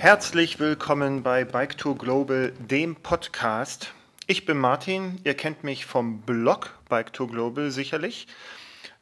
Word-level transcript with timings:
Herzlich 0.00 0.60
willkommen 0.60 1.24
bei 1.24 1.44
Bike 1.44 1.76
Tour 1.76 1.98
Global, 1.98 2.52
dem 2.60 2.94
Podcast. 2.94 3.92
Ich 4.28 4.46
bin 4.46 4.56
Martin, 4.56 5.20
ihr 5.24 5.34
kennt 5.34 5.64
mich 5.64 5.86
vom 5.86 6.20
Blog 6.20 6.78
Bike 6.88 7.12
Tour 7.12 7.26
Global 7.26 7.72
sicherlich. 7.72 8.28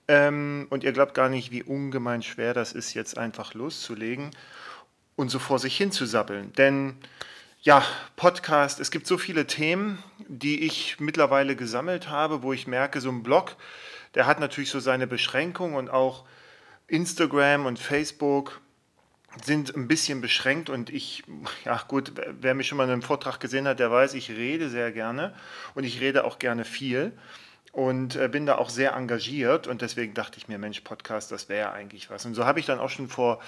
Ähm, 0.09 0.67
und 0.71 0.85
ihr 0.85 0.93
glaubt 0.93 1.13
gar 1.13 1.29
nicht, 1.29 1.51
wie 1.51 1.63
ungemein 1.63 2.23
schwer 2.23 2.55
das 2.55 2.73
ist, 2.73 2.95
jetzt 2.95 3.19
einfach 3.19 3.53
loszulegen 3.53 4.31
und 5.17 5.29
so 5.29 5.39
vor 5.39 5.59
sich 5.59 5.77
hin 5.77 5.93
zu 5.93 6.07
sabbeln. 6.07 6.55
Denn 6.55 6.97
ja, 7.61 7.85
Podcast, 8.17 8.81
es 8.81 8.91
gibt 8.91 9.07
so 9.07 9.19
viele 9.19 9.47
Themen, 9.47 10.03
die 10.29 10.65
ich 10.65 10.99
mittlerweile 10.99 11.57
gesammelt 11.57 12.09
habe, 12.09 12.43
wo 12.43 12.55
ich 12.55 12.67
merke, 12.67 13.03
so 13.03 13.11
ein 13.11 13.23
Blog, 13.23 13.57
der 14.15 14.27
hat 14.27 14.41
natürlich 14.41 14.71
so 14.71 14.81
seine 14.81 15.07
Beschränkungen 15.07 15.77
und 15.77 15.91
auch 15.91 16.25
Instagram 16.89 17.67
und 17.67 17.79
Facebook 17.79 18.63
sind 19.45 19.75
ein 19.77 19.89
bisschen 19.89 20.21
beschränkt 20.21 20.71
und 20.71 20.91
ich, 20.91 21.25
ja 21.65 21.81
gut, 21.89 22.13
wer 22.41 22.55
mich 22.55 22.69
schon 22.69 22.79
mal 22.79 22.85
in 22.85 22.91
einem 22.91 23.03
Vortrag 23.03 23.41
gesehen 23.41 23.67
hat, 23.69 23.79
der 23.79 23.91
weiß, 23.91 24.15
ich 24.15 24.31
rede 24.31 24.69
sehr 24.69 24.93
gerne 24.93 25.35
und 25.75 25.85
ich 25.85 26.01
rede 26.01 26.25
auch 26.25 26.39
gerne 26.39 26.65
viel 26.65 27.13
und 27.73 28.17
äh, 28.17 28.29
bin 28.29 28.47
da 28.47 28.57
auch 28.57 28.71
sehr 28.71 28.95
engagiert 28.95 29.67
und 29.67 29.83
deswegen 29.83 30.15
dachte 30.15 30.39
ich 30.39 30.49
mir, 30.49 30.59
Mensch, 30.59 30.81
Podcast, 30.81 31.31
das 31.31 31.49
wäre 31.49 31.73
eigentlich 31.73 32.09
was. 32.11 32.25
Und 32.25 32.35
so 32.35 32.47
habe 32.47 32.61
ich 32.61 32.67
dann 32.67 32.79
auch 32.79 32.89
schon 32.89 33.09
vor, 33.09 33.41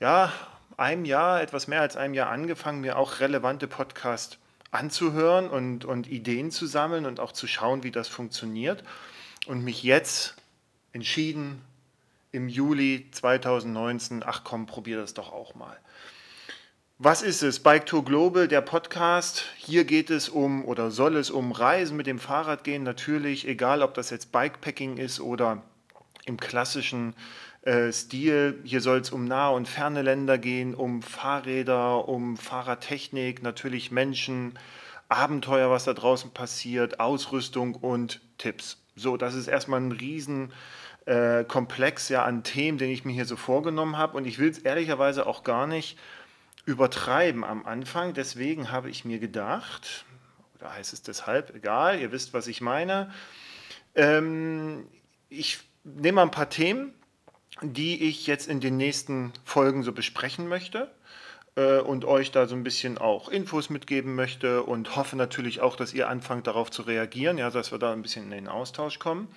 ja, 0.00 0.32
einem 0.76 1.04
Jahr, 1.04 1.40
etwas 1.42 1.68
mehr 1.68 1.80
als 1.80 1.96
einem 1.96 2.14
Jahr 2.14 2.30
angefangen, 2.30 2.80
mir 2.80 2.98
auch 2.98 3.20
relevante 3.20 3.68
Podcasts 3.68 4.38
anzuhören 4.70 5.48
und, 5.48 5.84
und 5.84 6.08
Ideen 6.08 6.50
zu 6.50 6.66
sammeln 6.66 7.06
und 7.06 7.20
auch 7.20 7.32
zu 7.32 7.46
schauen, 7.46 7.82
wie 7.82 7.90
das 7.90 8.08
funktioniert 8.08 8.84
und 9.46 9.64
mich 9.64 9.82
jetzt 9.82 10.36
entschieden, 10.92 11.62
im 12.32 12.48
Juli 12.48 13.08
2019, 13.10 14.22
ach 14.24 14.44
komm, 14.44 14.66
probier 14.66 14.98
das 14.98 15.14
doch 15.14 15.32
auch 15.32 15.54
mal. 15.54 15.78
Was 16.98 17.22
ist 17.22 17.42
es? 17.42 17.60
Bike 17.60 17.86
Tour 17.86 18.04
Global, 18.04 18.48
der 18.48 18.60
Podcast. 18.60 19.44
Hier 19.56 19.84
geht 19.84 20.10
es 20.10 20.28
um 20.28 20.64
oder 20.64 20.90
soll 20.90 21.16
es 21.16 21.30
um 21.30 21.52
Reisen 21.52 21.96
mit 21.96 22.08
dem 22.08 22.18
Fahrrad 22.18 22.64
gehen. 22.64 22.82
Natürlich, 22.82 23.46
egal 23.46 23.82
ob 23.82 23.94
das 23.94 24.10
jetzt 24.10 24.32
Bikepacking 24.32 24.96
ist 24.96 25.20
oder 25.20 25.62
im 26.26 26.38
klassischen 26.38 27.14
äh, 27.62 27.92
Stil. 27.92 28.60
Hier 28.64 28.80
soll 28.80 28.98
es 28.98 29.10
um 29.10 29.24
nahe 29.24 29.54
und 29.54 29.68
ferne 29.68 30.02
Länder 30.02 30.38
gehen, 30.38 30.74
um 30.74 31.02
Fahrräder, 31.02 32.08
um 32.08 32.36
Fahrradtechnik, 32.36 33.42
natürlich 33.42 33.90
Menschen, 33.90 34.58
Abenteuer, 35.08 35.70
was 35.70 35.84
da 35.84 35.94
draußen 35.94 36.32
passiert, 36.32 36.98
Ausrüstung 36.98 37.76
und 37.76 38.20
Tipps. 38.38 38.78
So, 38.96 39.16
das 39.16 39.34
ist 39.34 39.46
erstmal 39.46 39.80
ein 39.80 39.92
riesen 39.92 40.52
äh, 41.08 41.44
Komplex 41.44 42.10
ja 42.10 42.24
an 42.24 42.42
Themen, 42.42 42.76
den 42.76 42.90
ich 42.90 43.04
mir 43.04 43.12
hier 43.12 43.24
so 43.24 43.36
vorgenommen 43.36 43.96
habe. 43.96 44.16
Und 44.16 44.26
ich 44.26 44.38
will 44.38 44.50
es 44.50 44.58
ehrlicherweise 44.58 45.26
auch 45.26 45.42
gar 45.42 45.66
nicht 45.66 45.98
übertreiben 46.66 47.44
am 47.44 47.64
Anfang. 47.64 48.12
Deswegen 48.12 48.70
habe 48.70 48.90
ich 48.90 49.06
mir 49.06 49.18
gedacht, 49.18 50.04
oder 50.58 50.74
heißt 50.74 50.92
es 50.92 51.02
deshalb, 51.02 51.54
egal, 51.54 51.98
ihr 51.98 52.12
wisst, 52.12 52.34
was 52.34 52.46
ich 52.46 52.60
meine. 52.60 53.10
Ähm, 53.94 54.86
ich 55.30 55.60
nehme 55.82 56.16
mal 56.16 56.22
ein 56.24 56.30
paar 56.30 56.50
Themen, 56.50 56.92
die 57.62 58.06
ich 58.06 58.26
jetzt 58.26 58.46
in 58.46 58.60
den 58.60 58.76
nächsten 58.76 59.32
Folgen 59.44 59.82
so 59.82 59.92
besprechen 59.92 60.46
möchte 60.46 60.90
äh, 61.56 61.78
und 61.78 62.04
euch 62.04 62.32
da 62.32 62.46
so 62.46 62.54
ein 62.54 62.64
bisschen 62.64 62.98
auch 62.98 63.30
Infos 63.30 63.70
mitgeben 63.70 64.14
möchte 64.14 64.62
und 64.62 64.94
hoffe 64.94 65.16
natürlich 65.16 65.62
auch, 65.62 65.74
dass 65.74 65.94
ihr 65.94 66.10
anfangt 66.10 66.46
darauf 66.46 66.70
zu 66.70 66.82
reagieren, 66.82 67.38
ja, 67.38 67.48
dass 67.48 67.72
wir 67.72 67.78
da 67.78 67.94
ein 67.94 68.02
bisschen 68.02 68.24
in 68.24 68.30
den 68.30 68.48
Austausch 68.48 68.98
kommen. 68.98 69.28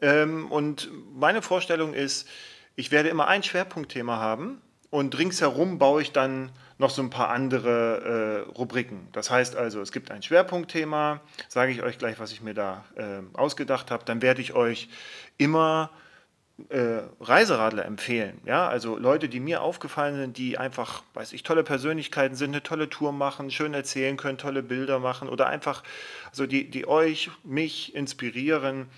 Ähm, 0.00 0.50
und 0.50 0.90
meine 1.14 1.42
Vorstellung 1.42 1.94
ist, 1.94 2.28
ich 2.76 2.90
werde 2.90 3.08
immer 3.08 3.26
ein 3.28 3.42
Schwerpunktthema 3.42 4.18
haben 4.18 4.60
und 4.90 5.18
ringsherum 5.18 5.78
baue 5.78 6.02
ich 6.02 6.12
dann 6.12 6.50
noch 6.78 6.90
so 6.90 7.02
ein 7.02 7.10
paar 7.10 7.30
andere 7.30 8.46
äh, 8.48 8.50
Rubriken. 8.56 9.08
Das 9.12 9.30
heißt 9.30 9.56
also, 9.56 9.80
es 9.80 9.92
gibt 9.92 10.10
ein 10.10 10.22
Schwerpunktthema, 10.22 11.20
sage 11.48 11.72
ich 11.72 11.82
euch 11.82 11.98
gleich, 11.98 12.18
was 12.20 12.32
ich 12.32 12.40
mir 12.40 12.54
da 12.54 12.84
äh, 12.96 13.20
ausgedacht 13.36 13.90
habe. 13.90 14.04
Dann 14.04 14.22
werde 14.22 14.40
ich 14.40 14.54
euch 14.54 14.88
immer 15.36 15.90
äh, 16.70 17.02
Reiseradler 17.20 17.84
empfehlen. 17.84 18.40
Ja, 18.44 18.68
also 18.68 18.98
Leute, 18.98 19.28
die 19.28 19.40
mir 19.40 19.62
aufgefallen 19.62 20.16
sind, 20.16 20.38
die 20.38 20.58
einfach, 20.58 21.02
weiß 21.14 21.32
ich, 21.32 21.42
tolle 21.42 21.62
Persönlichkeiten 21.62 22.34
sind, 22.34 22.50
eine 22.50 22.62
tolle 22.62 22.88
Tour 22.90 23.12
machen, 23.12 23.50
schön 23.50 23.74
erzählen 23.74 24.16
können, 24.16 24.38
tolle 24.38 24.62
Bilder 24.62 24.98
machen 24.98 25.28
oder 25.28 25.46
einfach, 25.46 25.82
also 26.28 26.46
die, 26.46 26.68
die 26.68 26.88
euch, 26.88 27.30
mich 27.44 27.94
inspirieren, 27.94 28.88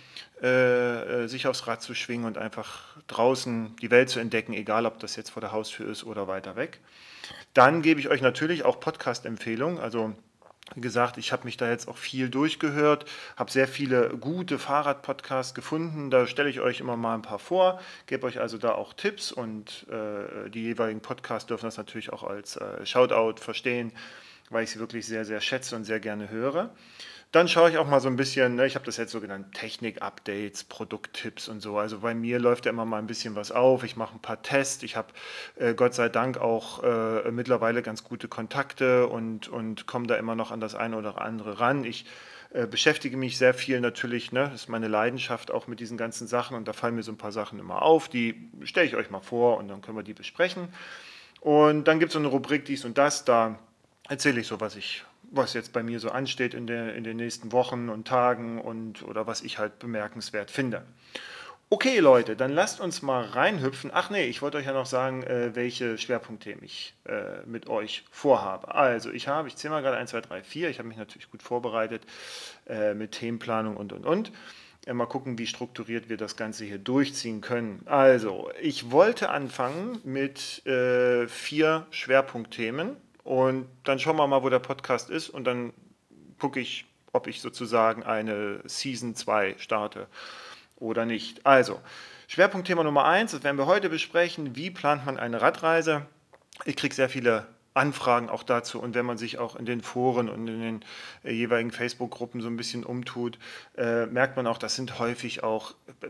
äh, 0.42 1.24
äh, 1.24 1.26
sich 1.28 1.46
aufs 1.46 1.66
Rad 1.66 1.82
zu 1.82 1.94
schwingen 1.94 2.24
und 2.24 2.38
einfach 2.38 2.96
draußen 3.08 3.76
die 3.76 3.90
Welt 3.90 4.08
zu 4.08 4.20
entdecken, 4.20 4.52
egal 4.52 4.86
ob 4.86 4.98
das 4.98 5.16
jetzt 5.16 5.30
vor 5.30 5.40
der 5.40 5.52
Haustür 5.52 5.90
ist 5.90 6.04
oder 6.04 6.28
weiter 6.28 6.56
weg. 6.56 6.80
Dann 7.54 7.82
gebe 7.82 8.00
ich 8.00 8.08
euch 8.08 8.22
natürlich 8.22 8.64
auch 8.64 8.80
Podcast-Empfehlungen, 8.80 9.78
also 9.78 10.14
wie 10.74 10.80
gesagt, 10.80 11.18
ich 11.18 11.32
habe 11.32 11.44
mich 11.44 11.56
da 11.56 11.68
jetzt 11.68 11.88
auch 11.88 11.96
viel 11.96 12.28
durchgehört, 12.28 13.04
habe 13.36 13.50
sehr 13.50 13.66
viele 13.66 14.10
gute 14.10 14.58
Fahrradpodcasts 14.58 15.54
gefunden. 15.54 16.10
Da 16.10 16.26
stelle 16.26 16.48
ich 16.48 16.60
euch 16.60 16.80
immer 16.80 16.96
mal 16.96 17.14
ein 17.14 17.22
paar 17.22 17.40
vor, 17.40 17.80
gebe 18.06 18.26
euch 18.26 18.40
also 18.40 18.56
da 18.56 18.72
auch 18.72 18.94
Tipps 18.94 19.32
und 19.32 19.86
äh, 19.90 20.48
die 20.50 20.62
jeweiligen 20.62 21.00
Podcasts 21.00 21.46
dürfen 21.48 21.66
das 21.66 21.76
natürlich 21.76 22.12
auch 22.12 22.22
als 22.22 22.56
äh, 22.56 22.86
Shoutout 22.86 23.40
verstehen, 23.40 23.92
weil 24.48 24.64
ich 24.64 24.70
sie 24.70 24.78
wirklich 24.78 25.06
sehr, 25.06 25.24
sehr 25.24 25.40
schätze 25.40 25.74
und 25.74 25.84
sehr 25.84 26.00
gerne 26.00 26.30
höre. 26.30 26.70
Dann 27.32 27.46
schaue 27.46 27.70
ich 27.70 27.78
auch 27.78 27.86
mal 27.86 28.00
so 28.00 28.08
ein 28.08 28.16
bisschen, 28.16 28.56
ne, 28.56 28.66
ich 28.66 28.74
habe 28.74 28.84
das 28.84 28.96
jetzt 28.96 29.12
so 29.12 29.20
genannt, 29.20 29.54
Technik-Updates, 29.54 30.64
Produkttipps 30.64 31.46
und 31.46 31.60
so. 31.60 31.78
Also 31.78 32.00
bei 32.00 32.12
mir 32.12 32.40
läuft 32.40 32.66
ja 32.66 32.72
immer 32.72 32.84
mal 32.84 32.98
ein 32.98 33.06
bisschen 33.06 33.36
was 33.36 33.52
auf. 33.52 33.84
Ich 33.84 33.96
mache 33.96 34.16
ein 34.16 34.20
paar 34.20 34.42
Tests. 34.42 34.82
Ich 34.82 34.96
habe 34.96 35.08
äh, 35.54 35.74
Gott 35.74 35.94
sei 35.94 36.08
Dank 36.08 36.38
auch 36.38 36.82
äh, 36.82 37.30
mittlerweile 37.30 37.82
ganz 37.82 38.02
gute 38.02 38.26
Kontakte 38.26 39.06
und, 39.06 39.46
und 39.46 39.86
komme 39.86 40.08
da 40.08 40.16
immer 40.16 40.34
noch 40.34 40.50
an 40.50 40.58
das 40.58 40.74
eine 40.74 40.96
oder 40.96 41.20
andere 41.20 41.60
ran. 41.60 41.84
Ich 41.84 42.04
äh, 42.52 42.66
beschäftige 42.66 43.16
mich 43.16 43.38
sehr 43.38 43.54
viel 43.54 43.80
natürlich, 43.80 44.32
ne, 44.32 44.48
das 44.50 44.62
ist 44.62 44.68
meine 44.68 44.88
Leidenschaft 44.88 45.52
auch 45.52 45.68
mit 45.68 45.78
diesen 45.78 45.96
ganzen 45.96 46.26
Sachen 46.26 46.56
und 46.56 46.66
da 46.66 46.72
fallen 46.72 46.96
mir 46.96 47.04
so 47.04 47.12
ein 47.12 47.18
paar 47.18 47.30
Sachen 47.30 47.60
immer 47.60 47.82
auf. 47.82 48.08
Die 48.08 48.50
stelle 48.64 48.88
ich 48.88 48.96
euch 48.96 49.08
mal 49.08 49.20
vor 49.20 49.58
und 49.58 49.68
dann 49.68 49.82
können 49.82 49.96
wir 49.96 50.02
die 50.02 50.14
besprechen. 50.14 50.68
Und 51.40 51.84
dann 51.84 52.00
gibt 52.00 52.10
es 52.10 52.14
so 52.14 52.18
eine 52.18 52.26
Rubrik 52.26 52.64
dies 52.64 52.84
und 52.84 52.98
das, 52.98 53.24
da 53.24 53.56
erzähle 54.08 54.40
ich 54.40 54.48
so, 54.48 54.60
was 54.60 54.74
ich 54.74 55.04
was 55.30 55.54
jetzt 55.54 55.72
bei 55.72 55.82
mir 55.82 56.00
so 56.00 56.10
ansteht 56.10 56.54
in, 56.54 56.66
der, 56.66 56.94
in 56.94 57.04
den 57.04 57.16
nächsten 57.16 57.52
Wochen 57.52 57.88
und 57.88 58.06
Tagen 58.06 58.60
und 58.60 59.02
oder 59.02 59.26
was 59.26 59.42
ich 59.42 59.58
halt 59.58 59.78
bemerkenswert 59.78 60.50
finde. 60.50 60.82
Okay, 61.72 62.00
Leute, 62.00 62.34
dann 62.34 62.50
lasst 62.50 62.80
uns 62.80 63.00
mal 63.00 63.22
reinhüpfen. 63.22 63.92
Ach 63.94 64.10
nee, 64.10 64.24
ich 64.24 64.42
wollte 64.42 64.58
euch 64.58 64.66
ja 64.66 64.72
noch 64.72 64.86
sagen, 64.86 65.22
äh, 65.22 65.54
welche 65.54 65.98
Schwerpunktthemen 65.98 66.64
ich 66.64 66.94
äh, 67.04 67.46
mit 67.46 67.68
euch 67.68 68.04
vorhabe. 68.10 68.74
Also, 68.74 69.12
ich 69.12 69.28
habe, 69.28 69.46
ich 69.46 69.54
zähle 69.54 69.74
mal 69.74 69.80
gerade 69.80 69.96
1, 69.96 70.10
2, 70.10 70.20
3, 70.20 70.42
4. 70.42 70.68
Ich 70.68 70.80
habe 70.80 70.88
mich 70.88 70.96
natürlich 70.96 71.30
gut 71.30 71.44
vorbereitet 71.44 72.02
äh, 72.68 72.92
mit 72.94 73.12
Themenplanung 73.12 73.76
und 73.76 73.92
und 73.92 74.04
und. 74.04 74.32
mal 74.92 75.06
gucken, 75.06 75.38
wie 75.38 75.46
strukturiert 75.46 76.08
wir 76.08 76.16
das 76.16 76.36
Ganze 76.36 76.64
hier 76.64 76.78
durchziehen 76.78 77.40
können. 77.40 77.82
Also, 77.86 78.50
ich 78.60 78.90
wollte 78.90 79.30
anfangen 79.30 80.00
mit 80.02 80.66
äh, 80.66 81.28
vier 81.28 81.86
Schwerpunktthemen 81.92 82.96
und 83.24 83.66
dann 83.84 83.98
schauen 83.98 84.16
wir 84.16 84.26
mal, 84.26 84.42
wo 84.42 84.48
der 84.48 84.58
Podcast 84.58 85.10
ist 85.10 85.28
und 85.28 85.44
dann 85.44 85.72
gucke 86.38 86.60
ich, 86.60 86.86
ob 87.12 87.26
ich 87.26 87.40
sozusagen 87.40 88.02
eine 88.02 88.60
Season 88.64 89.14
2 89.14 89.56
starte 89.58 90.06
oder 90.76 91.04
nicht. 91.04 91.44
Also, 91.44 91.80
Schwerpunktthema 92.28 92.84
Nummer 92.84 93.04
1, 93.04 93.32
das 93.32 93.42
werden 93.42 93.58
wir 93.58 93.66
heute 93.66 93.90
besprechen. 93.90 94.56
Wie 94.56 94.70
plant 94.70 95.04
man 95.06 95.18
eine 95.18 95.42
Radreise? 95.42 96.06
Ich 96.64 96.76
kriege 96.76 96.94
sehr 96.94 97.08
viele 97.08 97.46
Anfragen 97.74 98.28
auch 98.28 98.42
dazu. 98.42 98.80
Und 98.80 98.94
wenn 98.94 99.06
man 99.06 99.16
sich 99.16 99.38
auch 99.38 99.56
in 99.56 99.64
den 99.64 99.80
Foren 99.80 100.28
und 100.28 100.48
in 100.48 100.60
den 100.60 100.84
äh, 101.22 101.32
jeweiligen 101.32 101.70
Facebook-Gruppen 101.70 102.40
so 102.40 102.48
ein 102.48 102.56
bisschen 102.56 102.84
umtut, 102.84 103.38
äh, 103.76 104.06
merkt 104.06 104.36
man 104.36 104.46
auch, 104.46 104.58
das 104.58 104.74
sind 104.74 104.98
häufig 104.98 105.44
auch 105.44 105.72
äh, 106.02 106.08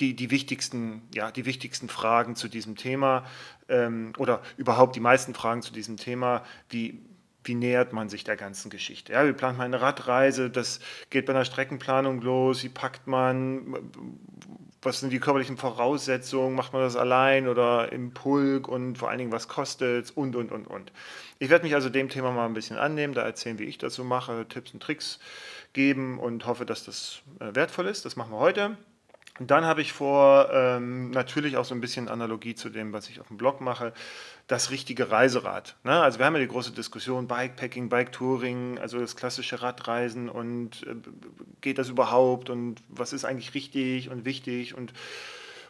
die, 0.00 0.14
die, 0.14 0.30
wichtigsten, 0.30 1.02
ja, 1.14 1.30
die 1.30 1.46
wichtigsten 1.46 1.88
Fragen 1.88 2.34
zu 2.34 2.48
diesem 2.48 2.76
Thema 2.76 3.24
ähm, 3.68 4.12
oder 4.18 4.42
überhaupt 4.56 4.96
die 4.96 5.00
meisten 5.00 5.34
Fragen 5.34 5.62
zu 5.62 5.72
diesem 5.72 5.96
Thema, 5.96 6.44
wie, 6.68 7.00
wie 7.44 7.54
nähert 7.54 7.92
man 7.92 8.08
sich 8.08 8.24
der 8.24 8.36
ganzen 8.36 8.68
Geschichte? 8.68 9.12
Ja, 9.12 9.26
wie 9.26 9.32
plant 9.32 9.58
man 9.58 9.66
eine 9.66 9.80
Radreise? 9.80 10.50
Das 10.50 10.80
geht 11.08 11.26
bei 11.26 11.32
einer 11.32 11.44
Streckenplanung 11.44 12.20
los. 12.20 12.64
Wie 12.64 12.68
packt 12.68 13.06
man? 13.06 13.76
Was 14.82 15.00
sind 15.00 15.10
die 15.10 15.20
körperlichen 15.20 15.56
Voraussetzungen, 15.58 16.54
macht 16.54 16.72
man 16.72 16.82
das 16.82 16.96
allein 16.96 17.48
oder 17.48 17.92
im 17.92 18.12
Pulk 18.12 18.66
und 18.66 18.96
vor 18.96 19.10
allen 19.10 19.18
Dingen, 19.18 19.32
was 19.32 19.48
kostet 19.48 20.04
es 20.04 20.10
und, 20.10 20.36
und, 20.36 20.50
und, 20.52 20.66
und. 20.66 20.92
Ich 21.38 21.50
werde 21.50 21.64
mich 21.64 21.74
also 21.74 21.90
dem 21.90 22.08
Thema 22.08 22.30
mal 22.30 22.46
ein 22.46 22.54
bisschen 22.54 22.78
annehmen, 22.78 23.14
da 23.14 23.22
erzählen, 23.22 23.58
wie 23.58 23.64
ich 23.64 23.78
das 23.78 23.94
so 23.94 24.04
mache, 24.04 24.46
Tipps 24.48 24.72
und 24.72 24.82
Tricks 24.82 25.18
geben 25.72 26.18
und 26.18 26.46
hoffe, 26.46 26.64
dass 26.64 26.84
das 26.84 27.22
äh, 27.40 27.54
wertvoll 27.54 27.86
ist. 27.86 28.04
Das 28.04 28.16
machen 28.16 28.32
wir 28.32 28.38
heute. 28.38 28.76
Und 29.40 29.50
dann 29.50 29.64
habe 29.64 29.80
ich 29.80 29.94
vor, 29.94 30.50
ähm, 30.52 31.10
natürlich 31.12 31.56
auch 31.56 31.64
so 31.64 31.74
ein 31.74 31.80
bisschen 31.80 32.10
Analogie 32.10 32.54
zu 32.54 32.68
dem, 32.68 32.92
was 32.92 33.08
ich 33.08 33.20
auf 33.20 33.28
dem 33.28 33.38
Blog 33.38 33.62
mache, 33.62 33.94
das 34.46 34.70
richtige 34.70 35.10
Reiserad. 35.10 35.76
Ne? 35.82 35.98
Also 35.98 36.18
wir 36.18 36.26
haben 36.26 36.34
ja 36.34 36.40
die 36.40 36.46
große 36.46 36.72
Diskussion, 36.72 37.26
Bikepacking, 37.26 37.88
Bike-Touring, 37.88 38.78
also 38.78 39.00
das 39.00 39.16
klassische 39.16 39.62
Radreisen 39.62 40.28
und 40.28 40.86
äh, 40.86 40.94
geht 41.62 41.78
das 41.78 41.88
überhaupt 41.88 42.50
und 42.50 42.82
was 42.90 43.14
ist 43.14 43.24
eigentlich 43.24 43.54
richtig 43.54 44.10
und 44.10 44.26
wichtig 44.26 44.74
und 44.74 44.92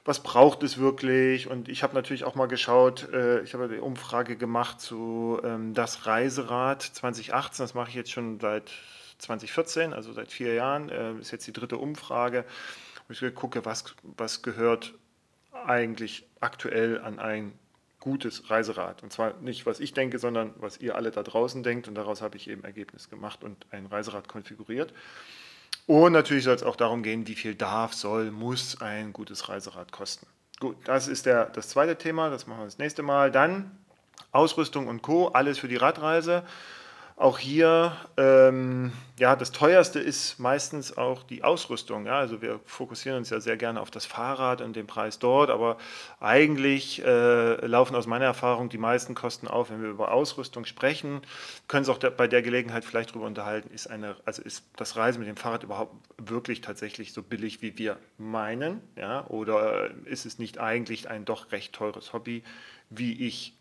was 0.04 0.20
braucht 0.20 0.64
es 0.64 0.78
wirklich? 0.78 1.46
Und 1.46 1.68
ich 1.68 1.84
habe 1.84 1.94
natürlich 1.94 2.24
auch 2.24 2.34
mal 2.34 2.48
geschaut, 2.48 3.08
äh, 3.12 3.42
ich 3.42 3.54
habe 3.54 3.64
eine 3.64 3.82
Umfrage 3.82 4.34
gemacht 4.34 4.80
zu 4.80 5.40
ähm, 5.44 5.74
das 5.74 6.06
Reiserad 6.06 6.82
2018, 6.82 7.62
das 7.62 7.74
mache 7.74 7.90
ich 7.90 7.94
jetzt 7.94 8.10
schon 8.10 8.40
seit 8.40 8.72
2014, 9.18 9.92
also 9.92 10.12
seit 10.12 10.32
vier 10.32 10.54
Jahren, 10.54 10.88
äh, 10.88 11.12
ist 11.20 11.30
jetzt 11.30 11.46
die 11.46 11.52
dritte 11.52 11.76
Umfrage. 11.76 12.44
Ich 13.10 13.34
gucke, 13.34 13.64
was, 13.64 13.84
was 14.02 14.42
gehört 14.42 14.94
eigentlich 15.52 16.26
aktuell 16.40 17.00
an 17.00 17.18
ein 17.18 17.52
gutes 17.98 18.50
Reiserad. 18.50 19.02
Und 19.02 19.12
zwar 19.12 19.34
nicht, 19.40 19.66
was 19.66 19.78
ich 19.78 19.92
denke, 19.92 20.18
sondern 20.18 20.54
was 20.56 20.80
ihr 20.80 20.96
alle 20.96 21.10
da 21.10 21.22
draußen 21.22 21.62
denkt. 21.62 21.86
Und 21.86 21.94
daraus 21.94 22.22
habe 22.22 22.36
ich 22.36 22.48
eben 22.48 22.64
Ergebnis 22.64 23.10
gemacht 23.10 23.44
und 23.44 23.66
ein 23.70 23.86
Reiserad 23.86 24.28
konfiguriert. 24.28 24.94
Und 25.86 26.12
natürlich 26.12 26.44
soll 26.44 26.54
es 26.54 26.62
auch 26.62 26.76
darum 26.76 27.02
gehen, 27.02 27.26
wie 27.26 27.34
viel 27.34 27.54
darf, 27.54 27.92
soll, 27.94 28.30
muss 28.30 28.80
ein 28.80 29.12
gutes 29.12 29.48
Reiserad 29.48 29.92
kosten. 29.92 30.26
Gut, 30.60 30.76
das 30.84 31.08
ist 31.08 31.26
der, 31.26 31.46
das 31.46 31.68
zweite 31.68 31.96
Thema, 31.96 32.30
das 32.30 32.46
machen 32.46 32.60
wir 32.60 32.64
das 32.66 32.78
nächste 32.78 33.02
Mal. 33.02 33.30
Dann 33.30 33.76
Ausrüstung 34.32 34.86
und 34.86 35.02
Co., 35.02 35.28
alles 35.28 35.58
für 35.58 35.68
die 35.68 35.76
Radreise. 35.76 36.44
Auch 37.20 37.38
hier, 37.38 37.94
ähm, 38.16 38.92
ja, 39.18 39.36
das 39.36 39.52
teuerste 39.52 40.00
ist 40.00 40.38
meistens 40.38 40.96
auch 40.96 41.22
die 41.22 41.44
Ausrüstung. 41.44 42.06
Ja? 42.06 42.18
Also 42.18 42.40
wir 42.40 42.60
fokussieren 42.64 43.18
uns 43.18 43.28
ja 43.28 43.40
sehr 43.40 43.58
gerne 43.58 43.82
auf 43.82 43.90
das 43.90 44.06
Fahrrad 44.06 44.62
und 44.62 44.74
den 44.74 44.86
Preis 44.86 45.18
dort, 45.18 45.50
aber 45.50 45.76
eigentlich 46.18 47.04
äh, 47.04 47.66
laufen 47.66 47.94
aus 47.94 48.06
meiner 48.06 48.24
Erfahrung 48.24 48.70
die 48.70 48.78
meisten 48.78 49.14
Kosten 49.14 49.48
auf, 49.48 49.68
wenn 49.68 49.82
wir 49.82 49.90
über 49.90 50.12
Ausrüstung 50.12 50.64
sprechen. 50.64 51.20
Können 51.68 51.82
es 51.82 51.90
auch 51.90 51.98
bei 51.98 52.26
der 52.26 52.40
Gelegenheit 52.40 52.86
vielleicht 52.86 53.10
darüber 53.10 53.26
unterhalten, 53.26 53.70
ist, 53.74 53.90
eine, 53.90 54.16
also 54.24 54.40
ist 54.40 54.64
das 54.76 54.96
Reisen 54.96 55.18
mit 55.18 55.28
dem 55.28 55.36
Fahrrad 55.36 55.62
überhaupt 55.62 55.94
wirklich 56.16 56.62
tatsächlich 56.62 57.12
so 57.12 57.22
billig, 57.22 57.60
wie 57.60 57.76
wir 57.76 57.98
meinen? 58.16 58.80
Ja? 58.96 59.26
Oder 59.26 59.90
ist 60.06 60.24
es 60.24 60.38
nicht 60.38 60.56
eigentlich 60.56 61.10
ein 61.10 61.26
doch 61.26 61.52
recht 61.52 61.74
teures 61.74 62.14
Hobby, 62.14 62.42
wie 62.88 63.26
ich 63.26 63.59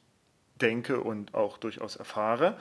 denke 0.62 1.00
und 1.00 1.34
auch 1.34 1.58
durchaus 1.58 1.96
erfahre. 1.96 2.58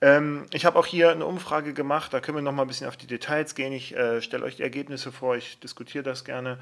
Ähm, 0.00 0.46
ich 0.52 0.64
habe 0.64 0.78
auch 0.78 0.86
hier 0.86 1.10
eine 1.10 1.26
Umfrage 1.26 1.74
gemacht, 1.74 2.12
da 2.12 2.20
können 2.20 2.38
wir 2.38 2.42
noch 2.42 2.52
mal 2.52 2.62
ein 2.62 2.68
bisschen 2.68 2.88
auf 2.88 2.96
die 2.96 3.06
Details 3.06 3.54
gehen. 3.54 3.72
Ich 3.72 3.94
äh, 3.96 4.22
stelle 4.22 4.44
euch 4.44 4.56
die 4.56 4.62
Ergebnisse 4.62 5.12
vor, 5.12 5.36
ich 5.36 5.60
diskutiere 5.60 6.04
das 6.04 6.24
gerne. 6.24 6.58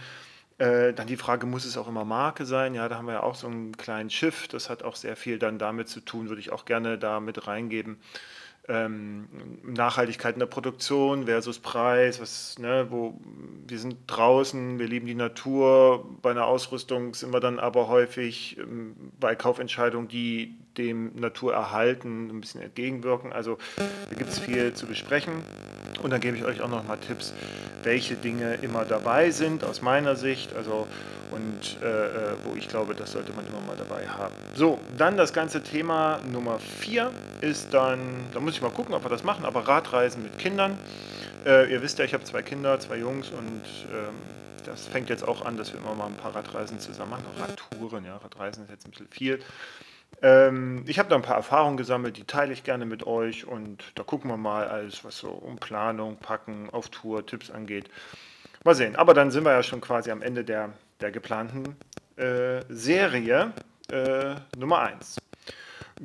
Äh, 0.59 0.93
dann 0.93 1.07
die 1.07 1.17
Frage, 1.17 1.47
muss 1.47 1.65
es 1.65 1.77
auch 1.77 1.87
immer 1.87 2.05
Marke 2.05 2.45
sein? 2.45 2.75
Ja, 2.75 2.89
da 2.89 2.97
haben 2.97 3.07
wir 3.07 3.15
ja 3.15 3.23
auch 3.23 3.37
so 3.37 3.47
einen 3.47 3.77
kleinen 3.77 4.11
Schiff, 4.11 4.49
das 4.49 4.69
hat 4.69 4.83
auch 4.83 4.97
sehr 4.97 5.15
viel 5.15 5.39
dann 5.39 5.59
damit 5.59 5.89
zu 5.89 6.01
tun, 6.01 6.29
würde 6.29 6.41
ich 6.41 6.51
auch 6.51 6.65
gerne 6.65 6.99
da 6.99 7.21
mit 7.21 7.47
reingeben 7.47 7.99
ähm, 8.69 9.29
Nachhaltigkeit 9.65 10.35
in 10.35 10.41
der 10.41 10.47
Produktion 10.47 11.27
versus 11.27 11.59
Preis, 11.59 12.21
was, 12.21 12.59
ne, 12.59 12.87
wo 12.91 13.19
wir 13.67 13.79
sind 13.79 13.97
draußen, 14.07 14.79
wir 14.79 14.87
lieben 14.87 15.07
die 15.07 15.15
Natur, 15.15 16.07
bei 16.23 16.31
einer 16.31 16.47
Ausrüstung 16.47 17.15
sind 17.15 17.33
wir 17.33 17.41
dann 17.41 17.59
aber 17.59 17.89
häufig 17.89 18.59
ähm, 18.59 18.95
bei 19.19 19.35
Kaufentscheidungen, 19.35 20.09
die 20.09 20.55
dem 20.77 21.15
Naturerhalten 21.17 22.29
ein 22.29 22.41
bisschen 22.41 22.63
entgegenwirken. 22.63 23.33
Also 23.33 23.59
da 23.77 24.17
gibt 24.17 24.31
es 24.31 24.39
viel 24.39 24.75
zu 24.75 24.87
besprechen. 24.87 25.43
Und 26.03 26.11
dann 26.11 26.21
gebe 26.21 26.37
ich 26.37 26.45
euch 26.45 26.61
auch 26.61 26.69
noch 26.69 26.87
mal 26.87 26.97
Tipps, 26.97 27.35
welche 27.83 28.15
Dinge 28.15 28.55
immer 28.63 28.85
dabei 28.85 29.31
sind 29.31 29.65
aus 29.65 29.83
meiner 29.83 30.15
Sicht. 30.15 30.55
Also 30.55 30.87
und 31.31 31.83
äh, 31.83 31.87
äh 31.87 32.37
wo 32.45 32.57
ich 32.57 32.69
glaube, 32.69 32.95
das 32.95 33.13
sollte 33.13 33.33
man 33.33 33.47
immer 33.47 33.61
mal 33.61 33.77
dabei 33.77 34.07
haben. 34.09 34.35
So, 34.55 34.79
dann 34.97 35.17
das 35.17 35.33
ganze 35.33 35.63
Thema 35.63 36.21
Nummer 36.31 36.59
4 36.59 37.11
ist 37.41 37.73
dann, 37.73 38.01
da 38.33 38.41
muss 38.41 38.55
ich 38.55 38.63
mal 38.63 38.71
gucken, 38.71 38.95
ob 38.95 39.05
wir 39.05 39.11
das 39.11 39.25
machen, 39.25 39.45
aber 39.45 39.67
Radreisen 39.69 40.23
mit 40.23 40.39
Kindern. 40.39 40.79
Äh, 41.45 41.73
ihr 41.73 41.83
wisst 41.83 41.99
ja, 41.99 42.05
ich 42.05 42.15
habe 42.15 42.25
zwei 42.25 42.43
Kinder, 42.43 42.79
zwei 42.81 42.99
Jungs 42.99 43.31
und 43.31 43.63
ähm, 43.93 44.15
das 44.67 44.87
fängt 44.87 45.09
jetzt 45.09 45.27
auch 45.27 45.45
an, 45.45 45.57
dass 45.57 45.73
wir 45.73 45.81
immer 45.81 45.95
mal 45.95 46.07
ein 46.07 46.17
paar 46.17 46.35
Radreisen 46.35 46.79
zusammen 46.79 47.13
machen. 47.13 47.25
Radtouren, 47.39 48.05
ja, 48.05 48.17
Radreisen 48.17 48.65
ist 48.65 48.71
jetzt 48.71 48.87
ein 48.87 48.91
bisschen 48.91 49.09
viel. 49.09 49.41
Ähm, 50.21 50.85
ich 50.87 50.99
habe 50.99 51.09
da 51.09 51.17
ein 51.17 51.23
paar 51.23 51.37
Erfahrungen 51.37 51.77
gesammelt, 51.77 52.17
die 52.17 52.25
teile 52.25 52.53
ich 52.53 52.65
gerne 52.65 52.85
mit 52.87 53.07
euch 53.07 53.47
und 53.47 53.85
da 53.95 54.03
gucken 54.03 54.31
wir 54.31 54.37
mal 54.37 54.67
alles, 54.67 55.05
was 55.05 55.19
so 55.19 55.29
um 55.29 55.57
Planung, 55.57 56.17
Packen, 56.17 56.71
auf 56.71 56.89
Tour, 56.89 57.25
Tipps 57.25 57.51
angeht. 57.51 57.89
Mal 58.65 58.75
sehen. 58.75 58.97
Aber 58.97 59.15
dann 59.15 59.31
sind 59.31 59.45
wir 59.45 59.53
ja 59.53 59.63
schon 59.63 59.81
quasi 59.81 60.11
am 60.11 60.23
Ende 60.23 60.45
der, 60.45 60.71
der 61.01 61.11
geplanten 61.11 61.77
äh, 62.17 62.63
Serie 62.69 63.53
äh, 63.91 64.35
Nummer 64.57 64.81
1. 64.81 65.17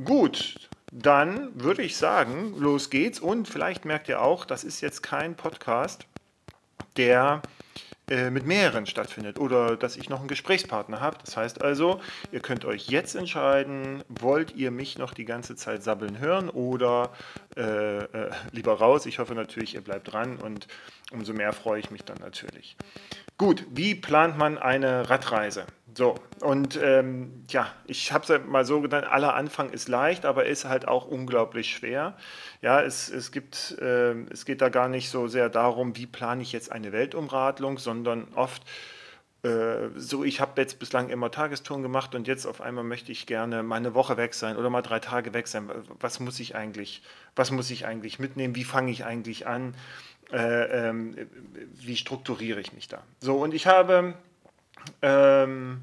Gut, 0.04 0.70
dann 0.92 1.50
würde 1.60 1.82
ich 1.82 1.98
sagen, 1.98 2.56
los 2.58 2.90
geht's. 2.90 3.20
Und 3.20 3.48
vielleicht 3.48 3.86
merkt 3.86 4.10
ihr 4.10 4.22
auch, 4.22 4.46
das 4.46 4.64
ist 4.64 4.82
jetzt 4.82 5.02
kein 5.02 5.36
Podcast, 5.36 6.06
der 6.98 7.42
äh, 8.10 8.30
mit 8.30 8.46
mehreren 8.46 8.86
stattfindet 8.86 9.40
oder 9.40 9.78
dass 9.78 9.96
ich 9.96 10.10
noch 10.10 10.20
einen 10.20 10.28
Gesprächspartner 10.28 11.00
habe. 11.00 11.18
Das 11.24 11.38
heißt 11.38 11.64
also, 11.64 12.02
ihr 12.34 12.42
könnt 12.42 12.66
euch 12.66 12.90
jetzt 12.90 13.16
entscheiden, 13.16 14.04
wollt 14.10 14.56
ihr 14.56 14.72
mich 14.72 14.98
noch 14.98 15.14
die 15.14 15.24
ganze 15.24 15.56
Zeit 15.56 15.84
sabbeln 15.84 16.20
hören 16.20 16.50
oder 16.50 17.12
äh, 17.56 18.00
äh, 18.04 18.32
lieber 18.52 18.74
raus. 18.74 19.06
Ich 19.06 19.20
hoffe 19.20 19.36
natürlich, 19.36 19.76
ihr 19.76 19.82
bleibt 19.82 20.12
dran 20.12 20.36
und 20.36 20.68
umso 21.12 21.34
mehr 21.34 21.54
freue 21.54 21.80
ich 21.80 21.92
mich 21.92 22.04
dann 22.04 22.18
natürlich. 22.18 22.76
Gut, 23.44 23.66
wie 23.72 23.94
plant 23.94 24.38
man 24.38 24.58
eine 24.58 25.10
Radreise? 25.10 25.66
So, 25.94 26.16
und 26.40 26.80
ähm, 26.82 27.44
ja, 27.50 27.68
ich 27.86 28.14
habe 28.14 28.24
es 28.24 28.46
mal 28.46 28.64
so 28.64 28.80
genannt, 28.80 29.06
aller 29.06 29.34
Anfang 29.36 29.70
ist 29.72 29.90
leicht, 29.90 30.24
aber 30.24 30.46
ist 30.46 30.64
halt 30.64 30.88
auch 30.88 31.06
unglaublich 31.06 31.72
schwer. 31.72 32.16
Ja, 32.62 32.82
es, 32.82 33.10
es, 33.10 33.34
gibt, 33.34 33.78
äh, 33.82 34.14
es 34.32 34.46
geht 34.46 34.62
da 34.62 34.70
gar 34.70 34.88
nicht 34.88 35.10
so 35.10 35.28
sehr 35.28 35.50
darum, 35.50 35.98
wie 35.98 36.06
plane 36.06 36.42
ich 36.42 36.54
jetzt 36.54 36.72
eine 36.72 36.94
Weltumradlung, 36.94 37.80
sondern 37.80 38.30
oft 38.34 38.62
äh, 39.44 39.90
so, 39.98 40.24
ich 40.24 40.40
habe 40.40 40.62
jetzt 40.62 40.80
bislang 40.80 41.10
immer 41.10 41.30
Tagestouren 41.30 41.84
gemacht 41.84 42.16
und 42.16 42.30
jetzt 42.30 42.46
auf 42.46 42.62
einmal 42.62 42.86
möchte 42.86 43.12
ich 43.12 43.26
gerne 43.26 43.62
mal 43.62 43.76
eine 43.76 43.94
Woche 43.94 44.16
weg 44.16 44.36
sein 44.36 44.56
oder 44.56 44.70
mal 44.70 44.82
drei 44.82 45.00
Tage 45.00 45.34
weg 45.34 45.50
sein. 45.50 45.70
Was 46.00 46.22
muss 46.22 46.40
ich 46.40 46.56
eigentlich, 46.56 47.02
was 47.36 47.52
muss 47.52 47.70
ich 47.70 47.86
eigentlich 47.86 48.20
mitnehmen? 48.20 48.56
Wie 48.56 48.64
fange 48.64 48.90
ich 48.90 49.04
eigentlich 49.04 49.46
an? 49.46 49.76
Äh, 50.34 50.88
ähm, 50.88 51.16
wie 51.76 51.96
strukturiere 51.96 52.60
ich 52.60 52.74
mich 52.74 52.88
da? 52.88 53.04
So, 53.20 53.36
und 53.36 53.54
ich 53.54 53.68
habe 53.68 54.16
ähm, 55.04 55.82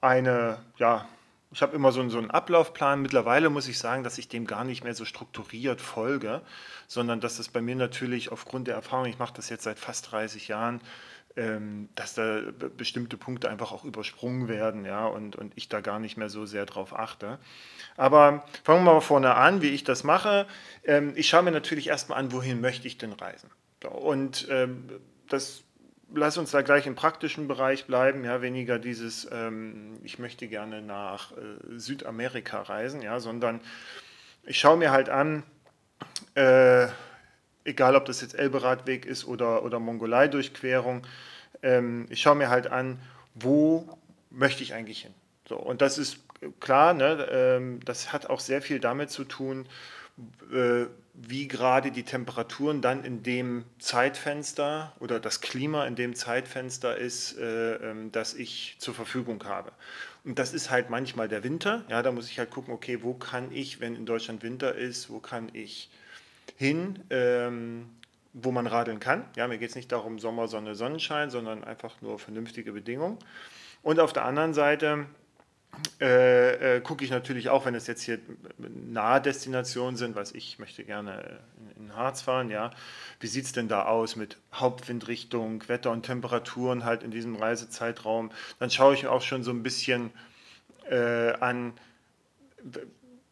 eine, 0.00 0.58
ja, 0.78 1.06
ich 1.52 1.60
habe 1.60 1.76
immer 1.76 1.92
so 1.92 2.00
einen, 2.00 2.08
so 2.08 2.16
einen 2.16 2.30
Ablaufplan. 2.30 3.02
Mittlerweile 3.02 3.50
muss 3.50 3.68
ich 3.68 3.78
sagen, 3.78 4.02
dass 4.02 4.16
ich 4.16 4.28
dem 4.28 4.46
gar 4.46 4.64
nicht 4.64 4.82
mehr 4.82 4.94
so 4.94 5.04
strukturiert 5.04 5.82
folge, 5.82 6.40
sondern 6.88 7.20
dass 7.20 7.36
das 7.36 7.48
bei 7.48 7.60
mir 7.60 7.76
natürlich 7.76 8.32
aufgrund 8.32 8.66
der 8.66 8.76
Erfahrung, 8.76 9.04
ich 9.04 9.18
mache 9.18 9.34
das 9.34 9.50
jetzt 9.50 9.64
seit 9.64 9.78
fast 9.78 10.10
30 10.10 10.48
Jahren, 10.48 10.80
ähm, 11.36 11.90
dass 11.94 12.14
da 12.14 12.40
bestimmte 12.76 13.18
Punkte 13.18 13.50
einfach 13.50 13.72
auch 13.72 13.84
übersprungen 13.84 14.48
werden, 14.48 14.86
ja, 14.86 15.06
und, 15.06 15.36
und 15.36 15.52
ich 15.56 15.68
da 15.68 15.82
gar 15.82 15.98
nicht 15.98 16.16
mehr 16.16 16.30
so 16.30 16.46
sehr 16.46 16.64
drauf 16.64 16.98
achte. 16.98 17.38
Aber 17.98 18.44
fangen 18.64 18.84
wir 18.84 18.94
mal 18.94 19.00
vorne 19.00 19.34
an, 19.34 19.60
wie 19.60 19.68
ich 19.68 19.84
das 19.84 20.02
mache. 20.02 20.46
Ähm, 20.84 21.12
ich 21.14 21.28
schaue 21.28 21.42
mir 21.42 21.50
natürlich 21.50 21.88
erstmal 21.88 22.18
an, 22.18 22.32
wohin 22.32 22.62
möchte 22.62 22.86
ich 22.88 22.96
denn 22.96 23.12
reisen. 23.12 23.50
Und 23.84 24.46
ähm, 24.50 24.88
das 25.28 25.64
lass 26.14 26.38
uns 26.38 26.50
da 26.50 26.62
gleich 26.62 26.86
im 26.86 26.94
praktischen 26.94 27.48
Bereich 27.48 27.86
bleiben, 27.86 28.24
ja, 28.24 28.42
weniger 28.42 28.78
dieses, 28.78 29.28
ähm, 29.30 29.98
ich 30.02 30.18
möchte 30.18 30.46
gerne 30.48 30.82
nach 30.82 31.32
äh, 31.32 31.78
Südamerika 31.78 32.62
reisen, 32.62 33.02
ja, 33.02 33.20
sondern 33.20 33.60
ich 34.44 34.58
schaue 34.58 34.76
mir 34.76 34.90
halt 34.90 35.08
an, 35.08 35.42
äh, 36.34 36.88
egal 37.64 37.96
ob 37.96 38.04
das 38.04 38.20
jetzt 38.20 38.34
Elberadweg 38.34 39.06
ist 39.06 39.24
oder, 39.24 39.64
oder 39.64 39.78
Mongolei-Durchquerung, 39.78 41.06
ähm, 41.62 42.06
ich 42.10 42.20
schaue 42.20 42.36
mir 42.36 42.50
halt 42.50 42.66
an, 42.66 42.98
wo 43.34 43.98
möchte 44.30 44.62
ich 44.62 44.74
eigentlich 44.74 45.02
hin. 45.02 45.14
So, 45.48 45.56
und 45.56 45.80
das 45.80 45.98
ist 45.98 46.18
klar, 46.60 46.94
ne, 46.94 47.28
ähm, 47.30 47.80
das 47.84 48.12
hat 48.12 48.26
auch 48.26 48.40
sehr 48.40 48.62
viel 48.62 48.80
damit 48.80 49.10
zu 49.10 49.24
tun, 49.24 49.66
äh, 50.52 50.86
wie 51.14 51.46
gerade 51.46 51.90
die 51.90 52.04
Temperaturen 52.04 52.80
dann 52.80 53.04
in 53.04 53.22
dem 53.22 53.64
Zeitfenster 53.78 54.92
oder 54.98 55.20
das 55.20 55.40
Klima 55.40 55.86
in 55.86 55.94
dem 55.94 56.14
Zeitfenster 56.14 56.96
ist, 56.96 57.38
äh, 57.38 57.74
ähm, 57.76 58.10
das 58.12 58.34
ich 58.34 58.76
zur 58.78 58.94
Verfügung 58.94 59.44
habe. 59.44 59.72
Und 60.24 60.38
das 60.38 60.54
ist 60.54 60.70
halt 60.70 60.88
manchmal 60.88 61.28
der 61.28 61.44
Winter. 61.44 61.84
Ja, 61.88 62.02
da 62.02 62.12
muss 62.12 62.30
ich 62.30 62.38
halt 62.38 62.50
gucken, 62.50 62.72
okay, 62.72 63.02
wo 63.02 63.12
kann 63.12 63.52
ich, 63.52 63.80
wenn 63.80 63.94
in 63.94 64.06
Deutschland 64.06 64.42
Winter 64.42 64.74
ist, 64.74 65.10
wo 65.10 65.18
kann 65.18 65.50
ich 65.52 65.90
hin, 66.56 67.00
ähm, 67.10 67.90
wo 68.32 68.50
man 68.50 68.66
radeln 68.66 68.98
kann. 68.98 69.24
Ja, 69.36 69.46
mir 69.48 69.58
geht 69.58 69.70
es 69.70 69.76
nicht 69.76 69.92
darum 69.92 70.18
Sommer, 70.18 70.48
Sonne, 70.48 70.74
Sonnenschein, 70.74 71.28
sondern 71.28 71.62
einfach 71.62 72.00
nur 72.00 72.18
vernünftige 72.18 72.72
Bedingungen. 72.72 73.18
Und 73.82 74.00
auf 74.00 74.12
der 74.12 74.24
anderen 74.24 74.54
Seite 74.54 75.06
äh, 76.00 76.76
äh, 76.76 76.80
gucke 76.80 77.04
ich 77.04 77.10
natürlich 77.10 77.48
auch, 77.48 77.64
wenn 77.64 77.74
es 77.74 77.86
jetzt 77.86 78.02
hier 78.02 78.18
nahe 78.58 79.20
Destinationen 79.20 79.96
sind, 79.96 80.16
was 80.16 80.32
ich 80.32 80.58
möchte 80.58 80.84
gerne 80.84 81.40
in, 81.76 81.86
in 81.86 81.96
Harz 81.96 82.22
fahren, 82.22 82.50
ja. 82.50 82.70
Wie 83.20 83.26
sieht 83.26 83.44
es 83.46 83.52
denn 83.52 83.68
da 83.68 83.84
aus 83.84 84.16
mit 84.16 84.36
Hauptwindrichtung, 84.52 85.66
Wetter 85.68 85.90
und 85.90 86.02
Temperaturen 86.04 86.84
halt 86.84 87.02
in 87.02 87.10
diesem 87.10 87.36
Reisezeitraum? 87.36 88.30
Dann 88.58 88.70
schaue 88.70 88.94
ich 88.94 89.06
auch 89.06 89.22
schon 89.22 89.42
so 89.42 89.50
ein 89.50 89.62
bisschen 89.62 90.10
äh, 90.90 91.32
an, 91.34 91.72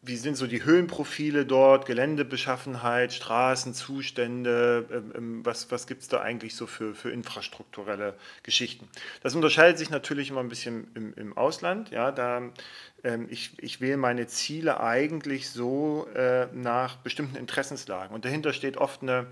wie 0.03 0.15
sind 0.15 0.35
so 0.35 0.47
die 0.47 0.63
Höhenprofile 0.63 1.45
dort, 1.45 1.85
Geländebeschaffenheit, 1.85 3.13
Straßenzustände, 3.13 4.87
ähm, 4.91 5.11
ähm, 5.15 5.45
was, 5.45 5.69
was 5.69 5.85
gibt 5.85 6.01
es 6.01 6.07
da 6.07 6.21
eigentlich 6.21 6.55
so 6.55 6.65
für, 6.65 6.95
für 6.95 7.11
infrastrukturelle 7.11 8.15
Geschichten. 8.41 8.89
Das 9.21 9.35
unterscheidet 9.35 9.77
sich 9.77 9.91
natürlich 9.91 10.31
immer 10.31 10.39
ein 10.39 10.49
bisschen 10.49 10.87
im, 10.95 11.13
im 11.13 11.37
Ausland. 11.37 11.91
Ja, 11.91 12.11
da, 12.11 12.41
ähm, 13.03 13.27
ich, 13.29 13.51
ich 13.59 13.79
wähle 13.79 13.97
meine 13.97 14.25
Ziele 14.25 14.79
eigentlich 14.79 15.51
so 15.51 16.07
äh, 16.15 16.47
nach 16.51 16.95
bestimmten 16.97 17.35
Interessenslagen 17.35 18.15
und 18.15 18.25
dahinter 18.25 18.53
steht 18.53 18.77
oft 18.77 19.03
eine, 19.03 19.27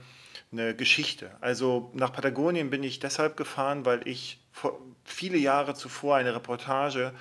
eine 0.51 0.75
Geschichte. 0.75 1.31
Also 1.41 1.91
nach 1.95 2.13
Patagonien 2.13 2.69
bin 2.69 2.83
ich 2.83 2.99
deshalb 2.99 3.37
gefahren, 3.37 3.85
weil 3.85 4.07
ich 4.07 4.39
viele 5.03 5.37
Jahre 5.37 5.73
zuvor 5.73 6.17
eine 6.17 6.35
Reportage 6.35 7.13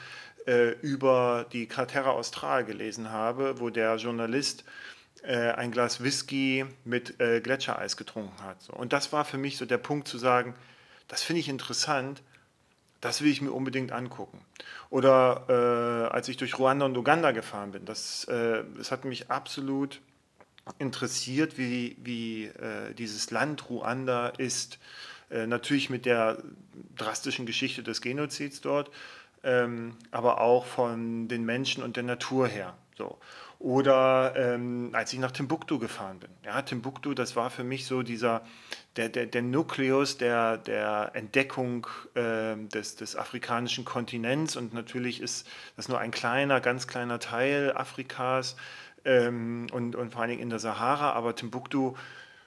äh, 0.49 0.71
über 0.81 1.47
die 1.53 1.67
Cratera 1.67 2.11
Austral 2.11 2.65
gelesen 2.65 3.11
habe, 3.11 3.61
wo 3.61 3.69
der 3.69 3.97
Journalist 3.97 4.65
äh, 5.23 5.51
ein 5.51 5.71
Glas 5.71 6.03
Whisky 6.03 6.65
mit 6.85 7.21
äh, 7.21 7.41
Gletschereis 7.41 7.99
getrunken 7.99 8.43
hat. 8.43 8.63
So. 8.63 8.73
Und 8.73 8.95
das 8.95 9.13
war 9.13 9.27
für 9.27 9.37
mich 9.37 9.59
so 9.59 9.67
der 9.67 9.77
Punkt 9.77 10.09
zu 10.09 10.17
sagen, 10.17 10.55
das 11.07 11.23
finde 11.23 11.41
ich 11.41 11.51
interessant, 11.51 12.23
das 13.03 13.21
will 13.21 13.31
ich 13.31 13.43
mir 13.43 13.53
unbedingt 13.53 13.93
angucken. 13.93 14.41
Oder 14.89 15.45
äh, 15.49 16.15
als 16.15 16.29
ich 16.29 16.39
durch 16.39 16.59
Ruanda 16.59 16.87
und 16.87 16.97
Uganda 16.97 17.33
gefahren 17.33 17.73
bin, 17.73 17.85
das, 17.85 18.25
äh, 18.25 18.65
das 18.77 18.91
hat 18.91 19.05
mich 19.05 19.31
absolut 19.31 20.01
interessiert, 20.79 21.59
wie, 21.59 21.97
wie 22.03 22.47
äh, 22.47 22.95
dieses 22.95 23.31
Land 23.31 23.69
Ruanda 23.69 24.29
ist. 24.29 24.79
Äh, 25.31 25.47
natürlich 25.47 25.91
mit 25.91 26.07
der 26.07 26.43
drastischen 26.97 27.45
Geschichte 27.45 27.83
des 27.83 28.01
Genozids 28.01 28.63
dort, 28.63 28.91
ähm, 29.49 29.97
aber 30.11 30.41
auch 30.43 30.67
von 30.67 31.27
den 31.27 31.45
Menschen 31.45 31.83
und 31.83 31.97
der 31.97 32.05
Natur 32.05 32.47
her. 32.47 32.75
So. 32.97 33.19
Oder 33.59 34.35
ähm, 34.37 34.91
als 34.93 35.13
ich 35.13 35.19
nach 35.19 35.33
Timbuktu 35.33 35.79
gefahren 35.79 36.21
bin. 36.21 36.31
Ja, 36.45 36.63
Timbuktu, 36.63 37.15
das 37.15 37.35
war 37.35 37.51
für 37.51 37.65
mich 37.65 37.87
so 37.87 38.03
dieser, 38.03 38.43
der, 38.97 39.09
der, 39.09 39.27
der 39.27 39.43
Nukleus 39.43 40.19
der, 40.19 40.59
der 40.59 41.13
Entdeckung 41.15 41.87
äh, 42.15 42.57
des, 42.57 42.97
des 42.97 43.17
afrikanischen 43.17 43.85
Kontinents. 43.85 44.55
Und 44.55 44.75
natürlich 44.75 45.21
ist 45.21 45.49
das 45.77 45.89
nur 45.89 45.99
ein 45.99 46.11
kleiner, 46.11 46.61
ganz 46.61 46.87
kleiner 46.87 47.19
Teil 47.19 47.73
Afrikas 47.75 48.55
ähm, 49.05 49.67
und, 49.73 49.97
und 49.97 50.13
vor 50.13 50.21
allen 50.21 50.31
Dingen 50.31 50.43
in 50.43 50.51
der 50.51 50.61
Sahara. 50.61 51.13
Aber 51.13 51.35
Timbuktu 51.35 51.95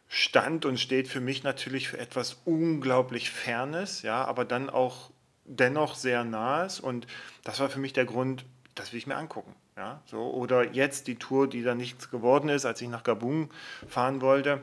stand 0.08 0.65
und 0.65 0.79
steht 0.79 1.08
für 1.08 1.22
mich 1.22 1.43
natürlich 1.43 1.89
für 1.89 1.98
etwas 1.98 2.41
unglaublich 2.46 3.31
Fernes, 3.31 4.01
ja, 4.01 4.24
aber 4.25 4.46
dann 4.46 4.70
auch 4.70 5.10
dennoch 5.51 5.96
sehr 5.96 6.24
nahes 6.24 6.79
und 6.79 7.08
das 7.43 7.60
war 7.60 7.70
für 7.70 7.79
mich 7.79 7.93
der 7.93 8.05
Grund, 8.05 8.46
das 8.75 8.91
will 8.91 8.98
ich 8.98 9.08
mir 9.08 9.15
angucken. 9.15 9.55
Ja, 9.77 10.01
so. 10.05 10.31
Oder 10.31 10.74
jetzt 10.74 11.08
die 11.08 11.15
Tour, 11.15 11.50
die 11.50 11.63
dann 11.63 11.77
nichts 11.77 12.12
geworden 12.12 12.50
ist, 12.50 12.65
als 12.65 12.81
ich 12.81 12.89
nach 12.89 13.03
Gabun 13.03 13.50
fahren 13.88 14.22
wollte. 14.22 14.62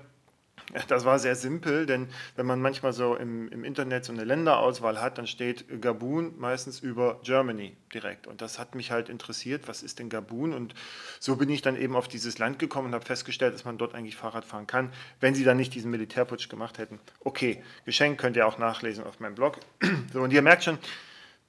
Das 0.89 1.05
war 1.05 1.19
sehr 1.19 1.35
simpel, 1.35 1.87
denn 1.87 2.09
wenn 2.37 2.47
man 2.47 2.61
manchmal 2.61 2.93
so 2.93 3.15
im, 3.17 3.49
im 3.49 3.65
Internet 3.65 4.05
so 4.05 4.13
eine 4.13 4.25
Länderauswahl 4.25 5.01
hat, 5.01 5.19
dann 5.19 5.27
steht 5.27 5.81
Gabun 5.81 6.35
meistens 6.39 6.81
über 6.81 7.21
Germany 7.23 7.77
direkt. 7.93 8.27
Und 8.27 8.43
das 8.43 8.59
hat 8.59 8.75
mich 8.75 8.91
halt 8.91 9.09
interessiert, 9.09 9.69
was 9.69 9.83
ist 9.83 9.99
denn 9.99 10.09
Gabun? 10.09 10.53
Und 10.53 10.75
so 11.21 11.37
bin 11.37 11.51
ich 11.51 11.63
dann 11.63 11.77
eben 11.77 11.97
auf 11.97 12.09
dieses 12.09 12.39
Land 12.39 12.59
gekommen 12.59 12.89
und 12.89 12.95
habe 12.95 13.05
festgestellt, 13.05 13.55
dass 13.55 13.65
man 13.65 13.79
dort 13.79 13.95
eigentlich 13.95 14.17
Fahrrad 14.17 14.45
fahren 14.45 14.67
kann, 14.67 14.93
wenn 15.21 15.35
sie 15.35 15.45
dann 15.45 15.57
nicht 15.57 15.75
diesen 15.75 15.91
Militärputsch 15.91 16.49
gemacht 16.49 16.79
hätten. 16.79 17.01
Okay, 17.21 17.63
Geschenk 17.85 18.21
könnt 18.21 18.37
ihr 18.37 18.47
auch 18.47 18.59
nachlesen 18.59 19.05
auf 19.05 19.21
meinem 19.21 19.35
Blog. 19.35 19.59
So, 20.13 20.23
und 20.23 20.33
ihr 20.33 20.41
merkt 20.41 20.65
schon, 20.65 20.79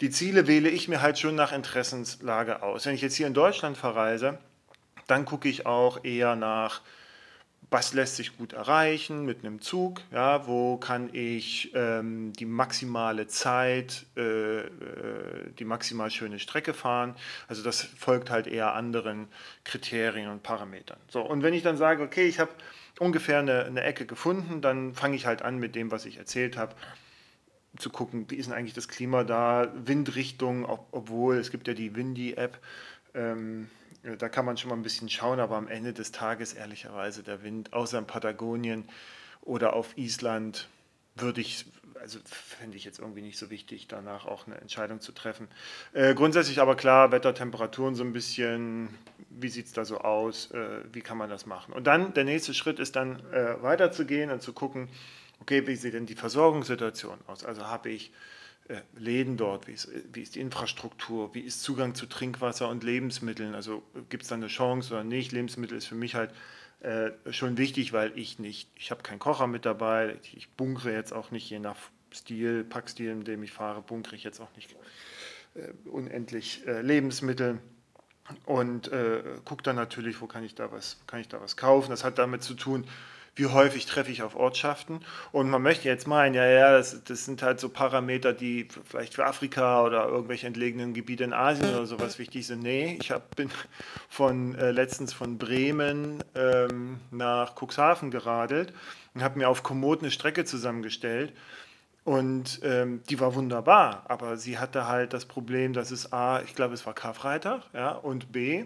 die 0.01 0.09
Ziele 0.09 0.47
wähle 0.47 0.69
ich 0.69 0.89
mir 0.89 1.01
halt 1.01 1.17
schon 1.17 1.35
nach 1.35 1.53
Interessenslage 1.53 2.61
aus. 2.61 2.85
Wenn 2.85 2.95
ich 2.95 3.01
jetzt 3.01 3.15
hier 3.15 3.27
in 3.27 3.33
Deutschland 3.33 3.77
verreise, 3.77 4.37
dann 5.07 5.23
gucke 5.23 5.47
ich 5.47 5.65
auch 5.65 6.03
eher 6.03 6.35
nach 6.35 6.81
was 7.71 7.93
lässt 7.93 8.15
sich 8.15 8.35
gut 8.37 8.53
erreichen 8.53 9.25
mit 9.25 9.39
einem 9.39 9.61
Zug, 9.61 10.01
ja, 10.11 10.47
wo 10.47 10.77
kann 10.77 11.09
ich 11.13 11.71
ähm, 11.75 12.33
die 12.33 12.45
maximale 12.45 13.27
Zeit, 13.27 14.05
äh, 14.17 14.61
äh, 14.61 14.67
die 15.57 15.65
maximal 15.65 16.09
schöne 16.09 16.39
Strecke 16.39 16.73
fahren. 16.73 17.15
Also 17.47 17.61
das 17.61 17.81
folgt 17.81 18.31
halt 18.31 18.47
eher 18.47 18.73
anderen 18.73 19.27
Kriterien 19.63 20.29
und 20.29 20.41
Parametern. 20.41 20.97
So, 21.09 21.21
und 21.21 21.43
wenn 21.43 21.53
ich 21.53 21.61
dann 21.61 21.77
sage, 21.77 22.01
okay, 22.01 22.27
ich 22.27 22.39
habe 22.39 22.51
ungefähr 22.97 23.39
eine, 23.39 23.65
eine 23.65 23.83
Ecke 23.83 24.05
gefunden, 24.07 24.61
dann 24.61 24.95
fange 24.95 25.15
ich 25.15 25.27
halt 25.27 25.43
an 25.43 25.57
mit 25.59 25.75
dem, 25.75 25.91
was 25.91 26.05
ich 26.05 26.17
erzählt 26.17 26.57
habe 26.57 26.75
zu 27.77 27.91
gucken, 27.91 28.25
wie 28.29 28.35
ist 28.35 28.47
denn 28.47 28.55
eigentlich 28.55 28.73
das 28.73 28.87
Klima 28.87 29.23
da, 29.23 29.71
Windrichtung, 29.75 30.65
ob, 30.65 30.87
obwohl 30.91 31.37
es 31.37 31.51
gibt 31.51 31.67
ja 31.67 31.75
die 31.75 31.95
Windy-App, 31.95 32.57
ähm, 33.13 33.69
da 34.17 34.29
kann 34.29 34.45
man 34.45 34.57
schon 34.57 34.69
mal 34.69 34.75
ein 34.75 34.83
bisschen 34.83 35.09
schauen, 35.09 35.39
aber 35.39 35.57
am 35.57 35.67
Ende 35.67 35.93
des 35.93 36.11
Tages 36.11 36.53
ehrlicherweise 36.53 37.23
der 37.23 37.43
Wind, 37.43 37.73
außer 37.73 37.99
in 37.99 38.05
Patagonien 38.05 38.87
oder 39.41 39.73
auf 39.73 39.97
Island, 39.97 40.67
würde 41.15 41.41
ich, 41.41 41.65
also 41.99 42.19
finde 42.25 42.77
ich 42.77 42.85
jetzt 42.85 42.99
irgendwie 42.99 43.21
nicht 43.21 43.37
so 43.37 43.49
wichtig, 43.49 43.87
danach 43.87 44.25
auch 44.25 44.47
eine 44.47 44.59
Entscheidung 44.59 45.01
zu 45.01 45.11
treffen. 45.11 45.47
Äh, 45.93 46.13
grundsätzlich 46.13 46.61
aber 46.61 46.75
klar, 46.75 47.11
Wetter, 47.11 47.33
Temperaturen 47.33 47.95
so 47.95 48.03
ein 48.03 48.13
bisschen, 48.13 48.89
wie 49.29 49.49
sieht 49.49 49.65
es 49.65 49.73
da 49.73 49.83
so 49.83 49.99
aus, 49.99 50.51
äh, 50.51 50.81
wie 50.93 51.01
kann 51.01 51.17
man 51.17 51.29
das 51.29 51.45
machen? 51.45 51.73
Und 51.73 51.87
dann 51.87 52.13
der 52.13 52.23
nächste 52.23 52.53
Schritt 52.53 52.79
ist 52.79 52.95
dann 52.95 53.19
äh, 53.31 53.61
weiterzugehen 53.61 54.31
und 54.31 54.41
zu 54.41 54.53
gucken, 54.53 54.87
okay, 55.41 55.67
wie 55.67 55.75
sieht 55.75 55.93
denn 55.93 56.05
die 56.05 56.15
Versorgungssituation 56.15 57.19
aus? 57.27 57.43
Also 57.43 57.65
habe 57.65 57.89
ich 57.89 58.11
Läden 58.95 59.37
dort? 59.37 59.67
Wie 59.67 59.71
ist, 59.71 59.89
wie 60.13 60.21
ist 60.21 60.35
die 60.35 60.41
Infrastruktur? 60.41 61.33
Wie 61.33 61.41
ist 61.41 61.63
Zugang 61.63 61.95
zu 61.95 62.05
Trinkwasser 62.05 62.69
und 62.69 62.83
Lebensmitteln? 62.83 63.55
Also 63.55 63.83
gibt 64.09 64.23
es 64.23 64.29
da 64.29 64.35
eine 64.35 64.47
Chance 64.47 64.93
oder 64.93 65.03
nicht? 65.03 65.31
Lebensmittel 65.31 65.77
ist 65.77 65.87
für 65.87 65.95
mich 65.95 66.15
halt 66.15 66.31
äh, 66.81 67.11
schon 67.31 67.57
wichtig, 67.57 67.93
weil 67.93 68.17
ich 68.17 68.39
nicht, 68.39 68.69
ich 68.75 68.91
habe 68.91 69.01
keinen 69.01 69.19
Kocher 69.19 69.47
mit 69.47 69.65
dabei, 69.65 70.17
ich 70.33 70.49
bunkere 70.51 70.93
jetzt 70.93 71.11
auch 71.11 71.31
nicht, 71.31 71.49
je 71.49 71.59
nach 71.59 71.77
Stil, 72.13 72.63
Packstil, 72.63 73.11
in 73.11 73.23
dem 73.23 73.43
ich 73.43 73.51
fahre, 73.51 73.81
bunkere 73.81 74.15
ich 74.15 74.23
jetzt 74.23 74.39
auch 74.39 74.55
nicht 74.55 74.75
äh, 75.55 75.71
unendlich 75.89 76.65
äh, 76.67 76.81
Lebensmittel 76.81 77.59
und 78.45 78.91
äh, 78.91 79.23
gucke 79.45 79.63
dann 79.63 79.75
natürlich, 79.75 80.21
wo 80.21 80.27
kann 80.27 80.43
ich 80.43 80.55
da 80.55 80.71
was, 80.71 80.99
kann 81.07 81.19
ich 81.19 81.27
da 81.27 81.41
was 81.41 81.57
kaufen. 81.57 81.89
Das 81.89 82.03
hat 82.03 82.17
damit 82.17 82.43
zu 82.43 82.53
tun, 82.53 82.85
wie 83.35 83.45
häufig 83.47 83.85
treffe 83.85 84.11
ich 84.11 84.23
auf 84.23 84.35
Ortschaften. 84.35 85.01
Und 85.31 85.49
man 85.49 85.61
möchte 85.61 85.87
jetzt 85.87 86.07
meinen, 86.07 86.35
ja, 86.35 86.45
ja, 86.45 86.71
das, 86.71 87.03
das 87.03 87.25
sind 87.25 87.41
halt 87.41 87.59
so 87.59 87.69
Parameter, 87.69 88.33
die 88.33 88.67
vielleicht 88.85 89.13
für 89.13 89.25
Afrika 89.25 89.83
oder 89.83 90.07
irgendwelche 90.07 90.47
entlegenen 90.47 90.93
Gebiete 90.93 91.23
in 91.23 91.33
Asien 91.33 91.69
oder 91.69 91.85
sowas 91.85 92.19
wichtig 92.19 92.47
sind. 92.47 92.61
Nee, 92.61 92.97
ich 92.99 93.11
hab, 93.11 93.35
bin 93.35 93.49
von 94.09 94.55
äh, 94.55 94.71
letztens 94.71 95.13
von 95.13 95.37
Bremen 95.37 96.23
ähm, 96.35 96.99
nach 97.11 97.55
Cuxhaven 97.55 98.11
geradelt 98.11 98.73
und 99.13 99.23
habe 99.23 99.37
mir 99.37 99.49
auf 99.49 99.63
Komoot 99.63 100.01
eine 100.01 100.11
Strecke 100.11 100.45
zusammengestellt. 100.45 101.33
Und 102.05 102.61
ähm, 102.63 103.03
die 103.09 103.19
war 103.19 103.35
wunderbar, 103.35 104.03
aber 104.07 104.37
sie 104.37 104.57
hatte 104.57 104.87
halt 104.87 105.13
das 105.13 105.25
Problem, 105.25 105.73
dass 105.73 105.91
es 105.91 106.11
A, 106.11 106.41
ich 106.41 106.55
glaube, 106.55 106.73
es 106.73 106.85
war 106.85 106.93
Karfreitag, 106.93 107.63
ja, 107.73 107.91
und 107.91 108.31
B, 108.31 108.65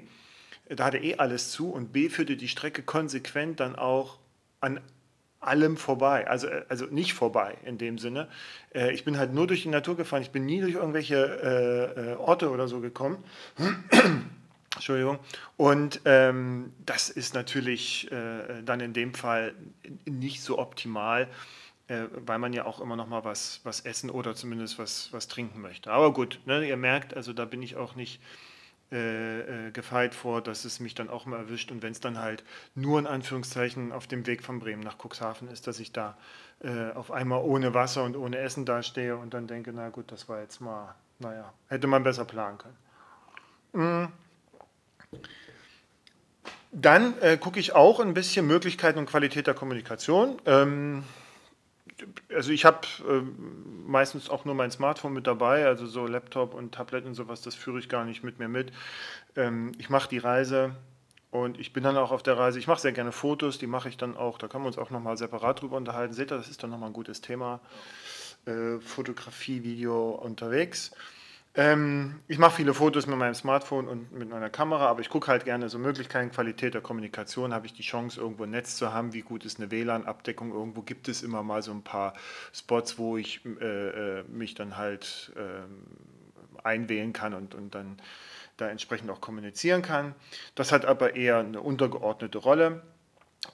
da 0.70 0.86
hatte 0.86 1.00
eh 1.00 1.16
alles 1.18 1.52
zu 1.52 1.70
und 1.72 1.92
B 1.92 2.10
führte 2.10 2.38
die 2.38 2.48
Strecke 2.48 2.84
konsequent 2.84 3.60
dann 3.60 3.76
auch 3.76 4.18
an 4.64 4.80
allem 5.40 5.78
vorbei. 5.78 6.28
Also, 6.28 6.48
äh, 6.48 6.66
also 6.70 6.86
nicht 6.86 7.14
vorbei 7.14 7.58
in 7.66 7.78
dem 7.78 7.98
Sinne. 7.98 8.28
Äh, 8.74 8.94
ich 8.94 9.04
bin 9.04 9.18
halt 9.18 9.34
nur 9.34 9.48
durch 9.48 9.64
die 9.64 9.70
Natur 9.70 9.96
gefahren. 9.98 10.22
Ich 10.22 10.32
bin 10.32 10.46
nie 10.46 10.62
durch 10.62 10.76
irgendwelche 10.76 12.16
äh, 12.18 12.22
Orte 12.22 12.50
oder 12.50 12.68
so 12.68 12.80
gekommen. 12.80 13.24
Entschuldigung. 14.76 15.20
Und 15.56 16.02
ähm, 16.06 16.74
das 16.86 17.10
ist 17.10 17.36
natürlich 17.36 18.12
äh, 18.12 18.64
dann 18.66 18.80
in 18.80 18.94
dem 18.94 19.14
Fall 19.14 19.54
nicht 20.06 20.42
so 20.42 20.58
optimal, 20.58 21.28
äh, 21.88 22.06
weil 22.26 22.40
man 22.40 22.54
ja 22.54 22.66
auch 22.66 22.80
immer 22.80 22.96
noch 22.96 23.08
mal 23.08 23.24
was, 23.24 23.60
was 23.64 23.82
essen 23.82 24.10
oder 24.10 24.34
zumindest 24.34 24.80
was, 24.80 25.10
was 25.12 25.28
trinken 25.28 25.62
möchte. 25.62 25.92
Aber 25.92 26.12
gut, 26.12 26.40
ne, 26.46 26.68
ihr 26.68 26.78
merkt, 26.78 27.16
also 27.16 27.34
da 27.34 27.46
bin 27.46 27.62
ich 27.62 27.76
auch 27.76 27.96
nicht 27.96 28.20
äh, 28.94 29.68
äh, 29.68 29.72
gefeit 29.72 30.14
vor, 30.14 30.42
dass 30.42 30.66
es 30.66 30.80
mich 30.80 30.94
dann 30.94 31.10
auch 31.10 31.26
mal 31.26 31.38
erwischt 31.38 31.72
und 31.72 31.82
wenn 31.82 31.94
es 31.94 32.00
dann 32.00 32.20
halt 32.20 32.44
nur 32.76 33.00
in 33.00 33.08
Anführungszeichen 33.08 33.92
auf 33.92 34.06
dem 34.06 34.28
Weg 34.28 34.44
von 34.44 34.60
Bremen 34.60 34.84
nach 34.84 34.98
Cuxhaven 35.04 35.48
ist, 35.48 35.66
dass 35.66 35.80
ich 35.80 35.92
da 35.92 36.16
äh, 36.62 36.92
auf 36.92 37.12
einmal 37.12 37.42
ohne 37.42 37.74
Wasser 37.74 38.04
und 38.04 38.16
ohne 38.16 38.38
Essen 38.38 38.66
dastehe 38.66 39.18
und 39.18 39.34
dann 39.34 39.48
denke, 39.48 39.74
na 39.74 39.90
gut, 39.90 40.12
das 40.12 40.30
war 40.30 40.42
jetzt 40.42 40.62
mal, 40.62 40.94
naja, 41.18 41.52
hätte 41.70 41.88
man 41.88 42.04
besser 42.04 42.26
planen 42.26 42.60
können. 42.60 42.78
Mhm. 43.74 44.08
Dann 46.72 47.20
äh, 47.22 47.38
gucke 47.38 47.60
ich 47.60 47.74
auch 47.74 48.00
ein 48.00 48.14
bisschen 48.14 48.46
Möglichkeiten 48.46 49.00
und 49.00 49.08
Qualität 49.08 49.48
der 49.48 49.56
Kommunikation. 49.56 50.40
Ähm, 50.46 51.04
also 52.34 52.52
ich 52.52 52.66
habe 52.66 52.88
äh, 53.08 53.22
meistens 53.86 54.30
auch 54.30 54.46
nur 54.46 54.56
mein 54.56 54.72
Smartphone 54.72 55.14
mit 55.14 55.28
dabei, 55.28 55.66
also 55.66 55.86
so 55.86 56.08
Laptop 56.08 56.54
und 56.54 56.74
Tablet 56.74 57.06
und 57.06 57.16
sowas, 57.16 57.42
das 57.42 57.56
führe 57.56 57.80
ich 57.80 57.90
gar 57.90 58.06
nicht 58.06 58.24
mit 58.24 58.40
mir 58.40 58.48
mit. 58.48 58.72
Ähm, 59.36 59.72
ich 59.78 59.90
mache 59.90 60.10
die 60.10 60.18
Reise 60.18 60.76
und 61.32 61.60
ich 61.60 61.74
bin 61.74 61.84
dann 61.84 61.98
auch 61.98 62.12
auf 62.12 62.24
der 62.24 62.38
Reise. 62.38 62.60
Ich 62.60 62.68
mache 62.68 62.82
sehr 62.82 62.92
gerne 62.92 63.12
Fotos, 63.12 63.58
die 63.58 63.68
mache 63.68 63.90
ich 63.90 63.98
dann 63.98 64.16
auch. 64.16 64.38
Da 64.38 64.48
können 64.48 64.64
wir 64.64 64.68
uns 64.68 64.78
auch 64.78 64.92
nochmal 64.92 65.18
separat 65.18 65.62
drüber 65.62 65.78
unterhalten. 65.78 66.14
Seht 66.14 66.32
ihr, 66.32 66.38
das 66.38 66.50
ist 66.50 66.62
dann 66.62 66.70
nochmal 66.70 66.90
ein 66.90 66.94
gutes 66.94 67.22
Thema. 67.22 67.60
Äh, 68.46 68.80
Fotografie, 68.80 69.64
Video 69.64 70.10
unterwegs. 70.12 70.92
Ähm, 71.56 72.20
ich 72.28 72.40
mache 72.40 72.56
viele 72.56 72.74
Fotos 72.74 73.06
mit 73.06 73.16
meinem 73.18 73.36
Smartphone 73.36 73.88
und 73.88 74.12
mit 74.12 74.28
meiner 74.28 74.50
Kamera, 74.50 74.88
aber 74.88 75.02
ich 75.02 75.10
gucke 75.10 75.28
halt 75.28 75.46
gerne 75.46 75.70
so 75.70 75.78
Möglichkeiten, 75.78 76.32
Qualität 76.32 76.74
der 76.74 76.82
Kommunikation. 76.82 77.54
Habe 77.54 77.68
ich 77.68 77.74
die 77.74 77.84
Chance, 77.84 78.20
irgendwo 78.20 78.44
ein 78.44 78.50
Netz 78.50 78.76
zu 78.76 78.92
haben? 78.92 79.14
Wie 79.14 79.22
gut 79.22 79.46
ist 79.46 79.60
eine 79.60 79.70
WLAN-Abdeckung? 79.70 80.52
Irgendwo 80.52 80.82
gibt 80.82 81.08
es 81.08 81.22
immer 81.22 81.44
mal 81.44 81.62
so 81.62 81.72
ein 81.72 81.84
paar 81.84 82.16
Spots, 82.54 82.98
wo 82.98 83.18
ich 83.18 83.42
äh, 83.46 84.20
äh 84.20 84.24
mich 84.24 84.56
dann 84.56 84.78
halt 84.78 85.32
äh, 85.36 86.66
einwählen 86.66 87.14
kann 87.14 87.36
und, 87.36 87.54
und 87.54 87.76
dann 87.76 87.98
da 88.58 88.70
entsprechend 88.70 89.12
auch 89.12 89.22
kommunizieren 89.22 89.84
kann. 89.84 90.16
Das 90.56 90.72
hat 90.72 90.86
aber 90.86 91.16
eher 91.16 91.40
eine 91.40 91.62
untergeordnete 91.62 92.40
Rolle. 92.40 92.82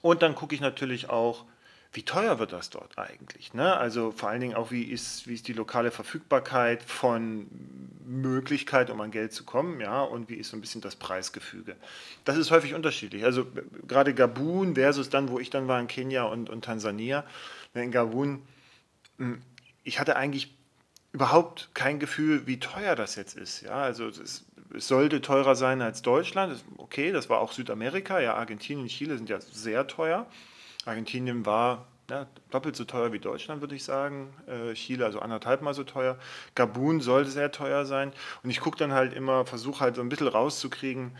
Und 0.00 0.22
dann 0.22 0.34
gucke 0.34 0.54
ich 0.54 0.62
natürlich 0.62 1.10
auch, 1.10 1.44
wie 1.92 2.04
teuer 2.04 2.38
wird 2.38 2.52
das 2.52 2.70
dort 2.70 2.98
eigentlich? 2.98 3.52
Ne? 3.52 3.76
Also 3.76 4.12
vor 4.12 4.28
allen 4.28 4.40
Dingen 4.40 4.54
auch, 4.54 4.70
wie 4.70 4.84
ist, 4.84 5.26
wie 5.26 5.34
ist 5.34 5.48
die 5.48 5.52
lokale 5.52 5.90
Verfügbarkeit 5.90 6.84
von 6.84 7.48
Möglichkeit, 8.06 8.90
um 8.90 9.00
an 9.00 9.10
Geld 9.10 9.32
zu 9.32 9.44
kommen, 9.44 9.80
ja, 9.80 10.02
und 10.02 10.28
wie 10.28 10.34
ist 10.34 10.50
so 10.50 10.56
ein 10.56 10.60
bisschen 10.60 10.80
das 10.80 10.94
Preisgefüge. 10.94 11.76
Das 12.24 12.36
ist 12.36 12.52
häufig 12.52 12.74
unterschiedlich. 12.74 13.24
Also 13.24 13.44
gerade 13.88 14.14
Gabun 14.14 14.74
versus 14.74 15.10
dann, 15.10 15.30
wo 15.30 15.40
ich 15.40 15.50
dann 15.50 15.66
war 15.66 15.80
in 15.80 15.88
Kenia 15.88 16.24
und, 16.24 16.48
und 16.48 16.64
Tansania. 16.64 17.24
Ne, 17.74 17.84
in 17.84 17.90
Gabun, 17.90 18.42
hm, 19.18 19.42
ich 19.82 19.98
hatte 19.98 20.14
eigentlich 20.14 20.54
überhaupt 21.12 21.70
kein 21.74 21.98
Gefühl, 21.98 22.46
wie 22.46 22.60
teuer 22.60 22.94
das 22.94 23.16
jetzt 23.16 23.36
ist. 23.36 23.62
Ja, 23.62 23.82
also 23.82 24.06
es, 24.06 24.44
es 24.74 24.86
sollte 24.86 25.20
teurer 25.20 25.56
sein 25.56 25.82
als 25.82 26.02
Deutschland. 26.02 26.62
Okay, 26.76 27.10
das 27.10 27.28
war 27.28 27.40
auch 27.40 27.50
Südamerika. 27.50 28.20
Ja, 28.20 28.34
Argentinien, 28.34 28.86
Chile 28.86 29.16
sind 29.16 29.28
ja 29.28 29.40
sehr 29.40 29.88
teuer. 29.88 30.26
Argentinien 30.84 31.46
war 31.46 31.86
ja, 32.10 32.26
doppelt 32.50 32.76
so 32.76 32.84
teuer 32.84 33.12
wie 33.12 33.20
Deutschland, 33.20 33.60
würde 33.60 33.76
ich 33.76 33.84
sagen. 33.84 34.32
Äh, 34.46 34.72
Chile 34.74 35.04
also 35.04 35.20
anderthalb 35.20 35.60
Mal 35.62 35.74
so 35.74 35.84
teuer. 35.84 36.18
Gabun 36.54 37.00
sollte 37.00 37.30
sehr 37.30 37.52
teuer 37.52 37.86
sein. 37.86 38.12
Und 38.42 38.50
ich 38.50 38.60
gucke 38.60 38.76
dann 38.76 38.92
halt 38.92 39.14
immer, 39.14 39.46
versuche 39.46 39.80
halt 39.80 39.94
so 39.94 40.02
ein 40.02 40.08
bisschen 40.08 40.26
rauszukriegen, 40.28 41.16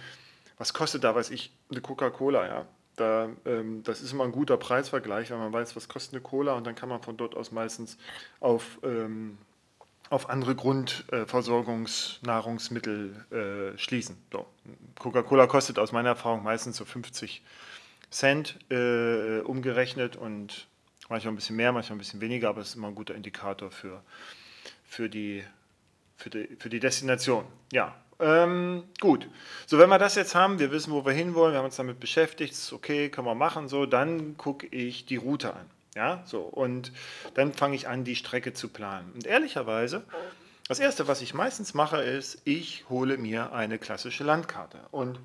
was 0.58 0.74
kostet 0.74 1.04
da, 1.04 1.14
weiß 1.14 1.30
ich, 1.30 1.52
eine 1.70 1.80
Coca-Cola, 1.80 2.46
ja. 2.46 2.66
Da, 2.96 3.28
ähm, 3.46 3.84
das 3.84 4.02
ist 4.02 4.12
immer 4.12 4.24
ein 4.24 4.32
guter 4.32 4.58
Preisvergleich, 4.58 5.30
weil 5.30 5.38
man 5.38 5.52
weiß, 5.52 5.76
was 5.76 5.88
kostet 5.88 6.14
eine 6.14 6.22
Cola 6.22 6.54
und 6.54 6.66
dann 6.66 6.74
kann 6.74 6.88
man 6.88 7.00
von 7.00 7.16
dort 7.16 7.36
aus 7.36 7.52
meistens 7.52 7.96
auf, 8.40 8.80
ähm, 8.82 9.38
auf 10.10 10.28
andere 10.28 10.56
Grundversorgungsnahrungsmittel 10.56 13.24
äh, 13.30 13.78
schließen. 13.78 14.16
So. 14.32 14.46
Coca-Cola 14.98 15.46
kostet 15.46 15.78
aus 15.78 15.92
meiner 15.92 16.08
Erfahrung 16.10 16.42
meistens 16.42 16.76
so 16.76 16.84
50 16.84 17.42
Cent 18.10 18.58
äh, 18.70 19.40
umgerechnet 19.40 20.16
und 20.16 20.66
manchmal 21.08 21.32
ein 21.32 21.36
bisschen 21.36 21.56
mehr, 21.56 21.72
manchmal 21.72 21.96
ein 21.96 21.98
bisschen 21.98 22.20
weniger, 22.20 22.48
aber 22.48 22.60
es 22.60 22.70
ist 22.70 22.74
immer 22.76 22.88
ein 22.88 22.94
guter 22.94 23.14
Indikator 23.14 23.70
für, 23.70 24.02
für, 24.84 25.08
die, 25.08 25.44
für, 26.16 26.30
die, 26.30 26.56
für 26.58 26.68
die 26.68 26.80
Destination. 26.80 27.44
Ja, 27.72 27.94
ähm, 28.20 28.84
gut. 29.00 29.28
So, 29.66 29.78
wenn 29.78 29.88
wir 29.88 29.98
das 29.98 30.14
jetzt 30.14 30.34
haben, 30.34 30.58
wir 30.58 30.70
wissen, 30.70 30.92
wo 30.92 31.04
wir 31.06 31.12
hinwollen, 31.12 31.54
wir 31.54 31.58
haben 31.58 31.66
uns 31.66 31.76
damit 31.76 32.00
beschäftigt, 32.00 32.52
ist 32.52 32.72
okay, 32.72 33.08
können 33.08 33.26
wir 33.26 33.34
machen, 33.34 33.68
so, 33.68 33.86
dann 33.86 34.36
gucke 34.36 34.66
ich 34.66 35.06
die 35.06 35.16
Route 35.16 35.54
an. 35.54 35.66
Ja, 35.96 36.22
so, 36.24 36.42
und 36.42 36.92
dann 37.34 37.52
fange 37.52 37.74
ich 37.74 37.88
an, 37.88 38.04
die 38.04 38.14
Strecke 38.14 38.52
zu 38.52 38.68
planen. 38.68 39.10
Und 39.14 39.26
ehrlicherweise, 39.26 40.04
das 40.68 40.78
Erste, 40.78 41.08
was 41.08 41.20
ich 41.20 41.34
meistens 41.34 41.74
mache, 41.74 42.00
ist, 42.00 42.42
ich 42.44 42.88
hole 42.88 43.18
mir 43.18 43.52
eine 43.52 43.78
klassische 43.78 44.22
Landkarte. 44.22 44.78
Und 44.92 45.18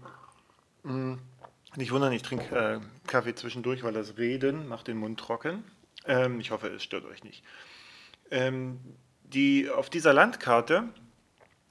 mh, 0.83 0.93
mm, 0.93 1.19
nicht 1.77 1.91
wundern, 1.91 2.13
ich 2.13 2.21
trinke 2.21 2.55
äh, 2.55 2.79
Kaffee 3.07 3.35
zwischendurch, 3.35 3.83
weil 3.83 3.93
das 3.93 4.17
Reden 4.17 4.67
macht 4.67 4.87
den 4.87 4.97
Mund 4.97 5.19
trocken. 5.19 5.63
Ähm, 6.05 6.39
ich 6.39 6.51
hoffe, 6.51 6.67
es 6.67 6.83
stört 6.83 7.05
euch 7.05 7.23
nicht. 7.23 7.43
Ähm, 8.31 8.79
die, 9.23 9.69
auf 9.69 9.89
dieser 9.89 10.13
Landkarte 10.13 10.83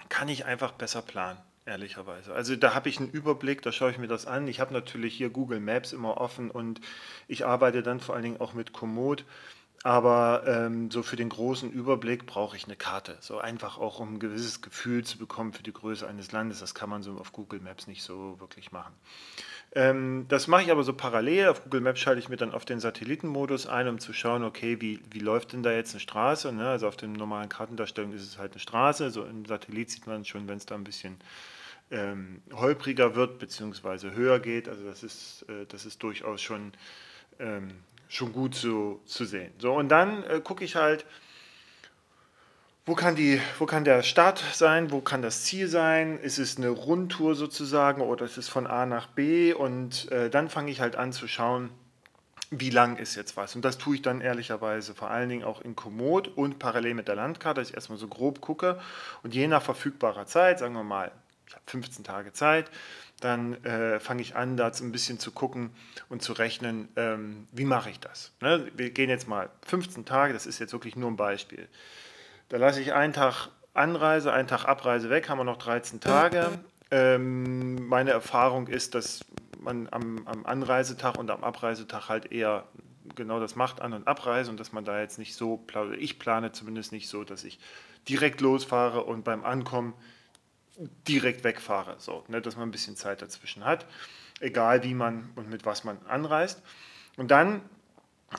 kann 0.08 0.28
ich 0.28 0.44
einfach 0.44 0.72
besser 0.72 1.02
planen, 1.02 1.38
ehrlicherweise. 1.66 2.34
Also 2.34 2.56
da 2.56 2.74
habe 2.74 2.88
ich 2.88 2.98
einen 2.98 3.10
Überblick, 3.10 3.62
da 3.62 3.72
schaue 3.72 3.90
ich 3.90 3.98
mir 3.98 4.08
das 4.08 4.26
an. 4.26 4.48
Ich 4.48 4.60
habe 4.60 4.72
natürlich 4.72 5.14
hier 5.14 5.30
Google 5.30 5.60
Maps 5.60 5.92
immer 5.92 6.18
offen 6.18 6.50
und 6.50 6.80
ich 7.28 7.46
arbeite 7.46 7.82
dann 7.82 8.00
vor 8.00 8.14
allen 8.14 8.24
Dingen 8.24 8.40
auch 8.40 8.54
mit 8.54 8.72
Komoot. 8.72 9.24
Aber 9.84 10.44
ähm, 10.46 10.90
so 10.90 11.02
für 11.02 11.16
den 11.16 11.28
großen 11.28 11.70
Überblick 11.70 12.24
brauche 12.24 12.56
ich 12.56 12.64
eine 12.64 12.74
Karte. 12.74 13.18
So 13.20 13.36
einfach 13.36 13.76
auch, 13.76 14.00
um 14.00 14.14
ein 14.14 14.18
gewisses 14.18 14.62
Gefühl 14.62 15.04
zu 15.04 15.18
bekommen 15.18 15.52
für 15.52 15.62
die 15.62 15.74
Größe 15.74 16.08
eines 16.08 16.32
Landes. 16.32 16.60
Das 16.60 16.74
kann 16.74 16.88
man 16.88 17.02
so 17.02 17.18
auf 17.18 17.32
Google 17.32 17.60
Maps 17.60 17.86
nicht 17.86 18.02
so 18.02 18.40
wirklich 18.40 18.72
machen. 18.72 18.94
Ähm, 19.76 20.26
das 20.28 20.46
mache 20.46 20.62
ich 20.62 20.70
aber 20.70 20.84
so 20.84 20.92
parallel. 20.92 21.48
Auf 21.48 21.64
Google 21.64 21.80
Maps 21.80 22.00
schalte 22.00 22.20
ich 22.20 22.28
mir 22.28 22.36
dann 22.36 22.52
auf 22.52 22.64
den 22.64 22.78
Satellitenmodus 22.78 23.66
ein, 23.66 23.88
um 23.88 23.98
zu 23.98 24.12
schauen, 24.12 24.44
okay, 24.44 24.80
wie, 24.80 25.00
wie 25.10 25.18
läuft 25.18 25.52
denn 25.52 25.64
da 25.64 25.72
jetzt 25.72 25.92
eine 25.92 26.00
Straße? 26.00 26.52
Ne? 26.52 26.68
Also 26.68 26.86
auf 26.86 26.96
den 26.96 27.12
normalen 27.12 27.48
Kartendarstellung 27.48 28.12
ist 28.12 28.22
es 28.22 28.38
halt 28.38 28.52
eine 28.52 28.60
Straße. 28.60 29.10
So 29.10 29.24
im 29.24 29.44
Satellit 29.44 29.90
sieht 29.90 30.06
man 30.06 30.24
schon, 30.24 30.46
wenn 30.46 30.58
es 30.58 30.66
da 30.66 30.76
ein 30.76 30.84
bisschen 30.84 31.16
ähm, 31.90 32.40
holpriger 32.52 33.16
wird, 33.16 33.40
beziehungsweise 33.40 34.14
höher 34.14 34.38
geht. 34.38 34.68
Also 34.68 34.84
das 34.84 35.02
ist, 35.02 35.44
äh, 35.48 35.66
das 35.66 35.86
ist 35.86 36.02
durchaus 36.02 36.40
schon, 36.40 36.72
ähm, 37.40 37.68
schon 38.08 38.32
gut 38.32 38.54
zu, 38.54 39.00
zu 39.06 39.24
sehen. 39.24 39.52
So, 39.58 39.74
und 39.74 39.88
dann 39.88 40.22
äh, 40.24 40.40
gucke 40.42 40.64
ich 40.64 40.76
halt, 40.76 41.04
wo 42.86 42.94
kann, 42.94 43.16
die, 43.16 43.40
wo 43.58 43.64
kann 43.64 43.84
der 43.84 44.02
Start 44.02 44.44
sein? 44.52 44.90
Wo 44.90 45.00
kann 45.00 45.22
das 45.22 45.44
Ziel 45.44 45.68
sein? 45.68 46.18
Ist 46.18 46.38
es 46.38 46.58
eine 46.58 46.68
Rundtour 46.68 47.34
sozusagen 47.34 48.02
oder 48.02 48.26
ist 48.26 48.36
es 48.36 48.48
von 48.48 48.66
A 48.66 48.84
nach 48.84 49.06
B? 49.06 49.54
Und 49.54 50.10
äh, 50.12 50.28
dann 50.28 50.50
fange 50.50 50.70
ich 50.70 50.80
halt 50.80 50.94
an 50.94 51.12
zu 51.12 51.26
schauen, 51.26 51.70
wie 52.50 52.68
lang 52.68 52.96
ist 52.96 53.14
jetzt 53.14 53.38
was. 53.38 53.56
Und 53.56 53.64
das 53.64 53.78
tue 53.78 53.96
ich 53.96 54.02
dann 54.02 54.20
ehrlicherweise 54.20 54.94
vor 54.94 55.10
allen 55.10 55.30
Dingen 55.30 55.44
auch 55.44 55.62
in 55.62 55.74
Komoot 55.74 56.28
und 56.28 56.58
parallel 56.58 56.92
mit 56.92 57.08
der 57.08 57.14
Landkarte, 57.14 57.62
dass 57.62 57.70
ich 57.70 57.74
erstmal 57.74 57.98
so 57.98 58.06
grob 58.06 58.42
gucke. 58.42 58.78
Und 59.22 59.34
je 59.34 59.48
nach 59.48 59.62
verfügbarer 59.62 60.26
Zeit, 60.26 60.58
sagen 60.58 60.74
wir 60.74 60.84
mal, 60.84 61.10
ich 61.46 61.54
habe 61.54 61.64
15 61.66 62.04
Tage 62.04 62.34
Zeit, 62.34 62.70
dann 63.20 63.64
äh, 63.64 63.98
fange 63.98 64.20
ich 64.20 64.36
an, 64.36 64.58
da 64.58 64.70
ein 64.70 64.92
bisschen 64.92 65.18
zu 65.18 65.30
gucken 65.30 65.70
und 66.10 66.22
zu 66.22 66.34
rechnen, 66.34 66.88
ähm, 66.96 67.48
wie 67.52 67.64
mache 67.64 67.88
ich 67.88 68.00
das. 68.00 68.32
Ne? 68.42 68.70
Wir 68.74 68.90
gehen 68.90 69.08
jetzt 69.08 69.26
mal 69.26 69.48
15 69.66 70.04
Tage, 70.04 70.34
das 70.34 70.44
ist 70.46 70.58
jetzt 70.58 70.74
wirklich 70.74 70.96
nur 70.96 71.10
ein 71.10 71.16
Beispiel. 71.16 71.68
Da 72.54 72.60
lasse 72.60 72.80
ich 72.80 72.92
einen 72.92 73.12
Tag 73.12 73.48
Anreise, 73.72 74.32
einen 74.32 74.46
Tag 74.46 74.66
Abreise 74.66 75.10
weg, 75.10 75.28
haben 75.28 75.38
wir 75.38 75.44
noch 75.44 75.56
13 75.56 75.98
Tage. 75.98 76.60
Ähm, 76.92 77.88
meine 77.88 78.12
Erfahrung 78.12 78.68
ist, 78.68 78.94
dass 78.94 79.24
man 79.58 79.88
am, 79.90 80.24
am, 80.24 80.46
Anreisetag 80.46 81.18
und 81.18 81.32
am 81.32 81.42
Abreisetag 81.42 82.08
halt 82.08 82.30
eher 82.30 82.68
genau 83.16 83.40
das 83.40 83.56
macht, 83.56 83.82
An- 83.82 83.92
und 83.92 84.06
Abreise 84.06 84.52
und 84.52 84.60
dass 84.60 84.70
man 84.70 84.84
da 84.84 85.00
jetzt 85.00 85.18
nicht 85.18 85.34
so, 85.34 85.66
ich 85.98 86.20
plane 86.20 86.52
zumindest 86.52 86.92
nicht 86.92 87.08
so, 87.08 87.24
dass 87.24 87.42
ich 87.42 87.58
direkt 88.08 88.40
losfahre 88.40 89.02
und 89.02 89.24
beim 89.24 89.44
Ankommen 89.44 89.92
direkt 91.08 91.42
wegfahre, 91.42 91.96
so, 91.98 92.22
ne, 92.28 92.40
dass 92.40 92.54
man 92.56 92.68
ein 92.68 92.70
bisschen 92.70 92.94
Zeit 92.94 93.20
dazwischen 93.20 93.64
hat, 93.64 93.84
egal 94.38 94.84
wie 94.84 94.94
man 94.94 95.28
und 95.34 95.50
mit 95.50 95.66
was 95.66 95.82
man 95.82 95.98
anreist. 96.06 96.62
Und 97.16 97.32
dann 97.32 97.62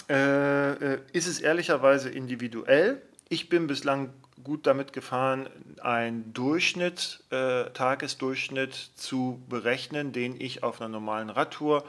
äh, 0.09 0.93
äh 0.93 0.99
ist 1.11 1.27
es 1.27 1.41
ehrlicherweise 1.41 2.09
individuell 2.09 3.01
ich 3.29 3.49
bin 3.49 3.67
bislang 3.67 4.13
gut 4.43 4.67
damit 4.67 4.93
gefahren, 4.93 5.49
einen 5.81 6.33
Durchschnitt, 6.33 7.23
äh, 7.31 7.65
Tagesdurchschnitt 7.71 8.73
zu 8.95 9.43
berechnen, 9.49 10.11
den 10.11 10.39
ich 10.39 10.63
auf 10.63 10.79
einer 10.79 10.89
normalen 10.89 11.29
Radtour 11.29 11.83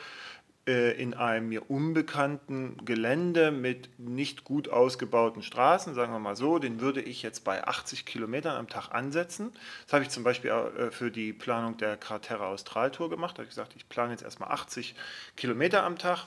äh, 0.66 1.01
in 1.01 1.14
einem 1.14 1.49
mir 1.49 1.70
unbekannten 1.70 2.77
Gelände 2.85 3.51
mit 3.51 3.88
nicht 3.99 4.44
gut 4.44 4.68
ausgebauten 4.68 5.42
Straßen, 5.42 5.94
sagen 5.94 6.12
wir 6.12 6.18
mal 6.18 6.35
so, 6.35 6.59
den 6.59 6.81
würde 6.81 7.03
ich 7.03 7.22
jetzt 7.22 7.44
bei 7.44 7.64
80 7.64 8.07
Kilometern 8.07 8.57
am 8.57 8.68
Tag 8.68 8.90
ansetzen. 8.92 9.53
Das 9.85 9.92
habe 9.92 10.05
ich 10.05 10.11
zum 10.11 10.25
Beispiel 10.25 10.51
äh, 10.51 10.90
für 10.90 11.11
die 11.11 11.33
Planung 11.33 11.77
der 11.77 11.96
Kraterra 11.96 12.46
Australtour 12.46 13.11
gemacht. 13.11 13.35
Da 13.35 13.38
habe 13.38 13.44
ich 13.44 13.51
gesagt, 13.51 13.75
ich 13.77 13.88
plane 13.88 14.12
jetzt 14.12 14.22
erstmal 14.22 14.51
80 14.51 14.94
Kilometer 15.37 15.85
am 15.85 15.99
Tag 15.99 16.27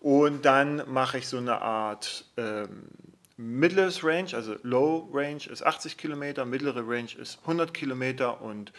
und 0.00 0.44
dann 0.44 0.82
mache 0.90 1.18
ich 1.18 1.28
so 1.28 1.38
eine 1.38 1.60
Art 1.60 2.24
ähm, 2.36 2.88
mittleres 3.36 4.04
Range, 4.04 4.34
also 4.34 4.56
Low 4.62 5.08
Range 5.12 5.44
ist 5.50 5.64
80 5.64 5.96
Kilometer, 5.96 6.44
mittlere 6.44 6.86
Range 6.86 7.10
ist 7.18 7.40
100 7.42 7.74
Kilometer 7.74 8.40
und 8.40 8.72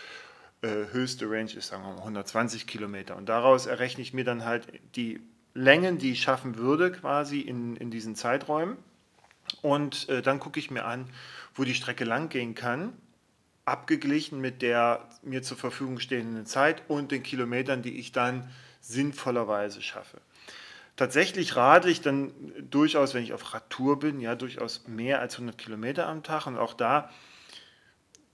äh, 0.61 0.85
höchste 0.91 1.29
Range 1.29 1.51
ist 1.51 1.67
sagen 1.67 1.83
wir 1.83 1.93
mal 1.93 1.99
120 1.99 2.67
Kilometer. 2.67 3.15
Und 3.15 3.27
daraus 3.27 3.65
errechne 3.65 4.01
ich 4.01 4.13
mir 4.13 4.23
dann 4.23 4.45
halt 4.45 4.67
die 4.95 5.21
Längen, 5.53 5.97
die 5.97 6.11
ich 6.11 6.21
schaffen 6.21 6.57
würde 6.57 6.91
quasi 6.91 7.39
in, 7.39 7.75
in 7.75 7.91
diesen 7.91 8.15
Zeiträumen. 8.15 8.77
Und 9.61 10.09
äh, 10.09 10.21
dann 10.21 10.39
gucke 10.39 10.59
ich 10.59 10.71
mir 10.71 10.85
an, 10.85 11.09
wo 11.53 11.63
die 11.63 11.75
Strecke 11.75 12.03
lang 12.03 12.29
gehen 12.29 12.55
kann, 12.55 12.93
abgeglichen 13.63 14.41
mit 14.41 14.61
der 14.61 15.07
mir 15.21 15.43
zur 15.43 15.57
Verfügung 15.57 15.99
stehenden 15.99 16.45
Zeit 16.45 16.83
und 16.87 17.11
den 17.11 17.23
Kilometern, 17.23 17.81
die 17.81 17.97
ich 17.97 18.11
dann 18.11 18.49
sinnvollerweise 18.81 19.81
schaffe. 19.81 20.19
Tatsächlich 20.95 21.55
radle 21.55 21.91
ich 21.91 22.01
dann 22.01 22.31
durchaus, 22.69 23.13
wenn 23.13 23.23
ich 23.23 23.33
auf 23.33 23.53
Radtour 23.53 23.99
bin, 23.99 24.21
ja, 24.21 24.35
durchaus 24.35 24.87
mehr 24.87 25.19
als 25.19 25.35
100 25.35 25.57
Kilometer 25.57 26.07
am 26.07 26.23
Tag. 26.23 26.47
Und 26.47 26.57
auch 26.57 26.73
da, 26.73 27.09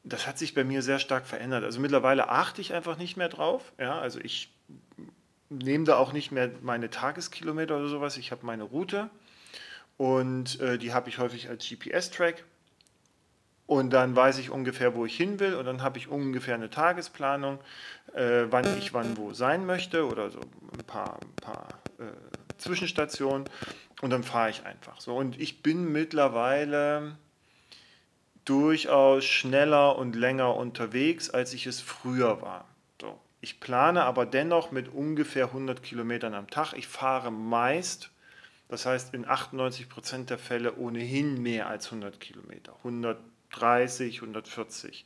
das 0.04 0.28
hat 0.28 0.38
sich 0.38 0.54
bei 0.54 0.64
mir 0.64 0.84
sehr 0.84 1.00
stark 1.00 1.26
verändert. 1.26 1.64
Also 1.64 1.80
mittlerweile 1.80 2.30
achte 2.30 2.62
ich 2.62 2.74
einfach 2.74 2.98
nicht 2.98 3.18
mehr 3.18 3.30
drauf. 3.30 3.74
Ja, 3.80 4.00
also 4.00 4.20
ich 4.20 4.54
nehme 5.50 5.86
da 5.86 5.98
auch 5.98 6.14
nicht 6.14 6.32
mehr 6.32 6.52
meine 6.62 6.90
Tageskilometer 6.90 7.78
oder 7.78 7.88
sowas. 7.88 8.18
Ich 8.18 8.32
habe 8.32 8.46
meine 8.46 8.64
Route 8.64 9.10
und 9.98 10.60
äh, 10.62 10.78
die 10.78 10.94
habe 10.94 11.10
ich 11.10 11.18
häufig 11.18 11.50
als 11.50 11.68
GPS-Track. 11.68 12.44
und 13.68 13.92
dann 13.92 14.16
weiß 14.16 14.38
ich 14.40 14.50
ungefähr, 14.50 14.96
wo 14.96 15.06
ich 15.06 15.16
hin 15.16 15.40
will 15.40 15.56
und 15.56 15.66
dann 15.66 15.82
habe 15.82 15.98
ich 15.98 16.10
ungefähr 16.10 16.56
eine 16.56 16.70
Tagesplanung, 16.70 17.60
äh, 18.14 18.46
wann 18.50 18.66
ich 18.78 18.94
wann 18.94 19.18
wo 19.18 19.34
sein 19.34 19.66
möchte 19.66 20.08
oder 20.08 20.30
so 20.30 20.40
ein 20.74 20.86
paar, 20.86 21.20
ein 21.22 21.36
paar 21.42 21.68
äh, 22.00 22.31
Zwischenstationen 22.62 23.50
und 24.02 24.10
dann 24.10 24.24
fahre 24.24 24.50
ich 24.50 24.66
einfach 24.66 25.00
so. 25.02 25.16
Und 25.16 25.40
ich 25.40 25.62
bin 25.62 25.92
mittlerweile 25.92 27.18
durchaus 28.46 29.26
schneller 29.26 29.98
und 29.98 30.16
länger 30.16 30.56
unterwegs, 30.56 31.30
als 31.30 31.54
ich 31.54 31.68
es 31.68 31.82
früher 31.82 32.42
war. 32.42 32.68
So. 33.00 33.20
Ich 33.42 33.60
plane 33.60 34.04
aber 34.04 34.26
dennoch 34.26 34.72
mit 34.72 34.88
ungefähr 34.88 35.46
100 35.46 35.84
Kilometern 35.84 36.34
am 36.34 36.50
Tag. 36.50 36.74
Ich 36.74 36.88
fahre 36.88 37.32
meist, 37.32 38.12
das 38.68 38.86
heißt 38.86 39.14
in 39.14 39.28
98 39.28 39.90
Prozent 39.90 40.30
der 40.30 40.38
Fälle 40.38 40.76
ohnehin 40.78 41.42
mehr 41.42 41.68
als 41.68 41.88
100 41.88 42.20
Kilometer. 42.20 42.76
100 42.78 43.18
130, 43.54 44.22
140. 44.22 45.06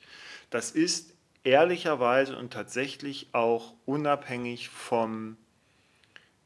Das 0.49 0.71
ist 0.71 1.13
ehrlicherweise 1.43 2.37
und 2.37 2.53
tatsächlich 2.53 3.27
auch 3.33 3.73
unabhängig 3.85 4.69
vom, 4.69 5.37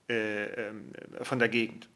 äh, 0.10 0.46
ähm, 0.46 0.92
von 1.22 1.40
der 1.40 1.50
Gegend. 1.50 1.88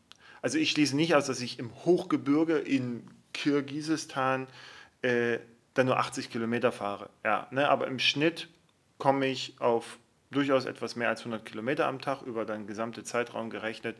Also 0.41 0.57
ich 0.57 0.71
schließe 0.71 0.95
nicht 0.95 1.15
aus, 1.15 1.27
dass 1.27 1.41
ich 1.41 1.59
im 1.59 1.73
Hochgebirge 1.85 2.57
in 2.57 3.07
Kirgisistan 3.33 4.47
äh, 5.01 5.39
dann 5.73 5.87
nur 5.87 5.97
80 5.97 6.29
Kilometer 6.29 6.71
fahre. 6.71 7.09
Ja, 7.23 7.47
ne, 7.51 7.69
aber 7.69 7.87
im 7.87 7.99
Schnitt 7.99 8.47
komme 8.97 9.27
ich 9.27 9.59
auf 9.59 9.97
durchaus 10.31 10.65
etwas 10.65 10.95
mehr 10.95 11.09
als 11.09 11.21
100 11.21 11.45
Kilometer 11.45 11.87
am 11.87 11.99
Tag 11.99 12.23
über 12.23 12.45
den 12.45 12.67
gesamten 12.67 13.05
Zeitraum 13.05 13.49
gerechnet 13.49 13.95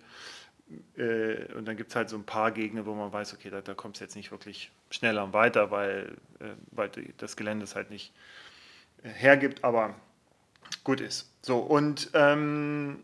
äh, 0.97 1.53
und 1.53 1.65
dann 1.65 1.77
gibt 1.77 1.89
es 1.89 1.95
halt 1.95 2.09
so 2.09 2.17
ein 2.17 2.23
paar 2.23 2.51
Gegner, 2.51 2.85
wo 2.85 2.93
man 2.93 3.11
weiß, 3.11 3.33
okay, 3.33 3.49
da, 3.49 3.61
da 3.61 3.73
kommt 3.73 3.95
es 3.95 4.01
jetzt 4.01 4.15
nicht 4.15 4.31
wirklich 4.31 4.71
schneller 4.89 5.23
und 5.23 5.33
weiter, 5.33 5.71
weil, 5.71 6.17
äh, 6.39 6.53
weil 6.71 6.89
das 7.17 7.35
Gelände 7.35 7.63
es 7.63 7.75
halt 7.75 7.89
nicht 7.89 8.13
äh, 9.03 9.09
hergibt, 9.09 9.63
aber 9.63 9.95
gut 10.83 11.01
ist. 11.01 11.31
So, 11.41 11.59
und 11.59 12.09
ähm, 12.13 13.03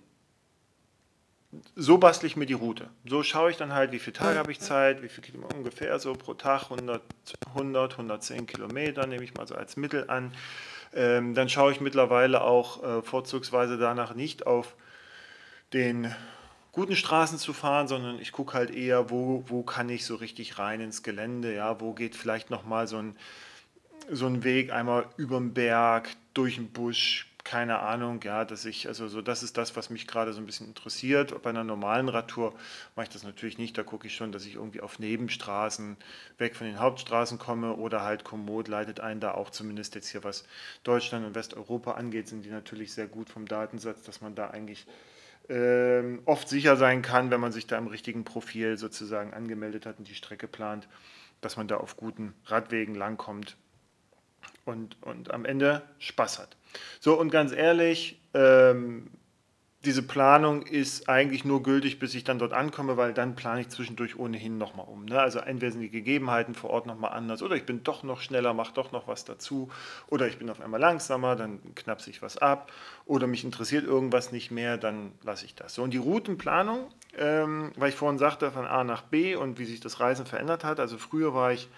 so 1.76 1.98
bastle 1.98 2.28
ich 2.28 2.36
mir 2.36 2.46
die 2.46 2.54
Route. 2.54 2.90
So 3.06 3.24
schaue 3.24 3.50
ich 3.50 3.58
dann 3.58 3.74
halt, 3.74 3.92
wie 3.92 4.00
viele 4.00 4.14
Tage 4.14 4.38
habe 4.38 4.52
ich 4.52 4.60
Zeit, 4.60 5.02
wie 5.02 5.10
viel 5.10 5.24
Kilometer 5.24 5.56
ungefähr 5.56 5.98
so 6.00 6.14
pro 6.14 6.36
Tag, 6.36 6.66
100, 6.66 7.02
100 7.56 7.94
110 7.94 8.46
Kilometer 8.46 9.08
nehme 9.08 9.24
ich 9.24 9.34
mal 9.34 9.48
so 9.48 9.56
als 9.56 9.76
Mittel 9.76 10.10
an. 10.10 10.34
Ähm, 10.94 11.34
dann 11.34 11.50
schaue 11.50 11.72
ich 11.72 11.82
mittlerweile 11.82 12.42
auch 12.42 12.84
äh, 12.84 13.02
vorzugsweise 13.02 13.78
danach 13.78 14.14
nicht 14.14 14.46
auf 14.46 14.76
den 15.74 16.14
guten 16.72 16.96
Straßen 16.96 17.38
zu 17.38 17.54
fahren, 17.54 17.88
sondern 17.88 18.20
ich 18.20 18.32
gucke 18.32 18.54
halt 18.54 18.72
eher, 18.72 19.10
wo, 19.10 19.44
wo 19.48 19.64
kann 19.64 19.90
ich 19.90 20.06
so 20.06 20.16
richtig 20.16 20.60
rein 20.60 20.82
ins 20.82 21.04
Gelände, 21.04 21.54
ja, 21.54 21.80
wo 21.82 21.94
geht 21.94 22.16
vielleicht 22.16 22.50
nochmal 22.50 22.88
so 22.88 22.98
ein, 22.98 23.16
so 24.12 24.28
ein 24.28 24.44
Weg 24.44 24.72
einmal 24.72 25.08
über 25.18 25.38
den 25.38 25.54
Berg, 25.54 26.10
durch 26.34 26.56
den 26.56 26.70
Busch, 26.70 27.29
keine 27.50 27.80
Ahnung, 27.80 28.22
ja, 28.22 28.46
dass 28.46 28.64
ich, 28.64 28.88
also 28.88 29.08
so, 29.08 29.24
das 29.24 29.42
ist 29.42 29.58
das, 29.58 29.76
was 29.76 29.90
mich 29.90 30.06
gerade 30.06 30.34
so 30.34 30.40
ein 30.40 30.46
bisschen 30.46 30.68
interessiert. 30.68 31.42
Bei 31.42 31.50
einer 31.50 31.64
normalen 31.64 32.08
Radtour 32.08 32.54
mache 32.96 33.06
ich 33.06 33.10
das 33.10 33.24
natürlich 33.24 33.58
nicht, 33.58 33.76
da 33.76 33.82
gucke 33.82 34.06
ich 34.06 34.14
schon, 34.14 34.32
dass 34.32 34.46
ich 34.46 34.54
irgendwie 34.54 34.82
auf 34.82 35.00
Nebenstraßen 35.00 35.98
weg 36.38 36.56
von 36.56 36.68
den 36.68 36.78
Hauptstraßen 36.78 37.40
komme 37.40 37.74
oder 37.74 38.04
halt 38.04 38.24
Komoot 38.24 38.68
leitet 38.68 39.00
ein, 39.00 39.20
da 39.20 39.34
auch 39.34 39.50
zumindest 39.50 39.96
jetzt 39.96 40.10
hier 40.10 40.24
was 40.24 40.44
Deutschland 40.84 41.26
und 41.26 41.34
Westeuropa 41.34 41.94
angeht, 41.94 42.28
sind 42.28 42.46
die 42.46 42.52
natürlich 42.52 42.94
sehr 42.94 43.08
gut 43.08 43.32
vom 43.32 43.48
Datensatz, 43.48 44.04
dass 44.04 44.22
man 44.22 44.36
da 44.36 44.52
eigentlich 44.52 44.86
ähm, 45.50 46.22
oft 46.26 46.48
sicher 46.50 46.78
sein 46.78 47.02
kann, 47.02 47.32
wenn 47.32 47.42
man 47.42 47.52
sich 47.52 47.66
da 47.66 47.80
im 47.80 47.88
richtigen 47.88 48.26
Profil 48.26 48.78
sozusagen 48.78 49.34
angemeldet 49.34 49.88
hat 49.88 49.98
und 49.98 50.08
die 50.08 50.14
Strecke 50.14 50.48
plant, 50.48 50.88
dass 51.42 51.58
man 51.58 51.68
da 51.68 51.78
auf 51.78 51.98
guten 51.98 52.36
Radwegen 52.46 52.94
langkommt 52.94 53.58
und, 54.66 55.02
und 55.02 55.32
am 55.32 55.46
Ende 55.46 55.82
Spaß 55.98 56.38
hat. 56.38 56.59
So, 57.00 57.20
und 57.20 57.32
ganz 57.32 57.52
ehrlich, 57.52 58.20
ähm, 58.34 59.10
diese 59.86 60.04
Planung 60.04 60.64
ist 60.64 61.08
eigentlich 61.08 61.46
nur 61.46 61.64
gültig, 61.64 62.00
bis 62.00 62.14
ich 62.14 62.26
dann 62.26 62.38
dort 62.38 62.52
ankomme, 62.52 62.98
weil 62.98 63.14
dann 63.14 63.36
plane 63.36 63.62
ich 63.62 63.70
zwischendurch 63.70 64.20
ohnehin 64.20 64.58
nochmal 64.58 64.86
um. 64.90 65.06
Ne? 65.06 65.18
Also 65.18 65.40
entweder 65.40 65.72
sind 65.72 65.80
die 65.80 65.90
Gegebenheiten 65.90 66.54
vor 66.54 66.70
Ort 66.72 66.86
nochmal 66.86 67.14
anders 67.14 67.42
oder 67.42 67.56
ich 67.56 67.66
bin 67.66 67.82
doch 67.84 68.04
noch 68.04 68.20
schneller, 68.20 68.54
mache 68.54 68.74
doch 68.74 68.92
noch 68.92 69.08
was 69.08 69.24
dazu 69.24 69.70
oder 70.08 70.28
ich 70.28 70.38
bin 70.38 70.50
auf 70.50 70.60
einmal 70.60 70.82
langsamer, 70.82 71.38
dann 71.38 71.62
knapse 71.76 72.10
ich 72.10 72.22
was 72.22 72.38
ab 72.38 72.74
oder 73.06 73.26
mich 73.26 73.46
interessiert 73.46 73.86
irgendwas 73.86 74.34
nicht 74.34 74.52
mehr, 74.52 74.78
dann 74.78 75.14
lasse 75.24 75.46
ich 75.46 75.56
das. 75.56 75.76
So, 75.76 75.84
und 75.84 75.92
die 75.92 75.98
Routenplanung, 75.98 76.92
ähm, 77.18 77.72
weil 77.78 77.90
ich 77.90 77.96
vorhin 77.96 78.20
sagte, 78.20 78.52
von 78.52 78.66
A 78.66 78.84
nach 78.84 79.04
B 79.04 79.36
und 79.38 79.60
wie 79.60 79.66
sich 79.66 79.80
das 79.80 80.02
Reisen 80.02 80.26
verändert 80.26 80.66
hat. 80.66 80.82
Also 80.82 80.98
früher 80.98 81.34
war 81.34 81.54
ich, 81.54 81.70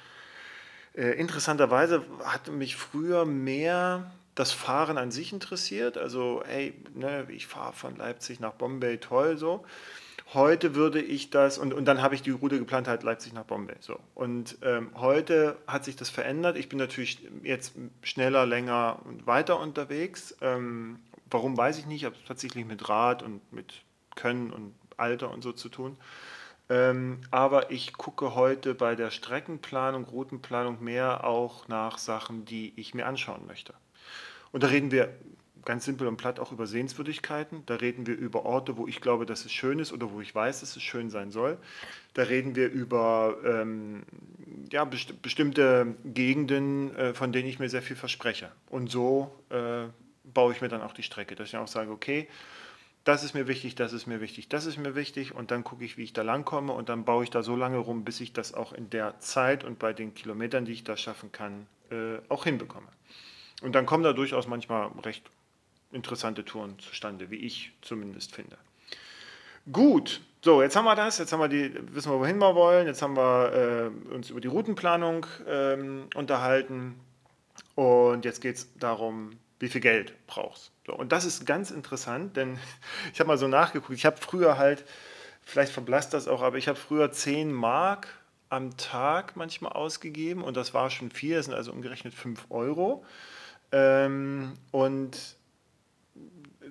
äh, 0.95 1.12
interessanterweise 1.19 2.04
hatte 2.23 2.51
mich 2.51 2.77
früher 2.77 3.25
mehr 3.25 4.12
das 4.41 4.51
Fahren 4.51 4.97
an 4.97 5.12
sich 5.12 5.34
interessiert. 5.34 5.97
Also, 5.97 6.41
hey, 6.45 6.73
ne, 6.95 7.27
ich 7.30 7.45
fahre 7.45 7.73
von 7.73 7.95
Leipzig 7.95 8.39
nach 8.39 8.54
Bombay, 8.54 8.97
toll 8.97 9.38
so. 9.38 9.63
Heute 10.34 10.73
würde 10.73 10.99
ich 10.99 11.30
das, 11.30 11.58
und, 11.60 11.73
und 11.73 11.86
dann 11.86 12.01
habe 12.01 12.15
ich 12.15 12.23
die 12.23 12.32
Route 12.32 12.58
geplant, 12.58 12.88
halt 12.88 13.04
Leipzig 13.04 13.34
nach 13.34 13.43
Bombay. 13.43 13.75
So. 13.82 13.99
Und 14.15 14.58
ähm, 14.63 14.89
heute 14.95 15.58
hat 15.67 15.86
sich 15.86 15.95
das 15.95 16.10
verändert. 16.10 16.58
Ich 16.58 16.69
bin 16.69 16.80
natürlich 16.80 17.19
jetzt 17.43 17.73
schneller, 18.01 18.45
länger 18.47 18.99
und 19.06 19.27
weiter 19.27 19.60
unterwegs. 19.60 20.36
Ähm, 20.41 20.99
warum 21.30 21.56
weiß 21.56 21.77
ich 21.77 21.86
nicht, 21.86 22.06
aber 22.06 22.15
tatsächlich 22.27 22.65
mit 22.65 22.89
Rad 22.89 23.21
und 23.21 23.41
mit 23.54 23.84
Können 24.15 24.51
und 24.51 24.73
Alter 24.97 25.30
und 25.30 25.43
so 25.43 25.51
zu 25.51 25.69
tun. 25.69 25.97
Ähm, 26.69 27.19
aber 27.30 27.69
ich 27.69 27.93
gucke 27.93 28.34
heute 28.34 28.73
bei 28.73 28.95
der 28.95 29.12
Streckenplanung, 29.12 30.06
Routenplanung 30.06 30.82
mehr 30.82 31.25
auch 31.25 31.67
nach 31.67 31.99
Sachen, 31.99 32.45
die 32.45 32.73
ich 32.77 32.93
mir 32.93 33.06
anschauen 33.06 33.45
möchte. 33.45 33.73
Und 34.52 34.64
da 34.64 34.68
reden 34.68 34.92
wir 34.92 35.10
ganz 35.66 35.86
simpel 35.86 36.08
und 36.08 36.18
platt 36.18 36.40
auch 36.40 36.52
über 36.52 36.68
Sehenswürdigkeiten. 36.68 37.64
Da 37.66 37.76
reden 37.76 38.08
wir 38.08 38.18
über 38.18 38.46
Orte, 38.46 38.78
wo 38.78 38.88
ich 38.88 39.02
glaube, 39.02 39.26
dass 39.26 39.46
es 39.46 39.52
schön 39.52 39.80
ist 39.80 39.94
oder 39.94 40.12
wo 40.12 40.22
ich 40.22 40.34
weiß, 40.34 40.62
dass 40.62 40.76
es 40.76 40.84
schön 40.84 41.10
sein 41.10 41.32
soll. 41.32 41.58
Da 42.14 42.24
reden 42.24 42.56
wir 42.56 42.70
über 42.70 43.38
ähm, 43.46 44.04
ja, 44.72 44.86
best 44.86 45.22
bestimmte 45.22 45.96
Gegenden, 46.04 46.96
äh, 46.96 47.14
von 47.14 47.32
denen 47.32 47.48
ich 47.48 47.60
mir 47.60 47.70
sehr 47.70 47.82
viel 47.82 47.96
verspreche. 47.96 48.52
Und 48.70 48.90
so 48.90 49.32
äh, 49.50 49.86
baue 50.24 50.54
ich 50.54 50.62
mir 50.62 50.70
dann 50.70 50.82
auch 50.82 50.94
die 50.94 51.04
Strecke, 51.04 51.36
dass 51.36 51.50
ich 51.50 51.58
auch 51.58 51.68
sage, 51.68 51.92
okay, 51.92 52.28
das 53.04 53.24
ist 53.24 53.34
mir 53.34 53.48
wichtig, 53.48 53.74
das 53.76 53.94
ist 53.94 54.06
mir 54.06 54.22
wichtig, 54.22 54.48
das 54.48 54.68
ist 54.68 54.78
mir 54.78 54.96
wichtig 54.96 55.34
und 55.34 55.50
dann 55.50 55.64
gucke 55.64 55.84
ich, 55.84 55.98
wie 55.98 56.04
ich 56.04 56.14
da 56.14 56.22
langkomme 56.22 56.72
und 56.72 56.88
dann 56.88 57.04
baue 57.04 57.24
ich 57.24 57.32
da 57.32 57.42
so 57.42 57.56
lange 57.56 57.78
rum, 57.78 58.04
bis 58.04 58.22
ich 58.22 58.32
das 58.32 58.54
auch 58.54 58.74
in 58.74 58.92
der 58.92 59.20
Zeit 59.20 59.64
und 59.64 59.80
bei 59.80 59.92
den 59.92 60.14
Kilometern, 60.14 60.66
die 60.66 60.74
ich 60.74 60.84
da 60.84 60.96
schaffen 60.96 61.32
kann, 61.32 61.66
äh, 61.90 62.20
auch 62.30 62.44
hinbekomme. 62.44 62.88
Und 63.62 63.74
dann 63.74 63.86
kommen 63.86 64.04
da 64.04 64.13
durchaus 64.13 64.47
manchmal 64.47 64.88
recht 65.04 65.24
interessante 65.91 66.43
Touren 66.45 66.78
zustande, 66.80 67.30
wie 67.30 67.38
ich 67.38 67.74
zumindest 67.82 68.34
finde. 68.36 68.58
Gut, 69.71 70.21
so, 70.41 70.63
jetzt 70.63 70.76
haben 70.76 70.86
wir 70.86 70.95
das, 70.95 71.19
jetzt 71.19 71.32
haben 71.32 71.39
wir 71.39 71.47
die, 71.47 71.71
wissen 71.93 72.12
wir, 72.12 72.19
wohin 72.19 72.39
wir 72.39 72.56
wollen, 72.56 72.88
jetzt 72.88 73.04
haben 73.04 73.15
wir 73.15 73.91
äh, 74.10 74.13
uns 74.13 74.32
über 74.32 74.41
die 74.41 74.47
Routenplanung 74.47 75.28
ähm, 75.47 76.08
unterhalten 76.15 77.00
und 77.76 78.26
jetzt 78.26 78.41
geht 78.41 78.56
es 78.56 78.78
darum, 78.80 79.38
wie 79.60 79.69
viel 79.69 79.82
Geld 79.82 80.15
brauchst. 80.26 80.71
So, 80.88 80.95
und 80.95 81.12
das 81.12 81.26
ist 81.26 81.45
ganz 81.45 81.69
interessant, 81.69 82.38
denn 82.38 82.58
ich 83.13 83.19
habe 83.19 83.28
mal 83.28 83.38
so 83.38 83.47
nachgeguckt, 83.47 83.93
ich 83.93 84.06
habe 84.06 84.17
früher 84.17 84.58
halt, 84.58 84.84
vielleicht 85.43 85.71
verblasst 85.71 86.15
das 86.15 86.28
auch, 86.28 86.41
aber 86.41 86.58
ich 86.58 86.67
habe 86.67 86.80
früher 86.80 87.12
10 87.12 87.52
Mark 87.52 88.08
am 88.50 88.76
Tag 88.78 89.36
manchmal 89.36 89.74
ausgegeben 89.74 90.43
und 90.43 90.58
das 90.58 90.74
war 90.74 90.89
schon 90.89 91.12
viel, 91.12 91.36
das 91.36 91.45
sind 91.45 91.54
also 91.54 91.71
umgerechnet 91.71 92.15
5 92.15 92.47
Euro. 92.50 93.06
Ähm, 93.72 94.54
und 94.72 95.18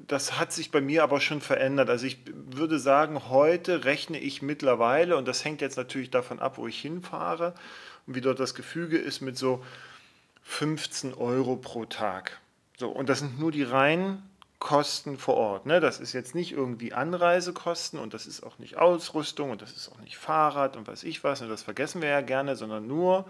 das 0.07 0.39
hat 0.39 0.53
sich 0.53 0.71
bei 0.71 0.81
mir 0.81 1.03
aber 1.03 1.21
schon 1.21 1.41
verändert. 1.41 1.89
Also 1.89 2.07
ich 2.07 2.19
würde 2.35 2.79
sagen, 2.79 3.29
heute 3.29 3.85
rechne 3.85 4.19
ich 4.19 4.43
mittlerweile, 4.43 5.17
und 5.17 5.29
das 5.29 5.45
hängt 5.45 5.61
jetzt 5.61 5.77
natürlich 5.77 6.11
davon 6.11 6.41
ab, 6.41 6.59
wo 6.59 6.67
ich 6.67 6.81
hinfahre 6.81 7.55
und 8.07 8.15
wie 8.17 8.21
dort 8.21 8.41
das 8.41 8.55
Gefüge 8.55 8.99
ist, 8.99 9.21
mit 9.21 9.39
so 9.39 9.65
15 10.43 11.15
Euro 11.15 11.57
pro 11.57 11.85
Tag. 11.85 12.41
So, 12.77 12.89
und 12.89 13.09
das 13.09 13.21
sind 13.21 13.39
nur 13.39 13.53
die 13.53 13.63
reinen 13.63 14.23
Kosten 14.59 15.17
vor 15.17 15.37
Ort. 15.37 15.67
Ne? 15.67 15.81
Das 15.81 16.01
ist 16.01 16.13
jetzt 16.13 16.35
nicht 16.35 16.53
irgendwie 16.53 16.93
Anreisekosten 16.93 17.99
und 17.99 18.13
das 18.13 18.27
ist 18.27 18.43
auch 18.43 18.59
nicht 18.59 18.77
Ausrüstung 18.77 19.51
und 19.51 19.63
das 19.63 19.73
ist 19.73 19.91
auch 19.91 19.99
nicht 20.01 20.19
Fahrrad 20.19 20.77
und 20.77 20.87
weiß 20.87 21.05
ich 21.05 21.25
was, 21.25 21.41
und 21.41 21.49
das 21.49 21.63
vergessen 21.63 22.03
wir 22.03 22.09
ja 22.09 22.21
gerne, 22.21 22.57
sondern 22.57 22.87
nur 22.87 23.27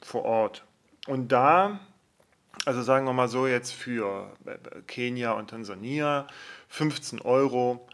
vor 0.00 0.24
Ort. 0.24 0.64
Und 1.06 1.32
da 1.32 1.80
also 2.64 2.82
sagen 2.82 3.06
wir 3.06 3.12
mal 3.12 3.28
so 3.28 3.46
jetzt 3.46 3.72
für 3.72 4.30
äh, 4.46 4.82
Kenia 4.86 5.32
und 5.32 5.50
Tansania 5.50 6.26
15 6.68 7.20
Euro, 7.20 7.86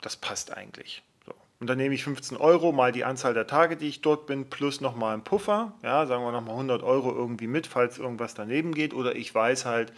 das 0.00 0.16
passt 0.16 0.52
eigentlich. 0.52 1.02
So. 1.26 1.34
Und 1.60 1.66
dann 1.66 1.78
nehme 1.78 1.94
ich 1.94 2.04
15 2.04 2.36
Euro 2.36 2.72
mal 2.72 2.92
die 2.92 3.04
Anzahl 3.04 3.34
der 3.34 3.46
Tage, 3.46 3.76
die 3.76 3.88
ich 3.88 4.00
dort 4.00 4.26
bin, 4.26 4.48
plus 4.48 4.80
nochmal 4.80 5.14
einen 5.14 5.24
Puffer, 5.24 5.74
ja, 5.82 6.06
sagen 6.06 6.24
wir 6.24 6.32
nochmal 6.32 6.54
100 6.54 6.82
Euro 6.82 7.12
irgendwie 7.12 7.46
mit, 7.46 7.66
falls 7.66 7.98
irgendwas 7.98 8.34
daneben 8.34 8.74
geht. 8.74 8.94
Oder 8.94 9.16
ich 9.16 9.34
weiß 9.34 9.64
halt, 9.64 9.92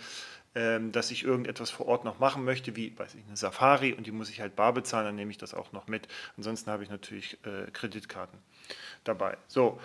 ähm, 0.55 0.93
dass 0.93 1.11
ich 1.11 1.25
irgendetwas 1.25 1.71
vor 1.71 1.87
Ort 1.87 2.05
noch 2.05 2.19
machen 2.19 2.45
möchte, 2.45 2.77
wie 2.77 2.97
weiß 2.97 3.15
ich, 3.17 3.25
eine 3.27 3.37
Safari 3.37 3.93
und 3.93 4.07
die 4.07 4.13
muss 4.13 4.31
ich 4.31 4.41
halt 4.41 4.55
bar 4.55 4.73
bezahlen, 4.73 5.07
dann 5.07 5.17
nehme 5.17 5.33
ich 5.33 5.39
das 5.39 5.53
auch 5.53 5.73
noch 5.73 5.89
mit. 5.89 6.07
Ansonsten 6.37 6.71
habe 6.71 6.85
ich 6.85 6.91
natürlich 6.91 7.39
äh, 7.45 7.71
Kreditkarten 7.73 8.39
dabei. 9.03 9.37
So, 9.49 9.81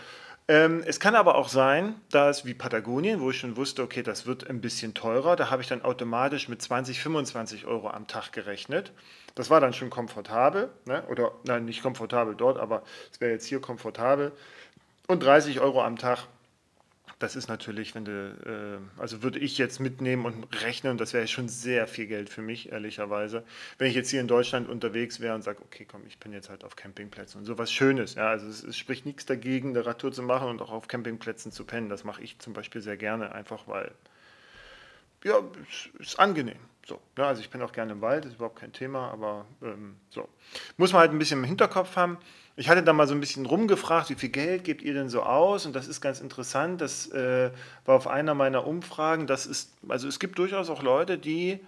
Ähm, 0.49 0.81
es 0.83 0.99
kann 0.99 1.13
aber 1.13 1.35
auch 1.35 1.47
sein, 1.47 1.93
dass 2.09 2.43
wie 2.43 2.55
Patagonien, 2.55 3.21
wo 3.21 3.29
ich 3.29 3.38
schon 3.38 3.55
wusste, 3.55 3.83
okay, 3.83 4.01
das 4.01 4.25
wird 4.25 4.49
ein 4.49 4.62
bisschen 4.62 4.95
teurer, 4.95 5.35
da 5.35 5.51
habe 5.51 5.62
ich 5.62 5.67
dann 5.67 5.83
automatisch 5.83 6.49
mit 6.49 6.59
20, 6.59 6.99
25 6.99 7.67
Euro 7.67 7.91
am 7.91 8.07
Tag 8.07 8.31
gerechnet. 8.31 8.91
Das 9.35 9.51
war 9.51 9.62
dann 9.62 9.73
schon 9.73 9.91
komfortabel, 9.91 10.71
ne? 10.85 11.03
oder 11.07 11.33
nein, 11.45 11.65
nicht 11.65 11.83
komfortabel 11.83 12.33
dort, 12.33 12.57
aber 12.57 12.81
es 13.12 13.21
wäre 13.21 13.31
jetzt 13.31 13.45
hier 13.45 13.62
komfortabel. 13.62 14.31
Und 15.07 15.21
30 15.21 15.59
Euro 15.59 15.83
am 15.83 15.97
Tag 15.97 16.25
das 17.19 17.36
ist 17.36 17.49
natürlich, 17.49 17.95
wenn 17.95 18.05
du, 18.05 18.82
äh, 18.97 19.01
also 19.01 19.21
würde 19.21 19.39
ich 19.39 19.58
jetzt 19.58 19.79
mitnehmen 19.79 20.25
und 20.25 20.63
rechnen, 20.63 20.97
das 20.97 21.13
wäre 21.13 21.27
schon 21.27 21.49
sehr 21.49 21.86
viel 21.86 22.08
Geld 22.08 22.29
für 22.29 22.41
mich, 22.41 22.71
ehrlicherweise. 22.71 23.43
Wenn 23.77 23.89
ich 23.89 23.95
jetzt 23.95 24.10
hier 24.10 24.21
in 24.21 24.29
Deutschland 24.29 24.69
unterwegs 24.69 25.19
wäre 25.19 25.36
und 25.36 25.41
sage, 25.41 25.62
okay, 25.62 25.86
komm, 25.86 26.05
ich 26.08 26.17
bin 26.17 26.32
jetzt 26.32 26.49
halt 26.49 26.63
auf 26.63 26.77
Campingplätzen 26.77 27.39
und 27.41 27.45
sowas 27.45 27.71
Schönes, 27.73 28.15
ja, 28.15 28.29
also 28.29 28.47
es, 28.47 28.63
es 28.63 28.77
spricht 28.77 29.05
nichts 29.05 29.25
dagegen, 29.25 29.69
eine 29.69 29.86
Radtour 29.86 30.13
zu 30.13 30.23
machen 30.23 30.47
und 30.47 30.62
auch 30.62 30.71
auf 30.71 30.88
Campingplätzen 30.88 31.51
zu 31.51 31.65
pennen. 31.65 31.89
Das 31.89 32.05
mache 32.05 32.23
ich 32.23 32.39
zum 32.39 32.53
Beispiel 32.53 32.82
sehr 32.82 32.97
gerne, 32.97 33.34
einfach 33.34 33.67
weil, 33.67 33.91
ja, 35.25 35.39
es 35.69 35.89
ist 35.99 36.19
angenehm. 36.19 36.60
So, 36.88 36.99
ja, 37.17 37.27
also 37.27 37.41
ich 37.41 37.49
bin 37.49 37.62
auch 37.62 37.73
gerne 37.73 37.91
im 37.91 38.01
Wald, 38.01 38.25
ist 38.25 38.36
überhaupt 38.36 38.60
kein 38.60 38.73
Thema, 38.73 39.12
aber 39.12 39.45
ähm, 39.62 39.97
so. 40.10 40.27
Muss 40.77 40.91
man 40.93 41.01
halt 41.01 41.12
ein 41.12 41.19
bisschen 41.19 41.39
im 41.39 41.45
Hinterkopf 41.45 41.95
haben. 41.95 42.17
Ich 42.59 42.67
hatte 42.67 42.83
da 42.83 42.91
mal 42.91 43.07
so 43.07 43.13
ein 43.13 43.21
bisschen 43.21 43.45
rumgefragt, 43.45 44.09
wie 44.09 44.15
viel 44.15 44.27
Geld 44.27 44.65
gebt 44.65 44.81
ihr 44.81 44.93
denn 44.93 45.07
so 45.07 45.23
aus? 45.23 45.65
Und 45.65 45.77
das 45.77 45.87
ist 45.87 46.01
ganz 46.01 46.19
interessant. 46.19 46.81
Das 46.81 47.09
äh, 47.09 47.51
war 47.85 47.95
auf 47.95 48.05
einer 48.05 48.33
meiner 48.33 48.67
Umfragen. 48.67 49.27
Das 49.27 49.45
ist, 49.45 49.71
also 49.87 50.09
es 50.09 50.19
gibt 50.19 50.37
durchaus 50.37 50.69
auch 50.69 50.83
Leute, 50.83 51.17
die 51.17 51.61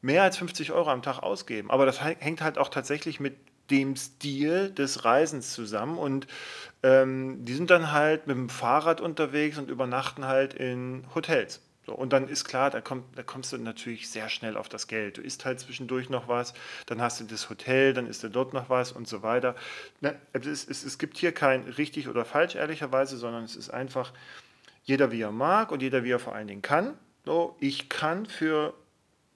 mehr 0.00 0.22
als 0.22 0.38
50 0.38 0.72
Euro 0.72 0.88
am 0.90 1.02
Tag 1.02 1.18
ausgeben. 1.22 1.70
Aber 1.70 1.84
das 1.84 2.02
hängt 2.02 2.40
halt 2.40 2.56
auch 2.56 2.70
tatsächlich 2.70 3.20
mit 3.20 3.36
dem 3.70 3.94
Stil 3.94 4.70
des 4.70 5.04
Reisens 5.04 5.52
zusammen. 5.52 5.98
Und 5.98 6.26
ähm, 6.82 7.44
die 7.44 7.52
sind 7.52 7.70
dann 7.70 7.92
halt 7.92 8.26
mit 8.26 8.34
dem 8.34 8.48
Fahrrad 8.48 9.02
unterwegs 9.02 9.58
und 9.58 9.68
übernachten 9.68 10.26
halt 10.26 10.54
in 10.54 11.04
Hotels. 11.14 11.60
So, 11.84 11.94
und 11.94 12.12
dann 12.12 12.28
ist 12.28 12.44
klar, 12.44 12.70
da, 12.70 12.80
kommt, 12.80 13.18
da 13.18 13.22
kommst 13.22 13.52
du 13.52 13.58
natürlich 13.58 14.08
sehr 14.08 14.28
schnell 14.28 14.56
auf 14.56 14.68
das 14.68 14.86
Geld. 14.86 15.18
Du 15.18 15.20
isst 15.20 15.44
halt 15.44 15.58
zwischendurch 15.58 16.10
noch 16.10 16.28
was, 16.28 16.54
dann 16.86 17.02
hast 17.02 17.20
du 17.20 17.24
das 17.24 17.50
Hotel, 17.50 17.92
dann 17.92 18.06
isst 18.06 18.22
du 18.22 18.28
dort 18.28 18.52
noch 18.52 18.70
was 18.70 18.92
und 18.92 19.08
so 19.08 19.22
weiter. 19.22 19.56
Ne, 20.00 20.16
es, 20.32 20.46
es, 20.68 20.84
es 20.84 20.98
gibt 20.98 21.18
hier 21.18 21.32
kein 21.32 21.62
richtig 21.64 22.08
oder 22.08 22.24
falsch, 22.24 22.54
ehrlicherweise, 22.54 23.16
sondern 23.16 23.42
es 23.44 23.56
ist 23.56 23.70
einfach 23.70 24.12
jeder 24.84 25.10
wie 25.12 25.22
er 25.22 25.32
mag 25.32 25.72
und 25.72 25.82
jeder 25.82 26.04
wie 26.04 26.10
er 26.10 26.18
vor 26.18 26.34
allen 26.34 26.48
Dingen 26.48 26.62
kann. 26.62 26.96
So, 27.24 27.56
ich 27.60 27.88
kann 27.88 28.26
für 28.26 28.74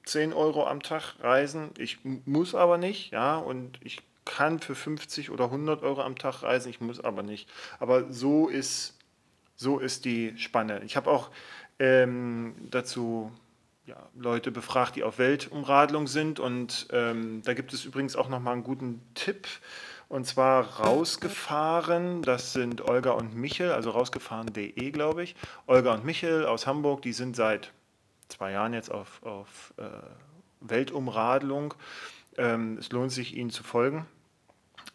10 0.04 0.32
Euro 0.32 0.66
am 0.66 0.82
Tag 0.82 1.14
reisen, 1.20 1.70
ich 1.78 1.98
muss 2.04 2.54
aber 2.54 2.78
nicht, 2.78 3.12
ja, 3.12 3.36
und 3.36 3.78
ich 3.82 4.02
kann 4.24 4.60
für 4.60 4.74
50 4.74 5.30
oder 5.30 5.44
100 5.46 5.82
Euro 5.82 6.02
am 6.02 6.16
Tag 6.16 6.42
reisen, 6.42 6.68
ich 6.70 6.80
muss 6.80 7.00
aber 7.00 7.22
nicht. 7.22 7.48
Aber 7.78 8.12
so 8.12 8.48
ist, 8.48 8.98
so 9.56 9.78
ist 9.78 10.04
die 10.04 10.36
Spanne. 10.36 10.82
Ich 10.84 10.96
habe 10.96 11.10
auch 11.10 11.30
ähm, 11.78 12.54
dazu 12.70 13.32
ja, 13.86 13.96
Leute 14.18 14.50
befragt, 14.50 14.96
die 14.96 15.04
auf 15.04 15.18
Weltumradlung 15.18 16.06
sind. 16.06 16.40
Und 16.40 16.88
ähm, 16.92 17.42
da 17.44 17.54
gibt 17.54 17.72
es 17.72 17.84
übrigens 17.84 18.16
auch 18.16 18.28
nochmal 18.28 18.54
einen 18.54 18.64
guten 18.64 19.00
Tipp. 19.14 19.46
Und 20.08 20.26
zwar 20.26 20.78
rausgefahren, 20.80 22.22
das 22.22 22.52
sind 22.52 22.80
Olga 22.80 23.10
und 23.12 23.34
Michel, 23.34 23.72
also 23.72 23.90
rausgefahren.de, 23.90 24.90
glaube 24.90 25.24
ich. 25.24 25.34
Olga 25.66 25.94
und 25.94 26.04
Michel 26.04 26.46
aus 26.46 26.66
Hamburg, 26.66 27.02
die 27.02 27.12
sind 27.12 27.34
seit 27.34 27.72
zwei 28.28 28.52
Jahren 28.52 28.72
jetzt 28.72 28.90
auf, 28.90 29.20
auf 29.24 29.74
äh, 29.78 29.82
Weltumradlung. 30.60 31.74
Ähm, 32.38 32.76
es 32.78 32.90
lohnt 32.92 33.10
sich, 33.10 33.36
ihnen 33.36 33.50
zu 33.50 33.64
folgen. 33.64 34.06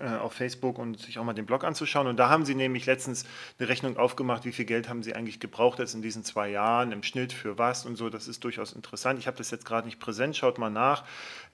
Äh, 0.01 0.17
auf 0.17 0.33
Facebook 0.33 0.79
und 0.79 0.99
sich 0.99 1.19
auch 1.19 1.23
mal 1.23 1.33
den 1.33 1.45
Blog 1.45 1.63
anzuschauen. 1.63 2.07
Und 2.07 2.17
da 2.17 2.27
haben 2.27 2.43
sie 2.43 2.55
nämlich 2.55 2.87
letztens 2.87 3.23
eine 3.59 3.69
Rechnung 3.69 3.97
aufgemacht, 3.97 4.45
wie 4.45 4.51
viel 4.51 4.65
Geld 4.65 4.89
haben 4.89 5.03
sie 5.03 5.13
eigentlich 5.13 5.39
gebraucht 5.39 5.77
jetzt 5.77 5.93
in 5.93 6.01
diesen 6.01 6.23
zwei 6.23 6.49
Jahren 6.49 6.91
im 6.91 7.03
Schnitt 7.03 7.33
für 7.33 7.59
was 7.59 7.85
und 7.85 7.97
so. 7.97 8.09
Das 8.09 8.27
ist 8.27 8.43
durchaus 8.43 8.73
interessant. 8.73 9.19
Ich 9.19 9.27
habe 9.27 9.37
das 9.37 9.51
jetzt 9.51 9.63
gerade 9.63 9.85
nicht 9.85 9.99
präsent, 9.99 10.35
schaut 10.35 10.57
mal 10.57 10.71
nach. 10.71 11.03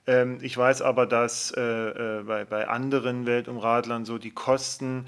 Ähm, 0.05 0.37
ich 0.41 0.57
weiß 0.57 0.81
aber, 0.81 1.05
dass 1.05 1.51
äh, 1.57 1.61
äh, 1.61 2.23
bei, 2.23 2.45
bei 2.45 2.69
anderen 2.69 3.25
Weltumradlern 3.25 4.05
so 4.05 4.17
die 4.17 4.31
Kosten 4.31 5.07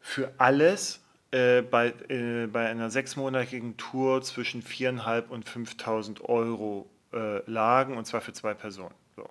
für 0.00 0.32
alles 0.38 1.00
äh, 1.30 1.62
bei, 1.62 1.94
äh, 2.08 2.48
bei 2.48 2.68
einer 2.68 2.90
sechsmonatigen 2.90 3.76
Tour 3.76 4.20
zwischen 4.22 4.64
4.500 4.64 5.28
und 5.28 5.48
5.000 5.48 6.22
Euro 6.22 6.90
äh, 7.12 7.48
lagen, 7.48 7.96
und 7.96 8.06
zwar 8.06 8.20
für 8.20 8.32
zwei 8.32 8.54
Personen. 8.54 8.94
So. 9.14 9.30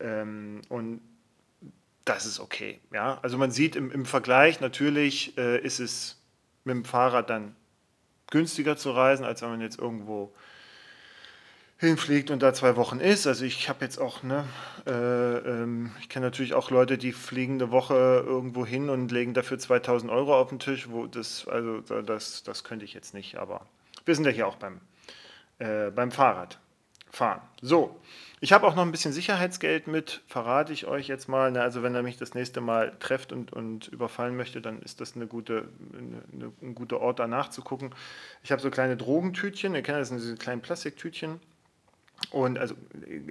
Ähm, 0.00 0.60
und 0.68 1.00
das 2.04 2.26
ist 2.26 2.40
okay. 2.40 2.80
Ja? 2.92 3.18
Also 3.22 3.38
man 3.38 3.50
sieht 3.50 3.76
im, 3.76 3.90
im 3.90 4.06
Vergleich, 4.06 4.60
natürlich 4.60 5.36
äh, 5.38 5.58
ist 5.60 5.80
es 5.80 6.20
mit 6.64 6.74
dem 6.74 6.84
Fahrrad 6.84 7.30
dann 7.30 7.56
günstiger 8.30 8.76
zu 8.76 8.90
reisen, 8.90 9.24
als 9.24 9.42
wenn 9.42 9.50
man 9.50 9.60
jetzt 9.60 9.78
irgendwo 9.78 10.34
hinfliegt 11.78 12.30
und 12.30 12.42
da 12.42 12.54
zwei 12.54 12.76
Wochen 12.76 13.00
ist. 13.00 13.26
Also 13.26 13.44
ich 13.44 13.68
habe 13.68 13.84
jetzt 13.84 13.98
auch, 13.98 14.22
ne, 14.22 14.44
äh, 14.86 14.90
ähm, 14.90 15.92
ich 16.00 16.08
kenne 16.08 16.26
natürlich 16.26 16.54
auch 16.54 16.70
Leute, 16.70 16.98
die 16.98 17.12
fliegen 17.12 17.54
eine 17.54 17.70
Woche 17.70 18.24
irgendwo 18.26 18.64
hin 18.64 18.88
und 18.88 19.10
legen 19.10 19.34
dafür 19.34 19.58
2000 19.58 20.10
Euro 20.10 20.38
auf 20.38 20.48
den 20.48 20.58
Tisch, 20.58 20.88
wo 20.90 21.06
das, 21.06 21.46
also 21.48 21.80
das, 21.80 22.42
das 22.42 22.64
könnte 22.64 22.84
ich 22.84 22.94
jetzt 22.94 23.14
nicht, 23.14 23.36
aber 23.36 23.66
wir 24.04 24.14
sind 24.14 24.24
ja 24.24 24.30
hier 24.30 24.46
auch 24.46 24.56
beim, 24.56 24.80
äh, 25.58 25.90
beim 25.90 26.10
Fahrrad 26.10 26.58
fahren. 27.10 27.40
So, 27.60 28.00
ich 28.44 28.52
habe 28.52 28.66
auch 28.66 28.74
noch 28.74 28.82
ein 28.82 28.92
bisschen 28.92 29.14
Sicherheitsgeld 29.14 29.86
mit, 29.86 30.20
verrate 30.26 30.74
ich 30.74 30.86
euch 30.86 31.08
jetzt 31.08 31.30
mal. 31.30 31.50
Na, 31.50 31.62
also 31.62 31.82
wenn 31.82 31.94
er 31.94 32.02
mich 32.02 32.18
das 32.18 32.34
nächste 32.34 32.60
Mal 32.60 32.92
trefft 33.00 33.32
und, 33.32 33.54
und 33.54 33.88
überfallen 33.88 34.36
möchte, 34.36 34.60
dann 34.60 34.82
ist 34.82 35.00
das 35.00 35.16
eine 35.16 35.26
gute, 35.26 35.66
eine, 35.94 36.52
ein 36.60 36.74
guter 36.74 37.00
Ort, 37.00 37.20
da 37.20 37.26
nachzugucken. 37.26 37.94
Ich 38.42 38.52
habe 38.52 38.60
so 38.60 38.68
kleine 38.68 38.98
Drogentütchen, 38.98 39.74
ihr 39.74 39.80
kennt 39.80 39.96
das, 39.96 40.08
sind 40.08 40.18
diese 40.18 40.36
kleinen 40.36 40.60
Plastiktütchen. 40.60 41.40
Und 42.30 42.58
also 42.58 42.74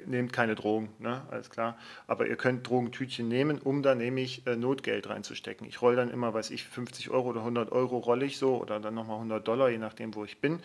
nehmt 0.07 0.33
keine 0.33 0.55
Drogen, 0.55 0.89
ne? 0.97 1.21
alles 1.29 1.51
klar. 1.51 1.77
Aber 2.07 2.25
ihr 2.25 2.35
könnt 2.35 2.67
Drogentütchen 2.67 3.27
nehmen, 3.27 3.59
um 3.59 3.83
da 3.83 3.93
nämlich 3.93 4.47
äh, 4.47 4.55
Notgeld 4.55 5.09
reinzustecken. 5.09 5.67
Ich 5.67 5.79
roll 5.83 5.95
dann 5.95 6.09
immer, 6.09 6.33
weiß 6.33 6.49
ich, 6.49 6.63
50 6.63 7.11
Euro 7.11 7.29
oder 7.29 7.41
100 7.41 7.71
Euro 7.71 7.99
rolle 7.99 8.25
ich 8.25 8.39
so 8.39 8.57
oder 8.57 8.79
dann 8.79 8.95
nochmal 8.95 9.17
100 9.17 9.47
Dollar, 9.47 9.69
je 9.69 9.77
nachdem, 9.77 10.15
wo 10.15 10.25
ich 10.25 10.39
bin 10.39 10.59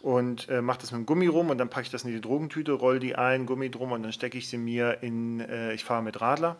und 0.00 0.48
äh, 0.48 0.62
mache 0.62 0.80
das 0.80 0.92
mit 0.92 1.00
dem 1.00 1.06
Gummi 1.06 1.26
rum 1.26 1.50
und 1.50 1.58
dann 1.58 1.70
packe 1.70 1.86
ich 1.86 1.90
das 1.90 2.04
in 2.04 2.12
die 2.12 2.20
Drogentüte, 2.20 2.72
roll 2.72 3.00
die 3.00 3.16
ein, 3.16 3.46
Gummi 3.46 3.70
drum 3.70 3.92
und 3.92 4.02
dann 4.02 4.12
stecke 4.12 4.38
ich 4.38 4.48
sie 4.48 4.58
mir 4.58 5.02
in, 5.02 5.40
äh, 5.40 5.72
ich 5.74 5.84
fahre 5.84 6.02
mit 6.02 6.20
Radler 6.20 6.56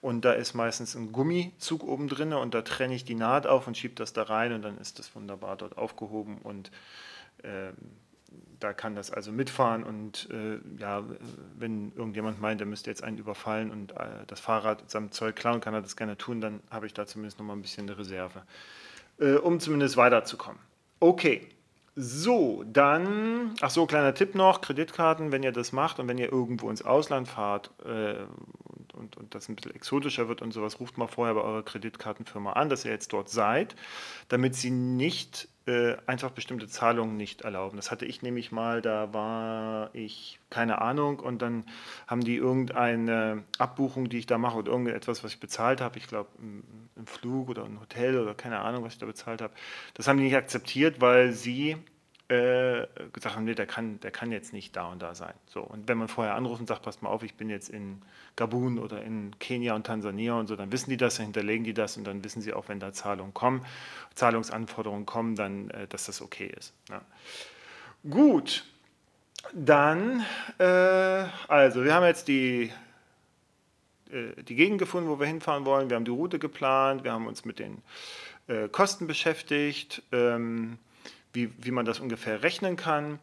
und 0.00 0.24
da 0.24 0.32
ist 0.32 0.54
meistens 0.54 0.94
ein 0.94 1.12
Gummizug 1.12 1.82
oben 1.82 2.08
drin 2.08 2.32
und 2.32 2.54
da 2.54 2.62
trenne 2.62 2.94
ich 2.94 3.04
die 3.04 3.14
Naht 3.14 3.46
auf 3.46 3.66
und 3.66 3.76
schiebe 3.76 3.94
das 3.94 4.12
da 4.12 4.22
rein 4.22 4.52
und 4.52 4.62
dann 4.62 4.78
ist 4.78 4.98
das 4.98 5.14
wunderbar 5.14 5.56
dort 5.56 5.76
aufgehoben 5.76 6.38
und 6.38 6.70
äh, 7.42 7.72
da 8.60 8.72
kann 8.72 8.94
das 8.94 9.10
also 9.10 9.30
mitfahren 9.30 9.84
und 9.84 10.28
äh, 10.30 10.58
ja, 10.78 11.04
wenn 11.56 11.92
irgendjemand 11.94 12.40
meint, 12.40 12.60
er 12.60 12.66
müsste 12.66 12.90
jetzt 12.90 13.04
einen 13.04 13.18
überfallen 13.18 13.70
und 13.70 13.92
äh, 13.92 14.26
das 14.26 14.40
Fahrrad 14.40 14.90
samt 14.90 15.14
Zeug 15.14 15.36
klauen, 15.36 15.60
kann 15.60 15.74
er 15.74 15.82
das 15.82 15.96
gerne 15.96 16.16
tun, 16.16 16.40
dann 16.40 16.60
habe 16.70 16.86
ich 16.86 16.94
da 16.94 17.06
zumindest 17.06 17.38
noch 17.38 17.46
mal 17.46 17.54
ein 17.54 17.62
bisschen 17.62 17.88
eine 17.88 17.98
Reserve, 17.98 18.42
äh, 19.20 19.34
um 19.34 19.60
zumindest 19.60 19.96
weiterzukommen. 19.96 20.60
Okay, 21.00 21.48
so, 22.00 22.62
dann, 22.64 23.56
ach 23.60 23.70
so, 23.70 23.84
kleiner 23.84 24.14
Tipp 24.14 24.36
noch, 24.36 24.60
Kreditkarten, 24.60 25.32
wenn 25.32 25.42
ihr 25.42 25.50
das 25.50 25.72
macht 25.72 25.98
und 25.98 26.06
wenn 26.06 26.16
ihr 26.16 26.30
irgendwo 26.30 26.70
ins 26.70 26.82
Ausland 26.82 27.26
fahrt 27.26 27.72
äh, 27.84 28.24
und, 28.98 29.16
und, 29.16 29.34
das 29.34 29.48
ein 29.48 29.56
bisschen 29.56 29.74
exotischer 29.74 30.28
wird 30.28 30.42
und 30.42 30.52
sowas, 30.52 30.80
ruft 30.80 30.98
mal 30.98 31.06
vorher 31.06 31.34
bei 31.34 31.40
eurer 31.40 31.62
Kreditkartenfirma 31.62 32.52
an, 32.52 32.68
dass 32.68 32.84
ihr 32.84 32.90
jetzt 32.90 33.12
dort 33.12 33.28
seid, 33.28 33.76
damit 34.28 34.54
sie 34.54 34.70
nicht 34.70 35.48
äh, 35.66 35.96
einfach 36.06 36.30
bestimmte 36.30 36.66
Zahlungen 36.66 37.16
nicht 37.16 37.42
erlauben. 37.42 37.76
Das 37.76 37.90
hatte 37.90 38.06
ich 38.06 38.22
nämlich 38.22 38.52
mal, 38.52 38.82
da 38.82 39.12
war 39.12 39.94
ich, 39.94 40.40
keine 40.50 40.80
Ahnung, 40.80 41.20
und 41.20 41.42
dann 41.42 41.64
haben 42.06 42.22
die 42.22 42.36
irgendeine 42.36 43.44
Abbuchung, 43.58 44.08
die 44.08 44.18
ich 44.18 44.26
da 44.26 44.38
mache 44.38 44.58
oder 44.58 44.72
irgendetwas, 44.72 45.22
was 45.22 45.32
ich 45.32 45.40
bezahlt 45.40 45.80
habe, 45.80 45.98
ich 45.98 46.06
glaube, 46.06 46.30
im 46.38 47.06
Flug 47.06 47.48
oder 47.48 47.64
ein 47.64 47.80
Hotel 47.80 48.18
oder 48.18 48.34
keine 48.34 48.60
Ahnung, 48.60 48.84
was 48.84 48.94
ich 48.94 48.98
da 48.98 49.06
bezahlt 49.06 49.40
habe, 49.40 49.54
das 49.94 50.08
haben 50.08 50.18
die 50.18 50.24
nicht 50.24 50.36
akzeptiert, 50.36 51.00
weil 51.00 51.32
sie 51.32 51.76
äh, 52.28 52.86
gesagt 53.12 53.36
haben, 53.36 53.44
nee, 53.44 53.54
der 53.54 53.66
kann, 53.66 54.00
der 54.00 54.10
kann 54.10 54.32
jetzt 54.32 54.52
nicht 54.52 54.76
da 54.76 54.88
und 54.88 55.00
da 55.00 55.14
sein. 55.14 55.34
So, 55.46 55.60
und 55.62 55.88
wenn 55.88 55.96
man 55.98 56.08
vorher 56.08 56.34
anruft 56.34 56.60
und 56.60 56.66
sagt, 56.66 56.82
passt 56.82 57.02
mal 57.02 57.08
auf, 57.08 57.22
ich 57.22 57.34
bin 57.34 57.48
jetzt 57.48 57.70
in 57.70 58.02
Gabun 58.36 58.78
oder 58.78 59.02
in 59.02 59.38
Kenia 59.38 59.74
und 59.74 59.86
Tansania 59.86 60.34
und 60.34 60.46
so, 60.46 60.56
dann 60.56 60.70
wissen 60.70 60.90
die 60.90 60.96
das, 60.96 61.16
dann 61.16 61.26
hinterlegen 61.26 61.64
die 61.64 61.74
das 61.74 61.96
und 61.96 62.04
dann 62.04 62.22
wissen 62.24 62.42
sie 62.42 62.52
auch, 62.52 62.68
wenn 62.68 62.80
da 62.80 62.92
Zahlungen 62.92 63.32
kommen, 63.32 63.64
Zahlungsanforderungen 64.14 65.06
kommen, 65.06 65.36
dann, 65.36 65.70
äh, 65.70 65.86
dass 65.86 66.04
das 66.04 66.20
okay 66.20 66.52
ist. 66.56 66.74
Ja. 66.90 67.00
Gut, 68.08 68.64
dann, 69.54 70.24
äh, 70.58 70.64
also 71.48 71.84
wir 71.84 71.94
haben 71.94 72.04
jetzt 72.04 72.28
die 72.28 72.70
äh, 74.10 74.42
die 74.42 74.54
Gegend 74.54 74.78
gefunden, 74.78 75.08
wo 75.08 75.18
wir 75.18 75.26
hinfahren 75.26 75.64
wollen. 75.64 75.90
Wir 75.90 75.96
haben 75.96 76.04
die 76.04 76.10
Route 76.10 76.38
geplant, 76.38 77.04
wir 77.04 77.12
haben 77.12 77.26
uns 77.26 77.44
mit 77.44 77.58
den 77.58 77.82
äh, 78.48 78.68
Kosten 78.68 79.06
beschäftigt, 79.06 80.02
ähm, 80.12 80.78
wie, 81.32 81.52
wie 81.58 81.70
man 81.70 81.84
das 81.84 82.00
ungefähr 82.00 82.42
rechnen 82.42 82.76
kann. 82.76 83.18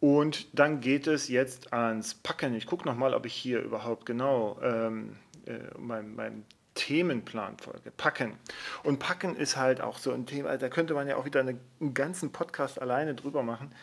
Und 0.00 0.46
dann 0.58 0.80
geht 0.80 1.06
es 1.06 1.28
jetzt 1.28 1.72
ans 1.72 2.14
Packen. 2.14 2.54
Ich 2.54 2.66
gucke 2.66 2.86
nochmal, 2.86 3.14
ob 3.14 3.26
ich 3.26 3.34
hier 3.34 3.60
überhaupt 3.60 4.06
genau 4.06 4.58
ähm, 4.62 5.16
äh, 5.46 5.58
mein, 5.76 6.14
mein 6.14 6.44
Themenplanfolge. 6.74 7.90
Packen. 7.90 8.38
Und 8.84 9.00
Packen 9.00 9.34
ist 9.34 9.56
halt 9.56 9.80
auch 9.80 9.98
so 9.98 10.12
ein 10.12 10.26
Thema, 10.26 10.56
da 10.56 10.68
könnte 10.68 10.94
man 10.94 11.08
ja 11.08 11.16
auch 11.16 11.24
wieder 11.24 11.40
eine, 11.40 11.58
einen 11.80 11.94
ganzen 11.94 12.30
Podcast 12.30 12.80
alleine 12.80 13.14
drüber 13.16 13.42
machen. 13.42 13.74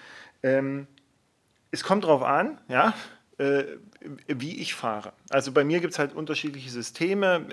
Ähm, 0.41 0.87
es 1.71 1.83
kommt 1.83 2.05
darauf 2.05 2.23
an, 2.23 2.61
ja, 2.69 2.93
wie 3.37 4.61
ich 4.61 4.75
fahre. 4.75 5.11
Also 5.29 5.51
bei 5.51 5.65
mir 5.65 5.81
gibt 5.81 5.93
es 5.93 5.99
halt 5.99 6.13
unterschiedliche 6.13 6.69
Systeme. 6.69 7.45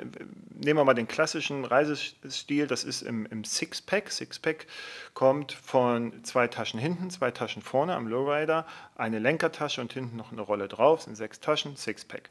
Nehmen 0.54 0.78
wir 0.78 0.84
mal 0.84 0.94
den 0.94 1.08
klassischen 1.08 1.64
Reisestil, 1.64 2.68
das 2.68 2.84
ist 2.84 3.02
im, 3.02 3.26
im 3.26 3.42
Sixpack. 3.42 4.10
Sixpack 4.10 4.66
kommt 5.12 5.52
von 5.52 6.22
zwei 6.22 6.46
Taschen 6.46 6.78
hinten, 6.78 7.10
zwei 7.10 7.32
Taschen 7.32 7.62
vorne 7.62 7.96
am 7.96 8.06
Lowrider, 8.06 8.64
eine 8.94 9.18
Lenkertasche 9.18 9.80
und 9.80 9.92
hinten 9.92 10.16
noch 10.16 10.30
eine 10.30 10.42
Rolle 10.42 10.68
drauf, 10.68 11.02
sind 11.02 11.16
sechs 11.16 11.40
Taschen, 11.40 11.76
Sixpack. 11.76 12.30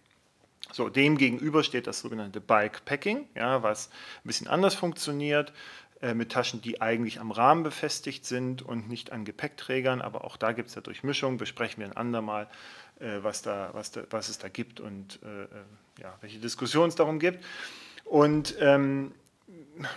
So, 0.72 0.88
dem 0.88 1.18
gegenüber 1.18 1.64
steht 1.64 1.88
das 1.88 2.00
sogenannte 2.00 2.40
Bikepacking, 2.40 3.28
ja, 3.36 3.62
was 3.64 3.90
ein 4.24 4.28
bisschen 4.28 4.48
anders 4.48 4.76
funktioniert, 4.76 5.52
äh, 6.02 6.14
mit 6.14 6.32
Taschen, 6.32 6.62
die 6.62 6.82
eigentlich 6.82 7.20
am 7.20 7.32
Rahmen 7.32 7.64
befestigt 7.64 8.26
sind 8.26 8.62
und 8.62 8.88
nicht 8.88 9.12
an 9.12 9.26
Gepäckträgern, 9.26 10.02
aber 10.02 10.24
auch 10.24 10.38
da 10.38 10.54
gibt 10.54 10.70
es 10.70 10.76
ja 10.76 10.82
Durchmischung, 10.82 11.38
besprechen 11.38 11.82
wir 11.82 11.88
ein 11.88 11.98
andermal, 11.98 12.46
äh, 12.46 12.48
was, 13.22 13.42
da, 13.42 13.70
was, 13.74 13.92
da, 13.92 14.04
was 14.10 14.30
es 14.30 14.38
da 14.38 14.50
gibt 14.50 14.80
und 14.80 15.20
äh, 15.24 15.44
äh, 15.44 15.48
ja, 16.02 16.18
welche 16.22 16.40
Diskussionen 16.40 16.90
es 16.90 16.96
darum 16.96 17.20
gibt. 17.20 17.44
Und 18.06 18.56
ähm, 18.60 19.14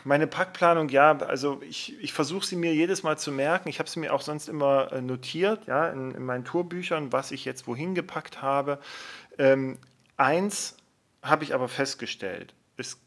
meine 0.04 0.26
Packplanung, 0.26 0.88
ja, 0.88 1.16
also 1.18 1.60
ich, 1.62 2.00
ich 2.00 2.12
versuche 2.12 2.46
sie 2.46 2.56
mir 2.56 2.74
jedes 2.74 3.02
Mal 3.02 3.18
zu 3.18 3.32
merken. 3.32 3.68
Ich 3.68 3.78
habe 3.78 3.88
sie 3.88 4.00
mir 4.00 4.12
auch 4.12 4.20
sonst 4.20 4.48
immer 4.48 4.92
äh, 4.92 5.00
notiert, 5.00 5.66
ja, 5.66 5.88
in, 5.88 6.12
in, 6.12 6.24
meinen 6.24 6.44
Tourbüchern, 6.44 7.12
was 7.12 7.30
ich 7.30 7.44
jetzt 7.44 7.66
wohin 7.66 7.94
gepackt 7.94 8.42
habe. 8.42 8.78
Ähm, 9.38 9.78
Eins 10.16 10.76
habe 11.22 11.44
ich 11.44 11.54
aber 11.54 11.68
festgestellt. 11.68 12.54
Es 12.76 12.98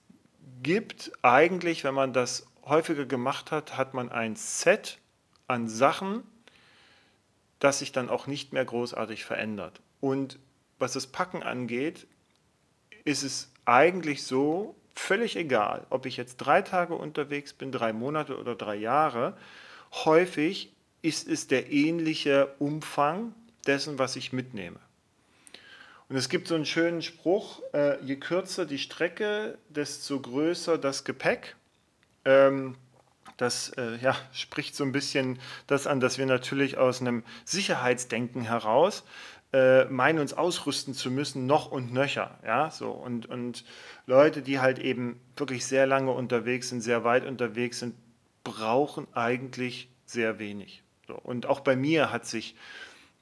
gibt 0.61 1.11
eigentlich, 1.21 1.83
wenn 1.83 1.93
man 1.93 2.13
das 2.13 2.45
häufiger 2.65 3.05
gemacht 3.05 3.51
hat, 3.51 3.77
hat 3.77 3.93
man 3.93 4.09
ein 4.09 4.35
Set 4.35 4.99
an 5.47 5.69
Sachen, 5.69 6.23
das 7.59 7.79
sich 7.79 7.91
dann 7.91 8.09
auch 8.09 8.27
nicht 8.27 8.51
mehr 8.51 8.65
großartig 8.65 9.23
verändert. 9.23 9.79
Und 9.99 10.39
was 10.79 10.93
das 10.93 11.07
Packen 11.07 11.43
angeht, 11.43 12.07
ist 13.03 13.23
es 13.23 13.51
eigentlich 13.65 14.23
so 14.23 14.75
völlig 14.95 15.35
egal, 15.35 15.85
ob 15.89 16.05
ich 16.05 16.17
jetzt 16.17 16.37
drei 16.37 16.61
Tage 16.61 16.95
unterwegs 16.95 17.53
bin, 17.53 17.71
drei 17.71 17.93
Monate 17.93 18.37
oder 18.37 18.55
drei 18.55 18.75
Jahre. 18.75 19.37
Häufig 19.91 20.73
ist 21.01 21.27
es 21.27 21.47
der 21.47 21.71
ähnliche 21.71 22.53
Umfang 22.59 23.33
dessen, 23.65 23.99
was 23.99 24.15
ich 24.15 24.33
mitnehme. 24.33 24.79
Und 26.09 26.15
es 26.15 26.29
gibt 26.29 26.47
so 26.47 26.55
einen 26.55 26.65
schönen 26.65 27.01
Spruch, 27.01 27.61
äh, 27.73 28.01
je 28.03 28.15
kürzer 28.15 28.65
die 28.65 28.79
Strecke, 28.79 29.57
desto 29.69 30.19
größer 30.19 30.77
das 30.77 31.03
Gepäck. 31.03 31.55
Ähm, 32.23 32.75
das 33.35 33.69
äh, 33.77 33.97
ja, 33.97 34.15
spricht 34.33 34.75
so 34.75 34.83
ein 34.83 34.91
bisschen 34.91 35.37
das 35.67 35.85
an, 35.85 35.99
dass 35.99 36.17
wir 36.17 36.25
natürlich 36.25 36.77
aus 36.77 37.01
einem 37.01 37.23
Sicherheitsdenken 37.45 38.41
heraus 38.41 39.03
äh, 39.57 39.85
meinen, 39.85 40.19
uns 40.19 40.33
ausrüsten 40.33 40.93
zu 40.93 41.09
müssen, 41.09 41.47
noch 41.47 41.71
und 41.71 41.91
nöcher. 41.91 42.37
Ja? 42.45 42.69
So, 42.69 42.91
und, 42.91 43.25
und 43.25 43.65
Leute, 44.05 44.43
die 44.43 44.59
halt 44.59 44.77
eben 44.77 45.19
wirklich 45.35 45.65
sehr 45.65 45.87
lange 45.87 46.11
unterwegs 46.11 46.69
sind, 46.69 46.81
sehr 46.81 47.03
weit 47.03 47.25
unterwegs 47.25 47.79
sind, 47.79 47.95
brauchen 48.43 49.07
eigentlich 49.13 49.89
sehr 50.05 50.37
wenig. 50.37 50.83
So, 51.07 51.15
und 51.15 51.47
auch 51.47 51.61
bei 51.61 51.75
mir 51.75 52.11
hat 52.11 52.27
sich 52.27 52.55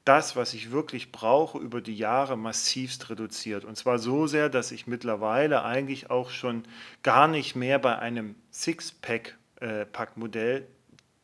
das, 0.03 0.35
was 0.35 0.53
ich 0.53 0.71
wirklich 0.71 1.13
brauche, 1.13 1.57
über 1.57 1.79
die 1.81 1.95
Jahre 1.95 2.37
massivst 2.37 3.09
reduziert. 3.09 3.63
Und 3.63 3.77
zwar 3.77 3.97
so 3.97 4.27
sehr, 4.27 4.49
dass 4.49 4.71
ich 4.71 4.87
mittlerweile 4.87 5.63
eigentlich 5.63 6.11
auch 6.11 6.31
schon 6.31 6.63
gar 7.01 7.29
nicht 7.29 7.55
mehr 7.55 7.79
bei 7.79 7.97
einem 7.97 8.35
Six-Pack-Packmodell 8.51 10.57
äh, 10.57 10.63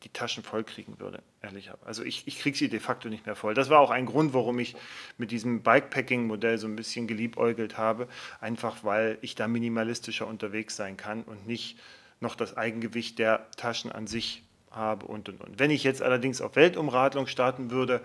die 0.02 0.08
Taschen 0.08 0.42
voll 0.42 0.64
kriegen 0.64 0.98
würde, 0.98 1.22
ehrlich. 1.42 1.70
Also 1.84 2.02
ich, 2.02 2.26
ich 2.26 2.38
kriege 2.38 2.56
sie 2.56 2.68
de 2.68 2.80
facto 2.80 3.08
nicht 3.08 3.26
mehr 3.26 3.36
voll. 3.36 3.54
Das 3.54 3.70
war 3.70 3.80
auch 3.80 3.90
ein 3.90 4.06
Grund, 4.06 4.34
warum 4.34 4.58
ich 4.58 4.76
mit 5.18 5.30
diesem 5.30 5.62
Bikepacking-Modell 5.62 6.58
so 6.58 6.66
ein 6.66 6.76
bisschen 6.76 7.06
geliebäugelt 7.06 7.78
habe, 7.78 8.08
einfach 8.40 8.84
weil 8.84 9.18
ich 9.20 9.34
da 9.34 9.48
minimalistischer 9.48 10.26
unterwegs 10.26 10.76
sein 10.76 10.96
kann 10.96 11.22
und 11.22 11.46
nicht 11.46 11.78
noch 12.20 12.34
das 12.34 12.56
Eigengewicht 12.56 13.18
der 13.18 13.50
Taschen 13.56 13.90
an 13.92 14.06
sich 14.06 14.42
habe 14.70 15.06
und 15.06 15.28
und 15.28 15.40
und. 15.40 15.58
Wenn 15.58 15.70
ich 15.70 15.84
jetzt 15.84 16.02
allerdings 16.02 16.40
auf 16.40 16.56
Weltumradlung 16.56 17.26
starten 17.26 17.70
würde, 17.70 18.02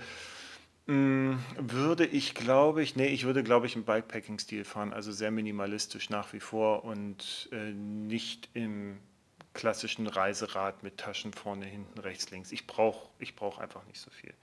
Mm, 0.88 1.34
würde 1.58 2.06
ich, 2.06 2.34
glaube 2.34 2.82
ich, 2.82 2.96
nee, 2.96 3.08
ich 3.08 3.26
würde, 3.26 3.44
glaube 3.44 3.66
ich, 3.66 3.76
im 3.76 3.84
Bikepacking-Stil 3.84 4.64
fahren, 4.64 4.94
also 4.94 5.12
sehr 5.12 5.32
minimalistisch 5.32 6.10
nach 6.10 6.32
wie 6.32 6.40
vor 6.40 6.86
und 6.86 7.50
äh, 7.52 7.74
nicht 7.74 8.50
im 8.54 8.98
klassischen 9.58 10.08
Reiserad 10.08 10.84
mit 10.84 10.98
Taschen 10.98 11.34
vorne, 11.34 11.66
hinten, 11.66 12.00
rechts, 12.00 12.30
links. 12.30 12.54
Ich 12.54 12.66
brauche 12.66 13.10
ich 13.20 13.36
brauch 13.36 13.58
einfach 13.58 13.86
nicht 13.88 14.00
so 14.00 14.10
viel. 14.12 14.34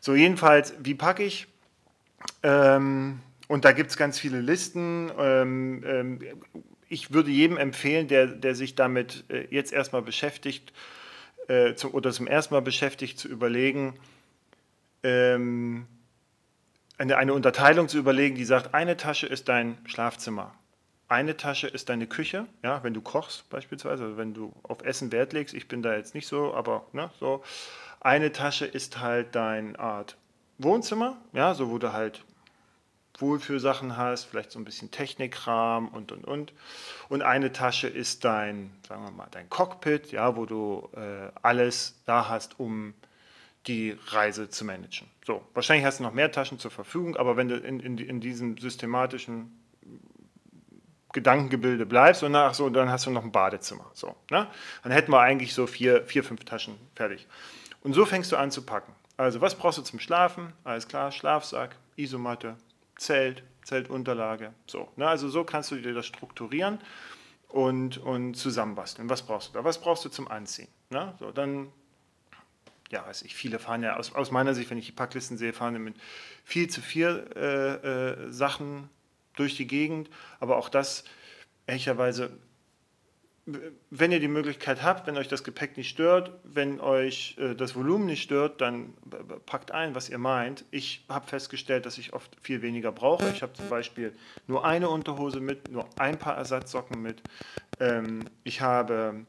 So, 0.00 0.14
jedenfalls, 0.14 0.74
wie 0.78 0.94
packe 0.94 1.24
ich? 1.24 1.48
Ähm, 2.44 3.20
und 3.48 3.64
da 3.64 3.72
gibt 3.72 3.90
es 3.90 3.96
ganz 3.96 4.18
viele 4.20 4.40
Listen. 4.40 5.10
Ähm, 5.18 5.82
ähm, 5.86 6.20
ich 6.88 7.12
würde 7.12 7.30
jedem 7.30 7.56
empfehlen, 7.56 8.06
der, 8.06 8.26
der 8.26 8.54
sich 8.54 8.74
damit 8.76 9.24
äh, 9.28 9.46
jetzt 9.50 9.72
erstmal 9.72 10.02
beschäftigt 10.02 10.72
äh, 11.48 11.74
zu, 11.74 11.92
oder 11.92 12.12
zum 12.12 12.26
ersten 12.26 12.54
Mal 12.54 12.60
beschäftigt, 12.60 13.18
zu 13.18 13.28
überlegen, 13.28 13.98
ähm, 15.02 15.86
eine, 16.96 17.16
eine 17.16 17.34
Unterteilung 17.34 17.88
zu 17.88 17.98
überlegen, 17.98 18.36
die 18.36 18.44
sagt, 18.44 18.74
eine 18.74 18.96
Tasche 18.96 19.26
ist 19.26 19.48
dein 19.48 19.78
Schlafzimmer, 19.86 20.54
eine 21.14 21.36
Tasche 21.36 21.68
ist 21.68 21.88
deine 21.88 22.08
Küche, 22.08 22.46
ja, 22.62 22.82
wenn 22.82 22.92
du 22.92 23.00
kochst 23.00 23.48
beispielsweise, 23.48 24.16
wenn 24.16 24.34
du 24.34 24.52
auf 24.64 24.82
Essen 24.82 25.12
Wert 25.12 25.32
legst, 25.32 25.54
ich 25.54 25.68
bin 25.68 25.80
da 25.80 25.94
jetzt 25.94 26.14
nicht 26.14 26.26
so, 26.26 26.52
aber 26.52 26.86
ne, 26.92 27.10
so, 27.20 27.44
eine 28.00 28.32
Tasche 28.32 28.66
ist 28.66 29.00
halt 29.00 29.34
dein 29.34 29.76
Art 29.76 30.16
Wohnzimmer, 30.58 31.16
ja, 31.32 31.54
so 31.54 31.70
wo 31.70 31.78
du 31.78 31.92
halt 31.92 32.24
Wohlfühlsachen 33.18 33.96
hast, 33.96 34.24
vielleicht 34.24 34.50
so 34.50 34.58
ein 34.58 34.64
bisschen 34.64 34.90
Technikkram 34.90 35.86
und 35.86 36.10
und 36.10 36.24
und. 36.24 36.52
Und 37.08 37.22
eine 37.22 37.52
Tasche 37.52 37.86
ist 37.86 38.24
dein, 38.24 38.72
sagen 38.88 39.04
wir 39.04 39.12
mal, 39.12 39.28
dein 39.30 39.48
Cockpit, 39.48 40.10
ja, 40.10 40.36
wo 40.36 40.46
du 40.46 40.88
äh, 40.96 41.30
alles 41.42 41.94
da 42.06 42.28
hast, 42.28 42.58
um 42.58 42.92
die 43.68 43.96
Reise 44.08 44.48
zu 44.50 44.64
managen. 44.64 45.08
So, 45.24 45.42
wahrscheinlich 45.54 45.86
hast 45.86 46.00
du 46.00 46.02
noch 46.02 46.12
mehr 46.12 46.32
Taschen 46.32 46.58
zur 46.58 46.72
Verfügung, 46.72 47.16
aber 47.16 47.36
wenn 47.36 47.48
du 47.48 47.56
in, 47.56 47.78
in, 47.78 47.98
in 47.98 48.20
diesem 48.20 48.58
systematischen 48.58 49.63
Gedankengebilde 51.14 51.86
bleibst 51.86 52.22
und 52.22 52.32
nach 52.32 52.52
so, 52.52 52.68
dann 52.68 52.90
hast 52.90 53.06
du 53.06 53.10
noch 53.10 53.24
ein 53.24 53.32
Badezimmer. 53.32 53.90
So, 53.94 54.14
ne? 54.30 54.46
Dann 54.82 54.92
hätten 54.92 55.10
wir 55.12 55.20
eigentlich 55.20 55.54
so 55.54 55.66
vier, 55.66 56.04
vier, 56.04 56.22
fünf 56.22 56.44
Taschen 56.44 56.74
fertig. 56.94 57.26
Und 57.82 57.94
so 57.94 58.04
fängst 58.04 58.30
du 58.32 58.36
an 58.36 58.50
zu 58.50 58.62
packen. 58.62 58.92
Also, 59.16 59.40
was 59.40 59.54
brauchst 59.54 59.78
du 59.78 59.82
zum 59.82 60.00
Schlafen? 60.00 60.52
Alles 60.64 60.88
klar, 60.88 61.12
Schlafsack, 61.12 61.76
Isomatte, 61.96 62.56
Zelt, 62.96 63.44
Zeltunterlage. 63.62 64.52
So, 64.66 64.88
ne? 64.96 65.08
Also 65.08 65.28
so 65.28 65.44
kannst 65.44 65.70
du 65.70 65.76
dir 65.76 65.94
das 65.94 66.04
strukturieren 66.04 66.80
und, 67.48 67.98
und 67.98 68.34
zusammenbasteln. 68.34 69.08
Was 69.08 69.22
brauchst 69.22 69.50
du 69.50 69.52
da? 69.54 69.64
Was 69.64 69.80
brauchst 69.80 70.04
du 70.04 70.08
zum 70.08 70.28
Anziehen? 70.28 70.68
Ne? 70.90 71.14
So, 71.20 71.30
dann 71.30 71.72
ja, 72.90 73.06
weiß 73.06 73.22
ich, 73.22 73.34
viele 73.34 73.58
fahren 73.58 73.82
ja 73.82 73.96
aus, 73.96 74.14
aus 74.14 74.30
meiner 74.30 74.54
Sicht, 74.54 74.70
wenn 74.70 74.78
ich 74.78 74.86
die 74.86 74.92
Packlisten 74.92 75.38
sehe, 75.38 75.52
fahren 75.52 75.82
mit 75.82 75.96
viel 76.44 76.68
zu 76.68 76.80
viel 76.80 77.30
äh, 77.34 77.74
äh, 77.74 78.32
Sachen 78.32 78.90
durch 79.36 79.56
die 79.56 79.66
Gegend. 79.66 80.10
Aber 80.40 80.56
auch 80.56 80.68
das, 80.68 81.04
ehrlicherweise, 81.66 82.30
wenn 83.90 84.10
ihr 84.10 84.20
die 84.20 84.28
Möglichkeit 84.28 84.82
habt, 84.82 85.06
wenn 85.06 85.18
euch 85.18 85.28
das 85.28 85.44
Gepäck 85.44 85.76
nicht 85.76 85.90
stört, 85.90 86.32
wenn 86.44 86.80
euch 86.80 87.36
äh, 87.38 87.54
das 87.54 87.76
Volumen 87.76 88.06
nicht 88.06 88.22
stört, 88.22 88.60
dann 88.60 88.94
packt 89.44 89.70
ein, 89.70 89.94
was 89.94 90.08
ihr 90.08 90.18
meint. 90.18 90.64
Ich 90.70 91.04
habe 91.08 91.26
festgestellt, 91.26 91.84
dass 91.84 91.98
ich 91.98 92.14
oft 92.14 92.34
viel 92.40 92.62
weniger 92.62 92.90
brauche. 92.90 93.28
Ich 93.30 93.42
habe 93.42 93.52
zum 93.52 93.68
Beispiel 93.68 94.14
nur 94.46 94.64
eine 94.64 94.88
Unterhose 94.88 95.40
mit, 95.40 95.70
nur 95.70 95.86
ein 95.98 96.18
paar 96.18 96.36
Ersatzsocken 96.36 97.02
mit. 97.02 97.22
Ähm, 97.80 98.24
ich 98.44 98.62
habe 98.62 99.26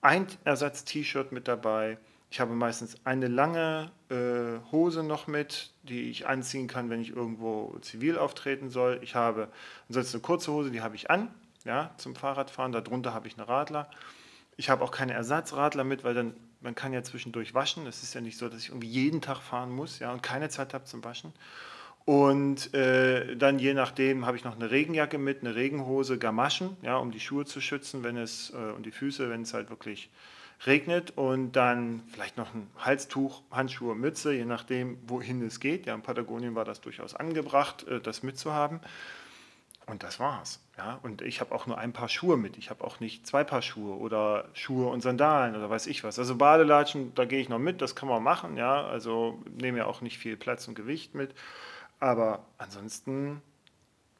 ein 0.00 0.26
Ersatz-T-Shirt 0.44 1.30
mit 1.30 1.46
dabei. 1.46 1.98
Ich 2.30 2.40
habe 2.40 2.52
meistens 2.52 2.96
eine 3.04 3.28
lange 3.28 3.92
äh, 4.10 4.58
Hose 4.72 5.04
noch 5.04 5.28
mit, 5.28 5.70
die 5.88 6.10
ich 6.10 6.26
anziehen 6.26 6.68
kann, 6.68 6.90
wenn 6.90 7.00
ich 7.00 7.10
irgendwo 7.10 7.76
zivil 7.80 8.18
auftreten 8.18 8.70
soll. 8.70 9.00
Ich 9.02 9.14
habe 9.14 9.48
ansonsten 9.88 10.16
eine 10.16 10.22
kurze 10.22 10.52
Hose, 10.52 10.70
die 10.70 10.82
habe 10.82 10.96
ich 10.96 11.10
an, 11.10 11.32
ja, 11.64 11.92
zum 11.96 12.14
Fahrradfahren. 12.14 12.72
Darunter 12.72 13.14
habe 13.14 13.28
ich 13.28 13.38
eine 13.38 13.48
Radler. 13.48 13.90
Ich 14.56 14.70
habe 14.70 14.82
auch 14.84 14.90
keine 14.90 15.12
Ersatzradler 15.12 15.84
mit, 15.84 16.04
weil 16.04 16.14
dann 16.14 16.34
man 16.60 16.74
kann 16.74 16.92
ja 16.92 17.02
zwischendurch 17.02 17.54
waschen. 17.54 17.86
Es 17.86 18.02
ist 18.02 18.14
ja 18.14 18.20
nicht 18.20 18.38
so, 18.38 18.48
dass 18.48 18.60
ich 18.60 18.68
irgendwie 18.70 18.88
jeden 18.88 19.20
Tag 19.20 19.38
fahren 19.40 19.70
muss, 19.70 19.98
ja, 19.98 20.12
und 20.12 20.22
keine 20.22 20.48
Zeit 20.48 20.74
habe 20.74 20.84
zum 20.84 21.04
Waschen. 21.04 21.32
Und 22.04 22.72
äh, 22.72 23.36
dann 23.36 23.58
je 23.58 23.74
nachdem 23.74 24.26
habe 24.26 24.36
ich 24.36 24.44
noch 24.44 24.54
eine 24.54 24.70
Regenjacke 24.70 25.18
mit, 25.18 25.40
eine 25.40 25.56
Regenhose, 25.56 26.18
Gamaschen, 26.18 26.76
ja, 26.82 26.96
um 26.96 27.10
die 27.10 27.20
Schuhe 27.20 27.44
zu 27.44 27.60
schützen, 27.60 28.04
wenn 28.04 28.16
es 28.16 28.50
äh, 28.50 28.72
und 28.72 28.86
die 28.86 28.92
Füße, 28.92 29.28
wenn 29.28 29.42
es 29.42 29.54
halt 29.54 29.70
wirklich 29.70 30.08
regnet 30.64 31.12
und 31.16 31.52
dann 31.52 32.02
vielleicht 32.12 32.36
noch 32.36 32.54
ein 32.54 32.68
Halstuch, 32.78 33.42
Handschuhe, 33.50 33.94
Mütze, 33.94 34.32
je 34.32 34.44
nachdem, 34.44 34.98
wohin 35.06 35.42
es 35.46 35.60
geht. 35.60 35.86
Ja, 35.86 35.94
in 35.94 36.02
Patagonien 36.02 36.54
war 36.54 36.64
das 36.64 36.80
durchaus 36.80 37.14
angebracht, 37.14 37.86
äh, 37.88 38.00
das 38.00 38.22
mitzuhaben. 38.22 38.80
Und 39.86 40.02
das 40.02 40.18
war's. 40.18 40.60
Ja? 40.76 40.98
Und 41.02 41.22
ich 41.22 41.40
habe 41.40 41.54
auch 41.54 41.66
nur 41.66 41.78
ein 41.78 41.92
Paar 41.92 42.08
Schuhe 42.08 42.36
mit. 42.36 42.58
Ich 42.58 42.70
habe 42.70 42.82
auch 42.82 42.98
nicht 42.98 43.24
zwei 43.24 43.44
Paar 43.44 43.62
Schuhe 43.62 43.96
oder 43.96 44.48
Schuhe 44.52 44.88
und 44.88 45.00
Sandalen 45.00 45.54
oder 45.54 45.70
weiß 45.70 45.86
ich 45.86 46.02
was. 46.02 46.18
Also 46.18 46.34
Badelatschen, 46.34 47.14
da 47.14 47.24
gehe 47.24 47.40
ich 47.40 47.48
noch 47.48 47.60
mit, 47.60 47.80
das 47.80 47.94
kann 47.94 48.08
man 48.08 48.22
machen. 48.22 48.56
Ja? 48.56 48.84
Also 48.84 49.40
nehme 49.56 49.78
ja 49.78 49.86
auch 49.86 50.00
nicht 50.00 50.18
viel 50.18 50.36
Platz 50.36 50.66
und 50.66 50.74
Gewicht 50.74 51.14
mit. 51.14 51.34
Aber 52.00 52.44
ansonsten 52.58 53.42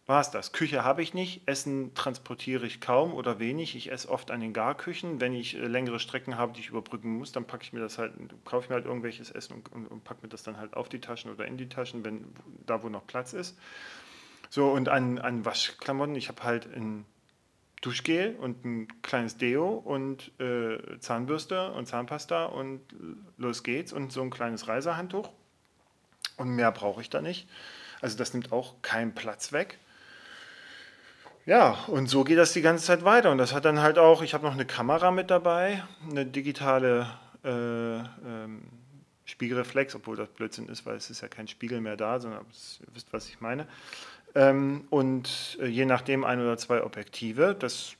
war 0.06 0.20
es 0.20 0.30
das. 0.30 0.52
Küche 0.52 0.84
habe 0.84 1.02
ich 1.02 1.14
nicht, 1.14 1.42
Essen 1.46 1.92
transportiere 1.94 2.64
ich 2.64 2.80
kaum 2.80 3.12
oder 3.12 3.40
wenig. 3.40 3.74
Ich 3.74 3.90
esse 3.90 4.08
oft 4.08 4.30
an 4.30 4.40
den 4.40 4.52
Garküchen. 4.52 5.20
Wenn 5.20 5.32
ich 5.32 5.56
äh, 5.56 5.66
längere 5.66 5.98
Strecken 5.98 6.38
habe, 6.38 6.52
die 6.52 6.60
ich 6.60 6.68
überbrücken 6.68 7.18
muss, 7.18 7.32
dann 7.32 7.44
packe 7.44 7.64
ich 7.64 7.72
mir 7.72 7.80
das 7.80 7.98
halt, 7.98 8.12
kaufe 8.44 8.64
ich 8.64 8.68
mir 8.70 8.76
halt 8.76 8.86
irgendwelches 8.86 9.30
Essen 9.32 9.54
und, 9.54 9.72
und, 9.72 9.86
und 9.86 10.04
packe 10.04 10.22
mir 10.22 10.28
das 10.28 10.44
dann 10.44 10.58
halt 10.58 10.74
auf 10.74 10.88
die 10.88 11.00
Taschen 11.00 11.32
oder 11.32 11.46
in 11.46 11.56
die 11.56 11.68
Taschen, 11.68 12.04
wenn 12.04 12.24
da 12.66 12.82
wo 12.82 12.88
noch 12.88 13.06
Platz 13.06 13.32
ist. 13.32 13.58
So, 14.48 14.70
und 14.70 14.88
an, 14.88 15.18
an 15.18 15.44
Waschklamotten, 15.44 16.14
ich 16.14 16.28
habe 16.28 16.44
halt 16.44 16.72
ein 16.72 17.04
Duschgel 17.80 18.36
und 18.36 18.64
ein 18.64 19.02
kleines 19.02 19.36
Deo 19.36 19.70
und 19.74 20.30
äh, 20.40 20.98
Zahnbürste 21.00 21.72
und 21.72 21.86
Zahnpasta 21.86 22.46
und 22.46 22.80
los 23.38 23.64
geht's 23.64 23.92
und 23.92 24.12
so 24.12 24.22
ein 24.22 24.30
kleines 24.30 24.68
Reisehandtuch. 24.68 25.30
Und 26.36 26.50
mehr 26.50 26.70
brauche 26.70 27.00
ich 27.00 27.10
da 27.10 27.20
nicht. 27.20 27.48
Also 28.00 28.16
das 28.16 28.34
nimmt 28.34 28.52
auch 28.52 28.80
keinen 28.82 29.14
Platz 29.14 29.52
weg. 29.52 29.78
Ja, 31.46 31.78
und 31.86 32.08
so 32.08 32.24
geht 32.24 32.38
das 32.38 32.52
die 32.52 32.60
ganze 32.60 32.84
Zeit 32.84 33.04
weiter. 33.04 33.30
Und 33.30 33.38
das 33.38 33.54
hat 33.54 33.64
dann 33.64 33.80
halt 33.80 33.98
auch, 33.98 34.20
ich 34.20 34.34
habe 34.34 34.44
noch 34.44 34.54
eine 34.54 34.66
Kamera 34.66 35.12
mit 35.12 35.30
dabei, 35.30 35.84
eine 36.10 36.26
digitale 36.26 37.06
äh, 37.44 37.98
ähm, 37.98 38.62
Spiegelreflex, 39.24 39.94
obwohl 39.94 40.16
das 40.16 40.28
Blödsinn 40.28 40.68
ist, 40.68 40.84
weil 40.86 40.96
es 40.96 41.08
ist 41.08 41.20
ja 41.20 41.28
kein 41.28 41.46
Spiegel 41.46 41.80
mehr 41.80 41.96
da, 41.96 42.18
sondern 42.18 42.40
ihr 42.40 42.86
wisst, 42.94 43.12
was 43.12 43.28
ich 43.28 43.40
meine. 43.40 43.68
Ähm, 44.34 44.88
und 44.90 45.56
äh, 45.60 45.66
je 45.66 45.84
nachdem 45.84 46.24
ein 46.24 46.40
oder 46.40 46.58
zwei 46.58 46.82
Objektive, 46.82 47.54
das, 47.56 47.94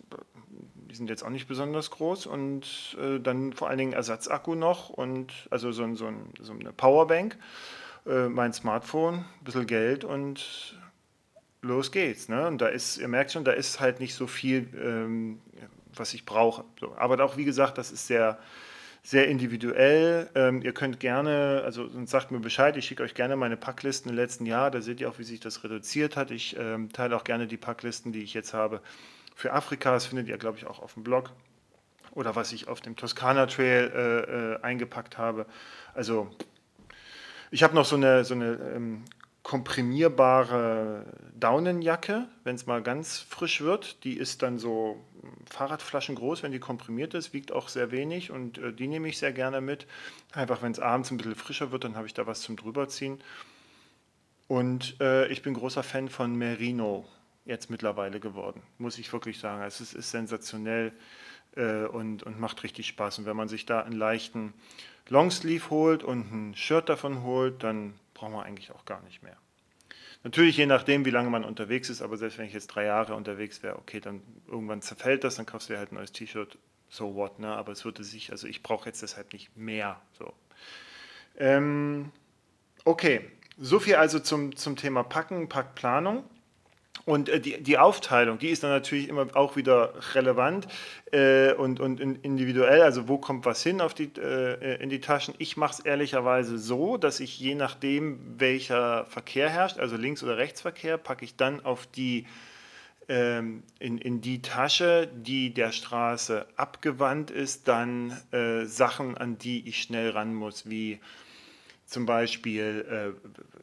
die 0.91 0.97
sind 0.97 1.09
jetzt 1.09 1.23
auch 1.23 1.31
nicht 1.31 1.47
besonders 1.47 1.93
groß. 1.93 2.27
Und 2.27 2.97
äh, 3.01 3.21
dann 3.21 3.53
vor 3.53 3.69
allen 3.69 3.79
Dingen 3.79 3.93
Ersatzakku 3.93 4.57
noch 4.57 4.89
und 4.89 5.33
also 5.51 5.71
so, 5.71 5.95
so, 5.95 6.13
so 6.41 6.53
eine 6.53 6.73
Powerbank, 6.73 7.39
äh, 8.07 8.29
mein 8.29 8.53
Smartphone, 8.53 9.19
ein 9.19 9.45
bisschen 9.45 9.69
Geld 9.69 10.03
und 10.03 10.77
los 11.67 11.93
geht's. 11.93 12.29
Ne? 12.29 12.47
Und 12.47 12.61
da 12.61 12.69
ist, 12.69 12.99
ihr 12.99 13.09
merkt 13.09 13.33
schon, 13.33 13.45
da 13.45 13.53
ist 13.53 13.81
halt 13.81 14.01
nicht 14.01 14.15
so 14.15 14.27
viel, 14.27 14.69
ähm, 14.83 15.41
was 15.95 16.15
ich 16.15 16.25
brauche. 16.25 16.65
So. 16.81 16.95
Aber 16.97 17.23
auch, 17.25 17.37
wie 17.37 17.45
gesagt, 17.45 17.79
das 17.79 17.91
ist 17.91 18.07
sehr, 18.07 18.39
sehr 19.03 19.29
individuell. 19.29 20.29
Ähm, 20.35 20.63
ihr 20.63 20.73
könnt 20.73 20.99
gerne, 21.01 21.63
also 21.65 21.89
sagt 22.07 22.31
mir 22.31 22.41
Bescheid, 22.41 22.77
ich 22.77 22.87
schicke 22.87 23.03
euch 23.03 23.15
gerne 23.15 23.37
meine 23.37 23.57
Packlisten 23.57 24.11
im 24.11 24.17
letzten 24.17 24.47
Jahr. 24.47 24.71
Da 24.71 24.81
seht 24.81 25.01
ihr 25.01 25.09
auch, 25.09 25.19
wie 25.19 25.25
sich 25.25 25.41
das 25.41 25.63
reduziert 25.63 26.17
hat. 26.17 26.31
Ich 26.31 26.57
ähm, 26.59 26.93
teile 26.93 27.17
auch 27.17 27.25
gerne 27.25 27.47
die 27.47 27.57
Packlisten, 27.57 28.13
die 28.13 28.23
ich 28.23 28.35
jetzt 28.35 28.53
habe 28.53 28.81
für 29.35 29.53
Afrika. 29.53 29.93
Das 29.93 30.07
findet 30.07 30.29
ihr, 30.29 30.39
glaube 30.39 30.59
ich, 30.59 30.67
auch 30.67 30.81
auf 30.81 30.95
dem 30.95 31.05
Blog. 31.05 31.31
Oder 32.13 32.35
was 32.35 32.53
ich 32.53 32.67
auf 32.67 32.81
dem 32.81 32.97
Toskana 32.97 33.47
Trail 33.47 33.93
äh, 33.95 34.55
äh, 34.55 34.63
eingepackt 34.63 35.19
habe. 35.19 35.47
Also 35.95 36.31
ich 37.51 37.63
habe 37.63 37.75
noch 37.75 37.85
so 37.85 37.97
eine, 37.97 38.25
so 38.25 38.35
eine 38.35 38.59
ähm, 38.75 39.05
komprimierbare 39.47 41.07
Daunenjacke, 41.39 42.27
wenn 42.43 42.57
es 42.57 42.67
mal 42.67 42.83
ganz 42.83 43.21
frisch 43.21 43.61
wird. 43.61 44.03
Die 44.03 44.17
ist 44.17 44.43
dann 44.43 44.59
so 44.59 45.05
Fahrradflaschen 45.49 46.17
groß, 46.17 46.43
wenn 46.43 46.51
die 46.51 46.59
komprimiert 46.59 47.15
ist, 47.15 47.33
wiegt 47.33 47.53
auch 47.53 47.69
sehr 47.69 47.93
wenig 47.93 48.33
und 48.33 48.59
äh, 48.59 48.73
die 48.73 48.89
nehme 48.89 49.07
ich 49.07 49.19
sehr 49.19 49.33
gerne 49.33 49.61
mit. 49.61 49.87
Einfach 50.33 50.63
wenn 50.63 50.73
es 50.73 50.81
abends 50.81 51.13
ein 51.13 51.17
bisschen 51.17 51.37
frischer 51.37 51.71
wird, 51.71 51.85
dann 51.85 51.95
habe 51.95 52.09
ich 52.09 52.15
da 52.15 52.27
was 52.27 52.41
zum 52.41 52.57
drüberziehen. 52.57 53.23
Und 54.49 55.01
äh, 55.01 55.29
ich 55.29 55.43
bin 55.43 55.55
großer 55.55 55.85
Fan 55.85 56.09
von 56.09 56.35
Merino 56.35 57.07
jetzt 57.45 57.71
mittlerweile 57.71 58.19
geworden, 58.19 58.65
muss 58.79 58.99
ich 58.99 59.13
wirklich 59.13 59.39
sagen. 59.39 59.63
Es 59.63 59.81
ist, 59.81 59.93
ist 59.93 60.11
sensationell 60.11 60.93
äh, 61.55 61.85
und, 61.85 62.25
und 62.25 62.41
macht 62.41 62.65
richtig 62.65 62.89
Spaß. 62.89 63.21
Und 63.21 63.27
wenn 63.27 63.37
man 63.37 63.47
sich 63.47 63.65
da 63.65 63.83
einen 63.83 63.97
leichten 63.97 64.55
Longsleeve 65.09 65.71
holt 65.71 66.03
und 66.03 66.33
ein 66.33 66.57
Shirt 66.57 66.89
davon 66.89 67.23
holt, 67.23 67.63
dann 67.63 67.95
brauchen 68.17 68.33
wir 68.33 68.43
eigentlich 68.43 68.73
auch 68.73 68.85
gar 68.85 69.03
nicht 69.03 69.23
mehr. 69.23 69.37
Natürlich 70.25 70.57
je 70.57 70.67
nachdem, 70.67 71.05
wie 71.05 71.11
lange 71.11 71.31
man 71.31 71.45
unterwegs 71.45 71.91
ist, 71.91 72.03
aber 72.03 72.17
selbst 72.17 72.39
wenn 72.39 72.47
ich 72.47 72.53
jetzt 72.53 72.69
drei 72.69 72.85
Jahre 72.85 73.15
unterwegs 73.15 73.63
wäre, 73.63 73.77
okay, 73.77 74.01
dann 74.01 74.23
irgendwann 74.49 74.83
zerfällt 74.83 75.23
das, 75.23 75.37
dann 75.37 75.47
kaufst 75.47 75.69
du 75.69 75.75
dir 75.75 75.79
halt 75.79 75.93
ein 75.93 75.97
neues 75.97 76.13
T-Shirt, 76.13 76.59
so 76.89 77.15
what, 77.15 77.39
ne? 77.39 77.49
aber 77.49 77.73
es 77.73 77.85
würde 77.85 78.03
sich, 78.03 78.33
also 78.33 78.47
ich 78.47 78.63
brauche 78.63 78.87
jetzt 78.87 79.03
deshalb 79.03 79.33
nicht 79.33 79.57
mehr. 79.57 80.01
So. 80.19 80.33
Ähm, 81.37 82.11
okay, 82.85 83.31
so 83.59 83.79
viel 83.79 83.97
also 83.97 84.19
zum, 84.19 84.57
zum 84.57 84.77
Thema 84.77 85.05
Packen, 85.05 85.49
Packplanung. 85.49 86.25
Und 87.07 87.29
äh, 87.29 87.41
die, 87.41 87.63
die 87.63 87.79
Aufteilung, 87.79 88.39
die 88.39 88.49
ist 88.49 88.65
dann 88.65 88.71
natürlich 88.71 89.09
immer 89.09 89.29
auch 89.35 89.55
wieder 89.55 89.95
relevant 90.15 90.67
äh, 91.13 91.53
und, 91.55 91.79
und 91.79 92.01
individuell. 92.01 92.83
Also 92.83 93.07
wo 93.09 93.17
kommt 93.17 93.47
was 93.47 93.63
hin 93.63 93.81
auf 93.81 93.95
die, 93.95 94.11
äh, 94.19 94.83
in 94.83 94.91
die 94.91 95.01
Taschen? 95.01 95.33
Ich 95.39 95.57
mache 95.57 95.75
es 95.75 95.81
ehrlicherweise 95.81 96.59
so, 96.59 96.97
dass 96.97 97.21
ich 97.21 97.39
je 97.39 97.55
nachdem, 97.55 98.19
welcher 98.39 99.07
Verkehr 99.07 99.49
herrscht, 99.49 99.79
also 99.79 99.97
Links- 99.97 100.25
oder 100.25 100.37
Rechtsverkehr, 100.37 100.99
packe 100.99 101.25
ich 101.25 101.37
dann 101.37 101.65
auf 101.65 101.87
die 101.87 102.27
ähm, 103.09 103.63
in, 103.79 103.99
in 103.99 104.21
die 104.21 104.43
Tasche, 104.43 105.09
die 105.15 105.55
der 105.55 105.71
Straße 105.71 106.45
abgewandt 106.57 107.31
ist, 107.31 107.69
dann 107.69 108.21
äh, 108.33 108.65
Sachen, 108.65 109.17
an 109.17 109.39
die 109.39 109.69
ich 109.69 109.81
schnell 109.81 110.11
ran 110.11 110.35
muss, 110.35 110.69
wie 110.69 110.99
zum 111.87 112.05
Beispiel 112.05 112.85
äh, 112.91 113.56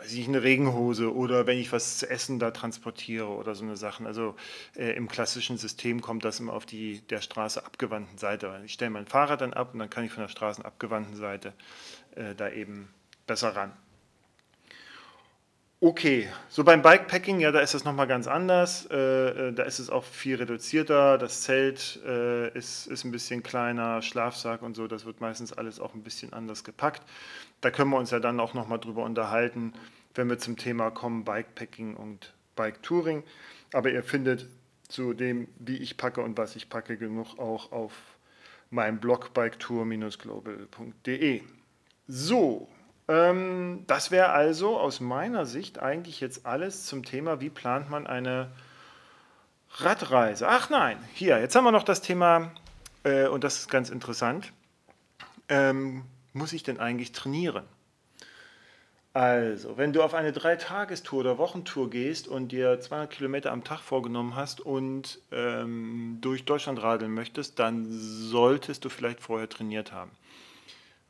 weiß 0.00 0.12
ich, 0.14 0.28
eine 0.28 0.42
Regenhose 0.42 1.14
oder 1.14 1.46
wenn 1.46 1.58
ich 1.58 1.72
was 1.72 1.98
zu 1.98 2.08
essen 2.08 2.38
da 2.38 2.50
transportiere 2.50 3.26
oder 3.26 3.54
so 3.54 3.64
eine 3.64 3.76
Sachen. 3.76 4.06
Also 4.06 4.34
äh, 4.74 4.96
im 4.96 5.08
klassischen 5.08 5.58
System 5.58 6.00
kommt 6.00 6.24
das 6.24 6.40
immer 6.40 6.54
auf 6.54 6.64
die 6.64 7.02
der 7.02 7.20
Straße 7.20 7.64
abgewandten 7.64 8.16
Seite. 8.16 8.60
Ich 8.64 8.72
stelle 8.72 8.90
mein 8.90 9.06
Fahrrad 9.06 9.42
dann 9.42 9.52
ab 9.52 9.70
und 9.72 9.78
dann 9.78 9.90
kann 9.90 10.04
ich 10.04 10.12
von 10.12 10.22
der 10.22 10.28
straßenabgewandten 10.28 11.16
Seite 11.16 11.52
äh, 12.14 12.34
da 12.34 12.48
eben 12.48 12.88
besser 13.26 13.54
ran. 13.54 13.72
Okay, 15.82 16.28
so 16.50 16.62
beim 16.62 16.82
Bikepacking, 16.82 17.40
ja, 17.40 17.52
da 17.52 17.60
ist 17.60 17.72
es 17.72 17.84
nochmal 17.84 18.06
ganz 18.06 18.26
anders. 18.26 18.84
Äh, 18.90 19.48
äh, 19.48 19.52
da 19.54 19.62
ist 19.62 19.78
es 19.78 19.88
auch 19.88 20.04
viel 20.04 20.36
reduzierter. 20.36 21.16
Das 21.16 21.40
Zelt 21.40 21.98
äh, 22.04 22.52
ist, 22.52 22.86
ist 22.86 23.04
ein 23.04 23.10
bisschen 23.10 23.42
kleiner, 23.42 24.02
Schlafsack 24.02 24.60
und 24.60 24.76
so, 24.76 24.86
das 24.86 25.06
wird 25.06 25.22
meistens 25.22 25.54
alles 25.54 25.80
auch 25.80 25.94
ein 25.94 26.02
bisschen 26.02 26.34
anders 26.34 26.64
gepackt. 26.64 27.00
Da 27.62 27.70
können 27.70 27.88
wir 27.92 27.96
uns 27.96 28.10
ja 28.10 28.20
dann 28.20 28.40
auch 28.40 28.52
nochmal 28.52 28.78
drüber 28.78 29.04
unterhalten, 29.04 29.72
wenn 30.14 30.28
wir 30.28 30.38
zum 30.38 30.58
Thema 30.58 30.90
kommen, 30.90 31.24
Bikepacking 31.24 31.96
und 31.96 32.34
Bike-Touring. 32.56 33.24
Aber 33.72 33.90
ihr 33.90 34.02
findet 34.02 34.48
zu 34.86 35.14
dem, 35.14 35.48
wie 35.58 35.78
ich 35.78 35.96
packe 35.96 36.20
und 36.20 36.36
was 36.36 36.56
ich 36.56 36.68
packe, 36.68 36.98
genug 36.98 37.38
auch 37.38 37.72
auf 37.72 37.94
meinem 38.68 39.00
Blog 39.00 39.32
biketour-global.de. 39.32 41.40
So, 42.06 42.68
das 43.86 44.12
wäre 44.12 44.28
also 44.28 44.78
aus 44.78 45.00
meiner 45.00 45.44
Sicht 45.44 45.80
eigentlich 45.80 46.20
jetzt 46.20 46.46
alles 46.46 46.86
zum 46.86 47.04
Thema, 47.04 47.40
wie 47.40 47.50
plant 47.50 47.90
man 47.90 48.06
eine 48.06 48.52
Radreise. 49.78 50.46
Ach 50.48 50.70
nein, 50.70 50.96
hier, 51.14 51.40
jetzt 51.40 51.56
haben 51.56 51.64
wir 51.64 51.72
noch 51.72 51.82
das 51.82 52.02
Thema, 52.02 52.52
äh, 53.02 53.26
und 53.26 53.42
das 53.42 53.58
ist 53.58 53.68
ganz 53.68 53.90
interessant, 53.90 54.52
ähm, 55.48 56.04
muss 56.32 56.52
ich 56.52 56.62
denn 56.62 56.78
eigentlich 56.78 57.10
trainieren? 57.10 57.64
Also, 59.12 59.76
wenn 59.76 59.92
du 59.92 60.04
auf 60.04 60.14
eine 60.14 60.30
Dreitagestour 60.30 61.18
oder 61.18 61.38
Wochentour 61.38 61.90
gehst 61.90 62.28
und 62.28 62.52
dir 62.52 62.78
200 62.78 63.10
Kilometer 63.10 63.50
am 63.50 63.64
Tag 63.64 63.80
vorgenommen 63.80 64.36
hast 64.36 64.60
und 64.60 65.18
ähm, 65.32 66.18
durch 66.20 66.44
Deutschland 66.44 66.80
radeln 66.80 67.12
möchtest, 67.12 67.58
dann 67.58 67.88
solltest 67.90 68.84
du 68.84 68.88
vielleicht 68.88 69.20
vorher 69.20 69.48
trainiert 69.48 69.90
haben. 69.90 70.12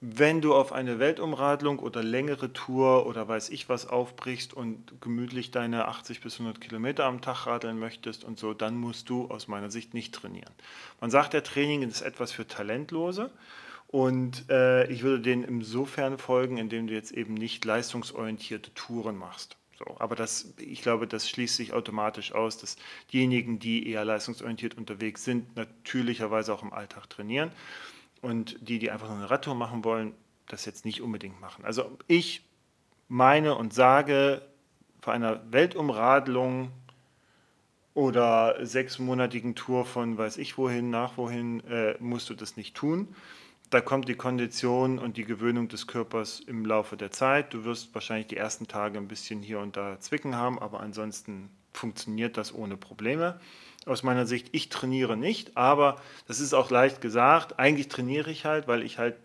Wenn 0.02 0.40
du 0.40 0.54
auf 0.54 0.72
eine 0.72 0.98
Weltumradlung 0.98 1.78
oder 1.78 2.02
längere 2.02 2.54
Tour 2.54 3.04
oder 3.04 3.28
weiß 3.28 3.50
ich 3.50 3.68
was 3.68 3.86
aufbrichst 3.86 4.54
und 4.54 4.98
gemütlich 5.02 5.50
deine 5.50 5.88
80 5.88 6.22
bis 6.22 6.40
100 6.40 6.58
Kilometer 6.58 7.04
am 7.04 7.20
Tag 7.20 7.46
radeln 7.46 7.78
möchtest 7.78 8.24
und 8.24 8.38
so, 8.38 8.54
dann 8.54 8.78
musst 8.78 9.10
du 9.10 9.26
aus 9.26 9.46
meiner 9.46 9.70
Sicht 9.70 9.92
nicht 9.92 10.14
trainieren. 10.14 10.54
Man 11.02 11.10
sagt, 11.10 11.34
der 11.34 11.42
Training 11.42 11.82
ist 11.82 12.00
etwas 12.00 12.32
für 12.32 12.46
Talentlose 12.46 13.30
und 13.88 14.48
äh, 14.48 14.90
ich 14.90 15.02
würde 15.02 15.20
denen 15.20 15.44
insofern 15.44 16.16
folgen, 16.16 16.56
indem 16.56 16.86
du 16.86 16.94
jetzt 16.94 17.12
eben 17.12 17.34
nicht 17.34 17.62
leistungsorientierte 17.66 18.72
Touren 18.72 19.18
machst. 19.18 19.58
So, 19.78 19.96
aber 19.98 20.16
das, 20.16 20.54
ich 20.56 20.80
glaube, 20.80 21.08
das 21.08 21.28
schließt 21.28 21.56
sich 21.56 21.74
automatisch 21.74 22.32
aus, 22.32 22.56
dass 22.56 22.76
diejenigen, 23.12 23.58
die 23.58 23.86
eher 23.86 24.06
leistungsorientiert 24.06 24.78
unterwegs 24.78 25.24
sind, 25.24 25.56
natürlicherweise 25.56 26.54
auch 26.54 26.62
im 26.62 26.72
Alltag 26.72 27.10
trainieren 27.10 27.52
und 28.22 28.56
die, 28.60 28.78
die 28.78 28.90
einfach 28.90 29.08
nur 29.08 29.18
eine 29.18 29.30
Radtour 29.30 29.54
machen 29.54 29.84
wollen, 29.84 30.14
das 30.46 30.64
jetzt 30.64 30.84
nicht 30.84 31.00
unbedingt 31.00 31.40
machen. 31.40 31.64
Also 31.64 31.98
ich 32.06 32.42
meine 33.08 33.54
und 33.54 33.72
sage, 33.72 34.42
vor 35.00 35.12
einer 35.12 35.40
Weltumradlung 35.52 36.70
oder 37.94 38.64
sechsmonatigen 38.64 39.54
Tour 39.54 39.84
von 39.84 40.16
weiß 40.16 40.36
ich 40.38 40.58
wohin, 40.58 40.90
nach 40.90 41.16
wohin, 41.16 41.60
äh, 41.66 41.96
musst 41.98 42.30
du 42.30 42.34
das 42.34 42.56
nicht 42.56 42.74
tun. 42.76 43.08
Da 43.70 43.80
kommt 43.80 44.08
die 44.08 44.14
Kondition 44.14 44.98
und 44.98 45.16
die 45.16 45.24
Gewöhnung 45.24 45.68
des 45.68 45.86
Körpers 45.86 46.40
im 46.40 46.64
Laufe 46.64 46.96
der 46.96 47.12
Zeit. 47.12 47.54
Du 47.54 47.64
wirst 47.64 47.94
wahrscheinlich 47.94 48.26
die 48.26 48.36
ersten 48.36 48.66
Tage 48.66 48.98
ein 48.98 49.06
bisschen 49.06 49.42
hier 49.42 49.60
und 49.60 49.76
da 49.76 49.98
zwicken 50.00 50.34
haben, 50.34 50.58
aber 50.58 50.80
ansonsten 50.80 51.50
funktioniert 51.72 52.36
das 52.36 52.52
ohne 52.52 52.76
Probleme. 52.76 53.40
Aus 53.86 54.02
meiner 54.02 54.26
Sicht, 54.26 54.48
ich 54.52 54.68
trainiere 54.68 55.16
nicht, 55.16 55.56
aber 55.56 56.00
das 56.26 56.40
ist 56.40 56.52
auch 56.52 56.70
leicht 56.70 57.00
gesagt. 57.00 57.58
Eigentlich 57.58 57.88
trainiere 57.88 58.30
ich 58.30 58.44
halt, 58.44 58.68
weil 58.68 58.82
ich 58.82 58.98
halt 58.98 59.16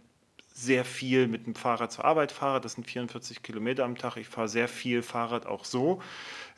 sehr 0.54 0.86
viel 0.86 1.28
mit 1.28 1.46
dem 1.46 1.54
Fahrrad 1.54 1.92
zur 1.92 2.06
Arbeit 2.06 2.32
fahre. 2.32 2.62
Das 2.62 2.74
sind 2.74 2.88
44 2.88 3.44
Kilometer 3.44 3.84
am 3.84 3.98
Tag. 3.98 4.16
Ich 4.16 4.28
fahre 4.28 4.48
sehr 4.48 4.70
viel 4.70 5.02
Fahrrad 5.04 5.46
auch 5.46 5.66
so. 5.66 6.02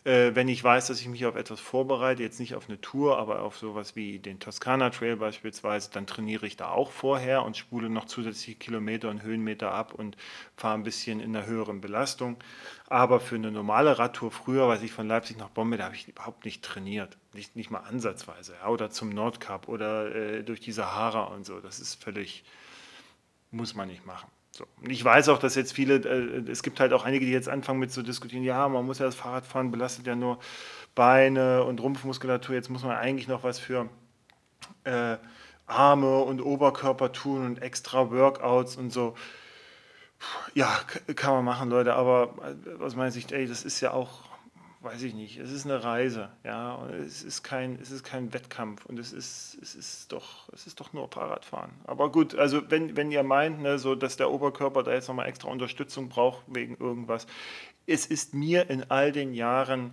Äh, 0.08 0.36
wenn 0.36 0.48
ich 0.48 0.64
weiß, 0.64 0.88
dass 0.88 1.02
ich 1.02 1.10
mich 1.10 1.26
auf 1.26 1.36
etwas 1.36 1.60
vorbereite, 1.60 2.24
jetzt 2.24 2.40
nicht 2.40 2.56
auf 2.56 2.70
eine 2.70 2.80
Tour, 2.80 3.18
aber 3.18 3.42
auf 3.42 3.58
sowas 3.58 3.98
wie 3.98 4.20
den 4.20 4.40
Toskana 4.40 4.90
Trail 4.90 5.18
beispielsweise, 5.18 5.90
dann 5.92 6.08
trainiere 6.08 6.48
ich 6.48 6.56
da 6.56 6.70
auch 6.72 6.92
vorher 6.92 7.44
und 7.44 7.58
spule 7.58 7.90
noch 7.90 8.06
zusätzliche 8.06 8.58
Kilometer 8.58 9.10
und 9.10 9.22
Höhenmeter 9.22 9.74
ab 9.74 9.94
und 9.94 10.16
fahre 10.56 10.76
ein 10.76 10.84
bisschen 10.84 11.20
in 11.20 11.34
der 11.34 11.46
höheren 11.46 11.82
Belastung. 11.82 12.38
Aber 12.88 13.20
für 13.20 13.36
eine 13.36 13.52
normale 13.52 14.00
Radtour 14.00 14.32
früher, 14.32 14.70
weiß 14.70 14.82
ich 14.84 14.94
von 14.94 15.10
Leipzig 15.10 15.38
nach 15.38 15.50
Bombe, 15.50 15.76
da 15.76 15.84
habe 15.84 15.96
ich 15.96 16.08
überhaupt 16.08 16.46
nicht 16.46 16.64
trainiert. 16.64 17.18
Nicht, 17.34 17.58
nicht 17.58 17.70
mal 17.70 17.80
ansatzweise. 17.80 18.56
Ja, 18.62 18.70
oder 18.70 18.90
zum 18.90 19.10
Nordkap 19.10 19.68
oder 19.68 20.16
äh, 20.16 20.42
durch 20.42 20.62
die 20.62 20.72
Sahara 20.72 21.26
und 21.26 21.46
so. 21.46 21.60
Das 21.60 21.82
ist 21.82 22.02
völlig, 22.02 22.46
muss 23.52 23.76
man 23.76 23.90
nicht 23.90 24.06
machen. 24.06 24.30
So. 24.58 24.66
Ich 24.88 25.06
weiß 25.06 25.30
auch, 25.30 25.38
dass 25.38 25.54
jetzt 25.54 25.72
viele, 25.72 25.98
äh, 25.98 26.50
es 26.50 26.64
gibt 26.64 26.80
halt 26.80 26.92
auch 26.92 27.06
einige, 27.06 27.28
die 27.28 27.32
jetzt 27.32 27.48
anfangen 27.48 27.78
mit 27.78 27.92
zu 27.92 28.02
diskutieren, 28.02 28.44
ja, 28.44 28.68
man 28.68 28.88
muss 28.88 28.98
ja 28.98 29.06
das 29.06 29.14
Fahrradfahren 29.14 29.70
belastet 29.70 30.08
ja 30.08 30.16
nur 30.16 30.40
Beine 30.96 31.64
und 31.64 31.80
Rumpfmuskulatur, 31.80 32.56
jetzt 32.56 32.72
muss 32.72 32.84
man 32.84 32.98
eigentlich 32.98 33.28
noch 33.28 33.44
was 33.44 33.60
für 33.60 33.88
äh, 34.84 35.18
Arme 35.68 36.22
und 36.22 36.42
Oberkörper 36.42 37.12
tun 37.12 37.46
und 37.46 37.62
extra 37.62 38.10
Workouts 38.10 38.78
und 38.78 38.92
so. 38.92 39.14
Ja, 40.56 40.80
kann 41.16 41.36
man 41.36 41.46
machen, 41.46 41.70
Leute, 41.70 41.94
aber 41.94 42.34
äh, 42.66 42.84
aus 42.84 42.96
meiner 42.96 43.12
Sicht, 43.12 43.32
ey, 43.32 43.46
das 43.46 43.64
ist 43.64 43.80
ja 43.82 43.92
auch 43.92 44.27
weiß 44.88 45.02
ich 45.04 45.14
nicht, 45.14 45.38
es 45.38 45.52
ist 45.52 45.66
eine 45.66 45.84
Reise, 45.84 46.30
ja, 46.46 46.76
und 46.76 46.92
es 46.92 47.22
ist 47.22 47.44
kein, 47.44 47.78
es 47.82 47.92
ist 47.92 48.04
kein 48.04 48.34
Wettkampf 48.34 48.86
und 48.86 48.98
es 48.98 49.12
ist, 49.12 49.58
es 49.62 49.76
ist 49.76 50.14
doch, 50.14 50.48
es 50.54 50.66
ist 50.66 50.80
doch 50.80 50.94
nur 50.94 51.10
Fahrradfahren. 51.10 51.72
Aber 51.84 52.10
gut, 52.10 52.36
also 52.36 52.62
wenn, 52.70 52.96
wenn 52.96 53.12
ihr 53.12 53.24
meint, 53.24 53.62
ne, 53.62 53.80
so, 53.80 53.96
dass 53.96 54.16
der 54.16 54.32
Oberkörper 54.32 54.84
da 54.84 54.94
jetzt 54.94 55.10
nochmal 55.10 55.28
extra 55.28 55.50
Unterstützung 55.50 56.08
braucht 56.08 56.44
wegen 56.48 56.78
irgendwas, 56.78 57.28
es 57.86 58.06
ist 58.06 58.34
mir 58.34 58.70
in 58.70 58.90
all 58.90 59.12
den 59.12 59.34
Jahren 59.34 59.92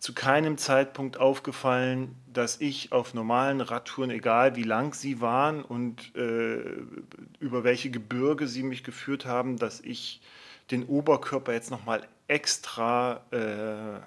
zu 0.00 0.12
keinem 0.12 0.58
Zeitpunkt 0.58 1.18
aufgefallen, 1.18 2.16
dass 2.32 2.60
ich 2.60 2.90
auf 2.90 3.14
normalen 3.14 3.60
Radtouren, 3.60 4.10
egal 4.10 4.56
wie 4.56 4.64
lang 4.64 4.92
sie 4.92 5.20
waren 5.20 5.62
und 5.62 6.14
äh, 6.16 6.62
über 7.38 7.62
welche 7.62 7.90
Gebirge 7.90 8.48
sie 8.48 8.64
mich 8.64 8.82
geführt 8.82 9.24
haben, 9.24 9.56
dass 9.56 9.80
ich 9.80 10.20
den 10.70 10.84
Oberkörper 10.86 11.52
jetzt 11.52 11.70
nochmal 11.70 12.06
extra 12.28 13.22
äh, 13.30 14.00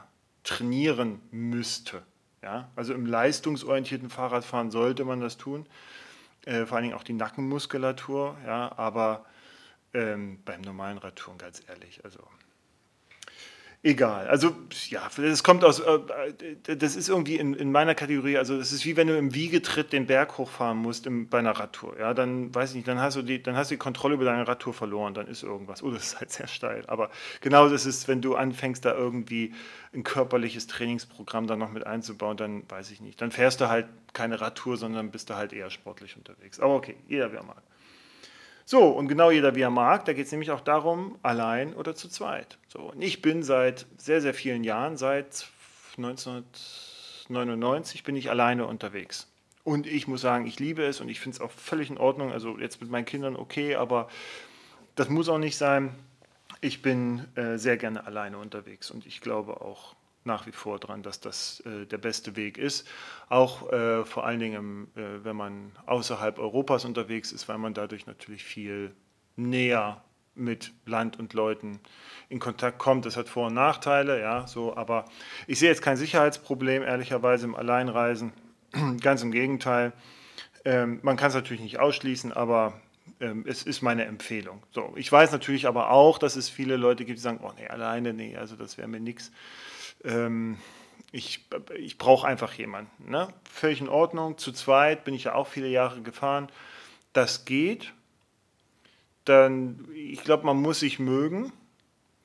trainieren 0.43 1.22
müsste. 1.32 2.01
Ja? 2.41 2.70
Also 2.76 2.93
im 2.93 3.05
leistungsorientierten 3.05 4.10
Fahrradfahren 4.10 4.72
sollte 4.72 5.05
man 5.05 5.22
das 5.22 5.38
tun, 5.38 5.66
äh, 6.45 6.66
vor 6.66 6.78
allen 6.78 6.86
Dingen 6.86 6.95
auch 6.95 7.03
die 7.03 7.14
Nackenmuskulatur, 7.14 8.38
ja? 8.45 8.72
aber 8.78 9.26
ähm, 9.93 10.39
beim 10.45 10.62
normalen 10.62 10.97
Radtouren 10.97 11.38
ganz 11.38 11.62
ehrlich, 11.68 12.03
also 12.03 12.20
egal. 13.84 14.27
Also 14.27 14.55
ja, 14.89 15.01
das 15.15 15.43
kommt 15.43 15.63
aus, 15.63 15.80
äh, 15.80 15.99
das 16.75 16.95
ist 16.95 17.09
irgendwie 17.09 17.38
in, 17.38 17.53
in 17.53 17.71
meiner 17.71 17.95
Kategorie, 17.95 18.38
also 18.38 18.57
das 18.57 18.71
ist 18.71 18.86
wie 18.86 18.97
wenn 18.97 19.07
du 19.07 19.17
im 19.17 19.34
Wiegetritt 19.34 19.93
den 19.93 20.05
Berg 20.05 20.38
hochfahren 20.38 20.77
musst 20.77 21.07
im, 21.07 21.30
bei 21.30 21.39
einer 21.39 21.51
Radtour. 21.51 21.97
Ja, 21.97 22.13
dann 22.13 22.53
weiß 22.53 22.71
ich 22.71 22.75
nicht, 22.75 22.88
dann 22.88 22.99
hast 22.99 23.15
du 23.15 23.21
die, 23.21 23.41
dann 23.41 23.55
hast 23.55 23.71
du 23.71 23.75
die 23.75 23.80
Kontrolle 23.80 24.15
über 24.15 24.25
deine 24.25 24.47
Radtour 24.47 24.73
verloren, 24.73 25.13
dann 25.13 25.27
ist 25.27 25.43
irgendwas. 25.43 25.82
Oh, 25.82 25.91
das 25.91 26.07
ist 26.07 26.19
halt 26.19 26.32
sehr 26.32 26.47
steil. 26.47 26.84
Aber 26.88 27.09
genau 27.41 27.69
das 27.69 27.86
ist, 27.86 28.07
wenn 28.07 28.21
du 28.21 28.36
anfängst, 28.36 28.84
da 28.86 28.93
irgendwie 28.93 29.53
ein 29.93 30.03
körperliches 30.03 30.67
Trainingsprogramm 30.67 31.47
dann 31.47 31.59
noch 31.59 31.71
mit 31.71 31.88
einzubauen, 31.88 32.38
dann 32.38 32.69
weiß 32.69 32.91
ich 32.91 33.01
nicht. 33.01 33.21
Dann 33.21 33.32
fährst 33.32 33.61
du 33.61 33.69
halt 33.69 33.88
keine 34.13 34.39
Radtour, 34.39 34.77
sondern 34.77 35.11
bist 35.11 35.30
du 35.30 35.36
halt 35.36 35.53
eher 35.53 35.69
sportlich 35.69 36.15
unterwegs. 36.17 36.59
Aber 36.59 36.75
okay, 36.75 36.95
jeder 37.07 37.32
wer 37.32 37.43
mag. 37.43 37.61
So, 38.65 38.89
und 38.89 39.07
genau 39.07 39.32
jeder 39.32 39.55
wie 39.55 39.61
er 39.61 39.71
mag, 39.71 40.05
da 40.05 40.13
geht 40.13 40.27
es 40.27 40.32
nämlich 40.32 40.51
auch 40.51 40.61
darum, 40.61 41.17
allein 41.23 41.73
oder 41.73 41.95
zu 41.95 42.07
zweit. 42.07 42.59
So, 42.70 42.91
und 42.91 43.01
ich 43.01 43.22
bin 43.24 43.43
seit 43.43 43.88
sehr, 43.97 44.22
sehr 44.22 44.36
vielen 44.36 44.63
Jahren, 44.63 44.95
seit 44.95 45.47
1999 45.97 48.03
bin 48.03 48.15
ich 48.15 48.30
alleine 48.30 48.67
unterwegs. 48.67 49.28
Und 49.63 49.88
ich 49.88 50.07
muss 50.07 50.22
sagen, 50.22 50.45
ich 50.45 50.59
liebe 50.59 50.84
es 50.84 51.01
und 51.01 51.09
ich 51.09 51.20
finde 51.20 51.36
es 51.36 51.41
auch 51.41 51.49
völlig 51.51 51.89
in 51.89 51.97
Ordnung. 51.97 52.32
Also 52.32 52.59
jetzt 52.59 52.80
mit 52.80 52.91
meinen 52.91 53.05
Kindern 53.05 53.36
okay, 53.36 53.74
aber 53.76 54.07
das 54.95 55.09
muss 55.09 55.28
auch 55.30 55.39
nicht 55.39 55.57
sein. 55.57 55.95
Ich 56.61 56.84
bin 56.84 57.26
äh, 57.36 57.57
sehr 57.57 57.78
gerne 57.78 58.05
alleine 58.05 58.38
unterwegs 58.38 58.91
und 58.91 59.05
ich 59.05 59.20
glaube 59.20 59.59
auch, 59.61 59.95
nach 60.26 60.45
wie 60.45 60.51
vor 60.51 60.80
dran, 60.80 61.01
dass 61.01 61.22
das 61.22 61.61
äh, 61.61 61.86
der 61.86 61.97
beste 61.97 62.36
Weg 62.36 62.57
ist. 62.57 62.86
Auch 63.30 63.72
äh, 63.72 64.03
vor 64.05 64.26
allen 64.26 64.39
Dingen, 64.39 64.91
äh, 64.95 65.24
wenn 65.24 65.36
man 65.36 65.72
außerhalb 65.86 66.38
Europas 66.38 66.86
unterwegs 66.86 67.32
ist, 67.32 67.47
weil 67.47 67.57
man 67.57 67.74
dadurch 67.74 68.05
natürlich 68.05 68.43
viel 68.43 68.93
näher 69.38 70.03
mit 70.39 70.71
Land 70.85 71.19
und 71.19 71.33
Leuten 71.33 71.79
in 72.29 72.39
Kontakt 72.39 72.79
kommt. 72.79 73.05
Das 73.05 73.17
hat 73.17 73.29
Vor- 73.29 73.47
und 73.47 73.53
Nachteile, 73.53 74.19
ja, 74.19 74.47
so, 74.47 74.75
aber 74.75 75.05
ich 75.47 75.59
sehe 75.59 75.69
jetzt 75.69 75.81
kein 75.81 75.97
Sicherheitsproblem, 75.97 76.83
ehrlicherweise, 76.83 77.45
im 77.45 77.55
Alleinreisen. 77.55 78.33
Ganz 79.01 79.21
im 79.21 79.31
Gegenteil. 79.31 79.93
Ähm, 80.65 80.99
man 81.03 81.17
kann 81.17 81.29
es 81.29 81.35
natürlich 81.35 81.61
nicht 81.61 81.79
ausschließen, 81.79 82.33
aber 82.33 82.79
ähm, 83.19 83.45
es 83.47 83.63
ist 83.63 83.81
meine 83.81 84.05
Empfehlung. 84.05 84.63
So, 84.71 84.93
ich 84.95 85.11
weiß 85.11 85.31
natürlich 85.31 85.67
aber 85.67 85.91
auch, 85.91 86.17
dass 86.17 86.35
es 86.35 86.49
viele 86.49 86.77
Leute 86.77 87.05
gibt, 87.05 87.17
die 87.17 87.21
sagen, 87.21 87.39
oh 87.41 87.51
nee, 87.57 87.67
alleine, 87.67 88.13
nee, 88.13 88.35
also 88.35 88.55
das 88.55 88.77
wäre 88.77 88.87
mir 88.87 88.99
nichts 88.99 89.31
ähm, 90.03 90.57
ich, 91.11 91.47
ich 91.75 91.97
brauche 91.97 92.27
einfach 92.27 92.53
jemanden. 92.53 93.09
Ne? 93.09 93.27
Völlig 93.51 93.81
in 93.81 93.89
Ordnung. 93.89 94.37
Zu 94.37 94.51
zweit 94.51 95.03
bin 95.03 95.13
ich 95.13 95.25
ja 95.25 95.35
auch 95.35 95.47
viele 95.47 95.67
Jahre 95.67 96.01
gefahren. 96.01 96.49
Das 97.13 97.45
geht. 97.45 97.93
Dann, 99.30 99.88
ich 99.93 100.23
glaube, 100.23 100.43
man 100.43 100.57
muss 100.57 100.80
sich 100.80 100.97
mögen. 100.97 101.53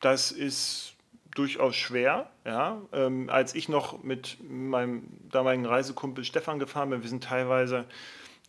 Das 0.01 0.33
ist 0.33 0.95
durchaus 1.35 1.77
schwer. 1.77 2.31
Ja? 2.47 2.81
Ähm, 2.95 3.29
als 3.29 3.55
ich 3.55 3.69
noch 3.69 4.03
mit 4.03 4.39
meinem 4.49 5.03
damaligen 5.31 5.67
Reisekumpel 5.67 6.25
Stefan 6.25 6.59
gefahren 6.59 6.89
bin, 6.89 7.03
wir 7.03 7.11
sind 7.11 7.23
teilweise 7.23 7.85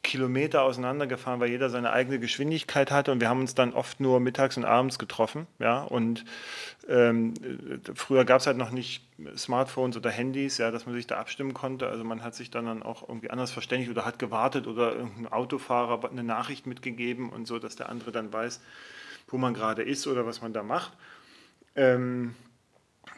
Kilometer 0.05 0.61
auseinandergefahren, 0.61 1.39
weil 1.39 1.49
jeder 1.49 1.69
seine 1.69 1.91
eigene 1.91 2.19
Geschwindigkeit 2.19 2.91
hatte 2.91 3.11
und 3.11 3.19
wir 3.19 3.27
haben 3.27 3.41
uns 3.41 3.55
dann 3.55 3.73
oft 3.73 3.99
nur 3.99 4.19
mittags 4.19 4.55
und 4.55 4.63
abends 4.63 4.99
getroffen. 4.99 5.47
Ja? 5.59 5.81
Und 5.81 6.23
ähm, 6.87 7.33
früher 7.95 8.23
gab 8.23 8.39
es 8.39 8.47
halt 8.47 8.57
noch 8.57 8.71
nicht 8.71 9.03
Smartphones 9.35 9.97
oder 9.97 10.11
Handys, 10.11 10.59
ja, 10.59 10.71
dass 10.71 10.85
man 10.85 10.93
sich 10.95 11.07
da 11.07 11.17
abstimmen 11.17 11.53
konnte. 11.53 11.87
Also 11.87 12.03
man 12.03 12.23
hat 12.23 12.35
sich 12.35 12.51
dann, 12.51 12.65
dann 12.65 12.83
auch 12.83 13.07
irgendwie 13.09 13.31
anders 13.31 13.51
verständigt 13.51 13.89
oder 13.89 14.05
hat 14.05 14.19
gewartet 14.19 14.67
oder 14.67 14.95
irgendein 14.95 15.31
Autofahrer 15.31 16.09
eine 16.09 16.23
Nachricht 16.23 16.67
mitgegeben 16.67 17.29
und 17.29 17.47
so, 17.47 17.57
dass 17.57 17.75
der 17.75 17.89
andere 17.89 18.11
dann 18.11 18.31
weiß, 18.31 18.61
wo 19.27 19.37
man 19.37 19.53
gerade 19.53 19.81
ist 19.81 20.05
oder 20.05 20.25
was 20.25 20.41
man 20.41 20.53
da 20.53 20.63
macht. 20.63 20.93
Ähm, 21.75 22.35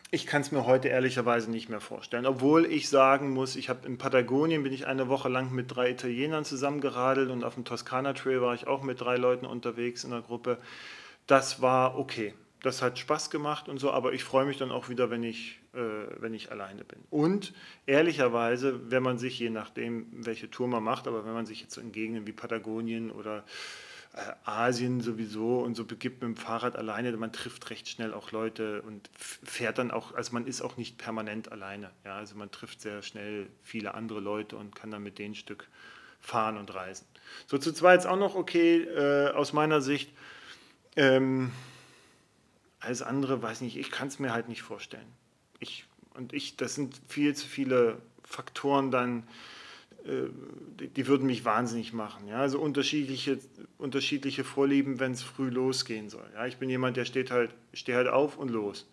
ich 0.10 0.26
kann 0.26 0.42
es 0.42 0.52
mir 0.52 0.66
heute 0.66 0.88
ehrlicherweise 0.88 1.52
nicht 1.52 1.70
mehr 1.70 1.82
vorstellen. 1.82 2.26
Obwohl 2.26 2.66
ich 2.66 2.90
sagen 2.90 3.32
muss, 3.32 3.56
ich 3.56 3.70
habe 3.70 3.86
in 3.88 3.98
Patagonien 3.98 4.64
bin 4.64 4.72
ich 4.72 4.88
eine 4.88 5.10
Woche 5.10 5.30
lang 5.30 5.52
mit 5.52 5.76
drei 5.76 5.92
Italienern 5.92 6.46
zusammengeradelt 6.46 7.30
und 7.30 7.44
auf 7.44 7.56
dem 7.56 7.66
Toskana 7.66 8.14
Trail 8.14 8.42
war 8.42 8.54
ich 8.54 8.68
auch 8.68 8.84
mit 8.84 9.02
drei 9.02 9.18
Leuten 9.18 9.46
unterwegs 9.46 10.04
in 10.04 10.12
der 10.12 10.22
Gruppe. 10.22 10.58
Das 11.26 11.62
war 11.62 11.98
okay. 11.98 12.34
Das 12.62 12.82
hat 12.82 12.98
Spaß 12.98 13.30
gemacht 13.30 13.70
und 13.70 13.78
so, 13.78 13.92
aber 13.92 14.14
ich 14.14 14.24
freue 14.24 14.46
mich 14.46 14.58
dann 14.58 14.72
auch 14.72 14.90
wieder, 14.90 15.12
wenn 15.12 15.24
ich, 15.24 15.60
äh, 15.74 15.80
wenn 16.20 16.34
ich 16.34 16.52
alleine 16.52 16.84
bin. 16.84 17.00
Und 17.12 17.54
ehrlicherweise, 17.86 18.90
wenn 18.90 19.04
man 19.04 19.20
sich, 19.20 19.38
je 19.38 19.52
nachdem, 19.52 20.08
welche 20.12 20.50
Tour 20.50 20.68
man 20.68 20.84
macht, 20.84 21.08
aber 21.08 21.26
wenn 21.26 21.34
man 21.34 21.46
sich 21.46 21.62
jetzt 21.62 21.74
so 21.74 21.82
in 21.82 21.92
Gegenden 21.92 22.26
wie 22.26 22.32
Patagonien 22.32 23.12
oder 23.12 23.44
Asien 24.46 25.02
sowieso 25.02 25.60
und 25.60 25.76
so 25.76 25.86
begibt 25.86 26.22
mit 26.22 26.24
dem 26.24 26.38
Fahrrad 26.38 26.76
alleine, 26.76 27.16
man 27.18 27.32
trifft 27.32 27.70
recht 27.70 27.88
schnell 27.88 28.14
auch 28.14 28.32
Leute 28.32 28.82
und 28.82 29.10
fährt 29.18 29.78
dann 29.78 29.92
auch, 29.92 30.14
also 30.14 30.34
man 30.34 30.48
ist 30.48 30.62
auch 30.62 30.78
nicht 30.78 30.98
permanent 30.98 31.52
alleine. 31.52 31.92
Ja, 32.04 32.18
also 32.18 32.36
man 32.36 32.52
trifft 32.52 32.82
sehr 32.82 33.02
schnell 33.02 33.48
viele 33.64 33.94
andere 33.94 34.20
Leute 34.20 34.58
und 34.58 34.76
kann 34.76 34.92
dann 34.92 35.04
mit 35.04 35.20
denen 35.20 35.36
Stück 35.36 35.68
fahren 36.20 36.58
und 36.58 36.74
reisen. 36.74 37.06
So 37.46 37.58
zu 37.58 37.72
zweit 37.74 38.00
ist 38.00 38.06
auch 38.06 38.18
noch 38.18 38.36
okay 38.36 38.84
äh, 38.84 39.32
aus 39.32 39.54
meiner 39.54 39.82
Sicht. 39.82 40.12
Ähm, 40.96 41.52
alles 42.80 43.02
andere, 43.02 43.42
weiß 43.42 43.62
nicht, 43.62 43.78
ich 43.78 43.92
kann 43.92 44.08
es 44.08 44.20
mir 44.20 44.34
halt 44.34 44.50
nicht 44.50 44.64
vorstellen. 44.64 45.08
Ich, 45.60 45.86
und 46.14 46.34
ich, 46.34 46.58
das 46.58 46.76
sind 46.76 47.00
viel 47.08 47.36
zu 47.36 47.48
viele 47.48 48.02
Faktoren 48.24 48.92
dann, 48.92 49.20
äh, 49.20 49.57
die, 50.08 50.88
die, 50.88 51.08
würden 51.08 51.28
mich 51.28 51.44
wahnsinnig 51.44 51.94
machen. 51.94 52.28
Ja? 52.28 52.38
Also 52.40 52.60
unterschiedliche, 52.60 53.40
unterschiedliche 53.78 54.44
Vorlieben, 54.44 55.00
wenn 55.00 55.12
es 55.12 55.22
früh 55.22 55.50
losgehen 55.50 56.10
soll. 56.10 56.26
Ja? 56.34 56.46
Ich 56.46 56.58
bin 56.58 56.70
jemand, 56.70 56.98
der 56.98 57.06
steht 57.06 57.32
halt, 57.32 57.52
steht 57.74 57.96
halt 57.96 58.08
auf 58.08 58.38
und 58.38 58.50
los. 58.50 58.88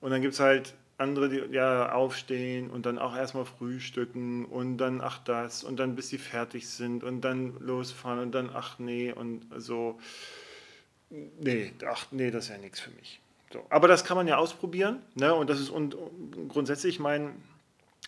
Und 0.00 0.10
dann 0.10 0.22
gibt 0.22 0.34
es 0.34 0.40
halt 0.40 0.74
andere, 0.96 1.28
die 1.28 1.54
ja 1.54 1.92
aufstehen 1.92 2.70
und 2.70 2.86
dann 2.86 2.98
auch 2.98 3.16
erstmal 3.16 3.44
frühstücken 3.44 4.44
und 4.44 4.76
dann 4.76 5.00
ach 5.00 5.18
das 5.24 5.64
und 5.64 5.78
dann 5.78 5.96
bis 5.96 6.10
sie 6.10 6.18
fertig 6.18 6.68
sind 6.68 7.04
und 7.04 7.22
dann 7.22 7.58
losfahren 7.58 8.18
und 8.20 8.32
dann 8.32 8.50
ach 8.52 8.78
nee 8.78 9.12
und 9.12 9.46
so. 9.56 9.98
Nee, 11.08 11.72
ach 11.86 12.06
nee, 12.12 12.30
das 12.30 12.44
ist 12.44 12.50
ja 12.50 12.58
nichts 12.58 12.80
für 12.80 12.90
mich. 12.90 13.20
So. 13.52 13.64
Aber 13.68 13.88
das 13.88 14.04
kann 14.04 14.16
man 14.16 14.28
ja 14.28 14.36
ausprobieren. 14.36 15.00
Ne? 15.14 15.34
Und 15.34 15.50
das 15.50 15.58
ist 15.58 15.70
und 15.70 15.96
grundsätzlich 16.48 17.00
mein, 17.00 17.34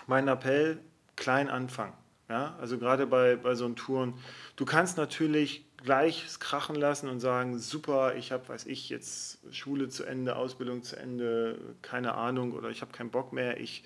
mein 0.06 0.28
Appell, 0.28 0.78
klein 1.16 1.48
anfangen. 1.48 1.94
Ja? 2.32 2.56
Also 2.58 2.78
gerade 2.78 3.06
bei, 3.06 3.36
bei 3.36 3.54
so 3.54 3.68
Touren. 3.68 4.14
Du 4.56 4.64
kannst 4.64 4.96
natürlich 4.96 5.66
gleich 5.76 6.26
krachen 6.40 6.76
lassen 6.76 7.10
und 7.10 7.20
sagen, 7.20 7.58
super, 7.58 8.14
ich 8.16 8.32
habe, 8.32 8.48
weiß 8.48 8.64
ich, 8.66 8.88
jetzt 8.88 9.38
Schule 9.54 9.90
zu 9.90 10.04
Ende, 10.04 10.36
Ausbildung 10.36 10.82
zu 10.82 10.96
Ende, 10.96 11.58
keine 11.82 12.14
Ahnung, 12.14 12.52
oder 12.52 12.70
ich 12.70 12.80
habe 12.80 12.90
keinen 12.90 13.10
Bock 13.10 13.34
mehr, 13.34 13.60
ich 13.60 13.84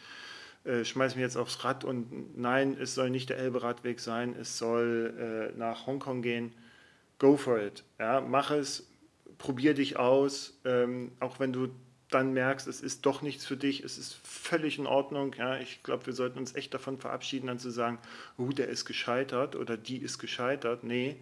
äh, 0.64 0.84
schmeiße 0.84 1.16
mich 1.16 1.22
jetzt 1.22 1.36
aufs 1.36 1.64
Rad 1.64 1.82
und 1.82 2.38
nein, 2.38 2.76
es 2.80 2.94
soll 2.94 3.10
nicht 3.10 3.30
der 3.30 3.38
Elbe-Radweg 3.38 3.98
sein, 3.98 4.36
es 4.40 4.58
soll 4.58 5.52
äh, 5.52 5.58
nach 5.58 5.88
Hongkong 5.88 6.22
gehen. 6.22 6.52
Go 7.18 7.36
for 7.36 7.58
it. 7.58 7.82
Ja, 7.98 8.20
mach 8.20 8.52
es, 8.52 8.86
probier 9.38 9.74
dich 9.74 9.98
aus, 9.98 10.56
ähm, 10.64 11.10
auch 11.18 11.40
wenn 11.40 11.52
du 11.52 11.70
dann 12.10 12.32
merkst, 12.32 12.66
es 12.68 12.80
ist 12.80 13.04
doch 13.04 13.22
nichts 13.22 13.44
für 13.44 13.56
dich, 13.56 13.82
es 13.82 13.98
ist 13.98 14.14
völlig 14.22 14.78
in 14.78 14.86
Ordnung. 14.86 15.34
Ja, 15.36 15.58
ich 15.58 15.82
glaube, 15.82 16.06
wir 16.06 16.12
sollten 16.12 16.38
uns 16.38 16.54
echt 16.54 16.72
davon 16.72 16.98
verabschieden, 16.98 17.48
dann 17.48 17.58
zu 17.58 17.70
sagen, 17.70 17.98
uh, 18.38 18.52
der 18.52 18.68
ist 18.68 18.84
gescheitert 18.84 19.56
oder 19.56 19.76
die 19.76 19.98
ist 19.98 20.18
gescheitert. 20.18 20.84
Nee, 20.84 21.16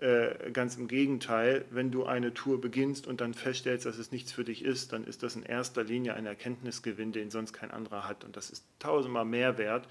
äh, 0.00 0.50
ganz 0.52 0.76
im 0.76 0.88
Gegenteil, 0.88 1.66
wenn 1.70 1.90
du 1.90 2.06
eine 2.06 2.32
Tour 2.32 2.60
beginnst 2.60 3.06
und 3.06 3.20
dann 3.20 3.34
feststellst, 3.34 3.84
dass 3.84 3.98
es 3.98 4.12
nichts 4.12 4.32
für 4.32 4.44
dich 4.44 4.64
ist, 4.64 4.92
dann 4.92 5.04
ist 5.04 5.22
das 5.22 5.36
in 5.36 5.42
erster 5.42 5.84
Linie 5.84 6.14
ein 6.14 6.24
Erkenntnisgewinn, 6.24 7.12
den 7.12 7.30
sonst 7.30 7.52
kein 7.52 7.70
anderer 7.70 8.08
hat. 8.08 8.24
Und 8.24 8.36
das 8.36 8.48
ist 8.50 8.64
tausendmal 8.78 9.26
mehr 9.26 9.58
wert, 9.58 9.88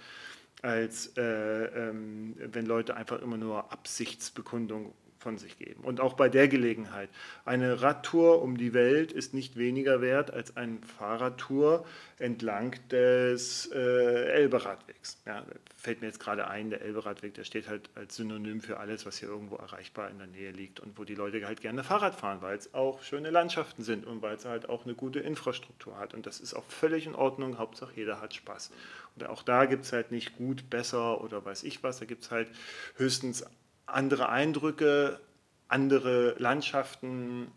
als 0.62 1.16
äh, 1.16 1.22
ähm, 1.22 2.36
wenn 2.38 2.66
Leute 2.66 2.96
einfach 2.96 3.22
immer 3.22 3.38
nur 3.38 3.72
Absichtsbekundung 3.72 4.94
von 5.20 5.38
sich 5.38 5.58
geben. 5.58 5.84
Und 5.84 6.00
auch 6.00 6.14
bei 6.14 6.30
der 6.30 6.48
Gelegenheit. 6.48 7.10
Eine 7.46 7.82
Radtour 7.82 8.42
um 8.42 8.58
die 8.58 8.74
Welt 8.74 9.12
ist 9.12 9.34
nicht 9.34 9.58
weniger 9.58 10.02
wert 10.02 10.32
als 10.32 10.56
eine 10.56 10.78
Fahrradtour 10.98 11.86
entlang 12.18 12.76
des 12.90 13.70
äh, 13.74 14.32
Elberadwegs. 14.32 15.22
Ja, 15.26 15.44
fällt 15.76 16.02
mir 16.02 16.08
jetzt 16.08 16.20
gerade 16.20 16.48
ein, 16.48 16.70
der 16.70 16.82
Elberadweg, 16.82 17.34
der 17.34 17.44
steht 17.44 17.68
halt 17.68 17.90
als 17.96 18.16
Synonym 18.16 18.62
für 18.62 18.78
alles, 18.78 19.06
was 19.06 19.18
hier 19.18 19.30
irgendwo 19.30 19.58
erreichbar 19.58 20.10
in 20.10 20.18
der 20.18 20.28
Nähe 20.28 20.52
liegt 20.52 20.80
und 20.80 20.98
wo 20.98 21.04
die 21.04 21.16
Leute 21.16 21.46
halt 21.46 21.62
gerne 21.62 21.84
Fahrrad 21.84 22.16
fahren, 22.16 22.42
weil 22.42 22.58
es 22.58 22.74
auch 22.74 23.04
schöne 23.04 23.30
Landschaften 23.30 23.84
sind 23.84 24.06
und 24.06 24.22
weil 24.22 24.36
es 24.36 24.46
halt 24.46 24.70
auch 24.70 24.86
eine 24.86 24.96
gute 24.96 25.20
Infrastruktur 25.20 25.98
hat. 25.98 26.14
Und 26.14 26.26
das 26.26 26.40
ist 26.40 26.54
auch 26.54 26.66
völlig 26.66 27.06
in 27.06 27.16
Ordnung, 27.16 27.58
Hauptsache 27.58 27.92
jeder 27.96 28.22
hat 28.22 28.34
Spaß. 28.34 28.72
Und 29.16 29.28
auch 29.28 29.44
da 29.44 29.66
gibt 29.66 29.86
es 29.86 29.92
halt 29.92 30.12
nicht 30.12 30.38
gut, 30.38 30.70
besser 30.70 31.22
oder 31.22 31.44
weiß 31.44 31.64
ich 31.64 31.84
was, 31.84 32.00
da 32.00 32.06
gibt 32.06 32.24
es 32.24 32.32
halt 32.32 32.50
höchstens 32.96 33.46
andere 33.94 34.30
Eindrücke, 34.30 35.20
andere 35.68 36.36
Landschaften, 36.38 37.52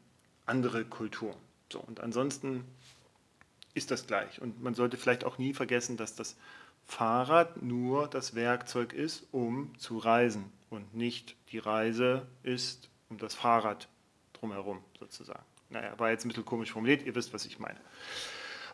andere 0.46 0.84
Kulturen. 0.84 1.36
So, 1.72 1.80
und 1.80 2.00
ansonsten 2.00 2.64
ist 3.74 3.90
das 3.90 4.06
gleich. 4.06 4.40
Und 4.40 4.62
man 4.62 4.74
sollte 4.74 4.96
vielleicht 4.96 5.24
auch 5.24 5.38
nie 5.38 5.54
vergessen, 5.54 5.96
dass 5.96 6.14
das 6.14 6.36
Fahrrad 6.84 7.62
nur 7.62 8.08
das 8.08 8.34
Werkzeug 8.34 8.92
ist, 8.92 9.26
um 9.32 9.72
zu 9.78 9.98
reisen 9.98 10.52
und 10.68 10.94
nicht 10.94 11.36
die 11.50 11.58
Reise 11.58 12.26
ist 12.42 12.88
um 13.08 13.18
das 13.18 13.34
Fahrrad 13.34 13.88
drumherum 14.32 14.82
sozusagen. 14.98 15.44
Naja, 15.70 15.92
war 15.98 16.10
jetzt 16.10 16.24
ein 16.24 16.28
bisschen 16.28 16.44
komisch 16.44 16.72
formuliert, 16.72 17.02
ihr 17.02 17.14
wisst, 17.14 17.32
was 17.32 17.44
ich 17.44 17.58
meine. 17.58 17.78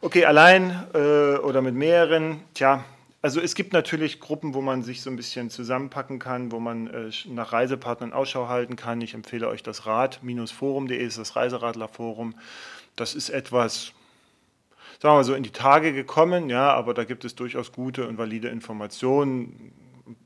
Okay, 0.00 0.24
allein 0.24 0.88
äh, 0.94 1.36
oder 1.38 1.60
mit 1.60 1.74
mehreren, 1.74 2.42
tja, 2.54 2.84
also 3.28 3.42
es 3.42 3.54
gibt 3.54 3.74
natürlich 3.74 4.20
Gruppen, 4.20 4.54
wo 4.54 4.62
man 4.62 4.82
sich 4.82 5.02
so 5.02 5.10
ein 5.10 5.16
bisschen 5.16 5.50
zusammenpacken 5.50 6.18
kann, 6.18 6.50
wo 6.50 6.60
man 6.60 6.86
äh, 6.86 7.10
nach 7.26 7.52
Reisepartnern 7.52 8.14
Ausschau 8.14 8.48
halten 8.48 8.74
kann. 8.74 9.02
Ich 9.02 9.12
empfehle 9.12 9.48
euch 9.48 9.62
das 9.62 9.84
Rad-forum.de, 9.84 10.96
ist 10.96 11.18
das 11.18 11.36
Reiseradlerforum. 11.36 12.36
Das 12.96 13.14
ist 13.14 13.28
etwas, 13.28 13.92
sagen 14.98 15.12
wir 15.12 15.16
mal 15.16 15.24
so, 15.24 15.34
in 15.34 15.42
die 15.42 15.50
Tage 15.50 15.92
gekommen, 15.92 16.48
ja, 16.48 16.72
aber 16.72 16.94
da 16.94 17.04
gibt 17.04 17.26
es 17.26 17.34
durchaus 17.34 17.70
gute 17.70 18.08
und 18.08 18.16
valide 18.16 18.48
Informationen, 18.48 19.74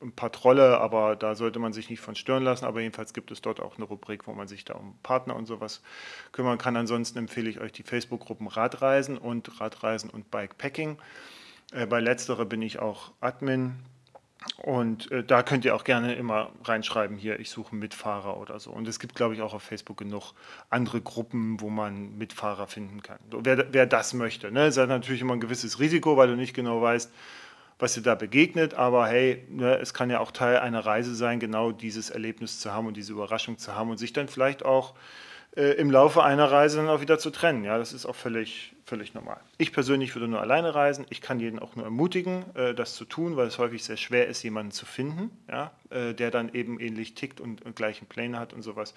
ein 0.01 0.13
paar 0.13 0.31
Trolle, 0.31 0.79
aber 0.79 1.17
da 1.17 1.35
sollte 1.35 1.59
man 1.59 1.73
sich 1.73 1.91
nicht 1.91 1.99
von 1.99 2.15
stören 2.15 2.45
lassen. 2.45 2.67
Aber 2.67 2.83
jedenfalls 2.83 3.15
gibt 3.15 3.33
es 3.33 3.43
dort 3.43 3.59
auch 3.59 3.79
eine 3.79 3.85
Rubrik, 3.85 4.29
wo 4.29 4.33
man 4.33 4.47
sich 4.47 4.65
da 4.65 4.75
um 4.75 4.95
Partner 5.03 5.35
und 5.35 5.47
sowas 5.47 5.83
kümmern 6.31 6.59
kann. 6.59 6.77
Ansonsten 6.77 7.19
empfehle 7.19 7.51
ich 7.51 7.61
euch 7.61 7.73
die 7.73 7.83
Facebook-Gruppen 7.83 8.47
Radreisen 8.47 9.19
und 9.19 9.61
Radreisen 9.61 10.09
und 10.09 10.31
Bikepacking. 10.31 10.99
Äh, 11.73 11.87
bei 11.87 12.01
letzterer 12.01 12.45
bin 12.45 12.63
ich 12.63 12.79
auch 12.79 13.13
Admin. 13.21 13.75
Und 14.57 15.11
äh, 15.13 15.23
da 15.23 15.43
könnt 15.43 15.65
ihr 15.65 15.75
auch 15.75 15.85
gerne 15.85 16.15
immer 16.15 16.51
reinschreiben, 16.65 17.17
hier, 17.17 17.39
ich 17.39 17.51
suche 17.51 17.75
Mitfahrer 17.77 18.37
oder 18.37 18.59
so. 18.59 18.71
Und 18.71 18.89
es 18.89 18.99
gibt, 18.99 19.15
glaube 19.15 19.35
ich, 19.35 19.41
auch 19.41 19.55
auf 19.55 19.63
Facebook 19.63 19.99
genug 19.99 20.33
andere 20.69 21.01
Gruppen, 21.01 21.61
wo 21.61 21.71
man 21.71 22.19
Mitfahrer 22.19 22.67
finden 22.67 23.03
kann. 23.03 23.19
Wer, 23.31 23.73
wer 23.73 23.87
das 23.87 24.15
möchte. 24.15 24.51
Ne? 24.51 24.67
Es 24.67 24.77
hat 24.77 24.89
natürlich 24.89 25.21
immer 25.21 25.35
ein 25.35 25.41
gewisses 25.41 25.79
Risiko, 25.79 26.17
weil 26.17 26.29
du 26.29 26.37
nicht 26.37 26.55
genau 26.55 26.83
weißt, 26.83 27.13
was 27.79 27.95
dir 27.95 28.03
da 28.03 28.15
begegnet. 28.15 28.75
Aber 28.75 29.07
hey, 29.07 29.45
ne, 29.49 29.79
es 29.79 29.95
kann 29.95 30.11
ja 30.11 30.21
auch 30.21 30.33
Teil 30.33 30.59
einer 30.59 30.85
Reise 30.85 31.15
sein, 31.15 31.39
genau 31.39 31.71
dieses 31.71 32.11
Erlebnis 32.11 32.61
zu 32.61 32.73
haben 32.73 32.87
und 32.87 32.97
diese 32.97 33.13
Überraschung 33.13 33.59
zu 33.59 33.75
haben 33.75 33.91
und 33.91 33.99
sich 33.99 34.13
dann 34.13 34.29
vielleicht 34.29 34.65
auch 34.65 34.95
äh, 35.57 35.73
im 35.73 35.91
Laufe 35.91 36.23
einer 36.23 36.51
Reise 36.51 36.79
dann 36.79 36.89
auch 36.89 37.01
wieder 37.01 37.19
zu 37.19 37.31
trennen. 37.31 37.65
Ja, 37.65 37.79
das 37.79 37.93
ist 37.93 38.07
auch 38.07 38.15
völlig, 38.15 38.75
völlig 38.85 39.15
normal. 39.15 39.41
Ich 39.59 39.73
persönlich 39.73 40.15
würde 40.15 40.29
nur 40.29 40.41
alleine 40.41 40.75
reisen. 40.75 41.07
Ich 41.11 41.21
kann 41.21 41.41
jeden 41.41 41.59
auch 41.59 41.77
nur 41.77 41.85
ermutigen, 41.85 42.45
äh, 42.55 42.75
das 42.75 42.95
zu 42.95 43.05
tun, 43.05 43.37
weil 43.37 43.49
es 43.49 43.59
häufig 43.59 43.85
sehr 43.85 43.97
schwer 43.99 44.29
ist, 44.29 44.43
jemanden 44.43 44.73
zu 44.73 44.87
finden, 44.87 45.31
ja, 45.49 45.73
äh, 45.91 46.15
der 46.15 46.31
dann 46.31 46.55
eben 46.55 46.81
ähnlich 46.81 47.15
tickt 47.15 47.41
und, 47.41 47.63
und 47.63 47.77
gleichen 47.77 48.07
Pläne 48.07 48.39
hat 48.39 48.53
und 48.55 48.63
sowas. 48.63 48.95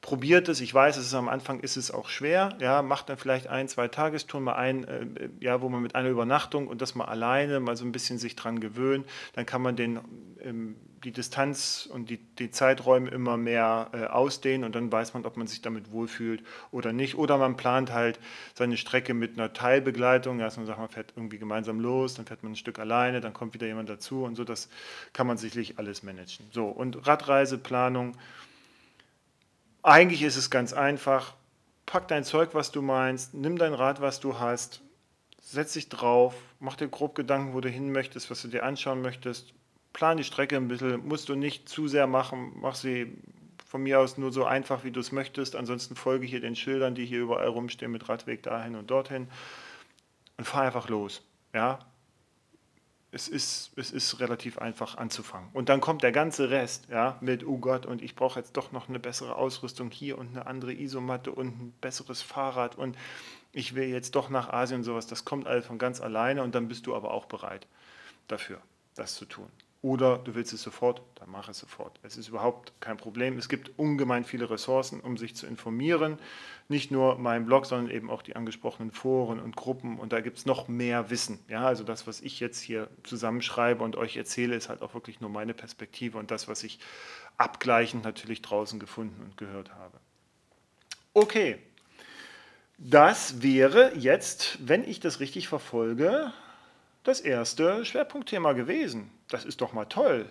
Probiert 0.00 0.48
es, 0.48 0.60
ich 0.60 0.72
weiß, 0.72 0.96
es 0.96 1.06
ist 1.06 1.14
am 1.14 1.28
Anfang 1.28 1.58
ist 1.58 1.76
es 1.76 1.90
auch 1.90 2.08
schwer, 2.08 2.56
ja, 2.60 2.82
macht 2.82 3.08
dann 3.08 3.18
vielleicht 3.18 3.48
ein, 3.48 3.66
zwei 3.66 3.88
Tagestouren 3.88 4.44
mal 4.44 4.54
ein, 4.54 4.84
äh, 4.84 5.28
ja, 5.40 5.60
wo 5.60 5.68
man 5.68 5.82
mit 5.82 5.94
einer 5.94 6.08
Übernachtung 6.08 6.68
und 6.68 6.82
das 6.82 6.94
mal 6.94 7.06
alleine 7.06 7.60
mal 7.60 7.76
so 7.76 7.84
ein 7.84 7.92
bisschen 7.92 8.18
sich 8.18 8.36
dran 8.36 8.60
gewöhnt, 8.60 9.06
dann 9.34 9.46
kann 9.46 9.62
man 9.62 9.74
den 9.74 10.00
ähm, 10.40 10.76
die 11.04 11.12
Distanz 11.12 11.88
und 11.90 12.10
die, 12.10 12.16
die 12.16 12.50
Zeiträume 12.50 13.10
immer 13.10 13.36
mehr 13.36 13.90
äh, 13.92 14.04
ausdehnen 14.06 14.64
und 14.64 14.74
dann 14.74 14.90
weiß 14.90 15.14
man, 15.14 15.24
ob 15.24 15.36
man 15.36 15.46
sich 15.46 15.62
damit 15.62 15.92
wohlfühlt 15.92 16.42
oder 16.70 16.92
nicht. 16.92 17.16
Oder 17.16 17.38
man 17.38 17.56
plant 17.56 17.92
halt 17.92 18.18
seine 18.54 18.76
Strecke 18.76 19.14
mit 19.14 19.38
einer 19.38 19.52
Teilbegleitung. 19.52 20.40
Ja, 20.40 20.50
man 20.56 20.66
sagt, 20.66 20.78
man 20.78 20.88
fährt 20.88 21.12
irgendwie 21.16 21.38
gemeinsam 21.38 21.80
los, 21.80 22.14
dann 22.14 22.26
fährt 22.26 22.42
man 22.42 22.52
ein 22.52 22.56
Stück 22.56 22.78
alleine, 22.78 23.20
dann 23.20 23.32
kommt 23.32 23.54
wieder 23.54 23.66
jemand 23.66 23.88
dazu 23.88 24.24
und 24.24 24.34
so. 24.34 24.44
Das 24.44 24.68
kann 25.12 25.26
man 25.26 25.38
sicherlich 25.38 25.78
alles 25.78 26.02
managen. 26.02 26.46
So, 26.52 26.66
und 26.66 27.06
Radreiseplanung. 27.06 28.16
Eigentlich 29.82 30.22
ist 30.22 30.36
es 30.36 30.50
ganz 30.50 30.72
einfach. 30.72 31.34
Pack 31.86 32.08
dein 32.08 32.24
Zeug, 32.24 32.50
was 32.52 32.70
du 32.70 32.82
meinst, 32.82 33.34
nimm 33.34 33.56
dein 33.56 33.72
Rad, 33.72 34.00
was 34.00 34.20
du 34.20 34.38
hast, 34.38 34.82
setz 35.40 35.72
dich 35.72 35.88
drauf, 35.88 36.34
mach 36.60 36.76
dir 36.76 36.88
grob 36.88 37.14
Gedanken, 37.14 37.54
wo 37.54 37.60
du 37.60 37.70
hin 37.70 37.90
möchtest, 37.92 38.30
was 38.30 38.42
du 38.42 38.48
dir 38.48 38.64
anschauen 38.64 39.00
möchtest, 39.00 39.54
plan 39.92 40.16
die 40.16 40.24
Strecke 40.24 40.56
ein 40.56 40.68
bisschen, 40.68 41.06
musst 41.06 41.28
du 41.28 41.34
nicht 41.34 41.68
zu 41.68 41.88
sehr 41.88 42.06
machen, 42.06 42.52
mach 42.56 42.74
sie 42.74 43.16
von 43.66 43.82
mir 43.82 44.00
aus 44.00 44.16
nur 44.16 44.32
so 44.32 44.44
einfach, 44.44 44.84
wie 44.84 44.90
du 44.90 45.00
es 45.00 45.12
möchtest. 45.12 45.54
Ansonsten 45.54 45.94
folge 45.94 46.26
hier 46.26 46.40
den 46.40 46.56
Schildern, 46.56 46.94
die 46.94 47.04
hier 47.04 47.20
überall 47.20 47.48
rumstehen 47.48 47.92
mit 47.92 48.08
Radweg 48.08 48.42
dahin 48.42 48.76
und 48.76 48.90
dorthin 48.90 49.28
und 50.38 50.46
fahr 50.46 50.62
einfach 50.62 50.88
los. 50.88 51.22
Ja, 51.52 51.80
es 53.10 53.28
ist, 53.28 53.72
es 53.76 53.90
ist 53.90 54.20
relativ 54.20 54.58
einfach 54.58 54.96
anzufangen. 54.96 55.48
Und 55.52 55.68
dann 55.68 55.80
kommt 55.80 56.02
der 56.02 56.12
ganze 56.12 56.50
Rest, 56.50 56.88
ja, 56.90 57.16
mit, 57.20 57.46
oh 57.46 57.58
Gott, 57.58 57.86
und 57.86 58.02
ich 58.02 58.14
brauche 58.14 58.38
jetzt 58.38 58.56
doch 58.56 58.70
noch 58.72 58.88
eine 58.88 58.98
bessere 58.98 59.36
Ausrüstung 59.36 59.90
hier 59.90 60.18
und 60.18 60.28
eine 60.28 60.46
andere 60.46 60.72
Isomatte 60.72 61.32
und 61.32 61.46
ein 61.48 61.74
besseres 61.80 62.20
Fahrrad 62.20 62.76
und 62.76 62.96
ich 63.52 63.74
will 63.74 63.88
jetzt 63.88 64.14
doch 64.14 64.28
nach 64.28 64.50
Asien 64.50 64.80
und 64.80 64.84
sowas. 64.84 65.06
Das 65.06 65.24
kommt 65.24 65.46
alles 65.46 65.66
von 65.66 65.78
ganz 65.78 66.00
alleine 66.00 66.42
und 66.42 66.54
dann 66.54 66.68
bist 66.68 66.86
du 66.86 66.94
aber 66.94 67.12
auch 67.12 67.24
bereit 67.26 67.66
dafür, 68.28 68.60
das 68.94 69.14
zu 69.14 69.24
tun. 69.24 69.48
Oder 69.80 70.18
du 70.18 70.34
willst 70.34 70.52
es 70.52 70.62
sofort, 70.62 71.02
dann 71.14 71.30
mach 71.30 71.48
es 71.48 71.58
sofort. 71.60 72.00
Es 72.02 72.16
ist 72.16 72.28
überhaupt 72.28 72.72
kein 72.80 72.96
Problem. 72.96 73.38
Es 73.38 73.48
gibt 73.48 73.78
ungemein 73.78 74.24
viele 74.24 74.50
Ressourcen, 74.50 75.00
um 75.00 75.16
sich 75.16 75.36
zu 75.36 75.46
informieren. 75.46 76.18
Nicht 76.68 76.90
nur 76.90 77.16
mein 77.16 77.46
Blog, 77.46 77.64
sondern 77.64 77.88
eben 77.94 78.10
auch 78.10 78.22
die 78.22 78.34
angesprochenen 78.34 78.90
Foren 78.90 79.38
und 79.38 79.54
Gruppen. 79.54 80.00
Und 80.00 80.12
da 80.12 80.20
gibt 80.20 80.38
es 80.38 80.46
noch 80.46 80.66
mehr 80.66 81.10
Wissen. 81.10 81.38
Ja, 81.48 81.64
also 81.64 81.84
das, 81.84 82.08
was 82.08 82.20
ich 82.20 82.40
jetzt 82.40 82.60
hier 82.60 82.88
zusammenschreibe 83.04 83.84
und 83.84 83.94
euch 83.94 84.16
erzähle, 84.16 84.56
ist 84.56 84.68
halt 84.68 84.82
auch 84.82 84.94
wirklich 84.94 85.20
nur 85.20 85.30
meine 85.30 85.54
Perspektive 85.54 86.18
und 86.18 86.32
das, 86.32 86.48
was 86.48 86.64
ich 86.64 86.80
abgleichend 87.36 88.02
natürlich 88.02 88.42
draußen 88.42 88.80
gefunden 88.80 89.22
und 89.22 89.36
gehört 89.36 89.72
habe. 89.74 89.98
Okay, 91.14 91.58
das 92.78 93.42
wäre 93.42 93.92
jetzt, 93.96 94.58
wenn 94.60 94.82
ich 94.82 94.98
das 94.98 95.20
richtig 95.20 95.46
verfolge, 95.46 96.32
das 97.04 97.20
erste 97.20 97.84
Schwerpunktthema 97.84 98.52
gewesen. 98.54 99.10
Das 99.28 99.44
ist 99.44 99.60
doch 99.60 99.72
mal 99.72 99.84
toll. 99.84 100.26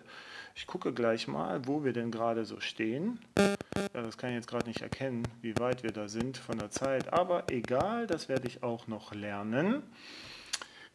Ich 0.55 0.65
gucke 0.65 0.91
gleich 0.91 1.27
mal, 1.27 1.67
wo 1.67 1.83
wir 1.83 1.93
denn 1.93 2.09
gerade 2.09 2.43
so 2.43 2.59
stehen. 2.59 3.19
Ja, 3.37 4.01
das 4.01 4.17
kann 4.17 4.31
ich 4.31 4.35
jetzt 4.35 4.47
gerade 4.47 4.67
nicht 4.67 4.81
erkennen, 4.81 5.23
wie 5.41 5.57
weit 5.59 5.83
wir 5.83 5.91
da 5.91 6.07
sind 6.07 6.37
von 6.37 6.57
der 6.57 6.71
Zeit. 6.71 7.13
Aber 7.13 7.43
egal, 7.51 8.07
das 8.07 8.27
werde 8.27 8.47
ich 8.47 8.63
auch 8.63 8.87
noch 8.87 9.13
lernen. 9.13 9.83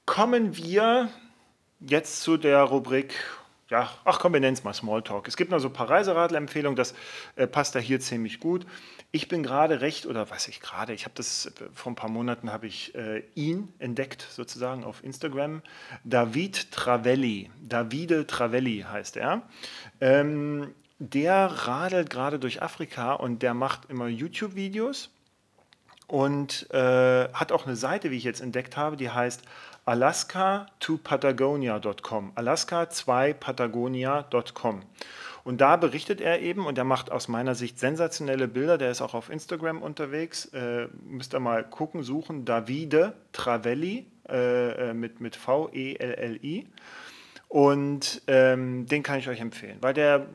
Kommen 0.05 0.57
wir 0.57 1.11
jetzt 1.79 2.23
zu 2.23 2.37
der 2.37 2.63
Rubrik 2.63 3.15
ja, 3.69 3.91
ach 4.05 4.19
komm, 4.19 4.35
wir 4.35 4.41
nennen 4.41 4.55
es 4.55 4.65
mal 4.65 4.75
Smalltalk. 4.75 5.29
Es 5.29 5.37
gibt 5.37 5.51
noch 5.51 5.59
so 5.59 5.69
ein 5.69 5.73
paar 5.73 5.89
Reiseradler-Empfehlungen, 5.89 6.77
das 6.77 6.95
äh, 7.37 7.47
passt 7.47 7.75
da 7.75 7.79
hier 7.79 8.01
ziemlich 8.01 8.41
gut. 8.41 8.67
Ich 9.13 9.29
bin 9.29 9.43
gerade 9.43 9.81
recht, 9.81 10.07
oder 10.07 10.31
was 10.31 10.49
ich 10.49 10.61
gerade, 10.61 10.93
ich 10.93 11.05
habe 11.05 11.15
das, 11.15 11.47
äh, 11.47 11.51
vor 11.73 11.93
ein 11.93 11.97
paar 11.97 12.11
Monaten 12.11 12.53
habe 12.53 12.67
ich 12.67 12.95
äh, 12.95 13.23
ihn 13.35 13.73
entdeckt, 13.79 14.27
sozusagen 14.31 14.85
auf 14.85 15.03
Instagram. 15.03 15.63
David 16.05 16.71
Travelli, 16.71 17.51
Davide 17.63 18.27
Travelli 18.27 18.85
heißt 18.89 19.17
er. 19.17 19.43
Ähm, 20.01 20.75
der 20.99 21.47
radelt 21.47 22.11
gerade 22.11 22.39
durch 22.39 22.63
Afrika 22.63 23.15
und 23.15 23.43
der 23.43 23.55
macht 23.55 23.91
immer 23.91 24.07
YouTube-Videos 24.07 25.11
und 26.07 26.71
äh, 26.71 27.29
hat 27.33 27.53
auch 27.53 27.67
eine 27.67 27.75
Seite, 27.75 28.11
wie 28.11 28.19
ich 28.19 28.25
jetzt 28.25 28.41
entdeckt 28.41 28.77
habe, 28.77 28.97
die 28.97 29.11
heißt 29.11 29.43
alaska 29.85 30.67
to 30.81 30.99
patagonia.com. 30.99 32.33
Alaska2patagonia.com. 32.37 34.83
Und 35.45 35.61
da 35.61 35.77
berichtet 35.77 36.21
er 36.21 36.41
eben, 36.41 36.67
und 36.67 36.79
er 36.79 36.85
macht 36.85 37.11
aus 37.11 37.27
meiner 37.27 37.57
Sicht 37.57 37.79
sensationelle 37.79 38.47
Bilder, 38.47 38.79
der 38.79 38.93
ist 38.93 39.03
auch 39.03 39.15
auf 39.15 39.29
Instagram 39.29 39.83
unterwegs, 39.83 40.45
äh, 40.47 40.87
müsst 41.05 41.35
ihr 41.35 41.41
mal 41.41 41.65
gucken, 41.65 42.05
suchen, 42.05 42.45
Davide 42.45 43.15
Travelli 43.33 44.07
äh, 44.29 44.91
äh 44.91 44.95
mit, 44.95 45.21
mit 45.21 45.35
V-E-L-L-I. 45.35 46.69
Und 47.49 48.23
ähm, 48.29 48.87
den 48.87 49.03
kann 49.03 49.19
ich 49.19 49.29
euch 49.29 49.41
empfehlen, 49.41 49.79
weil 49.81 49.95
der 49.95 50.29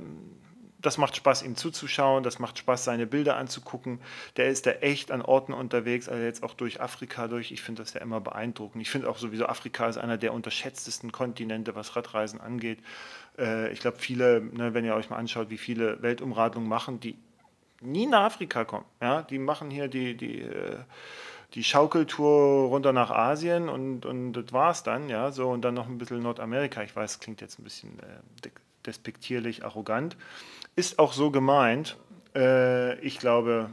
das 0.80 0.98
macht 0.98 1.16
Spaß, 1.16 1.42
ihm 1.42 1.56
zuzuschauen, 1.56 2.24
das 2.24 2.40
macht 2.40 2.60
Spaß, 2.60 2.84
seine 2.84 3.08
Bilder 3.08 3.38
anzugucken. 3.38 4.00
Der 4.36 4.48
ist 4.48 4.66
da 4.66 4.72
echt 4.72 5.12
an 5.12 5.22
Orten 5.22 5.54
unterwegs, 5.54 6.08
also 6.08 6.24
jetzt 6.24 6.44
auch 6.44 6.54
durch 6.54 6.82
Afrika 6.82 7.28
durch. 7.28 7.52
Ich 7.52 7.62
finde 7.62 7.82
das 7.82 7.94
ja 7.94 8.02
immer 8.02 8.22
beeindruckend. 8.22 8.82
Ich 8.82 8.90
finde 8.90 9.10
auch 9.10 9.18
sowieso, 9.18 9.48
Afrika 9.48 9.88
ist 9.88 9.98
einer 9.98 10.18
der 10.18 10.34
unterschätztesten 10.34 11.12
Kontinente, 11.12 11.76
was 11.76 11.96
Radreisen 11.96 12.40
angeht. 12.40 12.80
Äh, 13.40 13.72
ich 13.72 13.80
glaube, 13.80 13.98
viele, 13.98 14.42
ne, 14.42 14.74
wenn 14.74 14.86
ihr 14.86 14.96
euch 14.96 15.10
mal 15.10 15.18
anschaut, 15.18 15.50
wie 15.50 15.58
viele 15.58 16.02
Weltumradlungen 16.02 16.70
machen, 16.70 17.00
die 17.00 17.18
nie 17.82 18.06
nach 18.06 18.26
Afrika 18.26 18.64
kommen. 18.66 18.86
Ja? 19.02 19.24
Die 19.24 19.40
machen 19.40 19.72
hier 19.72 19.88
die, 19.88 20.16
die, 20.16 20.42
äh, 20.42 20.78
die 21.54 21.64
Schaukeltour 21.64 22.68
runter 22.68 22.94
nach 22.94 23.10
Asien 23.10 23.70
und, 23.70 24.06
und 24.06 24.34
das 24.34 24.54
war's 24.54 24.84
dann, 24.84 25.10
ja, 25.10 25.32
so 25.32 25.50
und 25.50 25.62
dann 25.62 25.74
noch 25.74 25.88
ein 25.88 25.98
bisschen 25.98 26.22
Nordamerika. 26.22 26.84
Ich 26.84 26.96
weiß, 26.96 27.20
klingt 27.20 27.42
jetzt 27.42 27.60
ein 27.60 27.64
bisschen 27.64 27.98
äh, 28.00 28.50
despektierlich, 28.86 29.64
arrogant. 29.66 30.18
Ist 30.78 31.00
auch 31.00 31.12
so 31.12 31.32
gemeint. 31.32 31.98
Äh, 32.36 33.00
ich 33.00 33.18
glaube, 33.18 33.72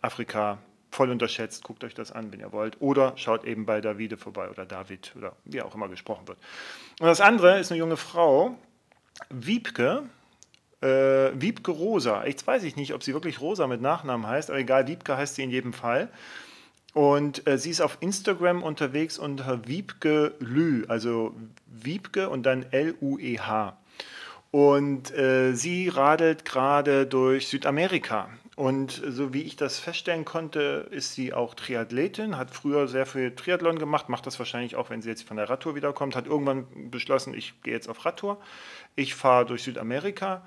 Afrika 0.00 0.58
voll 0.92 1.10
unterschätzt. 1.10 1.64
Guckt 1.64 1.82
euch 1.82 1.92
das 1.92 2.12
an, 2.12 2.32
wenn 2.32 2.38
ihr 2.38 2.52
wollt. 2.52 2.80
Oder 2.80 3.14
schaut 3.16 3.44
eben 3.44 3.66
bei 3.66 3.80
Davide 3.80 4.16
vorbei 4.16 4.48
oder 4.48 4.64
David 4.64 5.12
oder 5.18 5.34
wie 5.44 5.60
auch 5.60 5.74
immer 5.74 5.88
gesprochen 5.88 6.28
wird. 6.28 6.38
Und 7.00 7.08
das 7.08 7.20
andere 7.20 7.58
ist 7.58 7.72
eine 7.72 7.80
junge 7.80 7.96
Frau, 7.96 8.56
Wiebke. 9.28 10.04
Äh, 10.80 11.32
Wiebke 11.34 11.72
Rosa. 11.72 12.24
Jetzt 12.24 12.46
weiß 12.46 12.62
ich 12.62 12.76
nicht, 12.76 12.94
ob 12.94 13.02
sie 13.02 13.12
wirklich 13.12 13.40
Rosa 13.40 13.66
mit 13.66 13.80
Nachnamen 13.82 14.28
heißt, 14.28 14.50
aber 14.50 14.60
egal, 14.60 14.86
Wiebke 14.86 15.16
heißt 15.16 15.34
sie 15.34 15.42
in 15.42 15.50
jedem 15.50 15.72
Fall. 15.72 16.10
Und 16.92 17.44
äh, 17.48 17.58
sie 17.58 17.70
ist 17.70 17.80
auf 17.80 17.98
Instagram 17.98 18.62
unterwegs 18.62 19.18
unter 19.18 19.66
Wiebke 19.66 20.36
Lü, 20.38 20.84
also 20.86 21.34
Wiebke 21.66 22.30
und 22.30 22.44
dann 22.44 22.66
L-U-E-H. 22.70 23.76
Und 24.54 25.12
äh, 25.12 25.52
sie 25.54 25.88
radelt 25.88 26.44
gerade 26.44 27.08
durch 27.08 27.48
Südamerika. 27.48 28.28
Und 28.54 29.02
so 29.04 29.34
wie 29.34 29.42
ich 29.42 29.56
das 29.56 29.80
feststellen 29.80 30.24
konnte, 30.24 30.86
ist 30.92 31.12
sie 31.14 31.34
auch 31.34 31.54
Triathletin, 31.54 32.36
hat 32.36 32.52
früher 32.52 32.86
sehr 32.86 33.04
viel 33.04 33.34
Triathlon 33.34 33.80
gemacht, 33.80 34.08
macht 34.08 34.28
das 34.28 34.38
wahrscheinlich 34.38 34.76
auch, 34.76 34.90
wenn 34.90 35.02
sie 35.02 35.08
jetzt 35.08 35.24
von 35.24 35.38
der 35.38 35.50
Radtour 35.50 35.74
wiederkommt, 35.74 36.14
hat 36.14 36.28
irgendwann 36.28 36.68
beschlossen, 36.88 37.34
ich 37.34 37.60
gehe 37.62 37.74
jetzt 37.74 37.88
auf 37.88 38.04
Radtour, 38.04 38.40
ich 38.94 39.16
fahre 39.16 39.44
durch 39.44 39.64
Südamerika. 39.64 40.46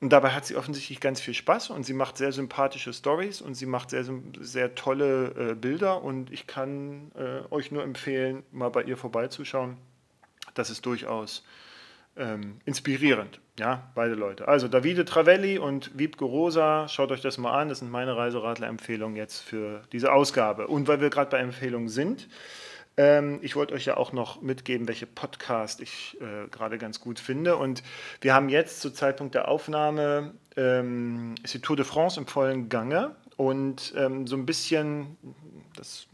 Und 0.00 0.12
dabei 0.12 0.30
hat 0.30 0.46
sie 0.46 0.56
offensichtlich 0.56 0.98
ganz 0.98 1.20
viel 1.20 1.34
Spaß 1.34 1.70
und 1.70 1.84
sie 1.84 1.94
macht 1.94 2.16
sehr 2.18 2.32
sympathische 2.32 2.92
Stories 2.92 3.40
und 3.40 3.54
sie 3.54 3.66
macht 3.66 3.90
sehr, 3.90 4.04
sehr 4.40 4.74
tolle 4.74 5.50
äh, 5.52 5.54
Bilder. 5.54 6.02
Und 6.02 6.32
ich 6.32 6.48
kann 6.48 7.12
äh, 7.14 7.42
euch 7.54 7.70
nur 7.70 7.84
empfehlen, 7.84 8.42
mal 8.50 8.70
bei 8.70 8.82
ihr 8.82 8.96
vorbeizuschauen. 8.96 9.76
Das 10.54 10.70
ist 10.70 10.84
durchaus 10.84 11.44
ähm, 12.16 12.58
inspirierend. 12.64 13.40
Ja, 13.58 13.88
beide 13.94 14.14
Leute. 14.14 14.48
Also 14.48 14.66
Davide 14.66 15.04
Travelli 15.04 15.58
und 15.58 15.96
Wiebke 15.96 16.24
Rosa, 16.24 16.88
schaut 16.88 17.12
euch 17.12 17.20
das 17.20 17.38
mal 17.38 17.52
an. 17.52 17.68
Das 17.68 17.78
sind 17.78 17.90
meine 17.90 18.16
Reiseradler-Empfehlungen 18.16 19.16
jetzt 19.16 19.40
für 19.40 19.82
diese 19.92 20.12
Ausgabe. 20.12 20.66
Und 20.66 20.88
weil 20.88 21.00
wir 21.00 21.08
gerade 21.08 21.30
bei 21.30 21.38
Empfehlungen 21.38 21.88
sind, 21.88 22.28
ähm, 22.96 23.38
ich 23.42 23.54
wollte 23.54 23.74
euch 23.74 23.84
ja 23.84 23.96
auch 23.96 24.12
noch 24.12 24.42
mitgeben, 24.42 24.88
welche 24.88 25.06
Podcast 25.06 25.80
ich 25.80 26.16
äh, 26.20 26.48
gerade 26.48 26.78
ganz 26.78 27.00
gut 27.00 27.20
finde. 27.20 27.56
Und 27.56 27.84
wir 28.20 28.34
haben 28.34 28.48
jetzt 28.48 28.80
zu 28.80 28.90
Zeitpunkt 28.90 29.36
der 29.36 29.46
Aufnahme 29.46 30.34
ähm, 30.56 31.36
ist 31.44 31.54
die 31.54 31.60
Tour 31.60 31.76
de 31.76 31.84
France 31.84 32.18
im 32.18 32.26
vollen 32.26 32.68
Gange. 32.68 33.14
Und 33.36 33.94
ähm, 33.96 34.26
so 34.26 34.36
ein 34.36 34.46
bisschen, 34.46 35.16
das 35.76 36.08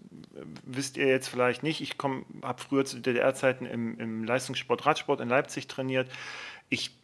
wisst 0.65 0.99
ihr 0.99 1.07
jetzt 1.07 1.29
vielleicht 1.29 1.63
nicht, 1.63 1.81
ich 1.81 1.97
habe 2.03 2.63
früher 2.63 2.85
zu 2.85 2.99
DDR-Zeiten 2.99 3.65
im, 3.65 3.99
im 3.99 4.25
Leistungssport, 4.25 4.85
Radsport 4.85 5.21
in 5.21 5.29
Leipzig 5.29 5.69
trainiert. 5.69 6.11
Ich 6.71 7.00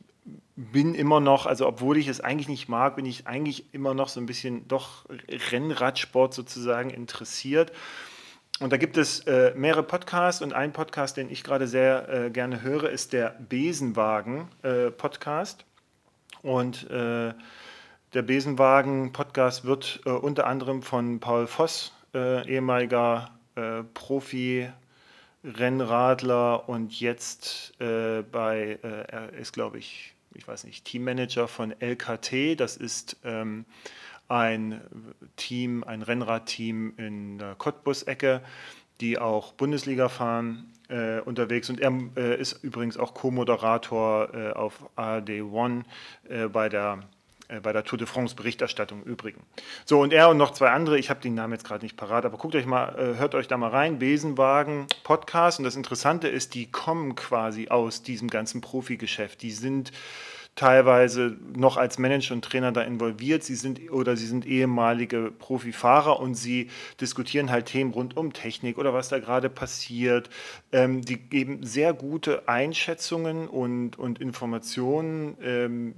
bin 0.57 0.95
immer 0.95 1.21
noch, 1.21 1.47
also 1.47 1.67
obwohl 1.67 1.97
ich 1.99 2.09
es 2.09 2.21
eigentlich 2.21 2.49
nicht 2.49 2.69
mag, 2.69 2.97
bin 2.97 3.07
ich 3.07 3.27
eigentlich 3.27 3.73
immer 3.75 3.95
noch 3.95 4.09
so 4.09 4.21
ein 4.21 4.27
bisschen 4.27 4.69
doch 4.69 5.07
Rennradsport 5.53 6.35
sozusagen 6.35 6.91
interessiert. 6.91 7.73
Und 8.59 8.73
da 8.73 8.79
gibt 8.79 8.97
es 8.97 9.21
äh, 9.21 9.53
mehrere 9.55 9.83
Podcasts 9.83 10.41
und 10.41 10.55
ein 10.55 10.73
Podcast, 10.73 11.19
den 11.19 11.31
ich 11.31 11.45
gerade 11.45 11.69
sehr 11.69 12.09
äh, 12.09 12.31
gerne 12.31 12.63
höre, 12.63 12.89
ist 12.89 13.13
der 13.13 13.37
Besenwagen-Podcast. 13.49 15.61
Äh, 15.61 15.65
und 16.47 16.91
äh, 16.91 17.35
der 18.15 18.23
Besenwagen-Podcast 18.23 19.67
wird 19.67 20.01
äh, 20.07 20.11
unter 20.11 20.47
anderem 20.47 20.81
von 20.81 21.21
Paul 21.21 21.47
Voss 21.47 21.93
äh, 22.15 22.49
ehemaliger 22.49 23.31
äh, 23.57 23.83
Profi-Rennradler 23.93 26.67
und 26.67 26.99
jetzt 26.99 27.75
bei, 27.79 28.79
er 28.83 29.35
ist 29.35 29.53
glaube 29.53 29.77
ich, 29.79 30.16
ich 30.37 30.47
weiß 30.47 30.65
nicht, 30.65 30.85
Teammanager 30.85 31.49
von 31.49 31.75
LKT. 31.81 32.59
Das 32.59 32.77
ist 32.77 33.17
ähm, 33.25 33.65
ein 34.29 34.81
Team, 35.37 35.85
ein 35.85 36.03
Rennradteam 36.03 36.95
in 36.97 37.39
der 37.39 37.55
Cottbus-Ecke, 37.55 38.43
die 39.01 39.19
auch 39.19 39.53
Bundesliga 39.53 40.09
fahren 40.09 40.73
äh, 40.89 41.21
unterwegs 41.21 41.69
und 41.69 41.81
er 41.81 41.93
äh, 42.17 42.41
ist 42.41 42.65
übrigens 42.65 42.97
auch 42.97 43.15
Co-Moderator 43.15 44.35
äh, 44.35 44.53
auf 44.53 44.89
ARD 44.97 45.43
One 45.43 45.85
äh, 46.29 46.49
bei 46.49 46.69
der 46.69 47.01
äh, 47.49 47.61
bei 47.61 47.73
der 47.73 47.85
Tour 47.85 47.99
de 47.99 48.07
France 48.07 48.35
Berichterstattung 48.35 49.03
im 49.03 49.13
Übrigen. 49.13 49.43
So, 49.85 50.01
und 50.01 50.13
er 50.13 50.29
und 50.29 50.37
noch 50.37 50.53
zwei 50.53 50.71
andere, 50.71 50.99
ich 50.99 51.11
habe 51.11 51.21
den 51.21 51.35
Namen 51.35 51.53
jetzt 51.53 51.65
gerade 51.65 51.85
nicht 51.85 51.97
parat, 51.97 52.25
aber 52.25 52.39
guckt 52.39 52.55
euch 52.57 52.67
mal, 52.67 52.89
äh, 52.99 53.19
hört 53.19 53.35
euch 53.35 53.49
da 53.49 53.57
mal 53.57 53.71
rein, 53.71 53.99
Besenwagen 53.99 54.87
Podcast. 55.05 55.59
Und 55.59 55.65
das 55.65 55.77
Interessante 55.77 56.29
ist, 56.29 56.55
die 56.55 56.71
kommen 56.71 57.15
quasi 57.15 57.69
aus 57.69 58.03
diesem 58.03 58.29
ganzen 58.29 58.61
Profigeschäft. 58.61 59.43
Die 59.43 59.53
sind 59.53 59.93
teilweise 60.57 61.37
noch 61.57 61.77
als 61.77 61.99
Manager 61.99 62.35
und 62.35 62.45
Trainer 62.45 62.73
da 62.73 62.83
involviert. 62.83 63.45
Sie 63.45 63.55
sind 63.55 63.93
oder 63.93 64.17
sie 64.17 64.27
sind 64.27 64.47
ehemalige 64.47 65.31
Profifahrer 65.31 66.19
und 66.19 66.35
sie 66.35 66.71
diskutieren 67.01 67.51
halt 67.51 67.67
Themen 67.67 67.93
rund 67.93 68.17
um 68.17 68.33
Technik 68.33 68.79
oder 68.79 68.93
was 68.93 69.09
da 69.09 69.21
gerade 69.21 69.49
passiert. 69.49 70.31
Ähm, 70.73 71.03
die 71.03 71.19
geben 71.19 71.65
sehr 71.65 71.95
gute 71.95 72.49
Einschätzungen 72.49 73.47
und, 73.47 73.99
und 73.99 74.19
Informationen. 74.21 75.37
Ähm, 75.43 75.95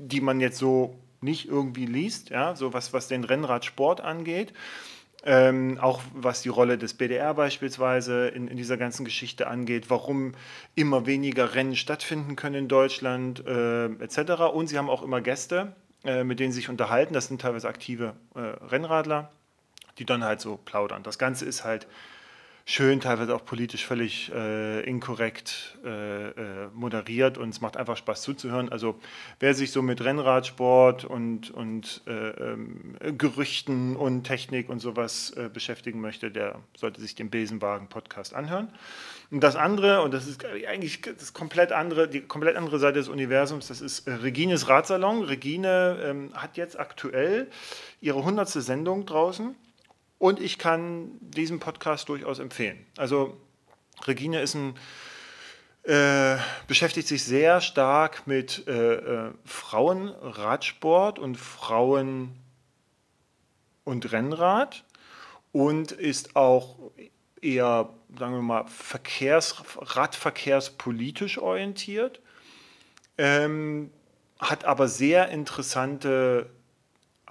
die 0.00 0.20
man 0.20 0.40
jetzt 0.40 0.58
so 0.58 0.98
nicht 1.20 1.48
irgendwie 1.48 1.86
liest, 1.86 2.30
ja, 2.30 2.56
so 2.56 2.72
was, 2.72 2.92
was 2.92 3.08
den 3.08 3.24
Rennradsport 3.24 4.00
angeht. 4.00 4.52
Ähm, 5.22 5.78
auch 5.78 6.00
was 6.14 6.40
die 6.40 6.48
Rolle 6.48 6.78
des 6.78 6.94
BDR 6.94 7.34
beispielsweise 7.34 8.28
in, 8.28 8.48
in, 8.48 8.56
dieser 8.56 8.78
ganzen 8.78 9.04
Geschichte 9.04 9.48
angeht, 9.48 9.90
warum 9.90 10.32
immer 10.74 11.04
weniger 11.04 11.54
Rennen 11.54 11.76
stattfinden 11.76 12.36
können 12.36 12.54
in 12.54 12.68
Deutschland 12.68 13.46
äh, 13.46 13.86
etc. 13.86 14.44
Und 14.54 14.68
sie 14.68 14.78
haben 14.78 14.88
auch 14.88 15.02
immer 15.02 15.20
Gäste, 15.20 15.74
äh, 16.04 16.24
mit 16.24 16.40
denen 16.40 16.52
sie 16.52 16.60
sich 16.60 16.70
unterhalten. 16.70 17.12
Das 17.12 17.26
sind 17.26 17.42
teilweise 17.42 17.68
aktive 17.68 18.14
äh, 18.34 18.38
Rennradler, 18.38 19.30
die 19.98 20.06
dann 20.06 20.24
halt 20.24 20.40
so 20.40 20.56
plaudern. 20.56 21.02
Das 21.02 21.18
Ganze 21.18 21.44
ist 21.44 21.64
halt 21.64 21.86
schön, 22.70 23.00
teilweise 23.00 23.34
auch 23.34 23.44
politisch 23.44 23.84
völlig 23.84 24.30
äh, 24.32 24.80
inkorrekt 24.82 25.76
äh, 25.84 26.28
äh, 26.28 26.68
moderiert 26.72 27.36
und 27.36 27.48
es 27.48 27.60
macht 27.60 27.76
einfach 27.76 27.96
Spaß 27.96 28.22
zuzuhören. 28.22 28.68
Also 28.68 28.98
wer 29.40 29.54
sich 29.54 29.72
so 29.72 29.82
mit 29.82 30.04
Rennradsport 30.04 31.04
und, 31.04 31.50
und 31.50 32.02
äh, 32.06 32.12
ähm, 32.12 32.96
Gerüchten 33.18 33.96
und 33.96 34.22
Technik 34.22 34.68
und 34.68 34.78
sowas 34.78 35.32
äh, 35.36 35.48
beschäftigen 35.52 36.00
möchte, 36.00 36.30
der 36.30 36.60
sollte 36.76 37.00
sich 37.00 37.16
den 37.16 37.28
Besenwagen-Podcast 37.28 38.34
anhören. 38.34 38.68
Und 39.32 39.40
das 39.40 39.56
andere, 39.56 40.02
und 40.02 40.14
das 40.14 40.28
ist 40.28 40.44
eigentlich 40.44 41.00
das 41.02 41.32
komplett 41.32 41.72
andere, 41.72 42.08
die 42.08 42.20
komplett 42.20 42.56
andere 42.56 42.78
Seite 42.78 43.00
des 43.00 43.08
Universums, 43.08 43.66
das 43.66 43.80
ist 43.80 44.06
äh, 44.06 44.12
Regines 44.12 44.68
Radsalon. 44.68 45.24
Regine 45.24 45.98
ähm, 46.04 46.30
hat 46.34 46.56
jetzt 46.56 46.78
aktuell 46.78 47.48
ihre 48.00 48.20
100. 48.20 48.48
Sendung 48.48 49.06
draußen. 49.06 49.56
Und 50.20 50.38
ich 50.38 50.58
kann 50.58 51.12
diesen 51.22 51.60
Podcast 51.60 52.10
durchaus 52.10 52.40
empfehlen. 52.40 52.84
Also 52.98 53.40
Regine 54.06 54.42
ist 54.42 54.54
ein, 54.54 54.74
äh, 55.84 56.36
beschäftigt 56.68 57.08
sich 57.08 57.24
sehr 57.24 57.62
stark 57.62 58.26
mit 58.26 58.68
äh, 58.68 58.96
äh, 58.96 59.32
Frauenradsport 59.46 61.18
und 61.18 61.36
Frauen 61.36 62.36
und 63.84 64.12
Rennrad 64.12 64.84
und 65.52 65.92
ist 65.92 66.36
auch 66.36 66.76
eher, 67.40 67.88
sagen 68.18 68.34
wir 68.34 68.42
mal, 68.42 68.66
Verkehrs, 68.66 69.62
Radverkehrspolitisch 69.78 71.38
orientiert, 71.38 72.20
ähm, 73.16 73.90
hat 74.38 74.66
aber 74.66 74.86
sehr 74.86 75.30
interessante 75.30 76.50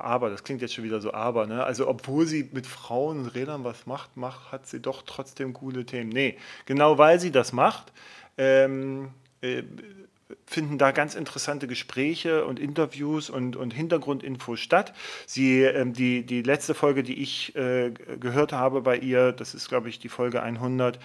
aber, 0.02 0.30
das 0.30 0.44
klingt 0.44 0.62
jetzt 0.62 0.74
schon 0.74 0.84
wieder 0.84 1.02
so 1.02 1.14
aber, 1.14 1.48
ne? 1.48 1.64
Also 1.64 1.88
obwohl 1.88 2.26
sie 2.26 2.50
mit 2.52 2.68
Frauen 2.68 3.22
und 3.22 3.28
Rädern 3.28 3.64
was 3.64 3.86
macht, 3.86 4.18
macht, 4.18 4.52
hat 4.52 4.68
sie 4.68 4.80
doch 4.80 5.04
trotzdem 5.04 5.54
coole 5.54 5.86
Themen. 5.86 6.10
Nee, 6.10 6.38
genau 6.66 6.98
weil 6.98 7.20
sie 7.20 7.32
das 7.32 7.54
macht, 7.54 7.92
ähm, 8.38 9.10
äh, 9.42 9.64
finden 10.46 10.78
da 10.78 10.92
ganz 10.92 11.16
interessante 11.16 11.68
Gespräche 11.68 12.46
und 12.46 12.60
Interviews 12.60 13.30
und, 13.30 13.56
und 13.56 13.74
Hintergrundinfos 13.74 14.60
statt. 14.60 14.94
Sie, 15.26 15.62
ähm, 15.62 15.94
die, 15.94 16.26
die 16.26 16.42
letzte 16.42 16.74
Folge, 16.74 17.04
die 17.04 17.22
ich 17.22 17.56
äh, 17.56 17.92
gehört 17.92 18.54
habe 18.54 18.82
bei 18.82 18.98
ihr, 18.98 19.32
das 19.32 19.54
ist, 19.54 19.70
glaube 19.70 19.90
ich, 19.90 20.00
die 20.00 20.10
Folge 20.10 20.42
100, 20.42 21.00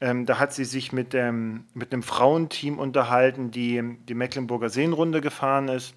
ähm, 0.00 0.26
da 0.26 0.38
hat 0.38 0.52
sie 0.52 0.64
sich 0.64 0.92
mit, 0.92 1.12
dem, 1.12 1.64
mit 1.74 1.92
einem 1.92 2.02
Frauenteam 2.02 2.78
unterhalten, 2.78 3.50
die 3.50 3.82
die 4.08 4.14
Mecklenburger 4.14 4.68
Seenrunde 4.68 5.20
gefahren 5.20 5.68
ist. 5.68 5.94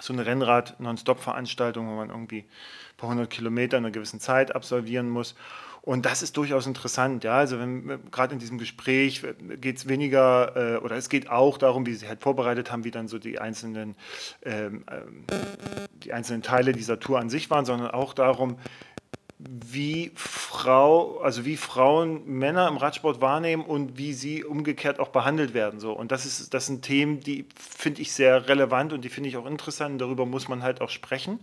So 0.00 0.12
eine 0.12 0.26
Rennrad-Non-Stop-Veranstaltung, 0.26 1.88
wo 1.88 1.94
man 1.96 2.10
irgendwie 2.10 2.40
ein 2.40 2.96
paar 2.96 3.10
hundert 3.10 3.30
Kilometer 3.30 3.78
in 3.78 3.84
einer 3.84 3.92
gewissen 3.92 4.20
Zeit 4.20 4.54
absolvieren 4.54 5.08
muss. 5.08 5.34
Und 5.82 6.04
das 6.04 6.22
ist 6.22 6.36
durchaus 6.36 6.66
interessant, 6.66 7.24
ja. 7.24 7.38
Also 7.38 7.58
wenn 7.58 8.10
gerade 8.10 8.34
in 8.34 8.38
diesem 8.38 8.58
Gespräch 8.58 9.22
geht 9.60 9.78
es 9.78 9.88
weniger 9.88 10.74
äh, 10.74 10.76
oder 10.78 10.96
es 10.96 11.08
geht 11.08 11.30
auch 11.30 11.56
darum, 11.56 11.86
wie 11.86 11.94
sie 11.94 12.08
halt 12.08 12.20
vorbereitet 12.20 12.70
haben, 12.70 12.84
wie 12.84 12.90
dann 12.90 13.08
so 13.08 13.18
die 13.18 13.38
einzelnen, 13.38 13.94
ähm, 14.42 14.84
ähm, 14.90 15.24
die 16.02 16.12
einzelnen 16.12 16.42
Teile 16.42 16.72
dieser 16.72 17.00
Tour 17.00 17.18
an 17.18 17.30
sich 17.30 17.48
waren, 17.48 17.64
sondern 17.64 17.90
auch 17.90 18.12
darum, 18.12 18.58
wie 19.50 20.12
Frau, 20.14 21.20
also 21.20 21.44
wie 21.44 21.56
Frauen 21.56 22.26
Männer 22.26 22.68
im 22.68 22.76
Radsport 22.76 23.20
wahrnehmen 23.20 23.64
und 23.64 23.96
wie 23.96 24.12
sie 24.12 24.44
umgekehrt 24.44 25.00
auch 25.00 25.08
behandelt 25.08 25.54
werden. 25.54 25.80
So. 25.80 25.92
Und 25.92 26.12
das 26.12 26.26
ist, 26.26 26.52
das 26.52 26.66
sind 26.66 26.82
Themen, 26.82 27.20
die 27.20 27.46
finde 27.56 28.02
ich 28.02 28.12
sehr 28.12 28.48
relevant 28.48 28.92
und 28.92 29.04
die 29.04 29.08
finde 29.08 29.30
ich 29.30 29.36
auch 29.36 29.46
interessant. 29.46 30.00
Darüber 30.00 30.26
muss 30.26 30.48
man 30.48 30.62
halt 30.62 30.80
auch 30.80 30.90
sprechen. 30.90 31.40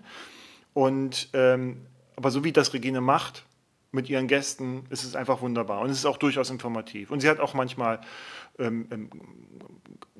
Und 0.74 1.30
ähm, 1.34 1.82
aber 2.16 2.32
so 2.32 2.44
wie 2.44 2.52
das 2.52 2.74
Regine 2.74 3.02
macht, 3.02 3.46
mit 3.92 4.10
ihren 4.10 4.28
Gästen 4.28 4.84
ist 4.90 5.04
es 5.04 5.16
einfach 5.16 5.42
wunderbar 5.42 5.82
und 5.82 5.90
es 5.90 5.98
ist 5.98 6.06
auch 6.06 6.18
durchaus 6.18 6.50
informativ. 6.50 7.12
Und 7.12 7.22
sie 7.22 7.30
hat 7.30 7.40
auch 7.40 7.54
manchmal 7.54 8.02
ähm, 8.60 8.88
ähm, 8.92 9.10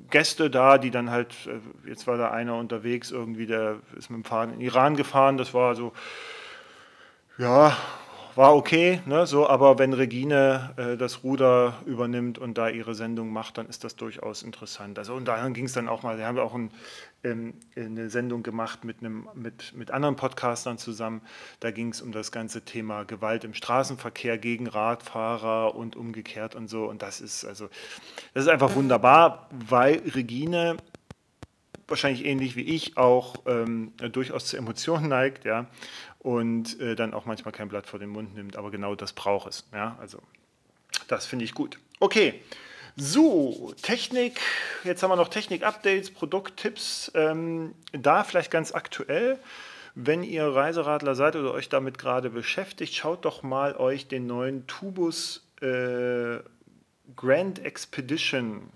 Gäste 0.10 0.50
da, 0.50 0.78
die 0.78 0.92
dann 0.92 1.12
halt, 1.12 1.36
äh, 1.48 1.90
jetzt 1.90 2.08
war 2.08 2.18
da 2.18 2.32
einer 2.32 2.56
unterwegs, 2.56 3.12
irgendwie, 3.12 3.46
der 3.46 3.80
ist 3.98 4.10
mit 4.10 4.24
dem 4.24 4.24
Fahrrad 4.24 4.54
in 4.54 4.62
Iran 4.62 4.96
gefahren, 4.96 5.38
das 5.38 5.54
war 5.54 5.76
so, 5.76 5.94
ja, 7.38 7.76
war 8.36 8.54
okay, 8.54 9.02
ne, 9.06 9.26
so, 9.26 9.48
aber 9.48 9.80
wenn 9.80 9.94
Regine 9.94 10.74
äh, 10.76 10.98
das 10.98 11.24
Ruder 11.24 11.76
übernimmt 11.86 12.38
und 12.38 12.58
da 12.58 12.68
ihre 12.68 12.94
Sendung 12.94 13.32
macht, 13.32 13.58
dann 13.58 13.68
ist 13.68 13.86
das 13.86 13.96
durchaus 13.96 14.44
interessant. 14.44 15.00
Also 15.00 15.14
und 15.16 15.26
daran 15.26 15.54
ging 15.54 15.66
es 15.66 15.74
dann 15.74 15.88
auch 15.88 16.04
mal, 16.04 16.18
wir 16.18 16.26
haben 16.26 16.38
auch 16.40 16.54
ein, 16.54 16.70
ähm, 17.24 17.54
eine 17.78 18.10
Sendung 18.10 18.44
gemacht 18.44 18.84
mit, 18.84 19.00
einem, 19.00 19.30
mit, 19.36 19.74
mit 19.74 19.92
anderen 19.92 20.18
Podcastern 20.18 20.78
zusammen. 20.78 21.22
Da 21.62 21.72
ging 21.72 21.90
es 21.90 22.02
um 22.02 22.12
das 22.12 22.34
ganze 22.34 22.64
Thema 22.64 23.04
Gewalt 23.06 23.46
im 23.46 23.54
Straßenverkehr 23.54 24.38
gegen 24.38 24.68
Radfahrer 24.68 25.74
und 25.74 25.96
umgekehrt 25.96 26.56
und 26.56 26.70
so. 26.70 26.86
Und 26.90 27.02
das 27.02 27.22
ist 27.22 27.46
also, 27.46 27.70
das 28.34 28.44
ist 28.44 28.50
einfach 28.50 28.76
wunderbar, 28.76 29.50
weil 29.70 30.02
Regine 30.14 30.76
wahrscheinlich 31.88 32.26
ähnlich 32.26 32.56
wie 32.56 32.64
ich 32.64 32.98
auch 32.98 33.36
ähm, 33.46 33.94
durchaus 34.12 34.48
zu 34.48 34.58
Emotionen 34.58 35.08
neigt, 35.08 35.46
ja, 35.46 35.68
und 36.26 36.80
äh, 36.82 36.96
dann 36.96 37.14
auch 37.14 37.26
manchmal 37.26 37.52
kein 37.52 37.70
Blatt 37.70 37.86
vor 37.86 38.00
den 38.00 38.10
Mund 38.10 38.34
nimmt, 38.34 38.56
aber 38.58 38.72
genau 38.72 38.96
das 38.96 39.14
braucht 39.14 39.48
es, 39.48 39.64
ja, 39.72 39.96
also 40.00 40.18
das 41.08 41.28
finde 41.28 41.46
ich 41.46 41.54
gut. 41.54 41.78
Okay, 42.00 42.42
so, 42.96 43.76
Technik, 43.84 44.40
jetzt 44.84 45.04
haben 45.04 45.12
wir 45.12 45.18
noch 45.18 45.28
Technik-Updates, 45.28 46.10
Produkttipps, 46.10 47.12
ähm, 47.14 47.76
da 47.92 48.24
vielleicht 48.24 48.50
ganz 48.50 48.74
aktuell, 48.74 49.38
wenn 49.94 50.24
ihr 50.24 50.48
Reiseradler 50.48 51.14
seid 51.14 51.36
oder 51.36 51.54
euch 51.54 51.70
damit 51.70 52.00
gerade 52.00 52.32
beschäftigt, 52.32 52.96
schaut 52.96 53.24
doch 53.24 53.44
mal 53.44 53.76
euch 53.76 54.08
den 54.08 54.26
neuen 54.26 54.66
Tubus 54.66 55.48
äh, 55.62 56.40
Grand 57.16 57.64
Expedition 57.64 58.72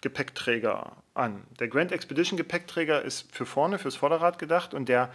Gepäckträger 0.00 0.96
an. 1.12 1.42
Der 1.58 1.68
Grand 1.68 1.92
Expedition 1.92 2.38
Gepäckträger 2.38 3.02
ist 3.02 3.30
für 3.34 3.44
vorne, 3.44 3.78
fürs 3.78 3.96
Vorderrad 3.96 4.38
gedacht 4.38 4.72
und 4.72 4.88
der 4.88 5.12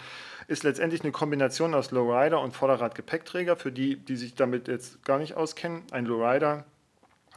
ist 0.48 0.64
letztendlich 0.64 1.02
eine 1.02 1.12
Kombination 1.12 1.74
aus 1.74 1.92
Lowrider 1.92 2.42
und 2.42 2.52
Vorderrad 2.54 2.96
Gepäckträger. 2.96 3.56
Für 3.56 3.72
die, 3.72 3.98
die 3.98 4.16
sich 4.16 4.36
damit 4.36 4.68
jetzt 4.68 5.04
gar 5.04 5.20
nicht 5.20 5.36
auskennen, 5.36 5.84
ein 5.92 6.06
Lowrider 6.06 6.66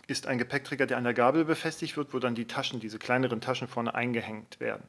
ist 0.07 0.27
ein 0.27 0.39
Gepäckträger, 0.39 0.87
der 0.87 0.97
an 0.97 1.05
der 1.05 1.13
Gabel 1.13 1.45
befestigt 1.45 1.99
wird, 1.99 2.15
wo 2.15 2.19
dann 2.19 2.35
die 2.35 2.47
Taschen, 2.47 2.81
diese 2.81 2.99
kleineren 2.99 3.43
Taschen 3.43 3.69
vorne 3.69 3.95
eingehängt 3.95 4.59
werden. 4.59 4.83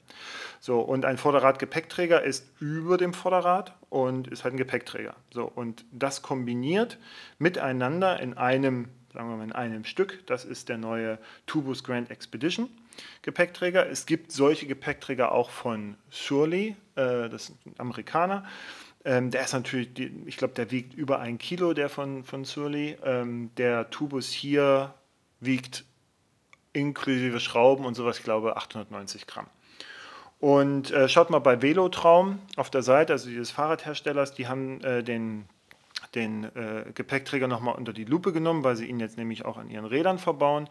So, 0.62 0.80
und 0.80 1.04
ein 1.04 1.18
Vorderrad-Gepäckträger 1.18 2.24
ist 2.24 2.50
über 2.62 2.98
dem 2.98 3.14
Vorderrad 3.14 3.76
und 3.90 4.30
ist 4.30 4.46
halt 4.46 4.54
ein 4.54 4.58
Gepäckträger. 4.58 5.16
So, 5.32 5.44
und 5.44 5.84
das 5.92 6.22
kombiniert 6.22 6.98
miteinander 7.38 8.20
in 8.22 8.38
einem 8.38 8.88
sagen 9.14 9.30
wir 9.30 9.38
mal 9.38 9.44
in 9.44 9.52
einem 9.52 9.86
Stück. 9.86 10.26
Das 10.28 10.46
ist 10.46 10.70
der 10.70 10.78
neue 10.78 11.18
Tubus 11.48 11.84
Grand 11.84 12.12
Expedition 12.12 12.70
Gepäckträger. 13.22 13.90
Es 13.90 14.06
gibt 14.06 14.32
solche 14.32 14.68
Gepäckträger 14.68 15.32
auch 15.32 15.50
von 15.50 15.96
Surly, 16.10 16.76
äh, 16.96 17.30
das 17.30 17.50
ist 17.50 17.66
ein 17.66 17.76
Amerikaner. 17.78 18.46
Ähm, 19.06 19.32
der 19.32 19.44
ist 19.44 19.54
natürlich, 19.54 19.90
ich 20.26 20.38
glaube, 20.38 20.54
der 20.54 20.72
wiegt 20.72 20.94
über 20.94 21.20
ein 21.20 21.38
Kilo, 21.38 21.74
der 21.74 21.90
von, 21.90 22.24
von 22.24 22.44
Surly. 22.44 22.98
Ähm, 23.04 23.52
der 23.56 23.90
Tubus 23.90 24.30
hier 24.30 24.94
wiegt 25.40 25.86
inklusive 26.74 27.40
Schrauben 27.40 27.86
und 27.86 27.96
sowas, 27.96 28.18
ich 28.18 28.24
glaube, 28.24 28.58
890 28.58 29.26
Gramm. 29.26 29.48
Und 30.40 30.92
äh, 30.92 31.10
schaut 31.10 31.30
mal 31.30 31.40
bei 31.40 31.62
Velotraum 31.62 32.40
auf 32.56 32.70
der 32.70 32.82
Seite, 32.82 33.14
also 33.14 33.30
dieses 33.30 33.52
Fahrradherstellers, 33.52 34.34
die 34.34 34.48
haben 34.48 34.82
äh, 34.82 35.04
den 35.04 35.48
den 36.16 36.44
äh, 36.44 36.86
Gepäckträger 36.94 37.48
nochmal 37.48 37.76
unter 37.76 37.94
die 37.94 38.06
Lupe 38.06 38.34
genommen, 38.34 38.64
weil 38.64 38.76
sie 38.76 38.86
ihn 38.86 39.00
jetzt 39.00 39.18
nämlich 39.18 39.46
auch 39.46 39.58
an 39.58 39.70
ihren 39.70 39.86
Rädern 39.86 40.20
verbauen. 40.20 40.68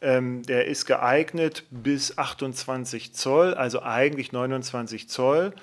Ähm, 0.00 0.42
der 0.42 0.66
ist 0.66 0.86
geeignet 0.86 1.64
bis 1.70 2.18
28 2.18 3.14
Zoll, 3.14 3.54
also 3.54 3.82
eigentlich 3.82 4.32
29 4.32 5.08
Zoll 5.08 5.54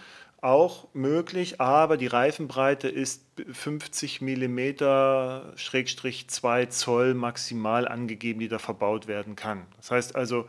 auch 0.41 0.87
möglich, 0.93 1.61
aber 1.61 1.97
die 1.97 2.07
Reifenbreite 2.07 2.89
ist 2.89 3.23
50 3.51 4.21
mm 4.21 5.55
Schrägstrich 5.55 6.27
2 6.29 6.65
Zoll 6.65 7.13
maximal 7.13 7.87
angegeben, 7.87 8.39
die 8.39 8.47
da 8.47 8.57
verbaut 8.57 9.07
werden 9.07 9.35
kann. 9.35 9.67
Das 9.77 9.91
heißt 9.91 10.15
also, 10.15 10.47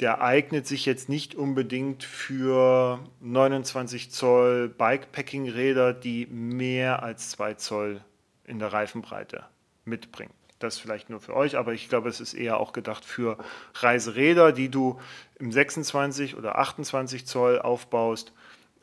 der 0.00 0.22
eignet 0.22 0.66
sich 0.66 0.86
jetzt 0.86 1.08
nicht 1.08 1.34
unbedingt 1.34 2.02
für 2.02 2.98
29 3.20 4.10
Zoll 4.10 4.68
Bikepacking-Räder, 4.68 5.92
die 5.92 6.26
mehr 6.26 7.02
als 7.02 7.30
2 7.30 7.54
Zoll 7.54 8.00
in 8.44 8.58
der 8.58 8.72
Reifenbreite 8.72 9.44
mitbringen. 9.84 10.32
Das 10.58 10.78
vielleicht 10.78 11.10
nur 11.10 11.20
für 11.20 11.34
euch, 11.34 11.56
aber 11.56 11.72
ich 11.74 11.88
glaube, 11.88 12.08
es 12.08 12.20
ist 12.20 12.34
eher 12.34 12.58
auch 12.58 12.72
gedacht 12.72 13.04
für 13.04 13.38
Reiseräder, 13.74 14.52
die 14.52 14.68
du 14.68 15.00
im 15.38 15.52
26 15.52 16.36
oder 16.36 16.58
28 16.58 17.26
Zoll 17.26 17.60
aufbaust. 17.60 18.32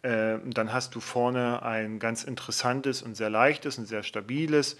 Äh, 0.03 0.39
dann 0.45 0.73
hast 0.73 0.95
du 0.95 0.99
vorne 0.99 1.63
ein 1.63 1.99
ganz 1.99 2.23
interessantes 2.23 3.01
und 3.01 3.15
sehr 3.15 3.29
leichtes 3.29 3.77
und 3.77 3.85
sehr 3.85 4.03
stabiles 4.03 4.77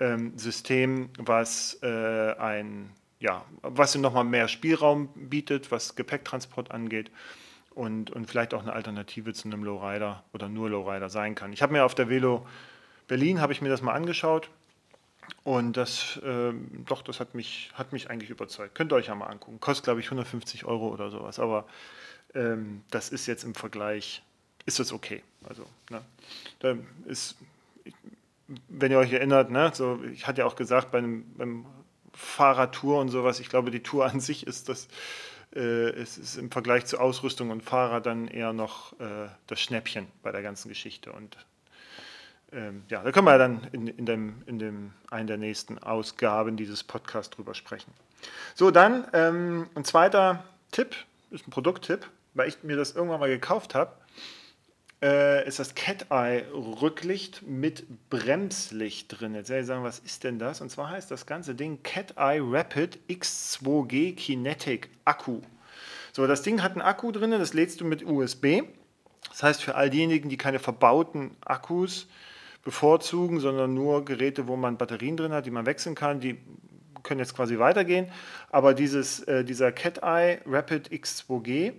ähm, 0.00 0.36
System, 0.38 1.10
was 1.18 1.78
äh, 1.82 2.34
ein 2.36 2.90
ja, 3.24 3.42
was 3.62 3.94
nochmal 3.94 4.24
mehr 4.24 4.48
Spielraum 4.48 5.08
bietet, 5.14 5.70
was 5.70 5.96
Gepäcktransport 5.96 6.70
angeht 6.70 7.10
und, 7.70 8.10
und 8.10 8.26
vielleicht 8.26 8.52
auch 8.52 8.60
eine 8.60 8.74
Alternative 8.74 9.32
zu 9.32 9.48
einem 9.48 9.64
Lowrider 9.64 10.22
oder 10.34 10.50
nur 10.50 10.68
Lowrider 10.68 11.08
sein 11.08 11.34
kann. 11.34 11.50
Ich 11.54 11.62
habe 11.62 11.72
mir 11.72 11.86
auf 11.86 11.94
der 11.94 12.10
Velo 12.10 12.46
Berlin, 13.08 13.40
habe 13.40 13.54
ich 13.54 13.62
mir 13.62 13.70
das 13.70 13.80
mal 13.80 13.94
angeschaut 13.94 14.50
und 15.42 15.74
das, 15.78 16.18
äh, 16.18 16.52
doch, 16.84 17.00
das 17.00 17.18
hat 17.18 17.34
mich, 17.34 17.70
hat 17.72 17.94
mich 17.94 18.10
eigentlich 18.10 18.28
überzeugt. 18.28 18.74
Könnt 18.74 18.92
ihr 18.92 18.96
euch 18.96 19.06
ja 19.06 19.14
mal 19.14 19.28
angucken. 19.28 19.58
Kostet, 19.58 19.84
glaube 19.84 20.00
ich, 20.00 20.06
150 20.06 20.66
Euro 20.66 20.88
oder 20.88 21.08
sowas, 21.10 21.38
aber 21.38 21.66
ähm, 22.34 22.82
das 22.90 23.08
ist 23.08 23.24
jetzt 23.24 23.42
im 23.42 23.54
Vergleich, 23.54 24.22
ist 24.66 24.80
das 24.80 24.92
okay. 24.92 25.22
Also, 25.48 25.64
ne, 25.88 26.02
da 26.58 26.76
ist, 27.06 27.36
wenn 28.68 28.92
ihr 28.92 28.98
euch 28.98 29.14
erinnert, 29.14 29.50
ne, 29.50 29.70
so, 29.72 29.98
ich 30.12 30.26
hatte 30.26 30.42
ja 30.42 30.46
auch 30.46 30.56
gesagt, 30.56 30.90
bei 30.90 30.98
einem, 30.98 31.24
beim 31.38 31.64
Fahrradtour 32.14 33.00
und 33.00 33.08
sowas. 33.08 33.40
Ich 33.40 33.48
glaube, 33.48 33.70
die 33.70 33.82
Tour 33.82 34.06
an 34.06 34.20
sich 34.20 34.46
ist 34.46 34.68
das, 34.68 34.88
äh, 35.54 35.90
es 35.90 36.18
ist 36.18 36.36
im 36.36 36.50
Vergleich 36.50 36.86
zu 36.86 36.98
Ausrüstung 36.98 37.50
und 37.50 37.62
Fahrrad 37.62 38.06
dann 38.06 38.28
eher 38.28 38.52
noch 38.52 38.98
äh, 39.00 39.28
das 39.46 39.60
Schnäppchen 39.60 40.06
bei 40.22 40.32
der 40.32 40.42
ganzen 40.42 40.68
Geschichte. 40.68 41.12
Und 41.12 41.36
ähm, 42.52 42.84
ja, 42.88 43.02
da 43.02 43.12
können 43.12 43.26
wir 43.26 43.38
dann 43.38 43.66
in, 43.72 43.88
in, 43.88 44.06
dem, 44.06 44.42
in 44.46 44.58
dem, 44.58 44.92
einen 45.10 45.26
der 45.26 45.38
nächsten 45.38 45.78
Ausgaben 45.78 46.56
dieses 46.56 46.84
Podcasts 46.84 47.34
drüber 47.34 47.54
sprechen. 47.54 47.92
So, 48.54 48.70
dann 48.70 49.06
ähm, 49.12 49.68
ein 49.74 49.84
zweiter 49.84 50.44
Tipp, 50.70 50.94
ist 51.30 51.46
ein 51.46 51.50
Produkttipp, 51.50 52.08
weil 52.34 52.48
ich 52.48 52.62
mir 52.62 52.76
das 52.76 52.92
irgendwann 52.92 53.20
mal 53.20 53.28
gekauft 53.28 53.74
habe, 53.74 53.92
äh, 55.04 55.46
ist 55.46 55.58
das 55.58 55.74
Cat 55.74 56.06
Eye 56.10 56.44
Rücklicht 56.54 57.42
mit 57.46 57.84
Bremslicht 58.08 59.20
drin. 59.20 59.34
Jetzt 59.34 59.50
werde 59.50 59.60
ich 59.60 59.66
sagen, 59.66 59.84
was 59.84 59.98
ist 59.98 60.24
denn 60.24 60.38
das? 60.38 60.62
Und 60.62 60.70
zwar 60.70 60.88
heißt 60.88 61.10
das 61.10 61.26
ganze 61.26 61.54
Ding 61.54 61.82
Cat 61.82 62.14
Eye 62.16 62.40
Rapid 62.42 62.98
X2G 63.10 64.16
Kinetic 64.16 64.88
Akku. 65.04 65.42
So, 66.12 66.26
das 66.26 66.40
Ding 66.40 66.62
hat 66.62 66.72
einen 66.72 66.80
Akku 66.80 67.12
drin, 67.12 67.32
das 67.32 67.52
lädst 67.52 67.82
du 67.82 67.84
mit 67.84 68.02
USB. 68.02 68.62
Das 69.28 69.42
heißt, 69.42 69.62
für 69.62 69.74
all 69.74 69.90
diejenigen, 69.90 70.30
die 70.30 70.38
keine 70.38 70.58
verbauten 70.58 71.36
Akkus 71.44 72.06
bevorzugen, 72.62 73.40
sondern 73.40 73.74
nur 73.74 74.06
Geräte, 74.06 74.48
wo 74.48 74.56
man 74.56 74.78
Batterien 74.78 75.18
drin 75.18 75.32
hat, 75.32 75.44
die 75.44 75.50
man 75.50 75.66
wechseln 75.66 75.94
kann, 75.94 76.20
die 76.20 76.38
können 77.02 77.20
jetzt 77.20 77.36
quasi 77.36 77.58
weitergehen. 77.58 78.10
Aber 78.50 78.72
dieses, 78.72 79.20
äh, 79.24 79.44
dieser 79.44 79.70
Cat 79.70 79.98
Eye 80.02 80.40
Rapid 80.46 80.88
X2G 80.88 81.74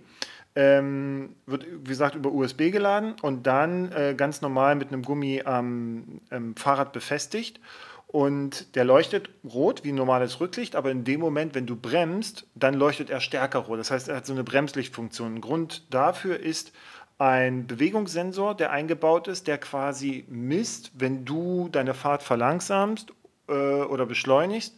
ähm, 0.56 1.36
wird, 1.44 1.66
wie 1.66 1.88
gesagt, 1.88 2.14
über 2.14 2.32
USB 2.32 2.70
geladen 2.70 3.14
und 3.22 3.46
dann 3.46 3.92
äh, 3.92 4.14
ganz 4.16 4.40
normal 4.40 4.74
mit 4.74 4.88
einem 4.88 5.02
Gummi 5.02 5.42
am 5.44 6.22
ähm, 6.30 6.56
Fahrrad 6.56 6.92
befestigt. 6.92 7.60
Und 8.06 8.74
der 8.76 8.84
leuchtet 8.84 9.28
rot 9.44 9.84
wie 9.84 9.90
ein 9.90 9.96
normales 9.96 10.40
Rücklicht, 10.40 10.74
aber 10.74 10.90
in 10.90 11.04
dem 11.04 11.20
Moment, 11.20 11.54
wenn 11.54 11.66
du 11.66 11.76
bremst, 11.76 12.46
dann 12.54 12.74
leuchtet 12.74 13.10
er 13.10 13.20
stärker 13.20 13.58
rot. 13.58 13.78
Das 13.78 13.90
heißt, 13.90 14.08
er 14.08 14.16
hat 14.16 14.26
so 14.26 14.32
eine 14.32 14.44
Bremslichtfunktion. 14.44 15.34
Ein 15.34 15.40
Grund 15.40 15.92
dafür 15.92 16.40
ist, 16.40 16.72
ein 17.18 17.66
Bewegungssensor, 17.66 18.54
der 18.54 18.70
eingebaut 18.70 19.28
ist, 19.28 19.46
der 19.46 19.58
quasi 19.58 20.24
misst, 20.28 20.92
wenn 20.94 21.24
du 21.24 21.68
deine 21.70 21.94
Fahrt 21.94 22.22
verlangsamst 22.22 23.12
äh, 23.48 23.52
oder 23.52 24.06
beschleunigst. 24.06 24.76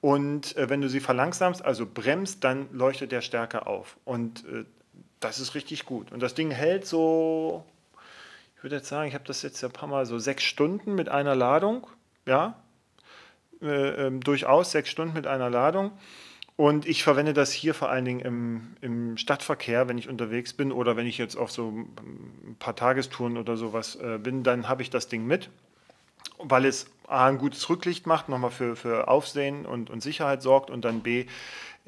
Und 0.00 0.56
äh, 0.56 0.68
wenn 0.68 0.80
du 0.80 0.88
sie 0.88 1.00
verlangsamst, 1.00 1.64
also 1.64 1.86
bremst, 1.86 2.44
dann 2.44 2.68
leuchtet 2.72 3.12
der 3.12 3.20
stärker 3.20 3.66
auf. 3.66 3.96
Und 4.04 4.44
äh, 4.46 4.64
das 5.20 5.40
ist 5.40 5.54
richtig 5.54 5.84
gut. 5.84 6.12
Und 6.12 6.20
das 6.20 6.34
Ding 6.34 6.50
hält 6.50 6.86
so, 6.86 7.64
ich 8.56 8.62
würde 8.62 8.76
jetzt 8.76 8.88
sagen, 8.88 9.08
ich 9.08 9.14
habe 9.14 9.24
das 9.24 9.42
jetzt 9.42 9.62
ein 9.64 9.70
paar 9.70 9.88
Mal 9.88 10.06
so 10.06 10.18
sechs 10.18 10.44
Stunden 10.44 10.94
mit 10.94 11.08
einer 11.08 11.34
Ladung. 11.34 11.86
Ja, 12.26 12.56
äh, 13.62 14.06
ähm, 14.06 14.20
durchaus 14.20 14.70
sechs 14.70 14.90
Stunden 14.90 15.14
mit 15.14 15.26
einer 15.26 15.50
Ladung. 15.50 15.92
Und 16.56 16.86
ich 16.86 17.04
verwende 17.04 17.34
das 17.34 17.52
hier 17.52 17.72
vor 17.72 17.88
allen 17.88 18.04
Dingen 18.04 18.20
im, 18.20 18.76
im, 18.80 19.16
Stadtverkehr, 19.16 19.88
wenn 19.88 19.96
ich 19.96 20.08
unterwegs 20.08 20.52
bin 20.52 20.72
oder 20.72 20.96
wenn 20.96 21.06
ich 21.06 21.16
jetzt 21.16 21.36
auf 21.36 21.52
so 21.52 21.68
ein 21.68 22.56
paar 22.58 22.74
Tagestouren 22.74 23.36
oder 23.36 23.56
sowas 23.56 23.96
äh, 23.96 24.18
bin, 24.18 24.42
dann 24.42 24.68
habe 24.68 24.82
ich 24.82 24.90
das 24.90 25.06
Ding 25.06 25.24
mit, 25.24 25.50
weil 26.38 26.64
es 26.64 26.86
A, 27.06 27.26
ein 27.26 27.38
gutes 27.38 27.68
Rücklicht 27.68 28.06
macht, 28.06 28.28
nochmal 28.28 28.50
für, 28.50 28.74
für 28.74 29.06
Aufsehen 29.06 29.66
und, 29.66 29.88
und 29.88 30.02
Sicherheit 30.02 30.42
sorgt 30.42 30.70
und 30.70 30.84
dann 30.84 31.00
B, 31.00 31.26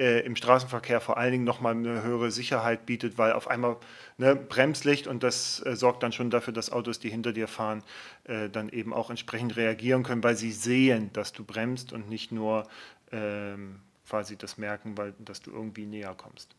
äh, 0.00 0.20
im 0.20 0.34
Straßenverkehr 0.34 1.00
vor 1.00 1.18
allen 1.18 1.32
Dingen 1.32 1.44
nochmal 1.44 1.74
eine 1.74 2.02
höhere 2.02 2.30
Sicherheit 2.30 2.86
bietet, 2.86 3.18
weil 3.18 3.32
auf 3.34 3.48
einmal 3.48 3.76
ne, 4.16 4.34
Bremslicht 4.34 5.06
und 5.06 5.22
das 5.22 5.64
äh, 5.66 5.76
sorgt 5.76 6.02
dann 6.02 6.12
schon 6.12 6.30
dafür, 6.30 6.54
dass 6.54 6.72
Autos, 6.72 6.98
die 6.98 7.10
hinter 7.10 7.32
dir 7.32 7.46
fahren, 7.46 7.82
äh, 8.24 8.48
dann 8.48 8.70
eben 8.70 8.94
auch 8.94 9.10
entsprechend 9.10 9.56
reagieren 9.56 10.02
können, 10.02 10.24
weil 10.24 10.36
sie 10.36 10.52
sehen, 10.52 11.10
dass 11.12 11.32
du 11.32 11.44
bremst 11.44 11.92
und 11.92 12.08
nicht 12.08 12.32
nur 12.32 12.66
ähm, 13.12 13.80
quasi 14.08 14.36
das 14.36 14.56
merken, 14.56 14.96
weil 14.96 15.12
dass 15.18 15.42
du 15.42 15.50
irgendwie 15.50 15.84
näher 15.84 16.14
kommst. 16.16 16.56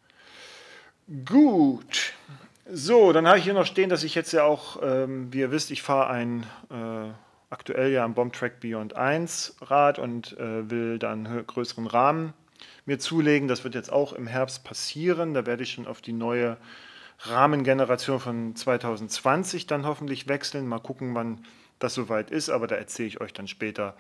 Gut. 1.26 2.14
So, 2.70 3.12
dann 3.12 3.28
habe 3.28 3.40
ich 3.40 3.44
hier 3.44 3.56
noch 3.56 3.66
stehen, 3.66 3.90
dass 3.90 4.04
ich 4.04 4.14
jetzt 4.14 4.32
ja 4.34 4.44
auch, 4.44 4.80
ähm, 4.84 5.34
wie 5.34 5.40
ihr 5.40 5.52
wisst, 5.52 5.72
ich 5.72 5.82
fahre 5.82 6.12
ein 6.12 6.46
äh, 6.70 7.10
aktuell 7.50 7.92
ja 7.92 8.06
am 8.06 8.14
Bombtrack 8.14 8.60
Beyond 8.60 8.96
1 8.96 9.58
Rad 9.62 9.98
und 9.98 10.38
äh, 10.38 10.70
will 10.70 11.00
dann 11.00 11.46
größeren 11.48 11.88
Rahmen 11.88 12.34
mir 12.86 13.00
zulegen. 13.00 13.48
Das 13.48 13.64
wird 13.64 13.76
jetzt 13.76 13.92
auch 13.92 14.14
im 14.14 14.28
Herbst 14.28 14.64
passieren. 14.64 15.34
Da 15.34 15.46
werde 15.46 15.64
ich 15.64 15.72
schon 15.72 15.88
auf 15.88 16.02
die 16.02 16.14
neue 16.14 16.58
Rahmengeneration 17.20 18.20
von 18.20 18.56
2020 18.56 19.68
dann 19.68 19.86
hoffentlich 19.86 20.28
wechseln. 20.28 20.68
Mal 20.68 20.80
gucken, 20.80 21.14
wann 21.14 21.46
das 21.80 21.94
soweit 21.94 22.32
ist, 22.32 22.50
aber 22.50 22.68
da 22.68 22.76
erzähle 22.76 23.08
ich 23.08 23.22
euch 23.22 23.34
dann 23.34 23.48
später 23.48 23.96